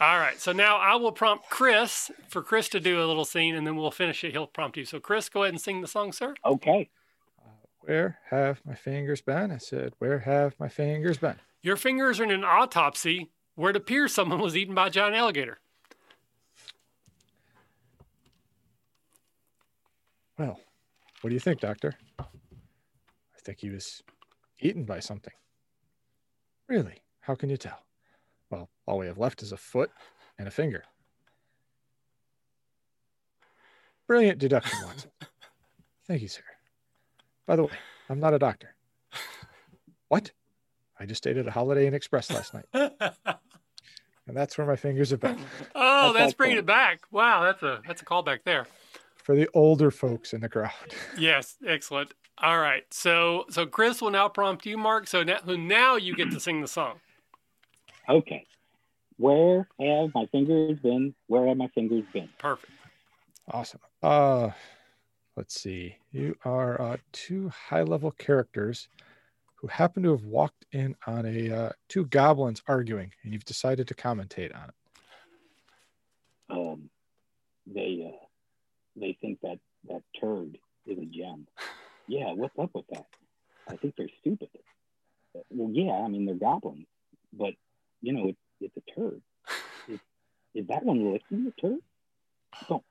All 0.00 0.18
right. 0.18 0.40
So 0.40 0.52
now 0.52 0.76
I 0.76 0.96
will 0.96 1.12
prompt 1.12 1.50
Chris 1.50 2.10
for 2.28 2.42
Chris 2.42 2.68
to 2.70 2.80
do 2.80 3.04
a 3.04 3.06
little 3.06 3.26
scene, 3.26 3.54
and 3.54 3.66
then 3.66 3.76
we'll 3.76 3.90
finish 3.90 4.24
it. 4.24 4.32
He'll 4.32 4.46
prompt 4.46 4.76
you. 4.76 4.84
So 4.84 4.98
Chris, 4.98 5.28
go 5.28 5.42
ahead 5.42 5.52
and 5.52 5.60
sing 5.60 5.82
the 5.82 5.86
song, 5.86 6.12
sir. 6.12 6.34
Okay. 6.44 6.88
Where 7.80 8.18
have 8.30 8.60
my 8.64 8.74
fingers 8.74 9.20
been? 9.20 9.50
I 9.50 9.58
said, 9.58 9.92
Where 9.98 10.20
have 10.20 10.54
my 10.58 10.68
fingers 10.68 11.18
been? 11.18 11.36
Your 11.62 11.76
fingers 11.76 12.18
are 12.20 12.24
in 12.24 12.30
an 12.30 12.44
autopsy 12.44 13.30
where 13.54 13.70
it 13.70 13.76
appears 13.76 14.14
someone 14.14 14.40
was 14.40 14.56
eaten 14.56 14.74
by 14.74 14.86
a 14.86 14.90
giant 14.90 15.16
alligator. 15.16 15.58
Well, 20.38 20.58
what 21.20 21.30
do 21.30 21.34
you 21.34 21.40
think, 21.40 21.60
Doctor? 21.60 21.94
I 22.18 22.24
think 23.42 23.60
he 23.60 23.70
was 23.70 24.02
eaten 24.60 24.84
by 24.84 25.00
something. 25.00 25.32
Really? 26.68 27.02
How 27.20 27.34
can 27.34 27.50
you 27.50 27.56
tell? 27.56 27.78
Well, 28.50 28.68
all 28.86 28.98
we 28.98 29.06
have 29.06 29.18
left 29.18 29.42
is 29.42 29.52
a 29.52 29.56
foot 29.56 29.90
and 30.38 30.48
a 30.48 30.50
finger. 30.50 30.84
Brilliant 34.06 34.38
deduction, 34.38 34.78
Watson. 34.84 35.10
Thank 36.06 36.22
you, 36.22 36.28
sir. 36.28 36.42
By 37.46 37.56
the 37.56 37.64
way, 37.64 37.72
I'm 38.08 38.20
not 38.20 38.34
a 38.34 38.38
doctor. 38.38 38.74
What? 40.08 40.32
I 40.98 41.06
just 41.06 41.18
stayed 41.22 41.38
at 41.38 41.46
a 41.46 41.50
Holiday 41.50 41.86
Inn 41.86 41.94
Express 41.94 42.30
last 42.30 42.52
night, 42.52 42.64
oh, 42.74 42.90
and 44.26 44.36
that's 44.36 44.58
where 44.58 44.66
my 44.66 44.76
fingers 44.76 45.10
have 45.10 45.20
been. 45.20 45.38
Oh, 45.74 46.12
that's, 46.12 46.18
That's 46.26 46.34
bringing 46.34 46.56
awesome. 46.58 46.64
it 46.64 46.66
back. 46.66 47.00
Wow, 47.10 47.44
that's 47.44 47.62
a 47.62 47.80
that's 47.86 48.02
a 48.02 48.04
callback 48.04 48.40
there. 48.44 48.66
For 49.30 49.36
the 49.36 49.48
older 49.54 49.92
folks 49.92 50.32
in 50.32 50.40
the 50.40 50.48
crowd. 50.48 50.72
Yes, 51.16 51.56
excellent. 51.64 52.14
All 52.38 52.58
right. 52.58 52.82
So 52.90 53.44
so 53.48 53.64
Chris 53.64 54.02
will 54.02 54.10
now 54.10 54.28
prompt 54.28 54.66
you, 54.66 54.76
Mark. 54.76 55.06
So 55.06 55.22
now, 55.22 55.38
now 55.46 55.94
you 55.94 56.16
get 56.16 56.32
to 56.32 56.40
sing 56.40 56.62
the 56.62 56.66
song. 56.66 56.98
Okay. 58.08 58.44
Where 59.18 59.68
have 59.78 60.10
my 60.16 60.26
fingers 60.32 60.80
been? 60.80 61.14
Where 61.28 61.46
have 61.46 61.56
my 61.58 61.68
fingers 61.68 62.02
been? 62.12 62.28
Perfect. 62.38 62.72
Awesome. 63.52 63.78
Uh 64.02 64.50
let's 65.36 65.60
see. 65.60 65.94
You 66.10 66.36
are 66.44 66.82
uh, 66.82 66.96
two 67.12 67.50
high-level 67.50 68.10
characters 68.12 68.88
who 69.54 69.68
happen 69.68 70.02
to 70.02 70.10
have 70.10 70.24
walked 70.24 70.66
in 70.72 70.96
on 71.06 71.24
a 71.24 71.52
uh, 71.52 71.70
two 71.88 72.06
goblins 72.06 72.64
arguing, 72.66 73.12
and 73.22 73.32
you've 73.32 73.44
decided 73.44 73.86
to 73.86 73.94
commentate 73.94 74.52
on 74.56 74.70
it. 74.70 74.74
Um, 76.50 76.90
they 77.72 78.12
uh, 78.12 78.26
they 79.00 79.16
think 79.20 79.40
that 79.42 79.58
that 79.88 80.02
turd 80.20 80.58
is 80.86 80.98
a 80.98 81.04
gem. 81.04 81.46
Yeah, 82.06 82.32
what's 82.32 82.58
up 82.58 82.70
with 82.74 82.86
that? 82.90 83.06
I 83.68 83.76
think 83.76 83.94
they're 83.96 84.08
stupid. 84.20 84.48
Well, 85.50 85.70
yeah, 85.72 85.92
I 85.92 86.08
mean 86.08 86.26
they're 86.26 86.34
goblins, 86.34 86.86
but 87.32 87.54
you 88.02 88.12
know 88.12 88.28
it, 88.28 88.36
it's 88.60 88.76
a 88.76 89.00
turd. 89.00 89.22
Is, 90.52 90.66
that 90.66 90.84
one 90.84 91.12
licking 91.12 91.44
the 91.44 91.52
turd? 91.52 91.78
Don't 92.68 92.82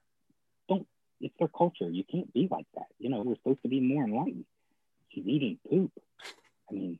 don't. 0.70 0.88
It's 1.20 1.34
their 1.38 1.50
culture. 1.50 1.90
You 1.90 2.06
can't 2.10 2.34
be 2.34 2.48
like 2.50 2.66
that. 2.76 2.88
You 2.98 3.10
know 3.10 3.22
we're 3.22 3.36
supposed 3.36 3.62
to 3.64 3.68
be 3.68 3.82
more 3.82 4.06
enlightened. 4.06 4.46
She's 5.10 5.28
eating 5.28 5.60
poop. 5.70 5.92
I 6.70 6.74
mean, 6.74 7.00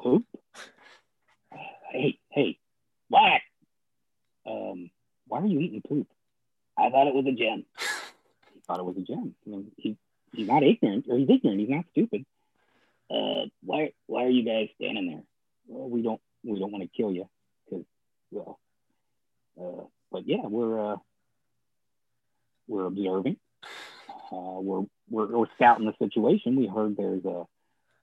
poop. 0.00 0.24
Hey, 1.90 2.18
hey, 2.30 2.58
what? 3.08 3.40
Um, 4.46 4.90
why 5.26 5.40
are 5.40 5.46
you 5.46 5.60
eating 5.60 5.82
poop? 5.86 6.08
I 6.76 6.90
thought 6.90 7.06
it 7.06 7.14
was 7.14 7.26
a 7.26 7.32
gem. 7.32 7.64
Thought 8.70 8.78
it 8.78 8.84
was 8.84 8.96
a 8.98 9.00
gem. 9.00 9.34
I 9.44 9.50
mean, 9.50 9.72
he, 9.78 9.96
he's 10.32 10.46
not 10.46 10.62
ignorant, 10.62 11.06
or 11.08 11.18
he's 11.18 11.28
ignorant. 11.28 11.58
He's 11.58 11.70
not 11.70 11.86
stupid. 11.90 12.24
Uh, 13.10 13.46
why 13.64 13.90
why 14.06 14.22
are 14.22 14.28
you 14.30 14.44
guys 14.44 14.68
standing 14.76 15.08
there? 15.08 15.22
Well, 15.66 15.88
we 15.88 16.02
don't 16.02 16.20
we 16.44 16.56
don't 16.56 16.70
want 16.70 16.84
to 16.84 16.96
kill 16.96 17.10
you 17.10 17.28
because 17.68 17.84
well, 18.30 18.60
uh, 19.60 19.86
but 20.12 20.24
yeah, 20.24 20.46
we're 20.46 20.92
uh, 20.92 20.96
we're 22.68 22.84
observing. 22.84 23.38
Uh, 24.30 24.60
we're, 24.60 24.84
we're 25.10 25.36
we're 25.36 25.46
scouting 25.56 25.86
the 25.86 25.94
situation. 25.98 26.54
We 26.54 26.68
heard 26.68 26.96
there's 26.96 27.24
a 27.24 27.46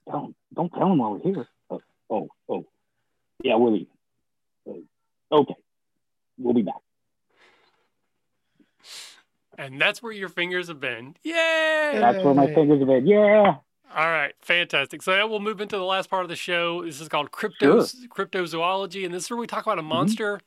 don't 0.06 0.36
don't 0.54 0.74
tell 0.74 0.92
him 0.92 0.98
while 0.98 1.14
we're 1.14 1.34
here. 1.34 1.48
Uh, 1.72 1.78
oh 2.10 2.28
oh 2.50 2.66
yeah, 3.42 3.56
we're 3.56 3.70
leaving. 3.70 3.88
Uh, 4.70 4.74
okay, 5.32 5.56
we'll 6.38 6.54
be 6.54 6.64
back. 6.64 6.82
And 9.58 9.82
that's 9.82 10.04
where 10.04 10.12
your 10.12 10.30
fingers 10.30 10.68
have 10.68 10.80
been. 10.80 11.16
Yay! 11.24 11.94
That's 11.96 12.24
where 12.24 12.34
my 12.34 12.54
fingers 12.54 12.80
have 12.80 12.88
been. 12.88 13.08
Yeah. 13.08 13.56
All 13.96 14.08
right, 14.08 14.34
fantastic. 14.42 15.02
So 15.02 15.16
now 15.16 15.28
we'll 15.28 15.40
move 15.40 15.62
into 15.62 15.78
the 15.78 15.84
last 15.84 16.10
part 16.10 16.24
of 16.24 16.30
the 16.30 16.36
show. 16.36 16.84
This 16.84 17.02
is 17.02 17.08
called 17.08 17.32
crypto 17.32 17.82
cryptozoology, 17.82 19.06
and 19.06 19.14
this 19.14 19.24
is 19.24 19.30
where 19.30 19.40
we 19.40 19.48
talk 19.48 19.66
about 19.66 19.80
a 19.80 19.84
monster. 19.84 20.42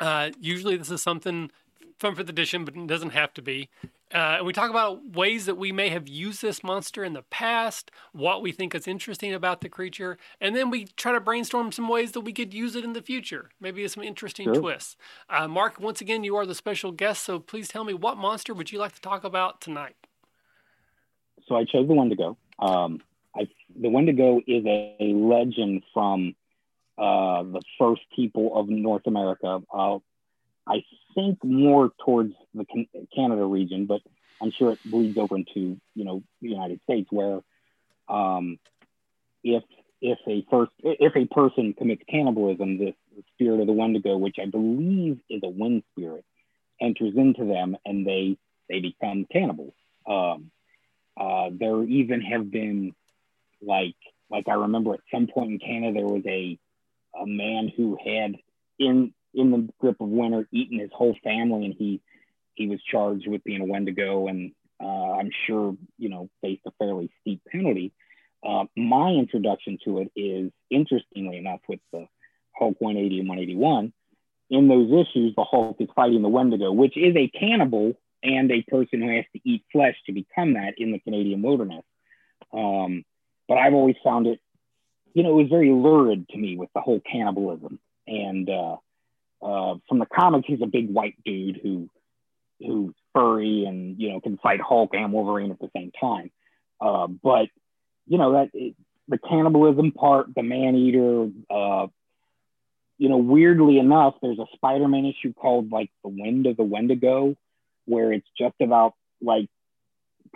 Uh, 0.00 0.30
usually, 0.40 0.76
this 0.76 0.90
is 0.90 1.02
something 1.02 1.50
from 1.98 2.14
fifth 2.16 2.30
edition, 2.30 2.64
but 2.64 2.74
it 2.74 2.86
doesn't 2.86 3.10
have 3.10 3.34
to 3.34 3.42
be. 3.42 3.68
Uh, 4.12 4.36
and 4.38 4.46
we 4.46 4.52
talk 4.52 4.68
about 4.68 5.16
ways 5.16 5.46
that 5.46 5.56
we 5.56 5.72
may 5.72 5.88
have 5.88 6.06
used 6.06 6.42
this 6.42 6.62
monster 6.62 7.02
in 7.02 7.14
the 7.14 7.22
past, 7.22 7.90
what 8.12 8.42
we 8.42 8.52
think 8.52 8.74
is 8.74 8.86
interesting 8.86 9.32
about 9.32 9.62
the 9.62 9.68
creature, 9.68 10.18
and 10.40 10.54
then 10.54 10.68
we 10.70 10.84
try 10.96 11.12
to 11.12 11.20
brainstorm 11.20 11.72
some 11.72 11.88
ways 11.88 12.12
that 12.12 12.20
we 12.20 12.32
could 12.32 12.52
use 12.52 12.76
it 12.76 12.84
in 12.84 12.92
the 12.92 13.00
future. 13.00 13.50
Maybe 13.58 13.86
some 13.88 14.02
interesting 14.02 14.46
Sure. 14.46 14.54
twists. 14.54 14.96
Uh, 15.30 15.48
Mark, 15.48 15.80
once 15.80 16.00
again, 16.00 16.24
you 16.24 16.36
are 16.36 16.44
the 16.44 16.54
special 16.54 16.92
guest, 16.92 17.22
so 17.22 17.38
please 17.38 17.68
tell 17.68 17.84
me 17.84 17.94
what 17.94 18.18
monster 18.18 18.52
would 18.52 18.70
you 18.70 18.78
like 18.78 18.92
to 18.94 19.00
talk 19.00 19.24
about 19.24 19.60
tonight? 19.60 19.96
So 21.48 21.56
I 21.56 21.64
chose 21.64 21.88
the 21.88 21.94
Wendigo. 21.94 22.36
Um, 22.58 23.00
I, 23.34 23.48
the 23.74 23.88
Wendigo 23.88 24.40
is 24.46 24.64
a, 24.66 24.96
a 25.00 25.14
legend 25.14 25.82
from 25.94 26.34
uh, 26.98 27.42
the 27.44 27.62
first 27.78 28.02
people 28.14 28.52
of 28.54 28.68
North 28.68 29.06
America. 29.06 29.60
I 30.66 30.84
think 31.14 31.42
more 31.44 31.90
towards 32.04 32.34
the 32.54 32.64
Canada 33.14 33.44
region, 33.44 33.86
but 33.86 34.00
I'm 34.40 34.52
sure 34.56 34.72
it 34.72 34.80
bleeds 34.84 35.18
over 35.18 35.36
into 35.36 35.80
you 35.94 36.04
know 36.04 36.22
the 36.40 36.48
United 36.48 36.80
States, 36.82 37.08
where 37.10 37.40
um, 38.08 38.58
if 39.42 39.62
if 40.00 40.18
a 40.26 40.44
first 40.50 40.72
if 40.82 41.14
a 41.16 41.32
person 41.32 41.74
commits 41.74 42.02
cannibalism, 42.08 42.78
this 42.78 42.94
spirit 43.34 43.60
of 43.60 43.66
the 43.66 43.72
Wendigo, 43.72 44.16
which 44.16 44.36
I 44.40 44.46
believe 44.46 45.20
is 45.28 45.42
a 45.44 45.48
wind 45.48 45.82
spirit, 45.92 46.24
enters 46.80 47.14
into 47.16 47.44
them 47.44 47.76
and 47.84 48.06
they 48.06 48.36
they 48.68 48.80
become 48.80 49.26
cannibals. 49.30 49.74
Um, 50.06 50.50
uh, 51.16 51.50
there 51.52 51.82
even 51.84 52.20
have 52.22 52.50
been 52.50 52.94
like 53.60 53.96
like 54.30 54.48
I 54.48 54.54
remember 54.54 54.94
at 54.94 55.00
some 55.12 55.26
point 55.26 55.52
in 55.52 55.58
Canada 55.58 55.94
there 55.94 56.06
was 56.06 56.24
a 56.26 56.58
a 57.20 57.26
man 57.26 57.70
who 57.76 57.96
had 58.02 58.36
in 58.78 59.12
in 59.34 59.50
the 59.50 59.68
grip 59.78 60.00
of 60.00 60.08
winter 60.08 60.46
eaten 60.52 60.78
his 60.78 60.90
whole 60.92 61.16
family 61.22 61.64
and 61.64 61.74
he 61.74 62.00
he 62.54 62.68
was 62.68 62.80
charged 62.82 63.26
with 63.26 63.44
being 63.44 63.60
a 63.60 63.64
Wendigo 63.64 64.28
and 64.28 64.52
uh, 64.82 65.12
I'm 65.12 65.30
sure 65.46 65.76
you 65.98 66.08
know 66.08 66.28
faced 66.40 66.62
a 66.66 66.72
fairly 66.78 67.10
steep 67.20 67.40
penalty. 67.50 67.92
Uh, 68.44 68.64
my 68.76 69.10
introduction 69.10 69.78
to 69.84 69.98
it 69.98 70.12
is 70.16 70.50
interestingly 70.68 71.36
enough 71.36 71.60
with 71.68 71.80
the 71.92 72.06
Hulk 72.52 72.80
180 72.80 73.20
and 73.20 73.28
181. 73.28 73.92
In 74.50 74.68
those 74.68 74.88
issues, 74.88 75.34
the 75.36 75.44
Hulk 75.44 75.76
is 75.78 75.88
fighting 75.94 76.22
the 76.22 76.28
Wendigo, 76.28 76.72
which 76.72 76.96
is 76.96 77.14
a 77.16 77.28
cannibal 77.28 77.96
and 78.22 78.50
a 78.50 78.62
person 78.62 79.00
who 79.00 79.14
has 79.14 79.24
to 79.32 79.40
eat 79.44 79.64
flesh 79.72 79.96
to 80.06 80.12
become 80.12 80.54
that 80.54 80.74
in 80.78 80.92
the 80.92 80.98
Canadian 80.98 81.42
wilderness. 81.42 81.84
Um, 82.52 83.04
but 83.48 83.58
I've 83.58 83.74
always 83.74 83.96
found 84.04 84.26
it, 84.26 84.40
you 85.14 85.22
know, 85.22 85.38
it 85.38 85.42
was 85.42 85.50
very 85.50 85.70
lurid 85.70 86.28
to 86.30 86.38
me 86.38 86.56
with 86.56 86.70
the 86.74 86.80
whole 86.80 87.00
cannibalism. 87.00 87.78
And 88.06 88.48
uh, 88.48 88.76
uh, 89.42 89.74
from 89.88 89.98
the 89.98 90.06
comics, 90.06 90.46
he's 90.46 90.62
a 90.62 90.66
big 90.66 90.90
white 90.90 91.16
dude 91.24 91.60
who 91.62 91.88
who's 92.60 92.94
furry 93.12 93.64
and 93.66 93.98
you 93.98 94.10
know 94.10 94.20
can 94.20 94.38
fight 94.38 94.60
Hulk 94.60 94.90
and 94.94 95.12
Wolverine 95.12 95.50
at 95.50 95.58
the 95.58 95.70
same 95.74 95.90
time. 96.00 96.30
Uh, 96.80 97.06
but 97.06 97.48
you 98.06 98.18
know 98.18 98.32
that 98.32 98.50
it, 98.54 98.76
the 99.08 99.18
cannibalism 99.18 99.92
part, 99.92 100.34
the 100.34 100.42
man 100.42 100.74
eater. 100.74 101.28
Uh, 101.50 101.88
you 102.98 103.08
know, 103.08 103.16
weirdly 103.16 103.78
enough, 103.78 104.14
there's 104.22 104.38
a 104.38 104.46
Spider-Man 104.54 105.06
issue 105.06 105.32
called 105.32 105.72
like 105.72 105.90
"The 106.04 106.10
Wind 106.10 106.46
of 106.46 106.56
the 106.56 106.62
Wendigo," 106.62 107.36
where 107.84 108.12
it's 108.12 108.28
just 108.38 108.54
about 108.60 108.94
like 109.20 109.48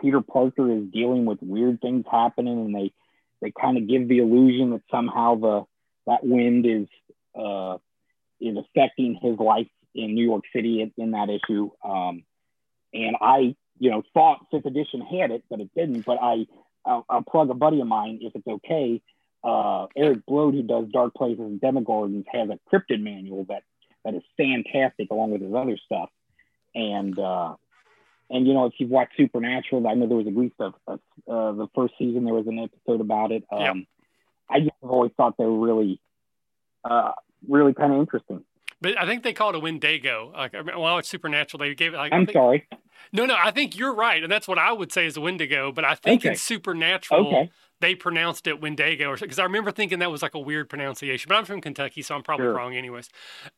Peter 0.01 0.21
Parker 0.21 0.71
is 0.73 0.85
dealing 0.93 1.27
with 1.27 1.39
weird 1.43 1.81
things 1.81 2.05
happening, 2.11 2.59
and 2.59 2.75
they 2.75 2.93
they 3.41 3.53
kind 3.53 3.79
of 3.79 3.89
give 3.89 4.09
the 4.09 4.19
illusion 4.19 4.71
that 4.71 4.83
somehow 4.91 5.37
the 5.37 5.65
that 6.07 6.25
wind 6.25 6.67
is 6.67 6.89
uh, 7.39 7.79
is 8.41 8.57
affecting 8.57 9.19
his 9.21 9.39
life 9.39 9.69
in 9.95 10.15
New 10.15 10.25
York 10.25 10.45
City 10.55 10.83
in, 10.83 10.93
in 11.03 11.13
that 11.13 11.29
issue. 11.31 11.71
Um, 11.85 12.25
and 12.93 13.17
I, 13.21 13.57
you 13.79 13.91
know, 13.91 14.03
thought 14.15 14.47
fifth 14.51 14.67
edition 14.67 15.01
had 15.01 15.31
it, 15.31 15.45
but 15.51 15.61
it 15.61 15.71
didn't. 15.75 16.05
But 16.05 16.19
I, 16.23 16.47
I'll, 16.85 17.05
I'll 17.09 17.23
plug 17.23 17.51
a 17.51 17.55
buddy 17.55 17.81
of 17.81 17.87
mine 17.87 18.21
if 18.23 18.35
it's 18.35 18.47
okay. 18.47 19.03
Uh, 19.43 19.87
Eric 19.97 20.27
Bloat, 20.27 20.55
who 20.55 20.63
does 20.63 20.87
Dark 20.93 21.15
Places 21.15 21.41
and 21.41 21.61
Demogorgons, 21.61 22.25
has 22.33 22.49
a 22.49 22.59
cryptid 22.73 23.01
manual 23.01 23.45
that 23.45 23.63
that 24.05 24.15
is 24.15 24.23
fantastic, 24.37 25.09
along 25.11 25.33
with 25.33 25.43
his 25.43 25.55
other 25.55 25.77
stuff. 25.85 26.11
And 26.75 27.19
uh, 27.19 27.55
and 28.31 28.47
you 28.47 28.55
know, 28.55 28.67
if 28.67 28.75
you've 28.79 28.91
watched 28.91 29.17
Supernatural, 29.17 29.87
I 29.87 29.95
know 29.95 30.07
there 30.07 30.17
was 30.17 30.27
at 30.27 30.37
least 30.37 30.55
a, 30.59 30.73
a 30.87 30.93
uh, 31.33 31.53
the 31.53 31.69
first 31.75 31.95
season 31.99 32.25
there 32.25 32.35
was 32.35 32.47
an 32.47 32.59
episode 32.59 33.01
about 33.01 33.33
it. 33.33 33.45
Um, 33.51 33.61
Yeah. 33.61 33.73
I 34.49 34.61
just 34.61 34.73
have 34.81 34.91
always 34.91 35.13
thought 35.17 35.37
they 35.39 35.45
were 35.45 35.59
really 35.59 36.01
uh, 36.85 37.13
really 37.49 37.75
kind 37.75 37.93
of 37.93 37.99
interesting. 38.01 38.45
But 38.81 38.99
I 39.01 39.07
think 39.07 39.23
they 39.23 39.33
call 39.33 39.51
it 39.51 39.57
a 39.57 39.61
Wendigo. 39.61 40.33
Like 40.35 40.53
well, 40.55 40.99
it's 40.99 41.09
supernatural. 41.09 41.59
They 41.59 41.75
gave 41.75 41.95
it. 41.95 41.97
Like, 41.97 42.13
I'm 42.13 42.27
think, 42.27 42.35
sorry. 42.35 42.69
No, 43.13 43.25
no, 43.25 43.37
I 43.43 43.51
think 43.51 43.77
you're 43.77 43.95
right, 43.95 44.23
and 44.23 44.31
that's 44.31 44.49
what 44.49 44.59
I 44.59 44.73
would 44.73 44.93
say 44.93 45.07
is 45.07 45.17
a 45.17 45.21
Wendigo. 45.21 45.73
But 45.73 45.85
I 45.85 45.95
think 45.95 46.23
Okay. 46.23 46.31
in 46.31 46.37
supernatural, 46.37 47.29
Okay. 47.29 47.51
they 47.81 47.95
pronounced 47.95 48.47
it 48.47 48.61
Wendigo, 48.61 49.11
or 49.11 49.17
because 49.17 49.39
I 49.39 49.45
remember 49.45 49.71
thinking 49.71 49.99
that 50.01 50.11
was 50.11 50.23
like 50.23 50.35
a 50.35 50.39
weird 50.39 50.69
pronunciation. 50.69 51.29
But 51.29 51.37
I'm 51.37 51.45
from 51.45 51.61
Kentucky, 51.61 52.03
so 52.03 52.15
I'm 52.15 52.23
probably 52.23 52.45
Sure. 52.47 52.55
wrong, 52.55 52.75
anyways. 52.75 53.09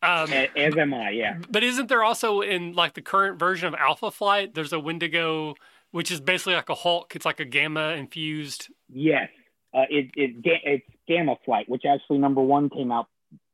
Um, 0.02 0.30
As 0.32 0.76
am 0.76 0.94
I. 0.94 1.10
Yeah. 1.10 1.38
but 1.50 1.64
isn't 1.64 1.88
there 1.88 2.02
also 2.04 2.40
in 2.40 2.74
like 2.74 2.94
the 2.94 3.02
current 3.02 3.38
version 3.38 3.66
of 3.68 3.74
Alpha 3.74 4.10
Flight? 4.10 4.54
There's 4.54 4.72
a 4.72 4.78
Wendigo, 4.78 5.54
which 5.90 6.10
is 6.12 6.20
basically 6.20 6.54
like 6.54 6.68
a 6.68 6.74
Hulk. 6.74 7.16
It's 7.16 7.24
like 7.26 7.40
a 7.40 7.44
gamma 7.44 7.90
infused. 7.92 8.68
Yes. 8.88 9.30
Uh, 9.74 9.82
it, 9.90 10.10
it 10.16 10.36
it's 10.44 10.86
Gamma 11.08 11.36
Flight, 11.44 11.68
which 11.68 11.84
actually 11.84 12.18
number 12.18 12.40
one 12.42 12.70
came 12.70 12.92
out 12.92 13.06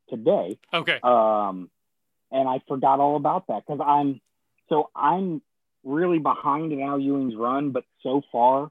today. 0.08 0.58
Okay, 0.72 1.00
Um, 1.02 1.70
and 2.30 2.48
I 2.48 2.60
forgot 2.66 3.00
all 3.00 3.16
about 3.16 3.46
that 3.48 3.64
because 3.66 3.80
I'm 3.84 4.20
so 4.68 4.90
I'm 4.94 5.42
really 5.84 6.18
behind 6.18 6.72
in 6.72 6.80
Al 6.80 6.98
Ewing's 6.98 7.36
run, 7.36 7.70
but 7.70 7.84
so 8.02 8.22
far 8.32 8.70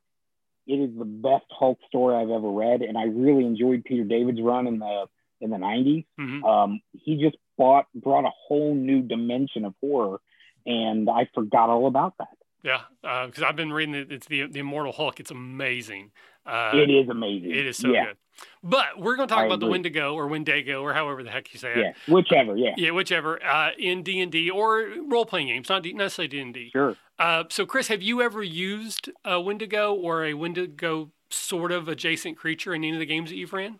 it 0.65 0.75
is 0.75 0.97
the 0.97 1.05
best 1.05 1.45
Hulk 1.49 1.79
story 1.87 2.15
I've 2.15 2.29
ever 2.29 2.49
read, 2.49 2.81
and 2.81 2.97
I 2.97 3.03
really 3.03 3.45
enjoyed 3.45 3.83
Peter 3.83 4.03
David's 4.03 4.41
run 4.41 4.67
in 4.67 4.79
the 4.79 5.05
in 5.41 5.49
the 5.49 5.57
'90s. 5.57 6.05
hmm 6.17 6.43
Um, 6.43 6.81
he 6.93 7.17
just 7.17 7.37
bought 7.57 7.87
brought 7.93 8.25
a 8.25 8.31
whole 8.47 8.73
new 8.73 9.01
dimension 9.01 9.65
of 9.65 9.73
horror, 9.81 10.19
and 10.65 11.09
I 11.09 11.29
forgot 11.33 11.69
all 11.69 11.87
about 11.87 12.15
that. 12.17 12.37
yeah, 12.63 12.81
because 13.25 13.43
I've 13.43 13.55
been 13.55 13.73
reading 13.73 13.95
it. 13.95 14.11
It's 14.11 14.27
the 14.27 14.47
the 14.47 14.59
Immortal 14.59 14.93
Hulk. 14.93 15.19
It's 15.19 15.31
amazing. 15.31 16.11
Uh, 16.45 16.71
it 16.73 16.89
is 16.89 17.09
amazing. 17.09 17.51
It 17.51 17.65
is 17.67 17.77
so 17.77 17.89
yeah, 17.89 18.05
good. 18.07 18.17
But 18.63 18.99
we're 18.99 19.15
going 19.15 19.27
to 19.27 19.33
talk 19.33 19.43
I 19.43 19.45
about 19.45 19.59
the 19.59 19.65
agree. 19.67 19.73
Wendigo 19.73 20.15
or 20.15 20.27
Wendigo 20.27 20.81
or 20.81 20.93
however 20.93 21.23
the 21.23 21.29
heck 21.31 21.53
you 21.53 21.59
say 21.59 21.71
it. 21.73 21.77
Yeah, 21.77 22.13
whichever. 22.13 22.57
Yeah, 22.57 22.73
Yeah, 22.77 22.91
whichever. 22.91 23.41
Uh, 23.43 23.69
in 23.77 24.03
D 24.03 24.19
and 24.19 24.31
D 24.31 24.49
or 24.49 24.87
role 25.07 25.25
playing 25.25 25.47
games, 25.47 25.69
not 25.69 25.83
D- 25.83 25.93
necessarily 25.93 26.27
D 26.29 26.39
and 26.39 26.53
D. 26.53 26.69
sure. 26.71 26.97
Uh, 27.19 27.43
so, 27.49 27.65
Chris, 27.65 27.87
have 27.87 28.01
you 28.01 28.21
ever 28.21 28.41
used 28.43 29.09
a 29.23 29.39
Wendigo 29.39 29.93
or 29.93 30.25
a 30.25 30.33
Wendigo 30.33 31.11
sort 31.29 31.71
of 31.71 31.87
adjacent 31.87 32.37
creature 32.37 32.73
in 32.73 32.83
any 32.83 32.93
of 32.93 32.99
the 32.99 33.05
games 33.05 33.29
that 33.29 33.35
you've 33.37 33.53
ran? 33.53 33.79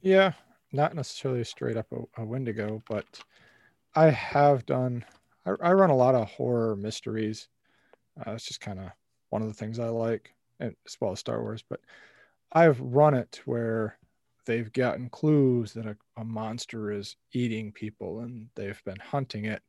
Yeah, 0.00 0.32
not 0.72 0.94
necessarily 0.94 1.44
straight 1.44 1.76
up 1.76 1.86
a, 1.92 2.22
a 2.22 2.24
Wendigo, 2.24 2.82
but 2.88 3.04
I 3.94 4.10
have 4.10 4.66
done. 4.66 5.04
I, 5.46 5.52
I 5.62 5.72
run 5.72 5.90
a 5.90 5.96
lot 5.96 6.14
of 6.14 6.26
horror 6.28 6.74
mysteries. 6.74 7.48
Uh, 8.26 8.32
it's 8.32 8.44
just 8.46 8.60
kind 8.60 8.78
of 8.80 8.90
one 9.30 9.42
of 9.42 9.48
the 9.48 9.54
things 9.54 9.78
I 9.78 9.88
like, 9.88 10.32
and 10.32 10.33
as 10.60 10.72
well 11.00 11.12
as 11.12 11.20
Star 11.20 11.42
Wars. 11.42 11.64
But 11.68 11.80
I've 12.52 12.80
run 12.80 13.14
it 13.14 13.40
where 13.44 13.98
they've 14.46 14.72
gotten 14.72 15.08
clues 15.08 15.72
that 15.72 15.86
a, 15.86 15.96
a 16.16 16.24
monster 16.24 16.90
is 16.92 17.16
eating 17.32 17.72
people, 17.72 18.20
and 18.20 18.48
they've 18.54 18.82
been 18.84 19.00
hunting 19.00 19.46
it, 19.46 19.62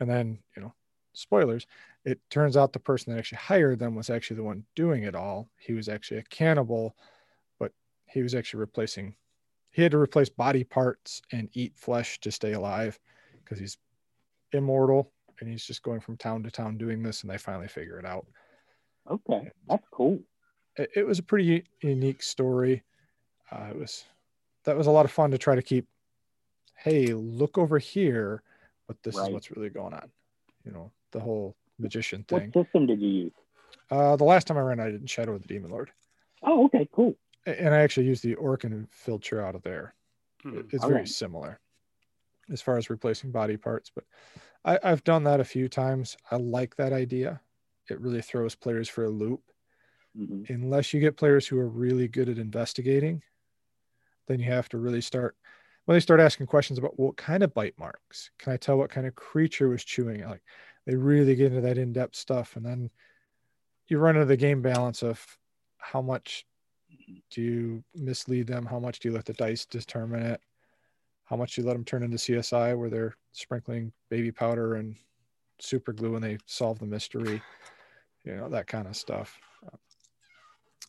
and 0.00 0.08
then 0.08 0.38
you 0.56 0.62
know, 0.62 0.74
spoilers. 1.12 1.66
It 2.04 2.20
turns 2.30 2.56
out 2.56 2.72
the 2.72 2.80
person 2.80 3.12
that 3.12 3.18
actually 3.18 3.38
hired 3.38 3.78
them 3.78 3.94
was 3.94 4.10
actually 4.10 4.36
the 4.36 4.44
one 4.44 4.64
doing 4.74 5.04
it 5.04 5.14
all. 5.14 5.48
He 5.58 5.72
was 5.72 5.88
actually 5.88 6.18
a 6.18 6.24
cannibal, 6.24 6.96
but 7.60 7.72
he 8.06 8.22
was 8.22 8.34
actually 8.34 8.60
replacing 8.60 9.14
he 9.72 9.82
had 9.82 9.92
to 9.92 9.98
replace 9.98 10.28
body 10.28 10.64
parts 10.64 11.22
and 11.32 11.48
eat 11.54 11.76
flesh 11.76 12.20
to 12.20 12.30
stay 12.30 12.52
alive 12.52 12.98
because 13.42 13.58
he's 13.58 13.78
immortal 14.52 15.10
and 15.40 15.48
he's 15.48 15.64
just 15.64 15.82
going 15.82 16.00
from 16.00 16.16
town 16.16 16.42
to 16.42 16.50
town 16.50 16.76
doing 16.76 17.02
this 17.02 17.22
and 17.22 17.30
they 17.30 17.38
finally 17.38 17.68
figure 17.68 17.98
it 17.98 18.04
out 18.04 18.26
Okay, 19.10 19.50
that's 19.68 19.86
cool. 19.90 20.20
it, 20.76 20.90
it 20.96 21.06
was 21.06 21.18
a 21.18 21.22
pretty 21.22 21.64
unique 21.82 22.22
story 22.22 22.82
uh, 23.50 23.66
it 23.70 23.76
was 23.78 24.04
that 24.64 24.76
was 24.76 24.86
a 24.86 24.90
lot 24.90 25.04
of 25.04 25.10
fun 25.10 25.30
to 25.30 25.38
try 25.38 25.54
to 25.54 25.62
keep 25.62 25.86
hey 26.76 27.06
look 27.12 27.58
over 27.58 27.78
here 27.78 28.42
but 28.86 28.96
this 29.02 29.16
is 29.16 29.30
what's 29.30 29.50
really 29.50 29.68
going 29.70 29.92
on 29.92 30.10
you 30.64 30.72
know 30.72 30.90
the 31.10 31.20
whole 31.20 31.56
magician 31.78 32.24
thing. 32.24 32.50
What 32.52 32.64
system 32.66 32.86
did 32.86 33.00
you 33.00 33.08
use? 33.08 33.32
uh, 33.90 34.16
the 34.16 34.24
last 34.24 34.46
time 34.46 34.56
i 34.56 34.60
ran 34.60 34.80
i 34.80 34.90
did 34.90 35.00
in 35.00 35.06
shadow 35.06 35.34
of 35.34 35.42
the 35.42 35.48
demon 35.48 35.70
lord 35.70 35.90
Oh, 36.44 36.64
okay, 36.66 36.88
cool. 36.92 37.14
And 37.46 37.72
i 37.74 37.78
actually 37.78 38.06
used 38.06 38.22
the 38.24 38.34
Orkin 38.36 38.88
filter 38.90 39.44
out 39.44 39.54
of 39.54 39.62
there 39.62 39.94
Hmm. 40.42 40.60
It's 40.72 40.82
All 40.82 40.90
very 40.90 41.00
right. 41.00 41.08
similar 41.08 41.60
as 42.50 42.60
far 42.60 42.76
as 42.76 42.90
replacing 42.90 43.30
body 43.30 43.56
parts 43.56 43.90
but 43.94 44.04
I, 44.64 44.78
i've 44.82 45.04
done 45.04 45.22
that 45.24 45.38
a 45.40 45.44
few 45.44 45.68
times 45.68 46.16
i 46.32 46.36
like 46.36 46.74
that 46.76 46.92
idea 46.92 47.40
it 47.90 48.00
really 48.00 48.22
throws 48.22 48.54
players 48.54 48.88
for 48.88 49.04
a 49.04 49.10
loop. 49.10 49.40
Hmm 50.16 50.42
unless 50.48 50.92
you 50.92 51.00
get 51.00 51.16
players 51.16 51.46
who 51.46 51.58
are 51.58 51.68
really 51.68 52.06
good 52.06 52.28
at 52.28 52.36
investigating 52.36 53.22
then 54.28 54.38
you 54.38 54.44
have 54.44 54.68
to 54.68 54.76
really 54.76 55.00
start 55.00 55.36
when 55.86 55.96
they 55.96 56.00
start 56.00 56.20
asking 56.20 56.46
questions 56.46 56.78
about 56.78 56.98
what 56.98 57.16
kind 57.16 57.42
of 57.42 57.54
bite 57.54 57.78
marks 57.78 58.30
can 58.38 58.52
i 58.52 58.56
tell 58.56 58.76
what 58.76 58.90
kind 58.90 59.06
of 59.06 59.14
creature 59.14 59.68
was 59.70 59.84
chewing 59.84 60.20
it? 60.20 60.28
like 60.28 60.42
they 60.86 60.94
really 60.94 61.34
get 61.34 61.46
into 61.46 61.60
that 61.60 61.78
in-depth 61.78 62.16
stuff 62.16 62.56
and 62.56 62.66
then 62.66 62.90
you 63.88 63.98
run 63.98 64.16
into 64.16 64.26
the 64.26 64.36
game 64.36 64.62
balance 64.62 65.02
of 65.02 65.24
how 65.78 66.00
much 66.00 66.46
do 67.30 67.42
you 67.42 67.84
mislead 67.94 68.46
them? 68.46 68.64
How 68.64 68.78
much 68.78 69.00
do 69.00 69.08
you 69.08 69.14
let 69.14 69.24
the 69.24 69.32
dice 69.34 69.66
determine 69.66 70.22
it? 70.22 70.40
How 71.24 71.36
much 71.36 71.54
do 71.54 71.60
you 71.60 71.66
let 71.66 71.74
them 71.74 71.84
turn 71.84 72.02
into 72.02 72.16
csi 72.16 72.76
where 72.76 72.90
they're 72.90 73.16
sprinkling 73.32 73.92
baby 74.10 74.30
powder 74.30 74.76
and 74.76 74.96
super 75.58 75.92
glue 75.92 76.12
when 76.12 76.22
they 76.22 76.38
solve 76.46 76.78
the 76.78 76.86
mystery 76.86 77.40
you 78.24 78.36
know 78.36 78.48
that 78.48 78.66
kind 78.66 78.86
of 78.86 78.96
stuff 78.96 79.38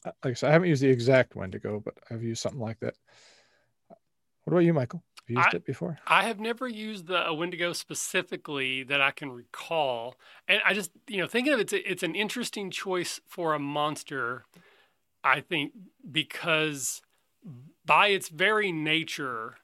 Uh, 0.05 0.11
like 0.23 0.31
I 0.31 0.33
said, 0.33 0.49
I 0.49 0.53
haven't 0.53 0.67
used 0.67 0.83
the 0.83 0.89
exact 0.89 1.33
Wendigo, 1.35 1.79
but 1.79 1.93
I've 2.11 2.23
used 2.23 2.41
something 2.41 2.59
like 2.59 2.79
that. 2.81 2.95
What 4.43 4.51
about 4.53 4.59
you, 4.65 4.73
Michael? 4.73 5.01
Have 5.21 5.29
you 5.29 5.37
used 5.37 5.53
I- 5.53 5.57
it 5.57 5.65
before? 5.65 5.97
I 6.05 6.23
have 6.25 6.39
never 6.41 6.67
used 6.67 7.07
the 7.07 7.25
a 7.25 7.33
Wendigo 7.33 7.71
specifically 7.71 8.83
that 8.83 8.99
I 8.99 9.11
can 9.11 9.31
recall, 9.31 10.15
and 10.49 10.59
I 10.65 10.73
just 10.73 10.91
you 11.07 11.19
know 11.19 11.27
thinking 11.27 11.53
of 11.53 11.59
it, 11.59 11.63
it's 11.63 11.73
a, 11.73 11.91
it's 11.91 12.03
an 12.03 12.15
interesting 12.15 12.69
choice 12.71 13.21
for 13.25 13.53
a 13.53 13.59
monster. 13.59 14.43
I 15.23 15.39
think 15.39 15.71
because 16.11 17.01
by 17.85 18.07
its 18.07 18.27
very 18.27 18.73
nature, 18.73 19.55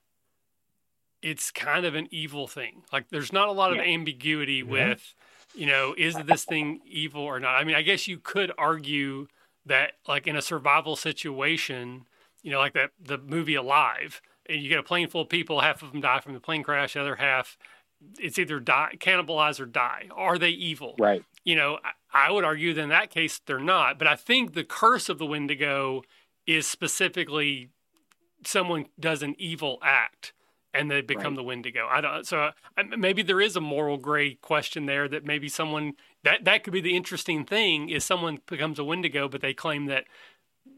it's 1.21 1.51
kind 1.51 1.85
of 1.85 1.95
an 1.95 2.07
evil 2.11 2.47
thing. 2.47 2.83
Like 2.93 3.09
there's 3.09 3.33
not 3.33 3.49
a 3.49 3.51
lot 3.51 3.71
of 3.71 3.77
Yeah. 3.77 3.83
ambiguity 3.93 4.63
Yeah. 4.65 4.71
with, 4.71 5.13
you 5.55 5.65
know, 5.65 5.95
is 5.97 6.15
this 6.25 6.45
thing 6.45 6.81
evil 6.85 7.21
or 7.21 7.39
not? 7.39 7.55
I 7.55 7.63
mean, 7.63 7.75
I 7.75 7.81
guess 7.81 8.07
you 8.07 8.17
could 8.17 8.51
argue 8.57 9.27
that 9.65 9.93
like 10.07 10.27
in 10.27 10.35
a 10.35 10.41
survival 10.41 10.95
situation, 10.95 12.05
you 12.41 12.51
know, 12.51 12.59
like 12.59 12.73
that 12.73 12.91
the 12.99 13.17
movie 13.17 13.55
Alive, 13.55 14.21
and 14.47 14.61
you 14.61 14.69
get 14.69 14.79
a 14.79 14.83
plane 14.83 15.07
full 15.09 15.21
of 15.21 15.29
people, 15.29 15.61
half 15.61 15.81
of 15.81 15.91
them 15.91 16.01
die 16.01 16.19
from 16.19 16.33
the 16.33 16.39
plane 16.39 16.63
crash, 16.63 16.93
the 16.93 17.01
other 17.01 17.15
half 17.15 17.57
it's 18.17 18.39
either 18.39 18.59
die 18.59 18.95
cannibalize 18.99 19.59
or 19.59 19.65
die. 19.65 20.07
Are 20.15 20.37
they 20.37 20.49
evil? 20.49 20.95
Right. 20.99 21.23
you 21.43 21.55
know, 21.55 21.79
I, 22.13 22.27
I 22.27 22.31
would 22.31 22.43
argue 22.43 22.73
that 22.73 22.81
in 22.81 22.89
that 22.89 23.09
case 23.09 23.41
they're 23.45 23.59
not. 23.59 23.99
But 23.99 24.07
I 24.07 24.15
think 24.15 24.53
the 24.53 24.63
curse 24.63 25.09
of 25.09 25.17
the 25.17 25.25
Wendigo 25.25 26.03
is 26.47 26.65
specifically 26.67 27.69
someone 28.45 28.87
does 28.99 29.21
an 29.21 29.35
evil 29.37 29.79
act 29.83 30.33
and 30.73 30.89
they 30.89 31.01
become 31.01 31.33
Right. 31.33 31.35
the 31.37 31.43
Wendigo. 31.43 31.87
I 31.89 32.01
don't. 32.01 32.25
So 32.27 32.51
I, 32.77 32.83
maybe 32.83 33.21
there 33.23 33.41
is 33.41 33.55
a 33.55 33.61
moral 33.61 33.97
gray 33.97 34.35
question 34.35 34.85
there 34.85 35.07
that 35.07 35.25
maybe 35.25 35.49
someone 35.49 35.93
that 36.23 36.45
that 36.45 36.63
could 36.63 36.73
be 36.73 36.81
the 36.81 36.95
interesting 36.95 37.45
thing 37.45 37.89
is 37.89 38.05
someone 38.05 38.39
becomes 38.47 38.79
a 38.79 38.83
Wendigo, 38.83 39.27
but 39.27 39.41
they 39.41 39.53
claim 39.53 39.85
that 39.87 40.05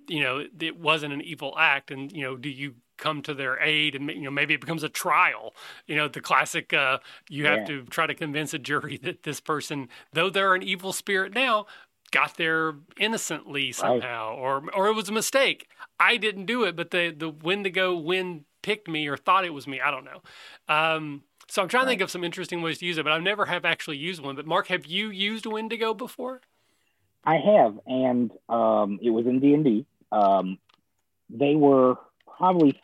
you 0.08 0.22
know 0.22 0.46
it 0.60 0.78
wasn't 0.78 1.14
an 1.14 1.22
evil 1.22 1.56
act, 1.58 1.92
and 1.92 2.12
you 2.12 2.24
know, 2.24 2.36
do 2.38 2.50
you 2.50 2.76
come 2.98 3.22
to 3.24 3.34
their 3.34 3.60
aid 3.60 3.96
and 3.96 4.08
you 4.12 4.22
know 4.22 4.30
maybe 4.30 4.54
it 4.54 4.62
becomes 4.62 4.84
a 4.84 4.90
trial 4.90 5.56
you 5.88 5.96
know 5.96 6.08
the 6.08 6.22
classic 6.22 6.72
uh 6.72 7.00
you 7.32 7.48
have 7.48 7.62
Yeah. 7.62 7.66
to 7.66 7.84
try 7.86 8.06
to 8.06 8.14
convince 8.14 8.54
a 8.54 8.60
jury 8.60 8.96
that 9.02 9.24
this 9.24 9.40
person 9.40 9.90
though 10.14 10.30
they're 10.30 10.54
an 10.54 10.62
evil 10.62 10.94
spirit 10.94 11.34
now 11.34 11.66
got 12.12 12.38
there 12.38 12.76
innocently 13.00 13.72
somehow 13.72 14.36
or 14.36 14.62
or 14.76 14.86
it 14.88 14.94
was 14.94 15.10
a 15.10 15.12
mistake 15.14 15.68
i 16.00 16.16
didn't 16.16 16.46
do 16.46 16.64
it 16.64 16.76
but 16.76 16.92
the 16.92 17.10
the 17.10 17.30
wendigo 17.30 17.96
wind 17.96 18.46
picked 18.62 18.88
me 18.88 19.08
or 19.08 19.18
thought 19.18 19.46
it 19.46 19.54
was 19.54 19.68
me 19.68 19.80
i 19.82 19.92
don't 19.92 20.06
know 20.06 20.22
um 20.68 21.24
so 21.48 21.62
i'm 21.62 21.68
trying 21.68 21.84
to 21.84 21.90
think 21.90 22.02
of 22.02 22.12
some 22.12 22.24
interesting 22.24 22.62
ways 22.62 22.78
to 22.78 22.86
use 22.86 22.98
it 22.98 23.04
but 23.04 23.12
i've 23.12 23.22
never 23.22 23.46
have 23.46 23.66
actually 23.66 23.98
used 23.98 24.22
one 24.22 24.36
but 24.36 24.46
mark 24.46 24.68
have 24.68 24.86
you 24.86 25.10
used 25.10 25.46
wendigo 25.46 25.94
before 25.94 26.42
I 27.24 27.38
have, 27.38 27.80
and 27.86 28.32
um, 28.50 29.00
it 29.02 29.12
was 29.12 29.26
in 29.28 29.40
D 29.40 29.54
and 29.54 29.64
D. 29.64 29.86
Um, 30.12 30.58
they 31.30 31.56
were 31.56 31.96
probably 32.26 32.82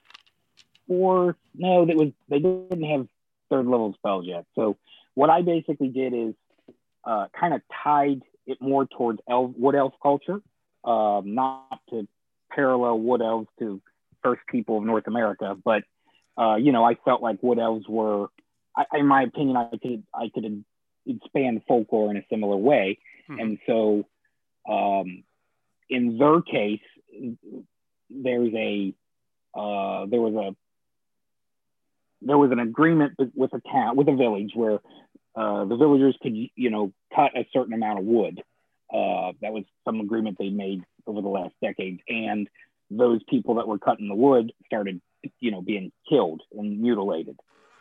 four. 0.87 1.35
No, 1.55 1.85
that 1.85 1.95
was 1.95 2.09
they 2.29 2.39
didn't 2.39 2.83
have 2.83 3.07
third 3.49 3.65
level 3.65 3.93
spells 3.95 4.25
yet. 4.25 4.45
So 4.55 4.77
what 5.15 5.29
I 5.29 5.41
basically 5.41 5.87
did 5.87 6.13
is 6.13 6.35
uh, 7.03 7.27
kind 7.37 7.53
of 7.53 7.61
tied 7.83 8.21
it 8.45 8.61
more 8.61 8.85
towards 8.85 9.19
elf, 9.27 9.51
wood 9.57 9.75
elf 9.75 9.93
culture, 10.01 10.41
um, 10.83 11.33
not 11.33 11.79
to 11.89 12.07
parallel 12.51 12.99
wood 12.99 13.21
elves 13.21 13.47
to 13.59 13.81
first 14.23 14.41
people 14.49 14.77
of 14.77 14.83
North 14.83 15.07
America, 15.07 15.55
but 15.63 15.83
uh, 16.37 16.55
you 16.55 16.71
know, 16.71 16.83
I 16.83 16.95
felt 17.03 17.21
like 17.21 17.41
wood 17.41 17.59
elves 17.59 17.87
were, 17.87 18.27
I, 18.75 18.85
in 18.93 19.07
my 19.07 19.23
opinion, 19.23 19.57
I 19.57 19.69
could 19.81 20.03
I 20.13 20.29
could 20.33 20.63
expand 21.07 21.61
folklore 21.67 22.11
in 22.11 22.17
a 22.17 22.23
similar 22.29 22.55
way. 22.55 22.99
Mhm. 23.29 23.41
And 23.41 23.59
so, 23.65 24.07
um, 24.69 25.23
in 25.89 26.17
their 26.17 26.41
case, 26.41 26.81
there's 28.09 28.53
a 28.53 28.93
uh, 29.55 30.05
there 30.05 30.21
was 30.21 30.35
a 30.35 30.55
there 32.21 32.37
was 32.37 32.51
an 32.51 32.59
agreement 32.59 33.13
with 33.35 33.53
a 33.53 33.61
town, 33.71 33.95
with 33.95 34.07
a 34.07 34.15
village, 34.15 34.51
where 34.53 34.79
uh, 35.35 35.65
the 35.65 35.75
villagers 35.75 36.17
could, 36.21 36.35
you 36.35 36.69
know, 36.69 36.91
cut 37.15 37.35
a 37.35 37.47
certain 37.53 37.73
amount 37.73 37.99
of 37.99 38.05
wood. 38.05 38.41
Uh, 38.91 39.33
that 39.41 39.51
was 39.51 39.63
some 39.85 39.99
agreement 39.99 40.37
they 40.39 40.49
made 40.49 40.83
over 41.05 41.21
the 41.21 41.27
last 41.27 41.53
decades, 41.61 41.99
and 42.07 42.47
those 42.89 43.21
people 43.29 43.55
that 43.55 43.67
were 43.67 43.79
cutting 43.79 44.07
the 44.07 44.15
wood 44.15 44.53
started, 44.65 45.01
you 45.39 45.51
know, 45.51 45.61
being 45.61 45.91
killed 46.09 46.41
and 46.53 46.81
mutilated, 46.81 47.37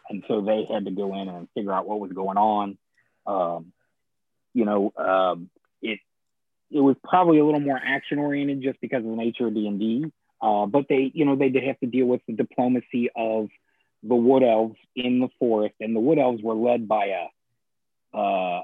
and 0.09 0.25
so 0.29 0.41
they 0.41 0.67
had 0.73 0.85
to 0.85 0.91
go 0.91 1.21
in 1.21 1.29
and 1.29 1.49
figure 1.55 1.73
out 1.73 1.87
what 1.87 2.01
was 2.01 2.13
going 2.13 2.39
on. 2.39 2.79
Um, 3.27 3.73
you 4.55 4.65
know, 4.65 4.93
um, 4.97 5.51
it 5.83 6.01
it 6.71 6.81
was 6.81 6.97
probably 7.05 7.39
a 7.39 7.45
little 7.45 7.61
more 7.61 7.81
action 7.83 8.19
oriented 8.19 8.63
just 8.63 8.81
because 8.81 9.05
of 9.05 9.11
the 9.11 9.17
nature 9.17 9.47
of 9.47 9.55
D 9.55 9.67
and 9.67 9.79
D. 9.79 10.05
Uh, 10.41 10.67
but 10.67 10.87
they, 10.89 11.11
you 11.15 11.25
know, 11.25 11.37
they 11.37 11.49
did 11.49 11.65
have 11.65 11.79
to 11.81 11.87
deal 11.87 12.07
with 12.07 12.21
the 12.27 12.35
diplomacy 12.35 13.11
of 13.17 13.49
the 14.03 14.15
wood 14.15 14.43
elves 14.43 14.77
in 14.95 15.21
the 15.21 15.29
forest, 15.39 15.75
and 15.81 15.95
the 15.95 16.01
wood 16.01 16.19
elves 16.19 16.43
were 16.43 16.55
led 16.55 16.87
by 16.87 17.07
a 17.07 18.17
uh, 18.17 18.63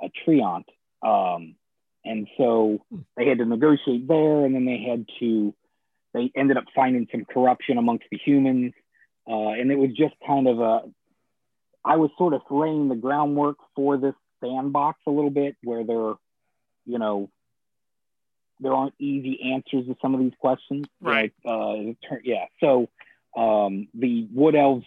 a 0.00 0.10
treant, 0.26 0.64
um, 1.02 1.54
and 2.04 2.28
so 2.36 2.84
they 3.16 3.26
had 3.26 3.38
to 3.38 3.44
negotiate 3.44 4.08
there, 4.08 4.44
and 4.44 4.54
then 4.54 4.64
they 4.64 4.84
had 4.88 5.06
to. 5.20 5.54
They 6.14 6.30
ended 6.36 6.56
up 6.56 6.64
finding 6.74 7.06
some 7.10 7.24
corruption 7.24 7.78
amongst 7.78 8.04
the 8.10 8.18
humans, 8.18 8.72
uh, 9.28 9.50
and 9.50 9.70
it 9.70 9.78
was 9.78 9.90
just 9.90 10.14
kind 10.26 10.46
of 10.46 10.60
a. 10.60 10.82
I 11.84 11.96
was 11.96 12.10
sort 12.16 12.34
of 12.34 12.42
laying 12.50 12.88
the 12.88 12.94
groundwork 12.94 13.56
for 13.74 13.96
this 13.96 14.14
sandbox 14.42 15.00
a 15.06 15.10
little 15.10 15.30
bit, 15.30 15.56
where 15.62 15.84
there, 15.84 16.14
you 16.86 16.98
know, 16.98 17.30
there 18.60 18.72
aren't 18.72 18.94
easy 18.98 19.52
answers 19.52 19.86
to 19.86 19.96
some 20.00 20.14
of 20.14 20.20
these 20.20 20.32
questions. 20.38 20.86
Right. 21.00 21.32
Uh, 21.44 21.94
yeah. 22.22 22.46
So 22.60 22.88
um, 23.36 23.88
the 23.94 24.28
wood 24.32 24.54
elves 24.54 24.86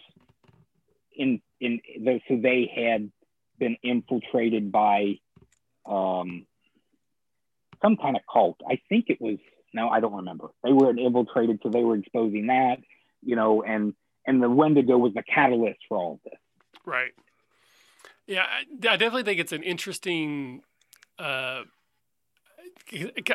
in 1.14 1.40
in 1.60 1.80
so 2.28 2.36
they 2.36 2.70
had 2.74 3.10
been 3.58 3.76
infiltrated 3.82 4.70
by 4.70 5.18
um, 5.86 6.46
some 7.82 7.96
kind 7.96 8.16
of 8.16 8.22
cult. 8.30 8.60
I 8.68 8.80
think 8.88 9.06
it 9.08 9.20
was 9.20 9.38
no, 9.76 9.88
I 9.88 10.00
don't 10.00 10.14
remember. 10.14 10.48
They 10.64 10.72
were 10.72 10.90
infiltrated, 10.90 11.60
so 11.62 11.68
they 11.68 11.84
were 11.84 11.96
exposing 11.96 12.48
that, 12.48 12.78
you 13.22 13.36
know, 13.36 13.62
and 13.62 13.94
and 14.26 14.42
the 14.42 14.50
Wendigo 14.50 14.98
was 14.98 15.14
the 15.14 15.22
catalyst 15.22 15.78
for 15.88 15.98
all 15.98 16.12
of 16.14 16.18
this. 16.24 16.40
Right. 16.84 17.12
Yeah, 18.26 18.42
I, 18.42 18.62
I 18.62 18.96
definitely 18.96 19.22
think 19.22 19.38
it's 19.38 19.52
an 19.52 19.62
interesting 19.62 20.62
uh, 21.18 21.62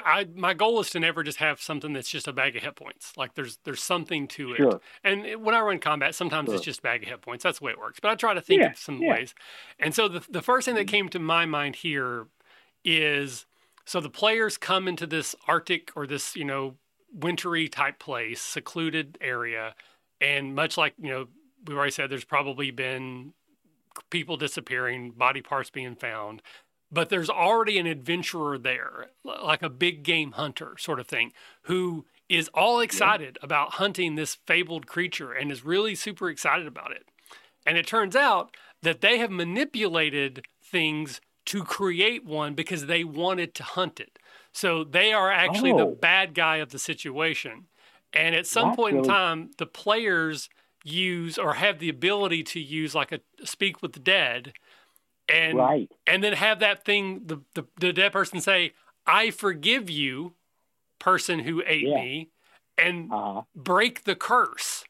I, 0.06 0.28
my 0.34 0.54
goal 0.54 0.80
is 0.80 0.90
to 0.92 1.00
never 1.00 1.24
just 1.24 1.40
have 1.40 1.62
something 1.62 1.92
that's 1.92 2.10
just 2.10 2.28
a 2.28 2.34
bag 2.34 2.56
of 2.56 2.64
hit 2.64 2.76
points. 2.76 3.14
Like 3.18 3.36
there's 3.36 3.58
there's 3.66 3.84
something 3.84 4.28
to 4.30 4.54
it. 4.54 4.58
Sure. 4.58 4.82
And 5.04 5.44
when 5.44 5.54
I 5.54 5.60
run 5.60 5.80
combat, 5.80 6.16
sometimes 6.16 6.48
sure. 6.48 6.56
it's 6.56 6.64
just 6.64 6.82
bag 6.82 7.04
of 7.04 7.10
hit 7.10 7.22
points. 7.22 7.44
That's 7.44 7.60
the 7.60 7.66
way 7.66 7.72
it 7.72 7.80
works. 7.80 8.00
But 8.00 8.12
I 8.12 8.16
try 8.16 8.34
to 8.34 8.42
think 8.42 8.62
yeah, 8.62 8.72
of 8.72 8.78
some 8.78 9.02
yeah. 9.02 9.12
ways. 9.12 9.34
And 9.80 9.94
so 9.94 10.08
the 10.08 10.24
the 10.30 10.42
first 10.42 10.66
thing 10.66 10.76
that 10.76 10.88
came 10.88 11.10
to 11.10 11.20
my 11.20 11.46
mind 11.46 11.78
here 11.78 12.28
is 12.86 13.46
so 13.92 14.00
the 14.00 14.10
players 14.10 14.58
come 14.58 14.88
into 14.88 15.06
this 15.06 15.36
Arctic 15.48 15.92
or 15.96 16.08
this 16.08 16.36
you 16.36 16.46
know 16.46 16.76
wintry 17.14 17.68
type 17.68 18.00
place, 18.00 18.42
secluded 18.42 19.18
area, 19.20 19.76
and 20.20 20.56
much 20.56 20.78
like 20.78 20.94
you 20.98 21.10
know 21.10 21.28
we've 21.66 21.78
already 21.78 21.92
said, 21.92 22.10
there's 22.10 22.24
probably 22.24 22.72
been 22.72 23.34
people 24.10 24.38
disappearing, 24.38 25.12
body 25.12 25.42
parts 25.42 25.70
being 25.70 25.96
found 25.96 26.42
but 26.92 27.10
there's 27.10 27.30
already 27.30 27.80
an 27.80 27.88
adventurer 27.88 28.58
there, 28.58 29.08
like 29.24 29.64
a 29.64 29.70
big 29.70 30.04
game 30.04 30.34
hunter 30.34 30.76
sort 30.78 31.00
of 31.00 31.08
thing, 31.08 31.32
who 31.64 32.06
is 32.28 32.50
all 32.54 32.80
excited 32.82 33.38
yeah. 33.40 33.46
about 33.46 33.74
hunting 33.74 34.16
this 34.16 34.36
fabled 34.46 34.88
creature 34.88 35.32
and 35.32 35.52
is 35.52 35.64
really 35.64 35.96
super 35.96 36.30
excited 36.30 36.68
about 36.68 36.92
it. 36.92 37.06
And 37.66 37.78
it 37.78 37.88
turns 37.88 38.16
out 38.16 38.56
that 38.82 39.02
they 39.02 39.20
have 39.20 39.32
manipulated 39.32 40.46
things 40.62 41.22
to 41.46 41.64
create 41.64 42.26
one 42.26 42.54
because 42.54 42.86
they 42.86 43.04
wanted 43.04 43.54
to 43.56 43.64
hunt 43.64 44.00
it. 44.00 44.20
So 44.54 44.84
they 44.84 45.14
are 45.14 45.32
actually 45.32 45.72
oh. 45.74 45.78
the 45.78 45.86
bad 45.86 46.34
guy 46.34 46.58
of 46.58 46.70
the 46.70 46.80
situation. 46.80 47.66
And 48.14 48.36
at 48.36 48.46
some 48.46 48.70
That's 48.70 48.76
point 48.76 48.96
really... 48.96 49.08
in 49.08 49.14
time, 49.14 49.52
the 49.58 49.66
players 49.66 50.50
use 50.84 51.38
or 51.38 51.54
have 51.54 51.80
the 51.80 51.90
ability 51.90 52.44
to 52.44 52.60
use 52.60 52.96
like 52.96 53.12
a 53.12 53.20
speak 53.44 53.82
with 53.82 53.94
the 53.94 54.00
dead 54.00 54.54
and 55.30 55.58
right. 55.58 55.92
and 56.08 56.24
then 56.24 56.34
have 56.34 56.60
that 56.60 56.84
thing 56.84 57.22
the, 57.26 57.40
the, 57.54 57.64
the 57.80 57.94
dead 57.94 58.12
person 58.12 58.42
say 58.42 58.74
i 59.06 59.30
forgive 59.30 59.90
you 59.90 60.34
person 61.00 61.40
who 61.40 61.62
ate 61.68 61.88
yeah. 61.88 61.96
me 61.96 62.30
and 62.78 63.12
uh-huh. 63.12 63.44
break 63.56 64.06
the 64.06 64.16
curse 64.16 64.84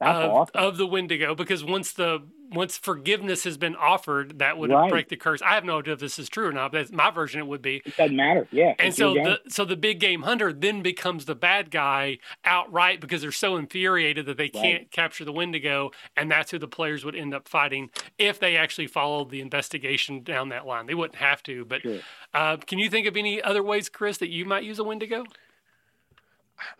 of, 0.00 0.30
awesome. 0.30 0.52
of 0.54 0.76
the 0.78 0.86
wendigo 0.86 1.34
because 1.34 1.62
once 1.62 1.92
the 1.92 2.22
once 2.50 2.76
forgiveness 2.78 3.44
has 3.44 3.56
been 3.56 3.74
offered, 3.76 4.38
that 4.38 4.58
would 4.58 4.70
right. 4.70 4.90
break 4.90 5.08
the 5.08 5.16
curse. 5.16 5.42
I 5.42 5.54
have 5.54 5.64
no 5.64 5.78
idea 5.78 5.94
if 5.94 6.00
this 6.00 6.18
is 6.18 6.28
true 6.28 6.46
or 6.46 6.52
not, 6.52 6.72
but 6.72 6.92
my 6.92 7.10
version 7.10 7.40
it 7.40 7.46
would 7.46 7.62
be. 7.62 7.82
It 7.84 7.96
doesn't 7.96 8.16
matter. 8.16 8.46
Yeah. 8.50 8.74
And 8.78 8.94
so 8.94 9.14
the 9.14 9.40
so 9.48 9.64
the 9.64 9.76
big 9.76 10.00
game 10.00 10.22
hunter 10.22 10.52
then 10.52 10.82
becomes 10.82 11.24
the 11.24 11.34
bad 11.34 11.70
guy 11.70 12.18
outright 12.44 13.00
because 13.00 13.22
they're 13.22 13.32
so 13.32 13.56
infuriated 13.56 14.26
that 14.26 14.36
they 14.36 14.48
can't 14.48 14.90
capture 14.90 15.24
the 15.24 15.32
Wendigo, 15.32 15.90
and 16.16 16.30
that's 16.30 16.50
who 16.50 16.58
the 16.58 16.68
players 16.68 17.04
would 17.04 17.16
end 17.16 17.34
up 17.34 17.48
fighting 17.48 17.90
if 18.18 18.38
they 18.38 18.56
actually 18.56 18.86
followed 18.86 19.30
the 19.30 19.40
investigation 19.40 20.22
down 20.22 20.50
that 20.50 20.66
line. 20.66 20.86
They 20.86 20.94
wouldn't 20.94 21.18
have 21.18 21.42
to, 21.44 21.64
but 21.64 21.82
sure. 21.82 22.00
uh, 22.32 22.56
can 22.58 22.78
you 22.78 22.90
think 22.90 23.06
of 23.06 23.16
any 23.16 23.42
other 23.42 23.62
ways, 23.62 23.88
Chris, 23.88 24.18
that 24.18 24.28
you 24.28 24.44
might 24.44 24.64
use 24.64 24.78
a 24.78 24.84
Wendigo? 24.84 25.24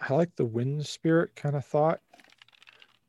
I 0.01 0.15
like 0.15 0.37
the 0.37 0.45
wind 0.45 0.87
spirit 0.87 1.35
kind 1.37 1.57
of 1.57 1.65
thought. 1.65 2.01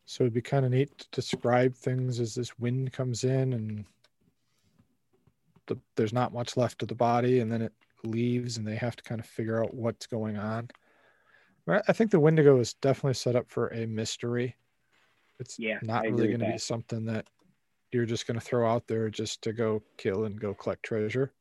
So 0.06 0.24
it'd 0.24 0.34
be 0.34 0.42
kind 0.42 0.66
of 0.66 0.72
neat 0.72 0.98
to 1.00 1.08
describe 1.12 1.76
things 1.76 2.20
as 2.20 2.36
this 2.36 2.58
wind 2.60 2.94
comes 2.94 3.24
in 3.24 3.54
and 3.54 3.86
the, 5.68 5.78
there's 5.96 6.14
not 6.14 6.34
much 6.34 6.58
left 6.58 6.82
of 6.84 6.88
the 6.88 6.96
body 6.96 7.40
and 7.40 7.52
then 7.52 7.62
it 7.62 7.74
leaves 8.04 8.58
and 8.58 8.68
they 8.68 8.76
have 8.76 8.96
to 8.96 9.04
kind 9.04 9.20
of 9.20 9.26
figure 9.26 9.64
out 9.64 9.74
what's 9.74 10.06
going 10.06 10.38
on. 10.38 10.70
I 11.68 11.94
think 11.94 12.12
the 12.12 12.20
Wendigo 12.20 12.60
is 12.60 12.76
definitely 12.76 13.16
set 13.16 13.36
up 13.36 13.50
for 13.50 13.70
a 13.70 13.88
mystery. 13.88 14.56
It's 15.40 15.58
yeah, 15.58 15.80
not 15.82 16.04
really 16.04 16.28
going 16.28 16.40
to 16.42 16.52
be 16.52 16.58
something 16.60 17.06
that 17.06 17.26
you're 17.92 18.06
just 18.06 18.28
going 18.28 18.40
to 18.40 18.46
throw 18.46 18.70
out 18.70 18.88
there 18.88 19.10
just 19.10 19.42
to 19.42 19.54
go 19.54 19.82
kill 19.98 20.26
and 20.26 20.40
go 20.40 20.54
collect 20.54 20.84
treasure. 20.84 21.34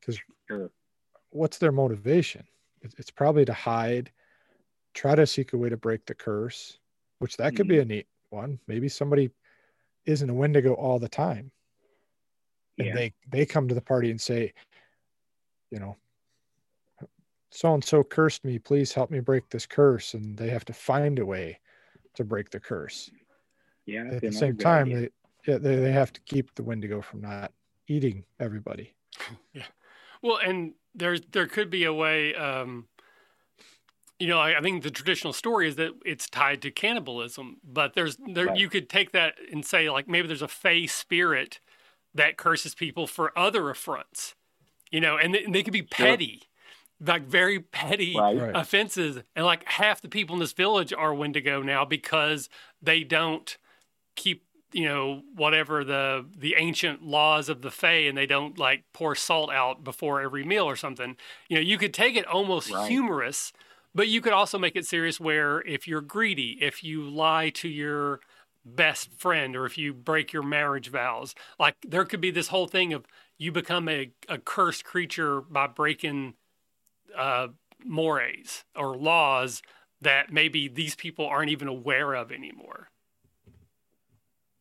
Because 0.00 0.18
sure. 0.48 0.70
what's 1.30 1.58
their 1.58 1.70
motivation? 1.70 2.44
It's 2.98 3.10
probably 3.10 3.44
to 3.44 3.52
hide, 3.52 4.10
try 4.94 5.14
to 5.14 5.26
seek 5.26 5.52
a 5.52 5.56
way 5.56 5.68
to 5.68 5.76
break 5.76 6.06
the 6.06 6.14
curse, 6.14 6.78
which 7.18 7.36
that 7.36 7.56
could 7.56 7.68
be 7.68 7.76
mm-hmm. 7.76 7.90
a 7.90 7.94
neat 7.96 8.06
one. 8.30 8.58
Maybe 8.66 8.88
somebody 8.88 9.30
isn't 10.04 10.30
a 10.30 10.34
Wendigo 10.34 10.74
all 10.74 10.98
the 10.98 11.08
time. 11.08 11.50
And 12.78 12.88
yeah. 12.88 12.94
they 12.94 13.14
they 13.30 13.46
come 13.46 13.68
to 13.68 13.74
the 13.74 13.80
party 13.80 14.10
and 14.10 14.20
say, 14.20 14.52
you 15.70 15.78
know, 15.78 15.96
so 17.50 17.74
and 17.74 17.82
so 17.82 18.04
cursed 18.04 18.44
me, 18.44 18.58
please 18.58 18.92
help 18.92 19.10
me 19.10 19.20
break 19.20 19.48
this 19.48 19.66
curse. 19.66 20.14
And 20.14 20.36
they 20.36 20.50
have 20.50 20.64
to 20.66 20.72
find 20.72 21.18
a 21.18 21.26
way 21.26 21.58
to 22.14 22.24
break 22.24 22.50
the 22.50 22.60
curse. 22.60 23.10
Yeah. 23.86 24.08
At 24.12 24.20
the 24.20 24.32
same 24.32 24.56
time, 24.56 24.88
idea. 24.88 25.00
they, 25.00 25.52
yeah, 25.52 25.58
they 25.58 25.76
they 25.76 25.92
have 25.92 26.12
to 26.12 26.20
keep 26.22 26.54
the 26.54 26.62
Wendigo 26.62 27.00
from 27.00 27.22
not 27.22 27.52
eating 27.88 28.24
everybody. 28.40 28.94
yeah. 29.54 29.62
Well, 30.22 30.38
and 30.38 30.74
there's 30.94 31.22
there 31.32 31.46
could 31.46 31.70
be 31.70 31.84
a 31.84 31.92
way 31.92 32.34
um 32.34 32.88
you 34.18 34.28
know, 34.28 34.38
I, 34.38 34.58
I, 34.58 34.60
think 34.62 34.82
the 34.82 34.90
traditional 34.90 35.32
story 35.32 35.68
is 35.68 35.76
that 35.76 35.92
it's 36.04 36.28
tied 36.28 36.62
to 36.62 36.70
cannibalism, 36.70 37.58
but 37.62 37.94
there's 37.94 38.16
there 38.16 38.46
right. 38.46 38.58
you 38.58 38.68
could 38.68 38.88
take 38.88 39.12
that 39.12 39.34
and 39.52 39.64
say 39.64 39.90
like 39.90 40.08
maybe 40.08 40.26
there's 40.26 40.42
a 40.42 40.48
fey 40.48 40.86
spirit 40.86 41.60
that 42.14 42.38
curses 42.38 42.74
people 42.74 43.06
for 43.06 43.38
other 43.38 43.68
affronts, 43.68 44.34
you 44.90 45.00
know, 45.00 45.18
and, 45.18 45.34
they, 45.34 45.44
and 45.44 45.54
they 45.54 45.62
could 45.62 45.72
be 45.72 45.82
petty, 45.82 46.42
sure. 46.98 47.08
like 47.08 47.26
very 47.26 47.60
petty 47.60 48.16
right. 48.18 48.52
offenses, 48.54 49.18
and 49.34 49.44
like 49.44 49.64
half 49.64 50.00
the 50.00 50.08
people 50.08 50.34
in 50.34 50.40
this 50.40 50.54
village 50.54 50.94
are 50.94 51.14
Wendigo 51.14 51.60
now 51.62 51.84
because 51.84 52.48
they 52.80 53.04
don't 53.04 53.58
keep 54.14 54.44
you 54.72 54.84
know 54.84 55.22
whatever 55.34 55.84
the 55.84 56.24
the 56.36 56.54
ancient 56.56 57.02
laws 57.02 57.50
of 57.50 57.60
the 57.60 57.70
Fae, 57.70 58.06
and 58.08 58.16
they 58.16 58.26
don't 58.26 58.58
like 58.58 58.84
pour 58.94 59.14
salt 59.14 59.50
out 59.50 59.84
before 59.84 60.22
every 60.22 60.42
meal 60.42 60.64
or 60.64 60.76
something. 60.76 61.16
You 61.48 61.56
know, 61.56 61.62
you 61.62 61.76
could 61.76 61.92
take 61.92 62.16
it 62.16 62.26
almost 62.26 62.70
right. 62.70 62.88
humorous 62.88 63.52
but 63.96 64.08
you 64.08 64.20
could 64.20 64.34
also 64.34 64.58
make 64.58 64.76
it 64.76 64.86
serious 64.86 65.18
where 65.18 65.62
if 65.62 65.88
you're 65.88 66.02
greedy, 66.02 66.58
if 66.60 66.84
you 66.84 67.08
lie 67.08 67.48
to 67.48 67.66
your 67.66 68.20
best 68.62 69.10
friend, 69.14 69.56
or 69.56 69.64
if 69.64 69.78
you 69.78 69.94
break 69.94 70.34
your 70.34 70.42
marriage 70.42 70.90
vows, 70.90 71.34
like 71.58 71.76
there 71.82 72.04
could 72.04 72.20
be 72.20 72.30
this 72.30 72.48
whole 72.48 72.66
thing 72.66 72.92
of 72.92 73.06
you 73.38 73.50
become 73.50 73.88
a, 73.88 74.10
a 74.28 74.36
cursed 74.36 74.84
creature 74.84 75.40
by 75.40 75.66
breaking 75.66 76.34
uh, 77.16 77.48
mores 77.86 78.64
or 78.74 78.98
laws 78.98 79.62
that 80.02 80.30
maybe 80.30 80.68
these 80.68 80.94
people 80.94 81.26
aren't 81.26 81.50
even 81.50 81.66
aware 81.66 82.12
of 82.12 82.30
anymore. 82.30 82.90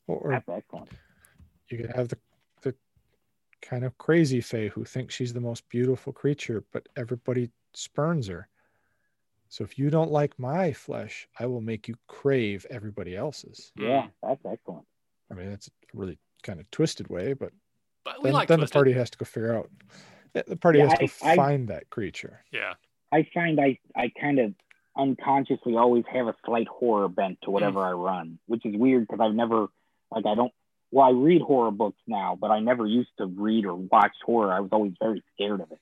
Or 0.08 0.32
That's. 0.48 0.88
You 1.70 1.78
could 1.80 1.92
have 1.94 2.08
the 2.08 2.18
the 2.62 2.74
kind 3.62 3.84
of 3.84 3.98
crazy 3.98 4.40
Fae 4.40 4.70
who 4.70 4.86
thinks 4.86 5.14
she's 5.14 5.34
the 5.34 5.42
most 5.42 5.68
beautiful 5.68 6.14
creature, 6.14 6.64
but 6.72 6.88
everybody 6.96 7.50
spurns 7.74 8.28
her. 8.28 8.48
So 9.56 9.64
if 9.64 9.80
you 9.80 9.90
don't 9.90 10.12
like 10.12 10.38
my 10.38 10.74
flesh, 10.74 11.30
I 11.40 11.46
will 11.46 11.62
make 11.62 11.88
you 11.88 11.96
crave 12.08 12.66
everybody 12.70 13.16
else's. 13.16 13.72
Yeah, 13.78 14.02
mm. 14.02 14.12
that's 14.22 14.46
excellent. 14.46 14.86
I 15.32 15.34
mean, 15.34 15.50
that's 15.50 15.70
a 15.70 15.72
really 15.94 16.18
kind 16.44 16.60
of 16.60 16.70
twisted 16.72 17.08
way, 17.08 17.32
but, 17.32 17.54
But 18.04 18.16
then, 18.22 18.34
like 18.34 18.50
then 18.50 18.60
the 18.60 18.68
party 18.68 18.92
has 18.92 19.10
to 19.12 19.18
go 19.18 19.24
figure 19.24 19.56
out. 19.56 19.70
Eh, 20.36 20.42
the 20.46 20.58
party 20.58 20.80
Yeah, 20.80 20.90
has 20.90 21.00
to 21.00 21.08
go 21.08 21.26
I- 21.26 21.32
I- 21.32 21.36
find 21.38 21.70
that 21.70 21.90
creature. 21.90 22.42
Yeah. 22.52 22.74
I 23.14 23.26
find 23.34 23.62
I, 23.62 23.80
I 23.96 24.12
kind 24.20 24.40
of 24.40 24.54
unconsciously 24.98 25.78
always 25.78 26.04
have 26.12 26.28
a 26.28 26.36
slight 26.46 26.68
horror 26.68 27.08
bent 27.08 27.38
to 27.44 27.50
whatever 27.50 27.80
mm. 27.80 27.88
I 27.88 27.92
run, 27.94 28.40
which 28.48 28.66
is 28.66 28.76
weird 28.76 29.08
because 29.08 29.22
I've 29.22 29.36
never, 29.36 29.68
like, 30.12 30.26
I 30.26 30.36
don't, 30.36 30.52
well, 30.92 31.08
I 31.08 31.12
read 31.12 31.42
horror 31.42 31.72
books 31.72 32.02
now, 32.08 32.38
but 32.38 32.52
I 32.52 32.60
never 32.60 32.86
used 32.86 33.12
to 33.20 33.26
read 33.26 33.66
or 33.66 33.76
watch 33.76 34.18
horror. 34.26 34.52
I 34.52 34.60
was 34.60 34.72
always 34.74 34.96
very 35.02 35.24
scared 35.34 35.62
of 35.62 35.72
it. 35.72 35.80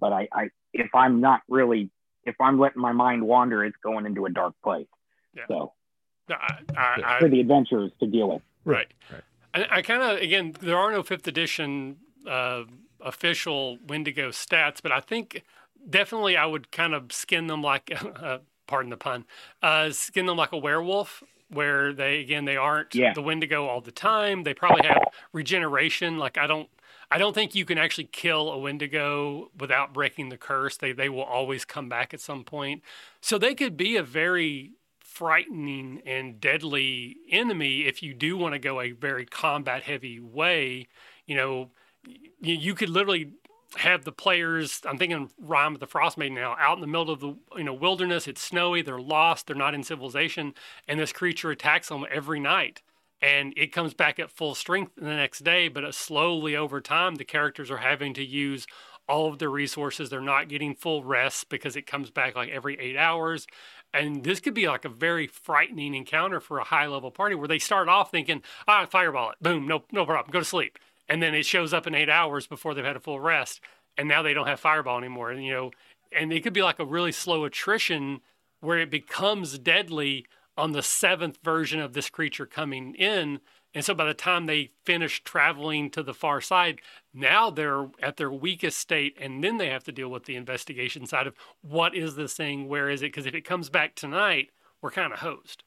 But 0.00 0.14
I, 0.14 0.28
I 0.32 0.48
if 0.72 0.94
I'm 0.94 1.20
not 1.20 1.42
really, 1.50 1.90
if 2.24 2.36
I'm 2.40 2.58
letting 2.58 2.80
my 2.82 2.92
mind 2.92 3.22
wander, 3.26 3.64
it's 3.64 3.76
going 3.82 4.06
into 4.06 4.26
a 4.26 4.30
dark 4.30 4.54
place. 4.62 4.86
Yeah. 5.36 5.44
So 5.48 5.72
I, 6.28 6.58
I, 6.76 7.18
for 7.18 7.26
I, 7.26 7.28
the 7.28 7.40
adventurers 7.40 7.92
to 8.00 8.06
deal 8.06 8.28
with. 8.30 8.42
right. 8.64 8.86
right. 9.10 9.22
I, 9.52 9.78
I 9.78 9.82
kind 9.82 10.02
of 10.02 10.18
again, 10.18 10.54
there 10.60 10.76
are 10.78 10.92
no 10.92 11.02
fifth 11.02 11.26
edition 11.26 11.96
uh, 12.28 12.62
official 13.00 13.78
Wendigo 13.86 14.28
stats, 14.30 14.80
but 14.82 14.92
I 14.92 15.00
think 15.00 15.42
definitely 15.88 16.36
I 16.36 16.46
would 16.46 16.70
kind 16.70 16.94
of 16.94 17.12
skin 17.12 17.46
them 17.48 17.62
like, 17.62 17.90
uh, 18.22 18.38
pardon 18.66 18.90
the 18.90 18.96
pun, 18.96 19.24
uh, 19.62 19.90
skin 19.90 20.26
them 20.26 20.36
like 20.36 20.52
a 20.52 20.58
werewolf. 20.58 21.22
Where 21.52 21.92
they 21.92 22.20
again 22.20 22.44
they 22.44 22.56
aren't 22.56 22.94
Yeah. 22.94 23.12
the 23.12 23.22
Wendigo 23.22 23.66
all 23.66 23.80
the 23.80 23.90
time. 23.90 24.44
They 24.44 24.54
probably 24.54 24.86
have 24.86 25.02
regeneration. 25.32 26.16
Like 26.16 26.38
I 26.38 26.46
don't 26.46 26.68
I 27.10 27.18
don't 27.18 27.34
think 27.34 27.54
you 27.54 27.64
can 27.64 27.78
actually 27.78 28.04
kill 28.04 28.50
a 28.50 28.58
Wendigo 28.58 29.50
without 29.58 29.92
breaking 29.92 30.28
the 30.28 30.36
curse. 30.36 30.76
They 30.76 30.92
they 30.92 31.08
will 31.08 31.24
always 31.24 31.64
come 31.64 31.88
back 31.88 32.14
at 32.14 32.20
some 32.20 32.44
point. 32.44 32.82
So 33.20 33.36
they 33.36 33.54
could 33.54 33.76
be 33.76 33.96
a 33.96 34.02
very 34.02 34.72
frightening 35.00 36.00
and 36.06 36.40
deadly 36.40 37.16
enemy 37.30 37.80
if 37.80 38.02
you 38.02 38.14
do 38.14 38.36
want 38.36 38.54
to 38.54 38.58
go 38.60 38.80
a 38.80 38.92
very 38.92 39.26
combat 39.26 39.82
heavy 39.82 40.20
way. 40.20 40.86
You 41.26 41.34
know, 41.36 41.70
you, 42.06 42.54
you 42.54 42.74
could 42.74 42.88
literally 42.88 43.32
have 43.76 44.04
the 44.04 44.12
players. 44.12 44.80
I'm 44.84 44.98
thinking 44.98 45.30
Rime 45.38 45.72
with 45.72 45.80
the 45.80 45.86
Frost 45.86 46.16
Maiden 46.16 46.36
now 46.36 46.56
out 46.58 46.76
in 46.76 46.80
the 46.80 46.86
middle 46.86 47.10
of 47.10 47.20
the 47.20 47.36
you 47.56 47.64
know 47.64 47.74
wilderness. 47.74 48.28
It's 48.28 48.40
snowy. 48.40 48.82
They're 48.82 49.00
lost. 49.00 49.46
They're 49.46 49.56
not 49.56 49.74
in 49.74 49.82
civilization, 49.82 50.54
and 50.86 51.00
this 51.00 51.12
creature 51.12 51.50
attacks 51.50 51.88
them 51.88 52.06
every 52.10 52.38
night. 52.38 52.82
And 53.22 53.52
it 53.56 53.72
comes 53.72 53.92
back 53.92 54.18
at 54.18 54.30
full 54.30 54.54
strength 54.54 54.92
the 54.96 55.04
next 55.04 55.40
day, 55.40 55.68
but 55.68 55.84
uh, 55.84 55.92
slowly 55.92 56.56
over 56.56 56.80
time, 56.80 57.16
the 57.16 57.24
characters 57.24 57.70
are 57.70 57.78
having 57.78 58.14
to 58.14 58.24
use 58.24 58.66
all 59.08 59.28
of 59.28 59.38
their 59.38 59.50
resources. 59.50 60.08
They're 60.08 60.20
not 60.20 60.48
getting 60.48 60.74
full 60.74 61.04
rest 61.04 61.48
because 61.50 61.76
it 61.76 61.86
comes 61.86 62.10
back 62.10 62.34
like 62.34 62.48
every 62.48 62.78
eight 62.80 62.96
hours. 62.96 63.46
And 63.92 64.24
this 64.24 64.40
could 64.40 64.54
be 64.54 64.68
like 64.68 64.84
a 64.84 64.88
very 64.88 65.26
frightening 65.26 65.94
encounter 65.94 66.40
for 66.40 66.58
a 66.58 66.64
high 66.64 66.86
level 66.86 67.10
party 67.10 67.34
where 67.34 67.48
they 67.48 67.58
start 67.58 67.88
off 67.88 68.10
thinking, 68.10 68.42
ah, 68.68 68.86
fireball 68.86 69.30
it, 69.30 69.36
boom, 69.42 69.66
no, 69.66 69.84
no 69.92 70.06
problem, 70.06 70.30
go 70.32 70.38
to 70.38 70.44
sleep. 70.44 70.78
And 71.08 71.20
then 71.20 71.34
it 71.34 71.44
shows 71.44 71.74
up 71.74 71.86
in 71.86 71.94
eight 71.94 72.08
hours 72.08 72.46
before 72.46 72.72
they've 72.72 72.84
had 72.84 72.96
a 72.96 73.00
full 73.00 73.20
rest. 73.20 73.60
And 73.98 74.08
now 74.08 74.22
they 74.22 74.32
don't 74.32 74.46
have 74.46 74.60
fireball 74.60 74.96
anymore. 74.96 75.32
And, 75.32 75.44
you 75.44 75.52
know, 75.52 75.70
and 76.12 76.32
it 76.32 76.42
could 76.42 76.52
be 76.52 76.62
like 76.62 76.78
a 76.78 76.84
really 76.84 77.12
slow 77.12 77.44
attrition 77.44 78.20
where 78.60 78.78
it 78.78 78.90
becomes 78.90 79.58
deadly 79.58 80.26
on 80.60 80.72
the 80.72 80.82
seventh 80.82 81.38
version 81.42 81.80
of 81.80 81.94
this 81.94 82.10
creature 82.10 82.46
coming 82.46 82.94
in. 82.94 83.40
And 83.74 83.84
so 83.84 83.94
by 83.94 84.04
the 84.04 84.14
time 84.14 84.46
they 84.46 84.72
finish 84.84 85.22
traveling 85.22 85.90
to 85.90 86.02
the 86.02 86.12
far 86.12 86.40
side, 86.40 86.80
now 87.14 87.50
they're 87.50 87.88
at 88.02 88.16
their 88.16 88.30
weakest 88.30 88.78
state. 88.78 89.16
And 89.18 89.42
then 89.42 89.56
they 89.56 89.70
have 89.70 89.84
to 89.84 89.92
deal 89.92 90.08
with 90.08 90.24
the 90.24 90.36
investigation 90.36 91.06
side 91.06 91.26
of 91.26 91.34
what 91.62 91.94
is 91.94 92.16
this 92.16 92.34
thing? 92.34 92.68
Where 92.68 92.90
is 92.90 93.00
it? 93.02 93.06
Because 93.06 93.26
if 93.26 93.34
it 93.34 93.44
comes 93.44 93.70
back 93.70 93.94
tonight, 93.94 94.50
we're 94.82 94.90
kind 94.90 95.12
of 95.12 95.20
hosed. 95.20 95.62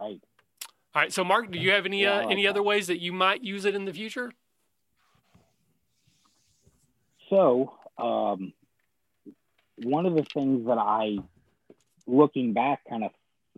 Right. 0.00 0.20
All 0.94 1.02
right. 1.02 1.12
So, 1.12 1.24
Mark, 1.24 1.50
do 1.50 1.58
you 1.58 1.72
have 1.72 1.86
any 1.86 2.02
Yeah, 2.02 2.20
uh, 2.20 2.28
any 2.28 2.46
other 2.46 2.62
ways 2.62 2.86
that 2.86 3.00
you 3.00 3.12
might 3.12 3.42
use 3.42 3.64
it 3.64 3.74
in 3.74 3.84
the 3.84 3.92
future? 3.92 4.32
So, 7.28 7.74
um, 7.98 8.52
one 9.76 10.06
of 10.06 10.14
the 10.14 10.24
things 10.32 10.66
that 10.66 10.78
I, 10.78 11.18
looking 12.06 12.52
back, 12.52 12.80
kind 12.88 13.02
of 13.02 13.10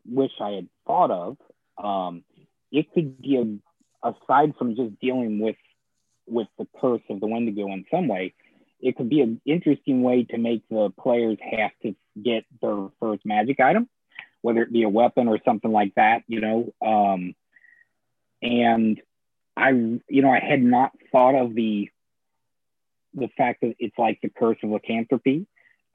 wish 0.08 0.32
I 0.40 0.50
had 0.50 0.68
thought 0.86 1.10
of, 1.10 1.36
um, 1.82 2.24
it 2.70 2.92
could 2.92 3.20
be 3.20 3.36
a, 3.36 4.08
aside 4.08 4.54
from 4.58 4.76
just 4.76 4.98
dealing 5.00 5.38
with 5.40 5.56
with 6.28 6.48
the 6.58 6.66
curse 6.80 7.02
of 7.08 7.20
the 7.20 7.26
Wendigo 7.26 7.66
in 7.68 7.84
some 7.90 8.08
way, 8.08 8.34
it 8.80 8.96
could 8.96 9.08
be 9.08 9.20
an 9.20 9.40
interesting 9.46 10.02
way 10.02 10.24
to 10.24 10.38
make 10.38 10.62
the 10.68 10.90
players 11.00 11.38
have 11.40 11.70
to 11.82 11.94
get 12.20 12.44
their 12.60 12.88
first 13.00 13.24
magic 13.24 13.60
item, 13.60 13.88
whether 14.42 14.62
it 14.62 14.72
be 14.72 14.82
a 14.82 14.88
weapon 14.88 15.28
or 15.28 15.38
something 15.44 15.70
like 15.70 15.94
that, 15.94 16.22
you 16.26 16.40
know. 16.40 16.72
Um, 16.84 17.34
and 18.42 19.00
I, 19.56 19.70
you 19.70 20.22
know, 20.22 20.30
I 20.30 20.40
had 20.40 20.62
not 20.62 20.92
thought 21.12 21.34
of 21.34 21.54
the 21.54 21.90
the 23.14 23.28
fact 23.36 23.62
that 23.62 23.74
it's 23.78 23.96
like 23.98 24.20
the 24.20 24.28
curse 24.28 24.58
of 24.62 24.70
lycanthropy. 24.70 25.46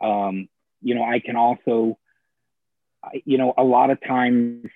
Um, 0.03 0.49
you 0.81 0.95
know, 0.95 1.03
I 1.03 1.19
can 1.19 1.35
also, 1.35 1.99
you 3.25 3.37
know, 3.37 3.53
a 3.57 3.63
lot 3.63 3.89
of 3.89 3.99
times, 4.01 4.67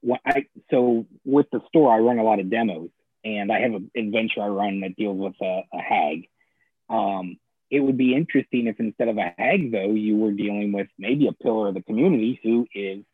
what 0.00 0.20
I 0.24 0.46
so 0.70 1.06
with 1.24 1.46
the 1.50 1.60
store, 1.68 1.94
I 1.94 1.98
run 1.98 2.18
a 2.18 2.24
lot 2.24 2.40
of 2.40 2.50
demos, 2.50 2.90
and 3.24 3.50
I 3.50 3.60
have 3.60 3.72
an 3.72 3.90
adventure 3.96 4.42
I 4.42 4.48
run 4.48 4.80
that 4.80 4.96
deals 4.96 5.18
with 5.18 5.34
a, 5.40 5.62
a 5.72 5.80
hag. 5.80 6.28
Um, 6.88 7.38
it 7.70 7.80
would 7.80 7.96
be 7.96 8.14
interesting 8.14 8.68
if 8.68 8.78
instead 8.78 9.08
of 9.08 9.18
a 9.18 9.34
hag, 9.36 9.72
though, 9.72 9.90
you 9.90 10.16
were 10.16 10.32
dealing 10.32 10.72
with 10.72 10.88
maybe 10.98 11.26
a 11.26 11.32
pillar 11.32 11.68
of 11.68 11.74
the 11.74 11.82
community 11.82 12.38
who 12.42 12.66
is 12.74 13.04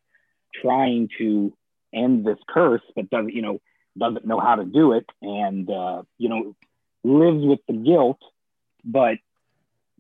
trying 0.61 1.09
to 1.19 1.57
end 1.95 2.27
this 2.27 2.39
curse, 2.49 2.83
but 2.95 3.09
doesn't, 3.09 3.33
you 3.33 3.43
know, 3.43 3.61
doesn't 3.97 4.27
know 4.27 4.41
how 4.41 4.57
to 4.57 4.65
do 4.65 4.93
it, 4.93 5.07
and 5.23 5.71
uh, 5.71 6.03
you 6.19 6.29
know, 6.29 6.55
lives 7.05 7.45
with 7.45 7.61
the 7.67 7.75
guilt 7.75 8.19
but 8.85 9.19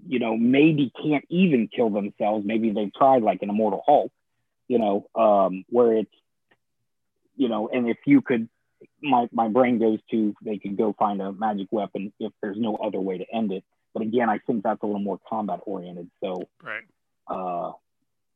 you 0.07 0.19
know 0.19 0.37
maybe 0.37 0.93
can't 1.03 1.25
even 1.29 1.69
kill 1.69 1.91
themselves 1.91 2.45
maybe 2.45 2.71
they've 2.71 2.95
tried 2.95 3.23
like 3.23 3.43
an 3.43 3.51
immortal 3.51 3.83
hulk 3.87 4.13
you 4.73 4.79
know 4.83 4.97
um 5.25 5.65
where 5.77 5.93
it's 6.03 6.17
you 7.37 7.49
know 7.49 7.69
and 7.73 7.89
if 7.89 7.99
you 8.07 8.21
could 8.23 8.49
my 9.03 9.29
my 9.33 9.49
brain 9.49 9.79
goes 9.79 9.99
to 10.11 10.35
they 10.45 10.59
could 10.59 10.77
go 10.77 10.95
find 10.99 11.21
a 11.21 11.33
magic 11.33 11.69
weapon 11.71 12.13
if 12.19 12.33
there's 12.41 12.59
no 12.59 12.77
other 12.77 13.01
way 13.01 13.19
to 13.19 13.27
end 13.41 13.53
it. 13.53 13.65
But 13.95 14.03
again 14.03 14.29
i 14.31 14.39
think 14.47 14.63
that's 14.63 14.83
a 14.83 14.87
little 14.87 15.01
more 15.11 15.19
combat 15.29 15.61
oriented. 15.67 16.09
So 16.23 16.49
Right. 16.63 16.85
uh 17.37 17.73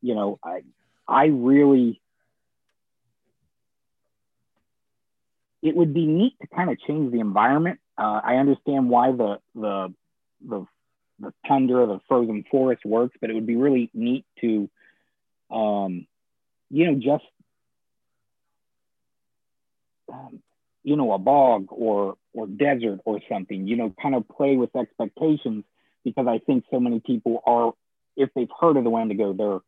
you 0.01 0.15
know 0.15 0.39
i 0.43 0.61
i 1.07 1.25
really 1.25 2.01
it 5.61 5.75
would 5.75 5.93
be 5.93 6.05
neat 6.05 6.33
to 6.41 6.47
kind 6.47 6.69
of 6.69 6.79
change 6.87 7.11
the 7.11 7.19
environment. 7.19 7.79
Uh, 7.97 8.21
i 8.23 8.35
understand 8.35 8.89
why 8.89 9.11
the 9.11 9.37
the 9.55 9.93
the 10.47 10.65
the 11.19 11.33
tundra, 11.47 11.87
the 11.87 11.99
frozen 12.07 12.43
forest 12.51 12.83
works, 12.85 13.15
but 13.19 13.29
it 13.29 13.33
would 13.33 13.47
be 13.47 13.55
really 13.55 13.89
neat 13.93 14.25
to, 14.41 14.69
um, 15.49 16.05
you 16.69 16.85
know, 16.85 16.95
just, 16.95 17.25
um, 20.11 20.41
you 20.83 20.95
know, 20.95 21.13
a 21.13 21.17
bog 21.17 21.67
or 21.69 22.15
or 22.33 22.47
desert 22.47 22.99
or 23.05 23.19
something. 23.29 23.67
You 23.67 23.75
know, 23.75 23.93
kind 24.01 24.15
of 24.15 24.27
play 24.27 24.55
with 24.57 24.75
expectations 24.75 25.63
because 26.03 26.27
I 26.27 26.39
think 26.39 26.65
so 26.71 26.79
many 26.79 26.99
people 26.99 27.41
are, 27.45 27.73
if 28.15 28.29
they've 28.35 28.49
heard 28.59 28.77
of 28.77 28.83
the 28.83 28.89
Wendigo, 28.89 29.33
they're 29.33 29.59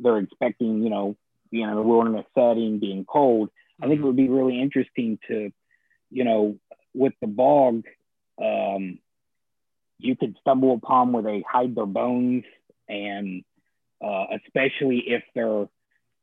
they're 0.00 0.18
expecting, 0.18 0.82
you 0.82 0.90
know, 0.90 1.16
being 1.50 1.68
in 1.68 1.76
a 1.76 1.82
wilderness 1.82 2.26
setting, 2.34 2.78
being 2.78 3.04
cold. 3.04 3.50
I 3.80 3.86
think 3.86 4.00
it 4.00 4.04
would 4.04 4.16
be 4.16 4.28
really 4.28 4.60
interesting 4.60 5.18
to, 5.28 5.50
you 6.10 6.24
know, 6.24 6.58
with 6.94 7.14
the 7.20 7.26
bog. 7.26 7.84
Um, 8.42 8.98
you 9.98 10.16
could 10.16 10.36
stumble 10.40 10.74
upon 10.74 11.12
where 11.12 11.22
they 11.22 11.44
hide 11.48 11.74
their 11.74 11.86
bones 11.86 12.44
and 12.88 13.44
uh, 14.02 14.26
especially 14.44 15.02
if 15.06 15.22
they're 15.34 15.66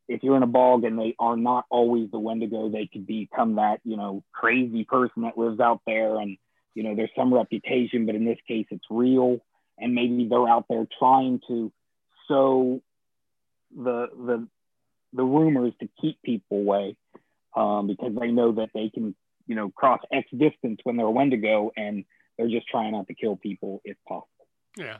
if 0.07 0.23
you're 0.23 0.37
in 0.37 0.43
a 0.43 0.47
bog 0.47 0.83
and 0.83 0.99
they 0.99 1.15
are 1.19 1.37
not 1.37 1.65
always 1.69 2.09
the 2.11 2.19
wendigo 2.19 2.69
they 2.69 2.87
could 2.91 3.07
become 3.07 3.55
that 3.55 3.79
you 3.83 3.97
know 3.97 4.23
crazy 4.31 4.83
person 4.83 5.23
that 5.23 5.37
lives 5.37 5.59
out 5.59 5.81
there 5.85 6.17
and 6.19 6.37
you 6.73 6.83
know 6.83 6.95
there's 6.95 7.09
some 7.15 7.33
reputation 7.33 8.05
but 8.05 8.15
in 8.15 8.25
this 8.25 8.39
case 8.47 8.65
it's 8.71 8.85
real 8.89 9.39
and 9.77 9.93
maybe 9.93 10.27
they're 10.29 10.47
out 10.47 10.65
there 10.69 10.85
trying 10.99 11.39
to 11.47 11.71
sow 12.27 12.81
the 13.75 14.07
the 14.15 14.47
the 15.13 15.23
rumors 15.23 15.73
to 15.79 15.87
keep 16.01 16.21
people 16.21 16.57
away 16.57 16.95
um, 17.55 17.87
because 17.87 18.13
they 18.19 18.27
know 18.27 18.51
that 18.53 18.69
they 18.73 18.89
can 18.93 19.15
you 19.47 19.55
know 19.55 19.69
cross 19.69 20.01
x 20.11 20.27
distance 20.31 20.79
when 20.83 20.97
they're 20.97 21.05
a 21.05 21.11
wendigo 21.11 21.71
and 21.75 22.05
they're 22.37 22.49
just 22.49 22.67
trying 22.67 22.91
not 22.91 23.07
to 23.07 23.13
kill 23.13 23.35
people 23.35 23.81
if 23.85 23.97
possible. 24.07 24.29
Yeah. 24.77 24.97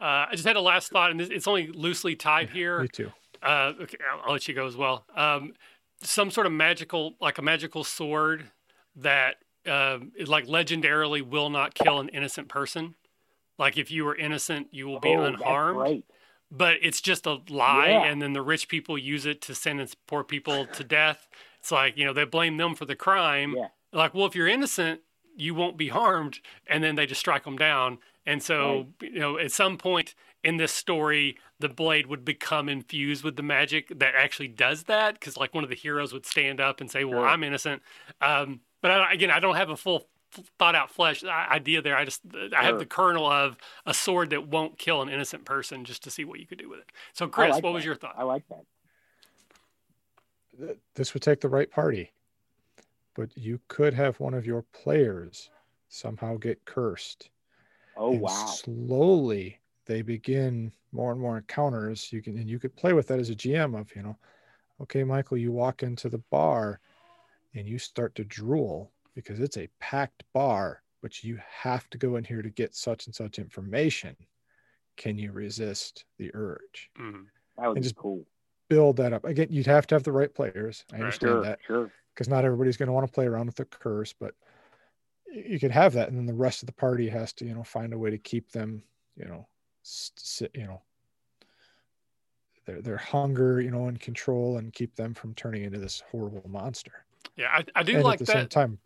Uh, 0.00 0.26
I 0.28 0.32
just 0.32 0.46
had 0.46 0.56
a 0.56 0.60
last 0.60 0.90
thought, 0.90 1.10
and 1.10 1.20
it's 1.20 1.48
only 1.48 1.68
loosely 1.68 2.14
tied 2.14 2.50
here. 2.50 2.80
Me 2.80 2.88
too. 2.88 3.12
Uh, 3.42 3.72
okay, 3.82 3.96
I'll, 4.12 4.20
I'll 4.26 4.32
let 4.32 4.46
you 4.48 4.54
go 4.54 4.66
as 4.66 4.76
well. 4.76 5.04
Um, 5.16 5.54
some 6.02 6.30
sort 6.30 6.46
of 6.46 6.52
magical, 6.52 7.14
like 7.20 7.38
a 7.38 7.42
magical 7.42 7.84
sword 7.84 8.50
that 8.96 9.36
uh, 9.66 9.98
is 10.16 10.28
like 10.28 10.46
legendarily 10.46 11.22
will 11.22 11.50
not 11.50 11.74
kill 11.74 12.00
an 12.00 12.08
innocent 12.10 12.48
person. 12.48 12.94
Like 13.58 13.76
if 13.78 13.90
you 13.90 14.04
were 14.04 14.16
innocent, 14.16 14.68
you 14.72 14.86
will 14.88 15.00
be 15.00 15.14
Oh, 15.14 15.22
unharmed. 15.24 15.78
right. 15.78 16.04
but 16.50 16.76
it's 16.82 17.00
just 17.00 17.26
a 17.26 17.38
lie, 17.48 17.88
Yeah. 17.90 18.04
and 18.04 18.20
then 18.20 18.32
the 18.32 18.42
rich 18.42 18.68
people 18.68 18.98
use 18.98 19.24
it 19.26 19.40
to 19.42 19.54
sentence 19.54 19.94
poor 19.94 20.24
people 20.24 20.66
to 20.66 20.84
death. 20.84 21.28
It's 21.60 21.70
like 21.70 21.96
you 21.96 22.04
know 22.04 22.12
they 22.12 22.24
blame 22.24 22.56
them 22.56 22.74
for 22.74 22.84
the 22.84 22.96
crime. 22.96 23.54
Yeah. 23.56 23.68
Like, 23.92 24.14
well, 24.14 24.26
if 24.26 24.34
you're 24.34 24.48
innocent, 24.48 25.00
you 25.36 25.54
won't 25.54 25.76
be 25.76 25.88
harmed, 25.88 26.40
and 26.66 26.82
then 26.82 26.96
they 26.96 27.06
just 27.06 27.20
strike 27.20 27.44
them 27.44 27.56
down. 27.56 27.98
And 28.26 28.42
so, 28.42 28.86
you 29.00 29.18
know, 29.20 29.38
at 29.38 29.52
some 29.52 29.76
point 29.78 30.14
in 30.44 30.56
this 30.56 30.72
story, 30.72 31.36
the 31.60 31.68
blade 31.68 32.06
would 32.06 32.24
become 32.24 32.68
infused 32.68 33.22
with 33.24 33.36
the 33.36 33.42
magic 33.42 33.98
that 33.98 34.14
actually 34.16 34.48
does 34.48 34.84
that. 34.84 35.14
Because, 35.14 35.36
like, 35.36 35.54
one 35.54 35.64
of 35.64 35.70
the 35.70 35.76
heroes 35.76 36.12
would 36.12 36.26
stand 36.26 36.60
up 36.60 36.80
and 36.80 36.90
say, 36.90 37.04
"Well, 37.04 37.20
Sure. 37.20 37.28
I'm 37.28 37.44
innocent." 37.44 37.82
Um, 38.20 38.60
but 38.80 38.90
I, 38.90 39.12
again, 39.12 39.30
I 39.30 39.40
don't 39.40 39.56
have 39.56 39.70
a 39.70 39.76
full 39.76 40.08
thought 40.58 40.74
out 40.74 40.90
flesh 40.90 41.22
idea 41.24 41.82
there. 41.82 41.96
I 41.96 42.04
just 42.04 42.22
I 42.34 42.62
have 42.62 42.72
Sure. 42.72 42.78
the 42.78 42.86
kernel 42.86 43.26
of 43.26 43.58
a 43.86 43.94
sword 43.94 44.30
that 44.30 44.48
won't 44.48 44.78
kill 44.78 45.02
an 45.02 45.08
innocent 45.08 45.44
person, 45.44 45.84
just 45.84 46.02
to 46.04 46.10
see 46.10 46.24
what 46.24 46.40
you 46.40 46.46
could 46.46 46.58
do 46.58 46.68
with 46.68 46.80
it. 46.80 46.90
So, 47.12 47.28
Chris, 47.28 47.50
like 47.50 47.62
what 47.62 47.74
was 47.74 47.84
your 47.84 47.94
thought? 47.94 48.14
I 48.16 48.22
like 48.24 48.44
that. 48.48 48.64
This 50.94 51.14
would 51.14 51.22
take 51.22 51.40
the 51.40 51.48
right 51.48 51.70
party, 51.70 52.12
but 53.14 53.36
you 53.36 53.60
could 53.68 53.94
have 53.94 54.20
one 54.20 54.34
of 54.34 54.46
your 54.46 54.62
players 54.72 55.50
somehow 55.88 56.36
get 56.36 56.64
cursed. 56.64 57.30
Oh 57.96 58.12
and 58.12 58.20
wow. 58.22 58.46
slowly 58.46 59.58
they 59.86 60.02
begin 60.02 60.72
more 60.92 61.12
and 61.12 61.20
more 61.20 61.38
encounters 61.38 62.12
you 62.12 62.22
can 62.22 62.36
and 62.38 62.48
you 62.48 62.58
could 62.58 62.74
play 62.76 62.92
with 62.92 63.06
that 63.08 63.18
as 63.18 63.30
a 63.30 63.34
gm 63.34 63.78
of 63.78 63.94
you 63.96 64.02
know 64.02 64.16
okay 64.80 65.04
michael 65.04 65.36
you 65.36 65.52
walk 65.52 65.82
into 65.82 66.08
the 66.08 66.18
bar 66.30 66.80
and 67.54 67.66
you 67.68 67.78
start 67.78 68.14
to 68.14 68.24
drool 68.24 68.90
because 69.14 69.40
it's 69.40 69.56
a 69.56 69.68
packed 69.80 70.22
bar 70.32 70.82
but 71.00 71.24
you 71.24 71.38
have 71.48 71.88
to 71.90 71.98
go 71.98 72.16
in 72.16 72.24
here 72.24 72.42
to 72.42 72.50
get 72.50 72.74
such 72.74 73.06
and 73.06 73.14
such 73.14 73.38
information 73.38 74.16
can 74.96 75.18
you 75.18 75.32
resist 75.32 76.04
the 76.18 76.30
urge 76.34 76.90
Mhm. 76.98 77.26
That 77.56 77.68
would 77.68 77.76
and 77.76 77.82
be 77.82 77.88
just- 77.88 77.96
cool. 77.96 78.26
build 78.68 78.96
that 78.96 79.12
up 79.12 79.24
again 79.24 79.48
you'd 79.50 79.66
have 79.66 79.86
to 79.88 79.94
have 79.94 80.02
the 80.04 80.12
right 80.12 80.32
players 80.34 80.84
i 80.92 80.94
Right. 80.96 81.02
understand 81.04 81.30
Sure, 81.32 81.42
that 81.42 81.58
sure. 81.66 81.92
because 82.14 82.28
not 82.28 82.44
everybody's 82.44 82.76
going 82.76 82.86
to 82.86 82.92
want 82.92 83.06
to 83.06 83.12
play 83.12 83.26
around 83.26 83.46
with 83.46 83.56
the 83.56 83.64
curse, 83.64 84.12
but 84.12 84.34
you 85.34 85.58
could 85.58 85.70
have 85.70 85.94
that, 85.94 86.08
and 86.10 86.16
then 86.18 86.26
the 86.26 86.34
rest 86.34 86.62
of 86.62 86.66
the 86.66 86.72
party 86.74 87.08
has 87.08 87.32
to, 87.32 87.46
you 87.46 87.54
know, 87.54 87.62
find 87.64 87.94
a 87.94 87.98
way 87.98 88.10
to 88.10 88.18
keep 88.18 88.50
them, 88.52 88.82
you 89.16 89.24
know, 89.24 89.38
sit, 89.38 89.51
you 90.54 90.64
know, 90.66 90.82
their 92.64 92.80
their 92.82 92.96
hunger, 92.96 93.60
you 93.60 93.70
know, 93.70 93.88
in 93.88 93.96
control, 93.96 94.58
and 94.58 94.72
keep 94.72 94.94
them 94.96 95.14
from 95.14 95.34
turning 95.34 95.62
into 95.64 95.78
this 95.78 96.00
horrible 96.10 96.48
monster. 96.48 97.06
Yeah, 97.36 97.48
I, 97.52 97.64
I 97.74 97.82
do 97.82 97.94
and 97.94 98.04
like 98.04 98.14
at 98.14 98.18
the 98.18 98.26
that. 98.26 98.32
same 98.32 98.48
time, 98.48 98.78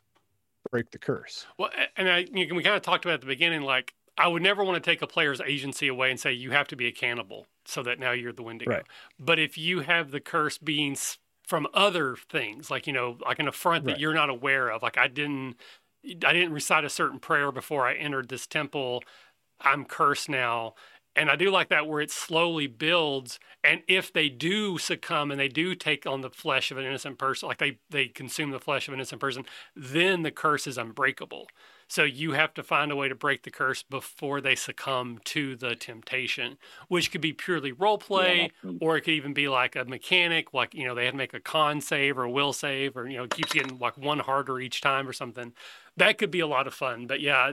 break 0.70 0.90
the 0.90 0.98
curse. 0.98 1.46
Well, 1.58 1.70
and 1.96 2.08
I, 2.08 2.18
you 2.32 2.46
know, 2.46 2.54
we 2.54 2.62
kind 2.62 2.76
of 2.76 2.82
talked 2.82 3.04
about 3.04 3.14
at 3.14 3.20
the 3.20 3.26
beginning, 3.26 3.62
like 3.62 3.94
I 4.18 4.28
would 4.28 4.42
never 4.42 4.64
want 4.64 4.82
to 4.82 4.90
take 4.90 5.02
a 5.02 5.06
player's 5.06 5.40
agency 5.40 5.88
away 5.88 6.10
and 6.10 6.20
say 6.20 6.32
you 6.32 6.50
have 6.52 6.68
to 6.68 6.76
be 6.76 6.86
a 6.86 6.92
cannibal 6.92 7.46
so 7.64 7.82
that 7.82 7.98
now 7.98 8.12
you're 8.12 8.32
the 8.32 8.42
Wendigo. 8.42 8.70
Right. 8.70 8.86
But 9.18 9.38
if 9.38 9.56
you 9.58 9.80
have 9.80 10.10
the 10.10 10.20
curse 10.20 10.58
being 10.58 10.96
from 11.46 11.66
other 11.74 12.16
things, 12.16 12.70
like 12.70 12.86
you 12.86 12.92
know, 12.92 13.18
like 13.24 13.38
an 13.38 13.48
affront 13.48 13.86
that 13.86 13.92
Right. 13.92 14.00
you're 14.00 14.14
not 14.14 14.30
aware 14.30 14.70
of, 14.70 14.82
like 14.82 14.98
I 14.98 15.08
didn't, 15.08 15.56
I 16.04 16.32
didn't 16.32 16.52
recite 16.52 16.84
a 16.84 16.90
certain 16.90 17.18
prayer 17.18 17.50
before 17.52 17.86
I 17.86 17.94
entered 17.94 18.28
this 18.28 18.46
temple, 18.46 19.02
I'm 19.60 19.84
cursed 19.84 20.28
now. 20.28 20.74
And 21.14 21.30
I 21.30 21.36
do 21.36 21.50
like 21.50 21.70
that 21.70 21.86
where 21.86 22.02
it 22.02 22.10
slowly 22.10 22.66
builds. 22.66 23.38
And 23.64 23.82
if 23.88 24.12
they 24.12 24.28
do 24.28 24.76
succumb 24.76 25.30
and 25.30 25.40
they 25.40 25.48
do 25.48 25.74
take 25.74 26.06
on 26.06 26.20
the 26.20 26.28
flesh 26.28 26.70
of 26.70 26.76
an 26.76 26.84
innocent 26.84 27.18
person, 27.18 27.48
like 27.48 27.56
they, 27.58 27.78
they 27.88 28.08
consume 28.08 28.50
the 28.50 28.60
flesh 28.60 28.86
of 28.86 28.92
an 28.92 28.98
innocent 29.00 29.20
person, 29.20 29.46
then 29.74 30.22
the 30.22 30.30
curse 30.30 30.66
is 30.66 30.76
unbreakable. 30.76 31.48
So 31.88 32.04
you 32.04 32.32
have 32.32 32.52
to 32.54 32.62
find 32.62 32.92
a 32.92 32.96
way 32.96 33.08
to 33.08 33.14
break 33.14 33.44
the 33.44 33.50
curse 33.50 33.82
before 33.82 34.42
they 34.42 34.56
succumb 34.56 35.18
to 35.26 35.56
the 35.56 35.74
temptation, 35.74 36.58
which 36.88 37.10
could 37.10 37.20
be 37.22 37.32
purely 37.32 37.72
role 37.72 37.98
play, 37.98 38.50
Yeah, 38.62 38.80
or 38.80 38.96
it 38.96 39.02
could 39.02 39.14
even 39.14 39.32
be 39.32 39.48
like 39.48 39.74
a 39.76 39.84
mechanic, 39.84 40.52
like 40.52 40.74
you 40.74 40.84
know 40.84 40.94
they 40.94 41.04
have 41.06 41.14
to 41.14 41.18
make 41.18 41.32
a 41.32 41.40
con 41.40 41.80
save 41.80 42.18
or 42.18 42.24
a 42.24 42.30
will 42.30 42.52
save, 42.52 42.96
or 42.96 43.08
you 43.08 43.16
know 43.16 43.24
it 43.24 43.30
keeps 43.30 43.52
getting 43.52 43.78
like 43.78 43.96
one 43.96 44.18
harder 44.18 44.58
each 44.60 44.80
time 44.80 45.08
or 45.08 45.12
something. 45.12 45.54
That 45.96 46.18
could 46.18 46.30
be 46.30 46.40
a 46.40 46.46
lot 46.46 46.66
of 46.66 46.74
fun. 46.74 47.06
But 47.06 47.20
yeah, 47.20 47.52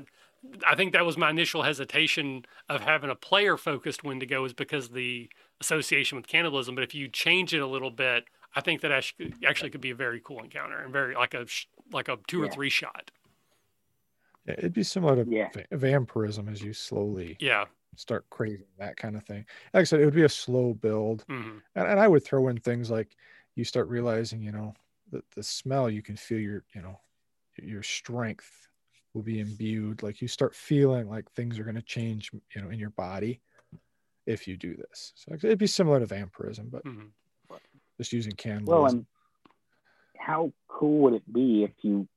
I 0.65 0.75
think 0.75 0.93
that 0.93 1.05
was 1.05 1.17
my 1.17 1.29
initial 1.29 1.63
hesitation 1.63 2.45
of 2.69 2.81
having 2.81 3.09
a 3.09 3.15
player 3.15 3.57
focused 3.57 4.03
Wendigo 4.03 4.43
is 4.45 4.53
because 4.53 4.89
the 4.89 5.29
association 5.61 6.17
with 6.17 6.27
cannibalism. 6.27 6.75
But 6.75 6.83
if 6.83 6.93
you 6.93 7.07
change 7.07 7.53
it 7.53 7.59
a 7.61 7.67
little 7.67 7.91
bit, 7.91 8.25
I 8.55 8.61
think 8.61 8.81
that 8.81 8.91
actually 8.91 9.33
actually 9.45 9.69
could 9.69 9.81
be 9.81 9.91
a 9.91 9.95
very 9.95 10.19
cool 10.19 10.39
encounter 10.43 10.79
and 10.79 10.91
very 10.91 11.15
like 11.15 11.33
a 11.33 11.45
like 11.91 12.09
a 12.09 12.17
two 12.27 12.41
or 12.43 12.47
three 12.49 12.69
shot. 12.69 13.11
Yeah, 14.45 14.55
It'd 14.57 14.73
be 14.73 14.83
similar 14.83 15.23
to 15.23 15.31
Yeah. 15.31 15.49
va- 15.53 15.67
vampirism 15.71 16.49
as 16.49 16.61
you 16.61 16.73
slowly 16.73 17.37
Yeah. 17.39 17.67
start 17.95 18.29
craving 18.29 18.67
that 18.77 18.97
kind 18.97 19.15
of 19.15 19.23
thing. 19.23 19.45
Like 19.73 19.81
I 19.81 19.83
said, 19.85 20.01
it 20.01 20.05
would 20.05 20.13
be 20.15 20.23
a 20.23 20.29
slow 20.29 20.73
build. 20.73 21.23
hmm 21.27 21.59
and, 21.75 21.87
and 21.87 21.99
I 21.99 22.07
would 22.07 22.23
throw 22.23 22.47
in 22.49 22.59
things 22.59 22.91
like 22.91 23.15
you 23.55 23.63
start 23.63 23.87
realizing, 23.87 24.41
you 24.41 24.51
know, 24.51 24.73
the, 25.09 25.23
the 25.35 25.43
smell, 25.43 25.89
you 25.89 26.01
can 26.01 26.15
feel 26.17 26.39
your, 26.39 26.63
you 26.75 26.81
know, 26.81 26.99
your 27.57 27.83
strength 27.83 28.67
will 29.13 29.21
be 29.21 29.39
imbued. 29.39 30.03
Like 30.03 30.21
you 30.21 30.27
start 30.27 30.55
feeling 30.55 31.09
like 31.09 31.29
things 31.31 31.59
are 31.59 31.63
going 31.63 31.75
to 31.75 31.81
change, 31.81 32.31
you 32.55 32.61
know, 32.61 32.69
in 32.69 32.79
your 32.79 32.91
body 32.91 33.41
if 34.25 34.47
you 34.47 34.57
do 34.57 34.75
this. 34.75 35.13
So 35.15 35.33
it'd 35.33 35.59
be 35.59 35.67
similar 35.67 35.99
to 35.99 36.05
vampirism, 36.05 36.69
but 36.71 36.83
hmm 36.83 37.07
just 37.97 38.11
using 38.11 38.31
candles 38.33 38.69
Well, 38.69 38.85
cannibalism. 38.85 38.97
and 38.97 39.05
how 40.17 40.53
cool 40.67 41.03
would 41.03 41.13
it 41.13 41.31
be 41.31 41.63
if 41.63 41.71
you, 41.81 42.07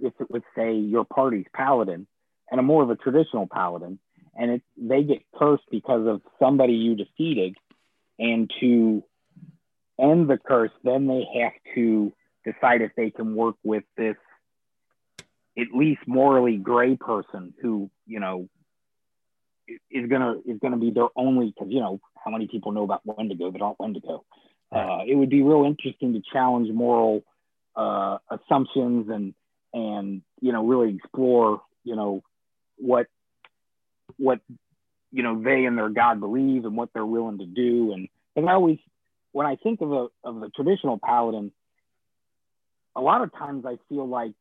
if 0.00 0.12
it 0.20 0.30
was 0.30 0.42
say 0.54 0.74
your 0.74 1.04
party's 1.04 1.46
paladin 1.54 2.06
and 2.50 2.60
a 2.60 2.62
more 2.62 2.82
of 2.82 2.90
a 2.90 2.96
traditional 2.96 3.46
paladin, 3.46 3.98
and 4.38 4.50
it, 4.50 4.62
they 4.76 5.02
get 5.02 5.22
cursed 5.34 5.64
because 5.70 6.06
of 6.06 6.20
somebody 6.38 6.74
you 6.74 6.94
defeated, 6.94 7.56
and 8.18 8.50
to 8.60 9.02
end 9.98 10.28
the 10.28 10.36
curse, 10.36 10.70
then 10.84 11.06
they 11.06 11.24
have 11.40 11.52
to 11.74 12.12
decide 12.44 12.82
if 12.82 12.92
they 12.96 13.10
can 13.10 13.34
work 13.34 13.56
with 13.64 13.84
this 13.96 14.16
at 15.58 15.68
least 15.74 16.00
morally 16.06 16.56
gray 16.56 16.96
person 16.96 17.54
who 17.62 17.90
you 18.06 18.20
know 18.20 18.48
is 19.90 20.08
gonna 20.08 20.36
is 20.46 20.58
gonna 20.60 20.76
be 20.76 20.90
their 20.90 21.08
only 21.16 21.46
because 21.46 21.68
you 21.70 21.80
know 21.80 22.00
how 22.22 22.30
many 22.30 22.46
people 22.46 22.72
know 22.72 22.84
about 22.84 23.02
Wendigo 23.04 23.50
but 23.50 23.62
aren't 23.62 23.80
Wendigo. 23.80 24.24
Uh, 24.72 24.98
it 25.06 25.14
would 25.14 25.30
be 25.30 25.42
real 25.42 25.64
interesting 25.64 26.12
to 26.12 26.22
challenge 26.32 26.68
moral 26.72 27.24
uh, 27.76 28.18
assumptions 28.30 29.08
and 29.08 29.34
and 29.72 30.22
you 30.40 30.52
know 30.52 30.66
really 30.66 30.94
explore 30.94 31.62
you 31.84 31.96
know 31.96 32.22
what 32.76 33.06
what 34.16 34.40
you 35.12 35.22
know 35.22 35.40
they 35.40 35.64
and 35.64 35.78
their 35.78 35.88
God 35.88 36.20
believe 36.20 36.64
and 36.64 36.76
what 36.76 36.90
they're 36.92 37.06
willing 37.06 37.38
to 37.38 37.46
do 37.46 37.92
and 37.92 38.08
and 38.34 38.48
I 38.50 38.54
always 38.54 38.78
when 39.32 39.46
I 39.46 39.56
think 39.56 39.82
of 39.82 39.92
a 39.92 40.06
of 40.24 40.40
the 40.40 40.48
traditional 40.48 40.98
paladin, 40.98 41.52
a 42.96 43.00
lot 43.02 43.22
of 43.22 43.32
times 43.34 43.66
I 43.66 43.76
feel 43.88 44.08
like 44.08 44.32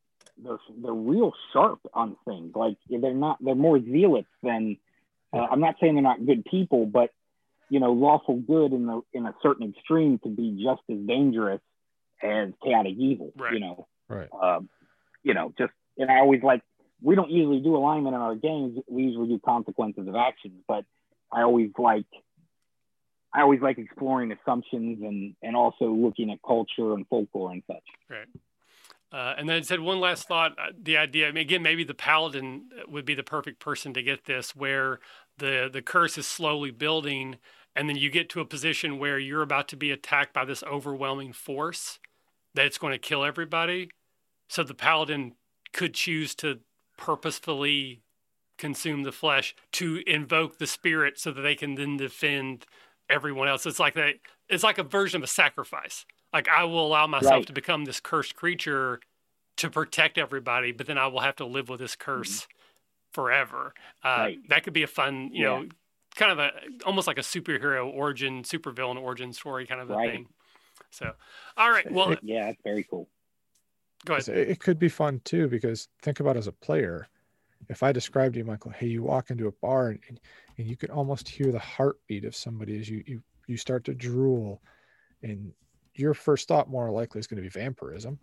they're 0.44 0.60
they're 0.82 0.94
real 0.94 1.34
sharp 1.53 1.80
on 1.94 2.16
things. 2.26 2.53
Like 2.56 2.78
they're 2.90 3.14
not 3.14 3.38
they're 3.44 3.56
more 3.56 3.80
zealots 3.80 4.28
than 4.44 4.78
uh, 5.34 5.45
I'm 5.52 5.60
not 5.60 5.76
saying 5.82 5.95
they're 5.95 6.03
not 6.03 6.26
good 6.26 6.45
people, 6.45 6.86
but 6.86 7.12
you 7.70 7.80
know, 7.80 7.94
lawful 7.94 8.36
good 8.36 8.74
in 8.74 8.86
the 8.86 9.02
in 9.14 9.26
a 9.26 9.34
certain 9.41 9.74
extreme 9.76 10.20
could 10.20 10.36
be 10.36 10.64
just 10.64 10.82
as 10.90 11.06
dangerous 11.07 11.62
as 12.22 12.49
chaotic 12.64 12.95
evil. 12.98 13.32
Right. 13.36 13.53
You 13.53 13.60
know, 13.60 13.88
right. 14.07 14.30
um, 14.41 14.70
you 15.24 15.34
know, 15.34 15.53
just 15.57 15.74
and 15.98 16.12
I 16.12 16.20
always 16.20 16.44
like 16.44 16.62
we 17.02 17.16
don't 17.16 17.32
usually 17.32 17.60
do 17.60 17.76
alignment 17.76 18.16
in 18.16 18.22
our 18.22 18.36
games. 18.36 18.80
We 18.88 19.03
usually 19.03 19.30
do 19.30 19.40
consequences 19.44 20.07
of 20.07 20.16
actions, 20.16 20.62
but 20.68 20.86
I 21.32 21.41
always 21.41 21.72
like 21.78 22.06
I 23.34 23.41
always 23.41 23.62
like 23.62 23.78
exploring 23.78 24.32
assumptions 24.32 25.02
and 25.02 25.36
and 25.41 25.56
also 25.56 25.91
looking 25.91 26.32
at 26.32 26.40
culture 26.45 26.94
and 26.94 27.06
folklore 27.07 27.52
and 27.52 27.64
such. 27.68 27.84
Right. 28.10 28.28
Uh, 29.16 29.34
and 29.38 29.48
then 29.48 29.56
it 29.56 29.66
said 29.66 29.80
one 29.80 30.02
last 30.02 30.28
thought. 30.28 30.52
uh, 30.60 30.74
The 30.78 30.98
idea, 30.98 31.30
I 31.30 31.32
mean, 31.32 31.44
again, 31.44 31.64
maybe 31.64 31.86
the 31.86 31.94
paladin 31.94 32.68
would 32.90 33.06
be 33.06 33.16
the 33.16 33.24
perfect 33.24 33.62
person 33.62 33.94
to 33.94 34.04
get 34.04 34.26
this, 34.26 34.54
where 34.54 35.00
the 35.38 35.70
the 35.72 35.82
curse 35.82 36.18
is 36.18 36.28
slowly 36.28 36.72
building, 36.72 37.38
and 37.78 37.88
then 37.88 37.96
you 37.96 38.10
get 38.10 38.30
to 38.32 38.42
a 38.42 38.46
position 38.46 39.00
where 39.00 39.18
you're 39.18 39.42
about 39.42 39.70
to 39.70 39.78
be 39.78 39.92
attacked 39.92 40.34
by 40.34 40.44
this 40.44 40.64
overwhelming 40.64 41.32
force 41.32 42.00
that 42.56 42.66
it's 42.66 42.78
going 42.78 42.92
to 42.92 43.00
kill 43.10 43.24
everybody. 43.24 43.90
So 44.50 44.64
the 44.64 44.74
paladin 44.74 45.36
could 45.72 45.94
choose 45.94 46.36
to 46.36 46.60
purposefully 46.98 48.02
consume 48.58 49.04
the 49.04 49.12
flesh 49.14 49.56
to 49.72 50.02
invoke 50.06 50.58
the 50.58 50.68
spirit, 50.68 51.18
so 51.20 51.32
that 51.32 51.42
they 51.42 51.56
can 51.56 51.76
then 51.76 51.96
defend 51.96 52.66
everyone 53.10 53.48
else. 53.48 53.66
It's 53.66 53.80
like 53.80 53.94
that. 53.94 54.16
It's 54.50 54.64
like 54.64 54.78
a 54.78 54.84
version 54.84 55.22
of 55.22 55.24
a 55.24 55.28
sacrifice. 55.42 56.06
Like 56.36 56.49
I 56.49 56.66
will 56.66 56.86
allow 56.86 57.07
myself 57.07 57.32
Right. 57.32 57.48
to 57.48 57.53
become 57.53 57.86
this 57.86 58.02
cursed 58.02 58.36
creature 58.36 58.99
to 59.56 59.70
protect 59.70 60.18
everybody, 60.18 60.74
but 60.74 60.86
then 60.86 60.98
I 60.98 61.07
will 61.07 61.22
have 61.22 61.38
to 61.38 61.45
live 61.45 61.70
with 61.70 61.80
this 61.80 61.95
curse 61.95 62.45
forever. 63.14 63.74
Uh, 64.03 64.10
Mm-hmm. 64.10 64.20
Right. 64.22 64.49
That 64.49 64.64
could 64.66 64.74
be 64.74 64.84
a 64.84 64.88
fun, 64.88 65.32
you 65.32 65.44
Yeah. 65.44 65.48
know, 65.48 65.66
kind 66.16 66.34
of 66.34 66.40
a 66.40 66.52
almost 66.86 67.07
like 67.07 67.18
a 67.18 67.22
superhero 67.22 67.88
origin, 67.88 68.44
supervillain 68.44 69.02
origin 69.02 69.32
story 69.32 69.66
kind 69.66 69.80
of 69.80 69.90
a 69.90 69.95
Right. 69.95 70.12
thing. 70.12 70.28
So, 70.91 71.14
all 71.56 71.72
right. 71.72 71.90
Well, 71.90 72.18
Yeah, 72.22 72.48
that's 72.48 72.62
very 72.66 72.84
cool. 72.84 73.07
go 74.06 74.16
ahead. 74.16 74.28
It 74.28 74.49
it 74.49 74.60
could 74.60 74.78
be 74.78 74.90
fun 74.90 75.22
too 75.24 75.48
because 75.48 75.88
think 76.02 76.20
about 76.20 76.36
as 76.36 76.48
a 76.48 76.52
player, 76.52 77.07
if 77.70 77.82
I 77.82 77.94
describe 77.94 78.34
to 78.34 78.40
you, 78.40 78.45
Michael, 78.45 78.72
hey, 78.72 78.88
you 78.88 79.03
walk 79.03 79.32
into 79.32 79.48
a 79.48 79.53
bar 79.53 79.91
and, 79.91 79.99
and, 80.10 80.20
and 80.57 80.68
you 80.68 80.76
can 80.76 80.91
almost 80.91 81.30
hear 81.30 81.53
the 81.53 81.60
heartbeat 81.60 82.26
of 82.26 82.36
somebody 82.36 82.78
as 82.78 82.90
you, 82.90 83.03
you 83.07 83.24
you 83.48 83.56
start 83.56 83.86
to 83.86 83.94
drool, 83.94 84.62
and 85.24 85.53
your 85.96 86.14
first 86.14 86.48
thought 86.48 86.70
more 86.70 86.90
likely 86.92 87.20
is 87.20 87.28
going 87.28 87.38
to 87.38 87.44
be 87.44 87.50
vampirism. 87.50 88.20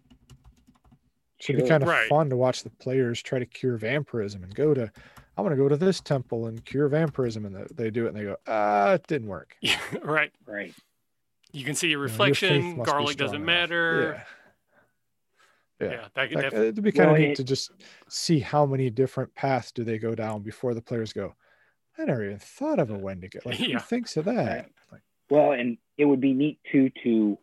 So 1.40 1.52
it'd 1.52 1.64
be 1.64 1.68
kind 1.68 1.82
of 1.82 1.88
Right. 1.88 2.08
fun 2.08 2.30
to 2.30 2.36
watch 2.36 2.62
the 2.62 2.70
players 2.70 3.20
try 3.22 3.38
to 3.40 3.46
cure 3.46 3.76
vampirism 3.76 4.44
and 4.44 4.54
go 4.54 4.74
to, 4.74 4.82
I'm 5.36 5.44
going 5.44 5.50
to 5.50 5.56
go 5.62 5.68
to 5.68 5.76
this 5.76 6.00
temple 6.00 6.46
and 6.46 6.64
cure 6.64 6.88
vampirism, 6.88 7.44
and 7.46 7.66
they 7.68 7.90
do 7.90 8.04
it 8.06 8.10
and 8.10 8.16
they 8.16 8.22
go, 8.24 8.36
ah, 8.46 8.92
it 8.92 9.06
didn't 9.08 9.28
work. 9.28 9.56
Yeah, 9.62 9.78
right. 10.04 10.30
Right. 10.46 10.72
You 11.52 11.64
can 11.64 11.74
see 11.74 11.88
your 11.88 12.00
You 12.06 12.06
know, 12.08 12.12
your 12.14 12.26
reflection. 12.28 12.82
Garlic 12.82 13.16
doesn't 13.16 13.36
enough. 13.36 13.46
matter. 13.46 14.24
Yeah. 15.80 15.86
Yeah, 15.88 15.92
Yeah. 15.94 16.08
that 16.14 16.28
could 16.28 16.34
Like, 16.36 16.44
definitely. 16.44 16.68
it'd 16.68 16.84
be 16.84 16.92
kind 16.92 17.06
Well, 17.10 17.16
of 17.16 17.20
neat 17.22 17.30
it- 17.32 17.36
to 17.36 17.44
just 17.44 17.72
see 18.08 18.38
how 18.38 18.64
many 18.64 18.88
different 18.90 19.34
paths 19.34 19.72
do 19.72 19.82
they 19.82 19.98
go 19.98 20.14
down 20.14 20.42
before 20.42 20.74
the 20.74 20.82
players 20.82 21.12
go. 21.12 21.34
I 21.98 22.04
never 22.04 22.24
even 22.24 22.38
thought 22.38 22.78
of 22.78 22.90
a 22.90 22.96
Wendigo. 22.98 23.40
Like, 23.44 23.58
Yeah. 23.58 23.78
who 23.78 23.80
thinks 23.80 24.16
of 24.16 24.26
that? 24.26 24.46
Right. 24.46 24.72
Like, 24.92 25.02
Well, 25.28 25.52
and 25.52 25.76
it 25.98 26.04
would 26.04 26.20
be 26.20 26.32
neat 26.34 26.60
too 26.70 26.90
to 27.02 27.36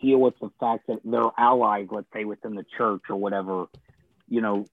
deal 0.00 0.18
with 0.18 0.34
the 0.40 0.50
fact 0.58 0.86
that 0.88 1.00
their 1.04 1.30
allies, 1.38 1.88
let's 1.90 2.06
say 2.12 2.24
within 2.24 2.54
the 2.54 2.64
church 2.76 3.02
or 3.08 3.16
whatever, 3.16 3.66
you 4.28 4.40
know, 4.40 4.66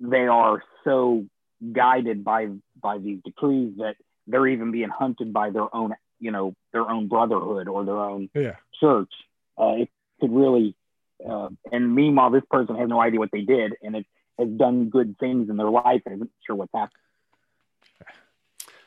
they 0.00 0.26
are 0.26 0.62
so 0.84 1.24
guided 1.72 2.24
by 2.24 2.48
by 2.80 2.98
these 2.98 3.20
decrees 3.24 3.74
that 3.78 3.96
they're 4.26 4.46
even 4.46 4.70
being 4.72 4.88
hunted 4.88 5.32
by 5.32 5.50
their 5.50 5.74
own, 5.74 5.94
you 6.18 6.30
know, 6.30 6.54
their 6.72 6.88
own 6.88 7.08
brotherhood 7.08 7.68
or 7.68 7.84
their 7.84 7.98
own 7.98 8.28
yeah. 8.34 8.56
church. 8.80 9.12
Uh, 9.58 9.74
it 9.78 9.90
could 10.20 10.32
really, 10.32 10.74
uh, 11.28 11.48
and 11.70 11.94
meanwhile, 11.94 12.30
this 12.30 12.42
person 12.50 12.76
has 12.76 12.88
no 12.88 13.00
idea 13.00 13.18
what 13.18 13.30
they 13.30 13.42
did, 13.42 13.74
and 13.82 13.94
it 13.96 14.06
has 14.38 14.48
done 14.48 14.88
good 14.88 15.16
things 15.18 15.48
in 15.48 15.56
their 15.56 15.70
life 15.70 16.02
and 16.06 16.16
isn't 16.16 16.30
sure 16.46 16.56
what's 16.56 16.72
happened. 16.74 17.00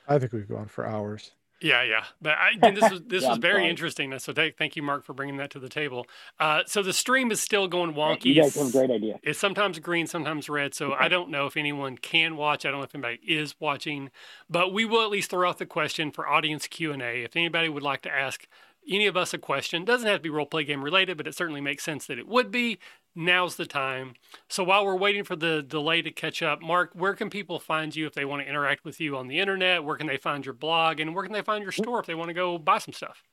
I 0.10 0.20
think 0.20 0.32
we've 0.32 0.48
gone 0.48 0.68
for 0.68 0.86
hours. 0.86 1.32
Yeah, 1.60 1.84
yeah. 1.84 2.04
But 2.22 2.34
I, 2.34 2.72
this 2.72 2.92
was 2.92 3.02
this 3.08 3.24
Yeah, 3.24 3.30
was 3.30 3.38
very 3.40 3.68
interesting. 3.68 4.18
So 4.20 4.32
th- 4.32 4.56
thank 4.58 4.76
you, 4.76 4.84
Mark, 4.84 5.04
for 5.04 5.14
bringing 5.14 5.38
that 5.38 5.50
to 5.52 5.60
the 5.60 5.70
table. 5.70 6.06
Uh, 6.40 6.62
so 6.66 6.84
the 6.84 6.94
stream 6.94 7.32
is 7.32 7.40
still 7.40 7.68
going 7.68 7.94
wonky. 7.94 8.26
You 8.26 8.42
guys 8.42 8.56
have 8.56 8.68
a 8.68 8.72
great 8.72 8.92
idea. 8.92 9.20
It's 9.24 9.40
sometimes 9.40 9.80
green, 9.80 10.08
sometimes 10.08 10.50
red. 10.50 10.74
So 10.74 10.94
I 10.94 11.08
don't 11.08 11.30
know 11.30 11.46
if 11.48 11.58
anyone 11.58 11.98
can 11.98 12.36
watch. 12.38 12.66
I 12.66 12.70
don't 12.70 12.80
know 12.80 12.86
if 12.86 12.94
anybody 12.94 13.20
is 13.28 13.56
watching, 13.60 14.12
but 14.50 14.72
we 14.72 14.86
will 14.86 15.04
at 15.04 15.10
least 15.10 15.32
throw 15.32 15.50
out 15.50 15.58
the 15.58 15.66
question 15.66 16.12
for 16.12 16.28
audience 16.28 16.68
Q 16.68 16.92
and 16.92 17.02
A. 17.02 17.24
If 17.24 17.36
anybody 17.36 17.70
would 17.70 17.84
like 17.84 18.02
to 18.04 18.12
ask 18.12 18.48
any 18.90 19.08
of 19.08 19.18
us 19.18 19.34
a 19.34 19.38
question, 19.38 19.84
doesn't 19.84 20.08
have 20.08 20.20
to 20.20 20.24
be 20.24 20.30
role 20.30 20.46
play 20.46 20.64
game 20.64 20.84
related, 20.84 21.18
but 21.18 21.28
it 21.28 21.36
certainly 21.36 21.62
makes 21.62 21.84
sense 21.84 22.06
that 22.06 22.20
it 22.20 22.28
would 22.28 22.52
be. 22.52 22.78
Now's 23.18 23.56
the 23.56 23.66
time. 23.66 24.14
So 24.48 24.64
while 24.64 24.86
we're 24.86 24.96
waiting 24.96 25.24
for 25.24 25.36
the 25.36 25.64
delay 25.64 26.04
to 26.04 26.12
catch 26.12 26.44
up, 26.44 26.62
Mark, 26.62 26.92
where 26.94 27.16
can 27.16 27.32
people 27.32 27.58
find 27.58 27.96
you 27.96 28.06
if 28.06 28.14
they 28.14 28.26
want 28.26 28.44
to 28.44 28.48
interact 28.48 28.86
with 28.86 29.02
you 29.02 29.18
on 29.18 29.28
the 29.28 29.40
internet? 29.40 29.84
Where 29.84 29.96
can 29.96 30.06
they 30.06 30.18
find 30.18 30.46
your 30.46 30.54
blog, 30.54 31.00
and 31.00 31.16
where 31.16 31.24
can 31.24 31.34
they 31.34 31.42
find 31.42 31.64
your 31.64 31.72
store 31.72 32.00
if 32.00 32.06
they 32.06 32.14
want 32.14 32.28
to 32.28 32.36
go 32.36 32.60
buy 32.60 32.78
some 32.78 32.94
stuff? 32.94 33.24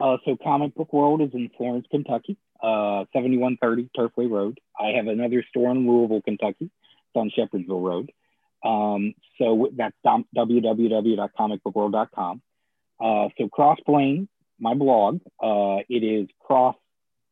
Uh, 0.00 0.16
so 0.24 0.36
Comic 0.42 0.74
Book 0.74 0.92
World 0.92 1.22
is 1.22 1.32
in 1.34 1.50
Florence, 1.56 1.86
Kentucky, 1.88 2.36
uh, 2.60 3.04
7130 3.12 3.88
Turfway 3.96 4.28
Road. 4.28 4.58
I 4.76 4.88
have 4.96 5.06
another 5.06 5.44
store 5.48 5.70
in 5.70 5.88
Louisville, 5.88 6.22
Kentucky. 6.22 6.68
It's 6.68 7.14
on 7.14 7.30
Shepherdsville 7.30 7.80
Road. 7.80 8.10
Um, 8.64 9.14
so 9.38 9.68
that's 9.76 9.94
www.comicbookworld.com. 10.04 12.42
Uh, 12.98 13.28
so 13.38 13.48
Cross 13.48 13.78
Planes, 13.86 14.26
my 14.58 14.74
blog, 14.74 15.20
uh, 15.40 15.76
it 15.88 16.02
is 16.02 16.28
Cross 16.40 16.74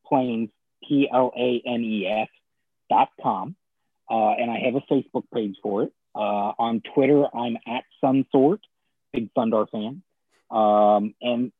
Planes, 0.07 0.51
P 0.87 1.09
L 1.13 1.33
A 1.37 1.63
N 1.67 1.83
E 1.83 2.07
S 2.07 2.29
dot 2.89 3.11
com. 3.23 3.57
Uh, 4.11 4.33
and 4.33 4.51
I 4.51 4.59
have 4.65 4.75
a 4.75 4.93
Facebook 4.93 5.25
page 5.33 5.57
for 5.63 5.85
it. 5.85 5.93
Uh, 6.15 6.53
on 6.59 6.83
Twitter, 6.95 7.25
I'm 7.35 7.57
at 7.67 7.85
Sunsword, 8.03 8.59
big 9.13 9.33
Thundarr 9.35 9.71
fan. 9.71 10.03
Um, 10.51 11.15
and 11.23 11.53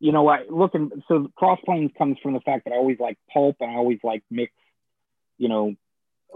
you 0.00 0.12
know, 0.12 0.28
I 0.28 0.44
looking 0.48 0.90
so 1.08 1.30
cross 1.36 1.58
planes 1.64 1.90
comes 1.96 2.18
from 2.22 2.32
the 2.32 2.40
fact 2.40 2.64
that 2.64 2.72
I 2.72 2.76
always 2.76 2.98
like 2.98 3.18
pulp 3.32 3.56
and 3.60 3.70
I 3.70 3.74
always 3.74 3.98
like 4.02 4.22
mix, 4.30 4.52
you 5.38 5.48
know, 5.48 5.74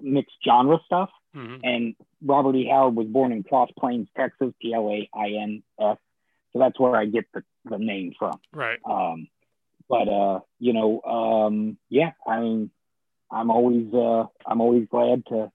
mixed 0.00 0.36
genre 0.44 0.78
stuff. 0.86 1.10
hmm 1.34 1.56
And 1.62 1.94
Robert 2.24 2.54
E. 2.56 2.68
Howard 2.68 2.94
was 2.94 3.06
born 3.06 3.32
in 3.32 3.42
Cross 3.42 3.70
Plains, 3.78 4.08
Texas, 4.16 4.52
P 4.60 4.74
L 4.74 4.88
A 4.88 5.08
I 5.14 5.30
N 5.42 5.62
S. 5.80 5.96
So 6.52 6.58
that's 6.58 6.78
where 6.78 6.94
I 6.94 7.06
get 7.06 7.24
the, 7.32 7.42
the 7.64 7.78
name 7.78 8.12
from. 8.18 8.38
Right. 8.52 8.78
Um, 8.84 9.28
but 9.92 10.08
uh, 10.08 10.40
you 10.58 10.72
know, 10.72 11.02
um, 11.02 11.76
yeah, 11.90 12.12
I 12.26 12.40
mean, 12.40 12.70
I'm 13.30 13.50
always 13.50 13.92
uh, 13.92 14.24
I'm 14.46 14.62
always 14.62 14.88
glad 14.90 15.26
to. 15.26 15.52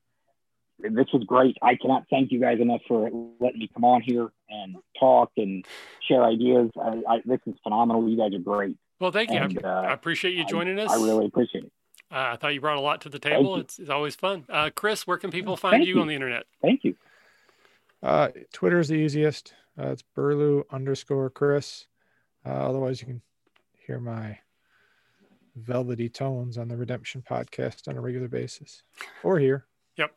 This 0.80 1.08
was 1.12 1.24
great. 1.26 1.58
I 1.60 1.74
cannot 1.76 2.04
thank 2.12 2.32
you 2.32 2.40
guys 2.40 2.60
enough 2.60 2.82
for 2.88 3.10
letting 3.40 3.58
me 3.58 3.68
come 3.74 3.84
on 3.84 4.04
here 4.04 4.30
and 4.48 4.76
talk 5.00 5.32
and 5.36 5.66
share 6.08 6.24
ideas. 6.24 6.70
I, 6.80 7.02
I, 7.10 7.18
this 7.26 7.40
is 7.48 7.56
phenomenal. 7.64 8.08
You 8.08 8.16
guys 8.16 8.36
are 8.36 8.44
great. 8.44 8.78
Well, 9.00 9.12
thank 9.12 9.32
you. 9.32 9.40
I- 9.40 9.68
uh, 9.68 9.82
I 9.82 9.94
appreciate 9.94 10.36
you 10.36 10.46
joining 10.46 10.78
us. 10.78 10.92
I 10.92 10.98
really 10.98 11.26
appreciate 11.26 11.64
it. 11.64 11.72
Uh, 12.12 12.34
I 12.34 12.36
thought 12.36 12.54
you 12.54 12.62
brought 12.62 12.78
a 12.78 12.82
lot 12.82 13.02
to 13.02 13.10
the 13.10 13.18
table. 13.18 13.58
It's, 13.58 13.80
it's 13.80 13.90
always 13.90 14.14
fun. 14.14 14.46
Uh, 14.48 14.70
Chris, 14.70 15.08
where 15.08 15.18
can 15.18 15.32
people 15.32 15.58
find 15.58 15.84
you, 15.84 15.96
you. 15.96 16.02
on 16.02 16.06
the 16.06 16.14
internet? 16.14 16.44
Thank 16.62 16.84
you. 16.84 16.96
Uh, 18.04 18.28
Twitter 18.54 18.80
is 18.80 18.88
the 18.88 18.96
easiest. 18.96 19.56
Uh, 19.80 19.88
it's 19.88 20.04
Burlew 20.04 20.64
underscore 20.70 21.32
Chris. 21.32 21.88
Uh, 22.46 22.50
otherwise, 22.50 23.02
you 23.02 23.08
can 23.08 23.22
hear 23.88 24.00
my 24.00 24.38
velvety 25.56 26.10
tones 26.10 26.58
on 26.58 26.68
the 26.68 26.78
Redemption 26.78 27.24
podcast 27.28 27.88
on 27.88 27.98
a 27.98 28.02
regular 28.02 28.28
basis, 28.28 28.84
or 29.24 29.40
here. 29.40 29.66
Yep. 29.96 30.12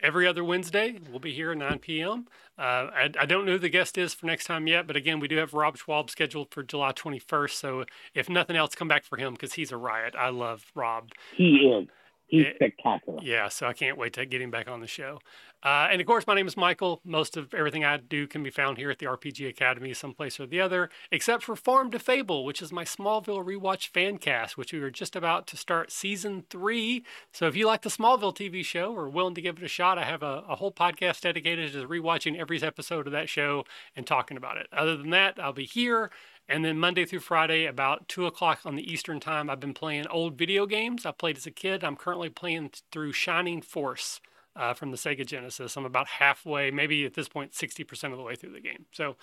Every 0.00 0.26
other 0.26 0.42
Wednesday, 0.42 0.98
we'll 1.10 1.18
be 1.18 1.34
here 1.34 1.52
at 1.52 1.58
9 1.58 1.78
p.m. 1.80 2.26
Uh, 2.58 2.88
I, 2.94 3.10
I 3.20 3.26
don't 3.26 3.44
know 3.44 3.52
who 3.52 3.58
the 3.58 3.68
guest 3.68 3.98
is 3.98 4.14
for 4.14 4.24
next 4.24 4.46
time 4.46 4.66
yet, 4.66 4.86
but 4.86 4.96
again, 4.96 5.20
we 5.20 5.28
do 5.28 5.36
have 5.36 5.52
Rob 5.52 5.76
Schwalb 5.76 6.08
scheduled 6.08 6.50
for 6.50 6.62
July 6.62 6.92
21st. 6.92 7.50
So 7.50 7.84
if 8.14 8.30
nothing 8.30 8.56
else, 8.56 8.74
come 8.74 8.88
back 8.88 9.04
for 9.04 9.18
him 9.18 9.34
because 9.34 9.52
he's 9.52 9.72
a 9.72 9.76
riot. 9.76 10.14
I 10.16 10.30
love 10.30 10.64
Rob. 10.74 11.10
He 11.36 11.56
is. 11.56 11.88
He's 12.28 12.44
Yeah. 12.44 12.54
spectacular. 12.54 13.18
Yeah, 13.22 13.48
so 13.48 13.66
I 13.66 13.72
can't 13.72 13.96
wait 13.96 14.12
to 14.14 14.26
get 14.26 14.40
him 14.42 14.50
back 14.50 14.68
on 14.68 14.80
the 14.80 14.86
show. 14.86 15.20
Uh, 15.62 15.88
and 15.90 16.00
of 16.00 16.06
course, 16.06 16.26
my 16.26 16.34
name 16.34 16.46
is 16.46 16.56
Michael. 16.56 17.00
Most 17.04 17.36
of 17.36 17.52
everything 17.54 17.84
I 17.84 17.96
do 17.96 18.26
can 18.26 18.42
be 18.42 18.50
found 18.50 18.78
here 18.78 18.90
at 18.90 18.98
the 18.98 19.06
RPG 19.06 19.48
Academy, 19.48 19.94
someplace 19.94 20.38
or 20.38 20.46
the 20.46 20.60
other, 20.60 20.90
except 21.10 21.42
for 21.44 21.56
Farm 21.56 21.90
to 21.92 21.98
Fable, 21.98 22.44
which 22.44 22.60
is 22.60 22.72
my 22.72 22.84
Smallville 22.84 23.44
rewatch 23.44 23.88
fan 23.88 24.18
cast, 24.18 24.56
which 24.58 24.72
we 24.72 24.80
are 24.80 24.90
just 24.90 25.16
about 25.16 25.46
to 25.48 25.56
start 25.56 25.90
season 25.90 26.44
three. 26.50 27.04
So 27.32 27.46
if 27.46 27.56
you 27.56 27.66
like 27.66 27.82
the 27.82 27.88
Smallville 27.90 28.36
TV 28.36 28.64
show 28.64 28.94
or 28.94 29.08
willing 29.08 29.34
to 29.34 29.40
give 29.42 29.56
it 29.58 29.64
a 29.64 29.68
shot, 29.68 29.98
I 29.98 30.04
have 30.04 30.22
a, 30.22 30.44
a 30.48 30.56
whole 30.56 30.72
podcast 30.72 31.22
dedicated 31.22 31.72
to 31.72 31.88
rewatching 31.88 32.36
every 32.38 32.62
episode 32.62 33.06
of 33.06 33.12
that 33.12 33.28
show 33.28 33.64
and 33.96 34.06
talking 34.06 34.36
about 34.36 34.58
it. 34.58 34.66
Other 34.72 34.96
than 34.96 35.10
that, 35.10 35.38
I'll 35.40 35.52
be 35.52 35.64
here 35.66 36.10
and 36.48 36.64
then 36.64 36.78
Monday 36.78 37.04
through 37.04 37.20
Friday, 37.20 37.66
about 37.66 38.08
2 38.08 38.26
o'clock 38.26 38.60
on 38.64 38.76
the 38.76 38.92
Eastern 38.92 39.20
Time, 39.20 39.50
I've 39.50 39.60
been 39.60 39.74
playing 39.74 40.06
old 40.08 40.38
video 40.38 40.66
games 40.66 41.04
I 41.04 41.10
played 41.10 41.36
as 41.36 41.46
a 41.46 41.50
kid. 41.50 41.82
I'm 41.82 41.96
currently 41.96 42.28
playing 42.28 42.70
through 42.92 43.12
Shining 43.12 43.60
Force 43.62 44.20
uh, 44.54 44.72
from 44.74 44.90
the 44.90 44.96
Sega 44.96 45.26
Genesis. 45.26 45.76
I'm 45.76 45.84
about 45.84 46.06
halfway, 46.06 46.70
maybe 46.70 47.04
at 47.04 47.14
this 47.14 47.28
point, 47.28 47.52
60% 47.52 48.12
of 48.12 48.16
the 48.16 48.24
way 48.24 48.36
through 48.36 48.52
the 48.52 48.60
game. 48.60 48.86
So 48.92 49.16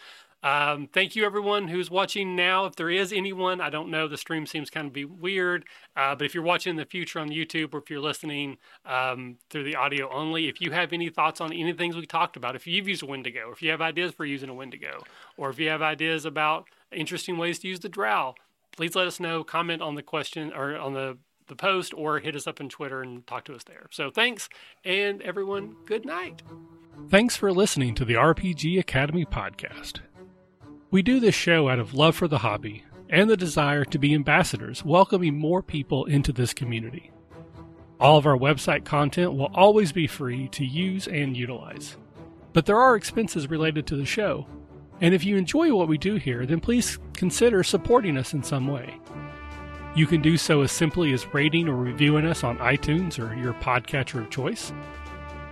um, 0.44 0.90
thank 0.92 1.16
you, 1.16 1.26
everyone 1.26 1.70
who's 1.70 1.90
watching 1.90 2.36
now. 2.36 2.66
If 2.66 2.76
there 2.76 2.90
is 2.90 3.14
anyone, 3.14 3.62
I 3.62 3.70
don't 3.70 3.90
know, 3.90 4.10
the 4.10 4.18
stream 4.18 4.46
seems 4.46 4.70
kind 4.70 4.88
of 4.88 4.94
be 4.94 5.06
weird. 5.06 5.66
Uh, 5.96 6.16
but 6.16 6.26
if 6.26 6.36
you're 6.36 6.44
watching 6.44 6.72
in 6.72 6.76
the 6.76 6.86
future 6.86 7.20
on 7.20 7.30
YouTube 7.30 7.74
or 7.74 7.78
if 7.78 7.90
you're 7.90 8.02
listening 8.02 8.58
um, 8.86 9.38
through 9.50 9.64
the 9.64 9.76
audio 9.76 10.12
only, 10.12 10.50
if 10.50 10.60
you 10.60 10.72
have 10.72 10.92
any 10.92 11.10
thoughts 11.10 11.40
on 11.40 11.54
any 11.54 11.72
things 11.72 11.96
we 11.96 12.06
talked 12.06 12.36
about, 12.36 12.56
if 12.56 12.68
you've 12.68 12.90
used 12.90 13.04
a 13.04 13.06
Wendigo, 13.06 13.52
if 13.52 13.62
you 13.62 13.72
have 13.72 13.82
ideas 13.82 14.12
for 14.12 14.26
using 14.26 14.50
a 14.50 14.54
Wendigo, 14.54 15.02
or 15.38 15.50
if 15.50 15.60
you 15.60 15.70
have 15.70 15.82
ideas 15.82 16.26
about 16.26 16.68
interesting 16.94 17.38
ways 17.38 17.60
to 17.60 17.68
use 17.68 17.80
the 17.80 17.90
drow, 17.90 18.36
please 18.72 18.96
let 18.96 19.08
us 19.08 19.20
know. 19.20 19.44
Comment 19.44 19.82
on 19.82 19.96
the 19.96 20.04
question 20.04 20.52
or 20.54 20.78
on 20.78 20.94
the, 20.94 21.18
the 21.48 21.56
post 21.56 21.94
or 21.94 22.20
hit 22.20 22.36
us 22.36 22.48
up 22.48 22.60
on 22.62 22.70
Twitter 22.70 23.02
and 23.02 23.26
talk 23.28 23.46
to 23.46 23.56
us 23.56 23.64
there. 23.64 23.88
So 23.92 24.10
thanks, 24.10 24.50
and 24.84 25.22
everyone, 25.22 25.76
good 25.86 26.06
night. 26.06 26.42
Thanks 27.10 27.36
for 27.36 27.52
listening 27.52 27.96
to 27.96 28.06
the 28.06 28.14
RPG 28.14 28.80
Academy 28.80 29.26
podcast. 29.26 30.00
We 30.92 31.02
do 31.02 31.20
this 31.20 31.36
show 31.36 31.70
out 31.70 31.80
of 31.80 31.94
love 31.94 32.16
for 32.16 32.28
the 32.28 32.40
hobby 32.40 32.84
and 33.10 33.30
the 33.30 33.38
desire 33.38 33.86
to 33.86 34.00
be 34.00 34.14
ambassadors, 34.14 34.86
welcoming 34.86 35.38
more 35.38 35.62
people 35.62 36.06
into 36.06 36.32
this 36.32 36.54
community. 36.54 37.12
All 38.00 38.18
of 38.18 38.26
our 38.26 38.38
website 38.38 38.86
content 38.86 39.34
will 39.34 39.52
always 39.54 39.92
be 39.92 40.08
free 40.08 40.48
to 40.50 40.66
use 40.66 41.08
and 41.08 41.38
utilize. 41.38 41.96
But 42.54 42.66
there 42.66 42.80
are 42.80 42.96
expenses 42.96 43.50
related 43.50 43.88
to 43.88 43.96
the 43.96 44.06
show, 44.06 44.48
and 45.04 45.14
if 45.14 45.26
you 45.26 45.36
enjoy 45.36 45.76
what 45.76 45.90
we 45.90 45.98
do 45.98 46.16
here, 46.16 46.46
then 46.46 46.62
please 46.62 46.98
consider 47.12 47.62
supporting 47.62 48.18
us 48.18 48.34
in 48.34 48.42
some 48.42 48.68
way. 48.68 48.96
You 49.98 50.08
can 50.08 50.22
do 50.22 50.38
so 50.38 50.62
as 50.62 50.72
simply 50.72 51.12
as 51.12 51.34
rating 51.34 51.68
or 51.68 51.76
reviewing 51.76 52.26
us 52.26 52.42
on 52.46 52.58
iTunes 52.60 53.20
or 53.20 53.36
your 53.36 53.54
podcatcher 53.56 54.22
of 54.22 54.30
choice. 54.30 54.72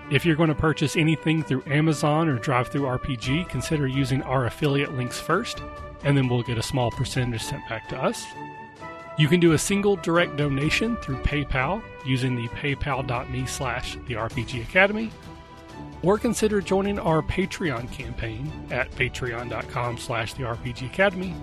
If 0.10 0.26
you're 0.26 0.38
going 0.38 0.48
to 0.48 0.56
purchase 0.56 0.96
anything 0.96 1.44
through 1.44 1.64
Amazon 1.68 2.30
or 2.30 2.40
DriveThruRPG, 2.40 3.50
consider 3.50 3.88
using 3.88 4.24
our 4.24 4.46
affiliate 4.46 4.94
links 4.94 5.20
first, 5.20 5.62
and 6.06 6.18
then 6.18 6.30
we'll 6.30 6.44
get 6.44 6.58
a 6.58 6.64
small 6.64 6.90
percentage 6.90 7.44
sent 7.44 7.68
back 7.68 7.90
to 7.90 8.02
us. 8.02 8.26
You 9.18 9.28
can 9.28 9.42
do 9.42 9.52
a 9.52 9.58
single 9.58 9.98
direct 9.98 10.38
donation 10.38 10.96
through 10.98 11.18
PayPal 11.18 11.84
using 12.06 12.38
the 12.38 12.48
paypal.me 12.48 13.46
slash 13.48 13.98
the 14.08 14.14
RPG 14.14 14.62
Academy, 14.62 15.12
or 16.04 16.18
consider 16.18 16.62
joining 16.62 17.00
our 17.00 17.22
Patreon 17.22 17.92
campaign 17.92 18.52
at 18.72 18.90
patreon.com 18.92 19.98
slash 19.98 20.34
the 20.34 20.44
RPG 20.44 20.88
Academy. 20.88 21.36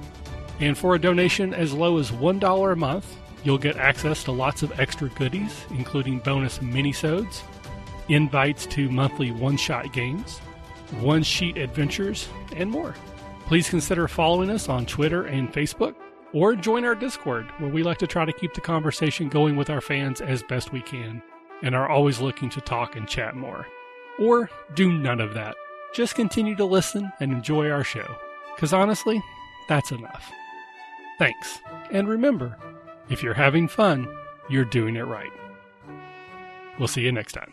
And 0.60 0.76
for 0.76 0.94
a 0.94 1.00
donation 1.00 1.54
as 1.54 1.72
low 1.72 1.98
as 1.98 2.10
$1 2.10 2.72
a 2.72 2.76
month, 2.76 3.16
you'll 3.44 3.58
get 3.58 3.76
access 3.76 4.24
to 4.24 4.32
lots 4.32 4.62
of 4.62 4.78
extra 4.80 5.08
goodies, 5.10 5.64
including 5.70 6.18
bonus 6.18 6.58
minisodes, 6.58 7.42
invites 8.08 8.66
to 8.66 8.90
monthly 8.90 9.30
one-shot 9.30 9.92
games, 9.92 10.38
one-sheet 11.00 11.56
adventures, 11.56 12.28
and 12.56 12.70
more. 12.70 12.94
Please 13.46 13.70
consider 13.70 14.08
following 14.08 14.50
us 14.50 14.68
on 14.68 14.86
Twitter 14.86 15.24
and 15.26 15.52
Facebook 15.52 15.94
or 16.32 16.54
join 16.54 16.84
our 16.84 16.94
Discord, 16.94 17.46
where 17.58 17.70
we 17.70 17.82
like 17.82 17.98
to 17.98 18.06
try 18.06 18.24
to 18.24 18.32
keep 18.32 18.52
the 18.52 18.60
conversation 18.60 19.28
going 19.28 19.56
with 19.56 19.70
our 19.70 19.80
fans 19.80 20.20
as 20.20 20.42
best 20.42 20.72
we 20.72 20.82
can 20.82 21.22
and 21.62 21.74
are 21.74 21.88
always 21.88 22.20
looking 22.20 22.50
to 22.50 22.60
talk 22.60 22.96
and 22.96 23.08
chat 23.08 23.34
more. 23.34 23.66
Or 24.18 24.50
do 24.74 24.92
none 24.92 25.20
of 25.20 25.34
that. 25.34 25.56
Just 25.94 26.14
continue 26.14 26.54
to 26.56 26.64
listen 26.64 27.10
and 27.20 27.32
enjoy 27.32 27.70
our 27.70 27.84
show, 27.84 28.06
because 28.54 28.72
honestly, 28.72 29.22
that's 29.68 29.90
enough. 29.90 30.30
Thanks. 31.18 31.60
And 31.90 32.08
remember, 32.08 32.56
if 33.08 33.22
you're 33.22 33.34
having 33.34 33.68
fun, 33.68 34.08
you're 34.48 34.64
doing 34.64 34.96
it 34.96 35.02
right. 35.02 35.32
We'll 36.78 36.88
see 36.88 37.02
you 37.02 37.12
next 37.12 37.32
time. 37.32 37.52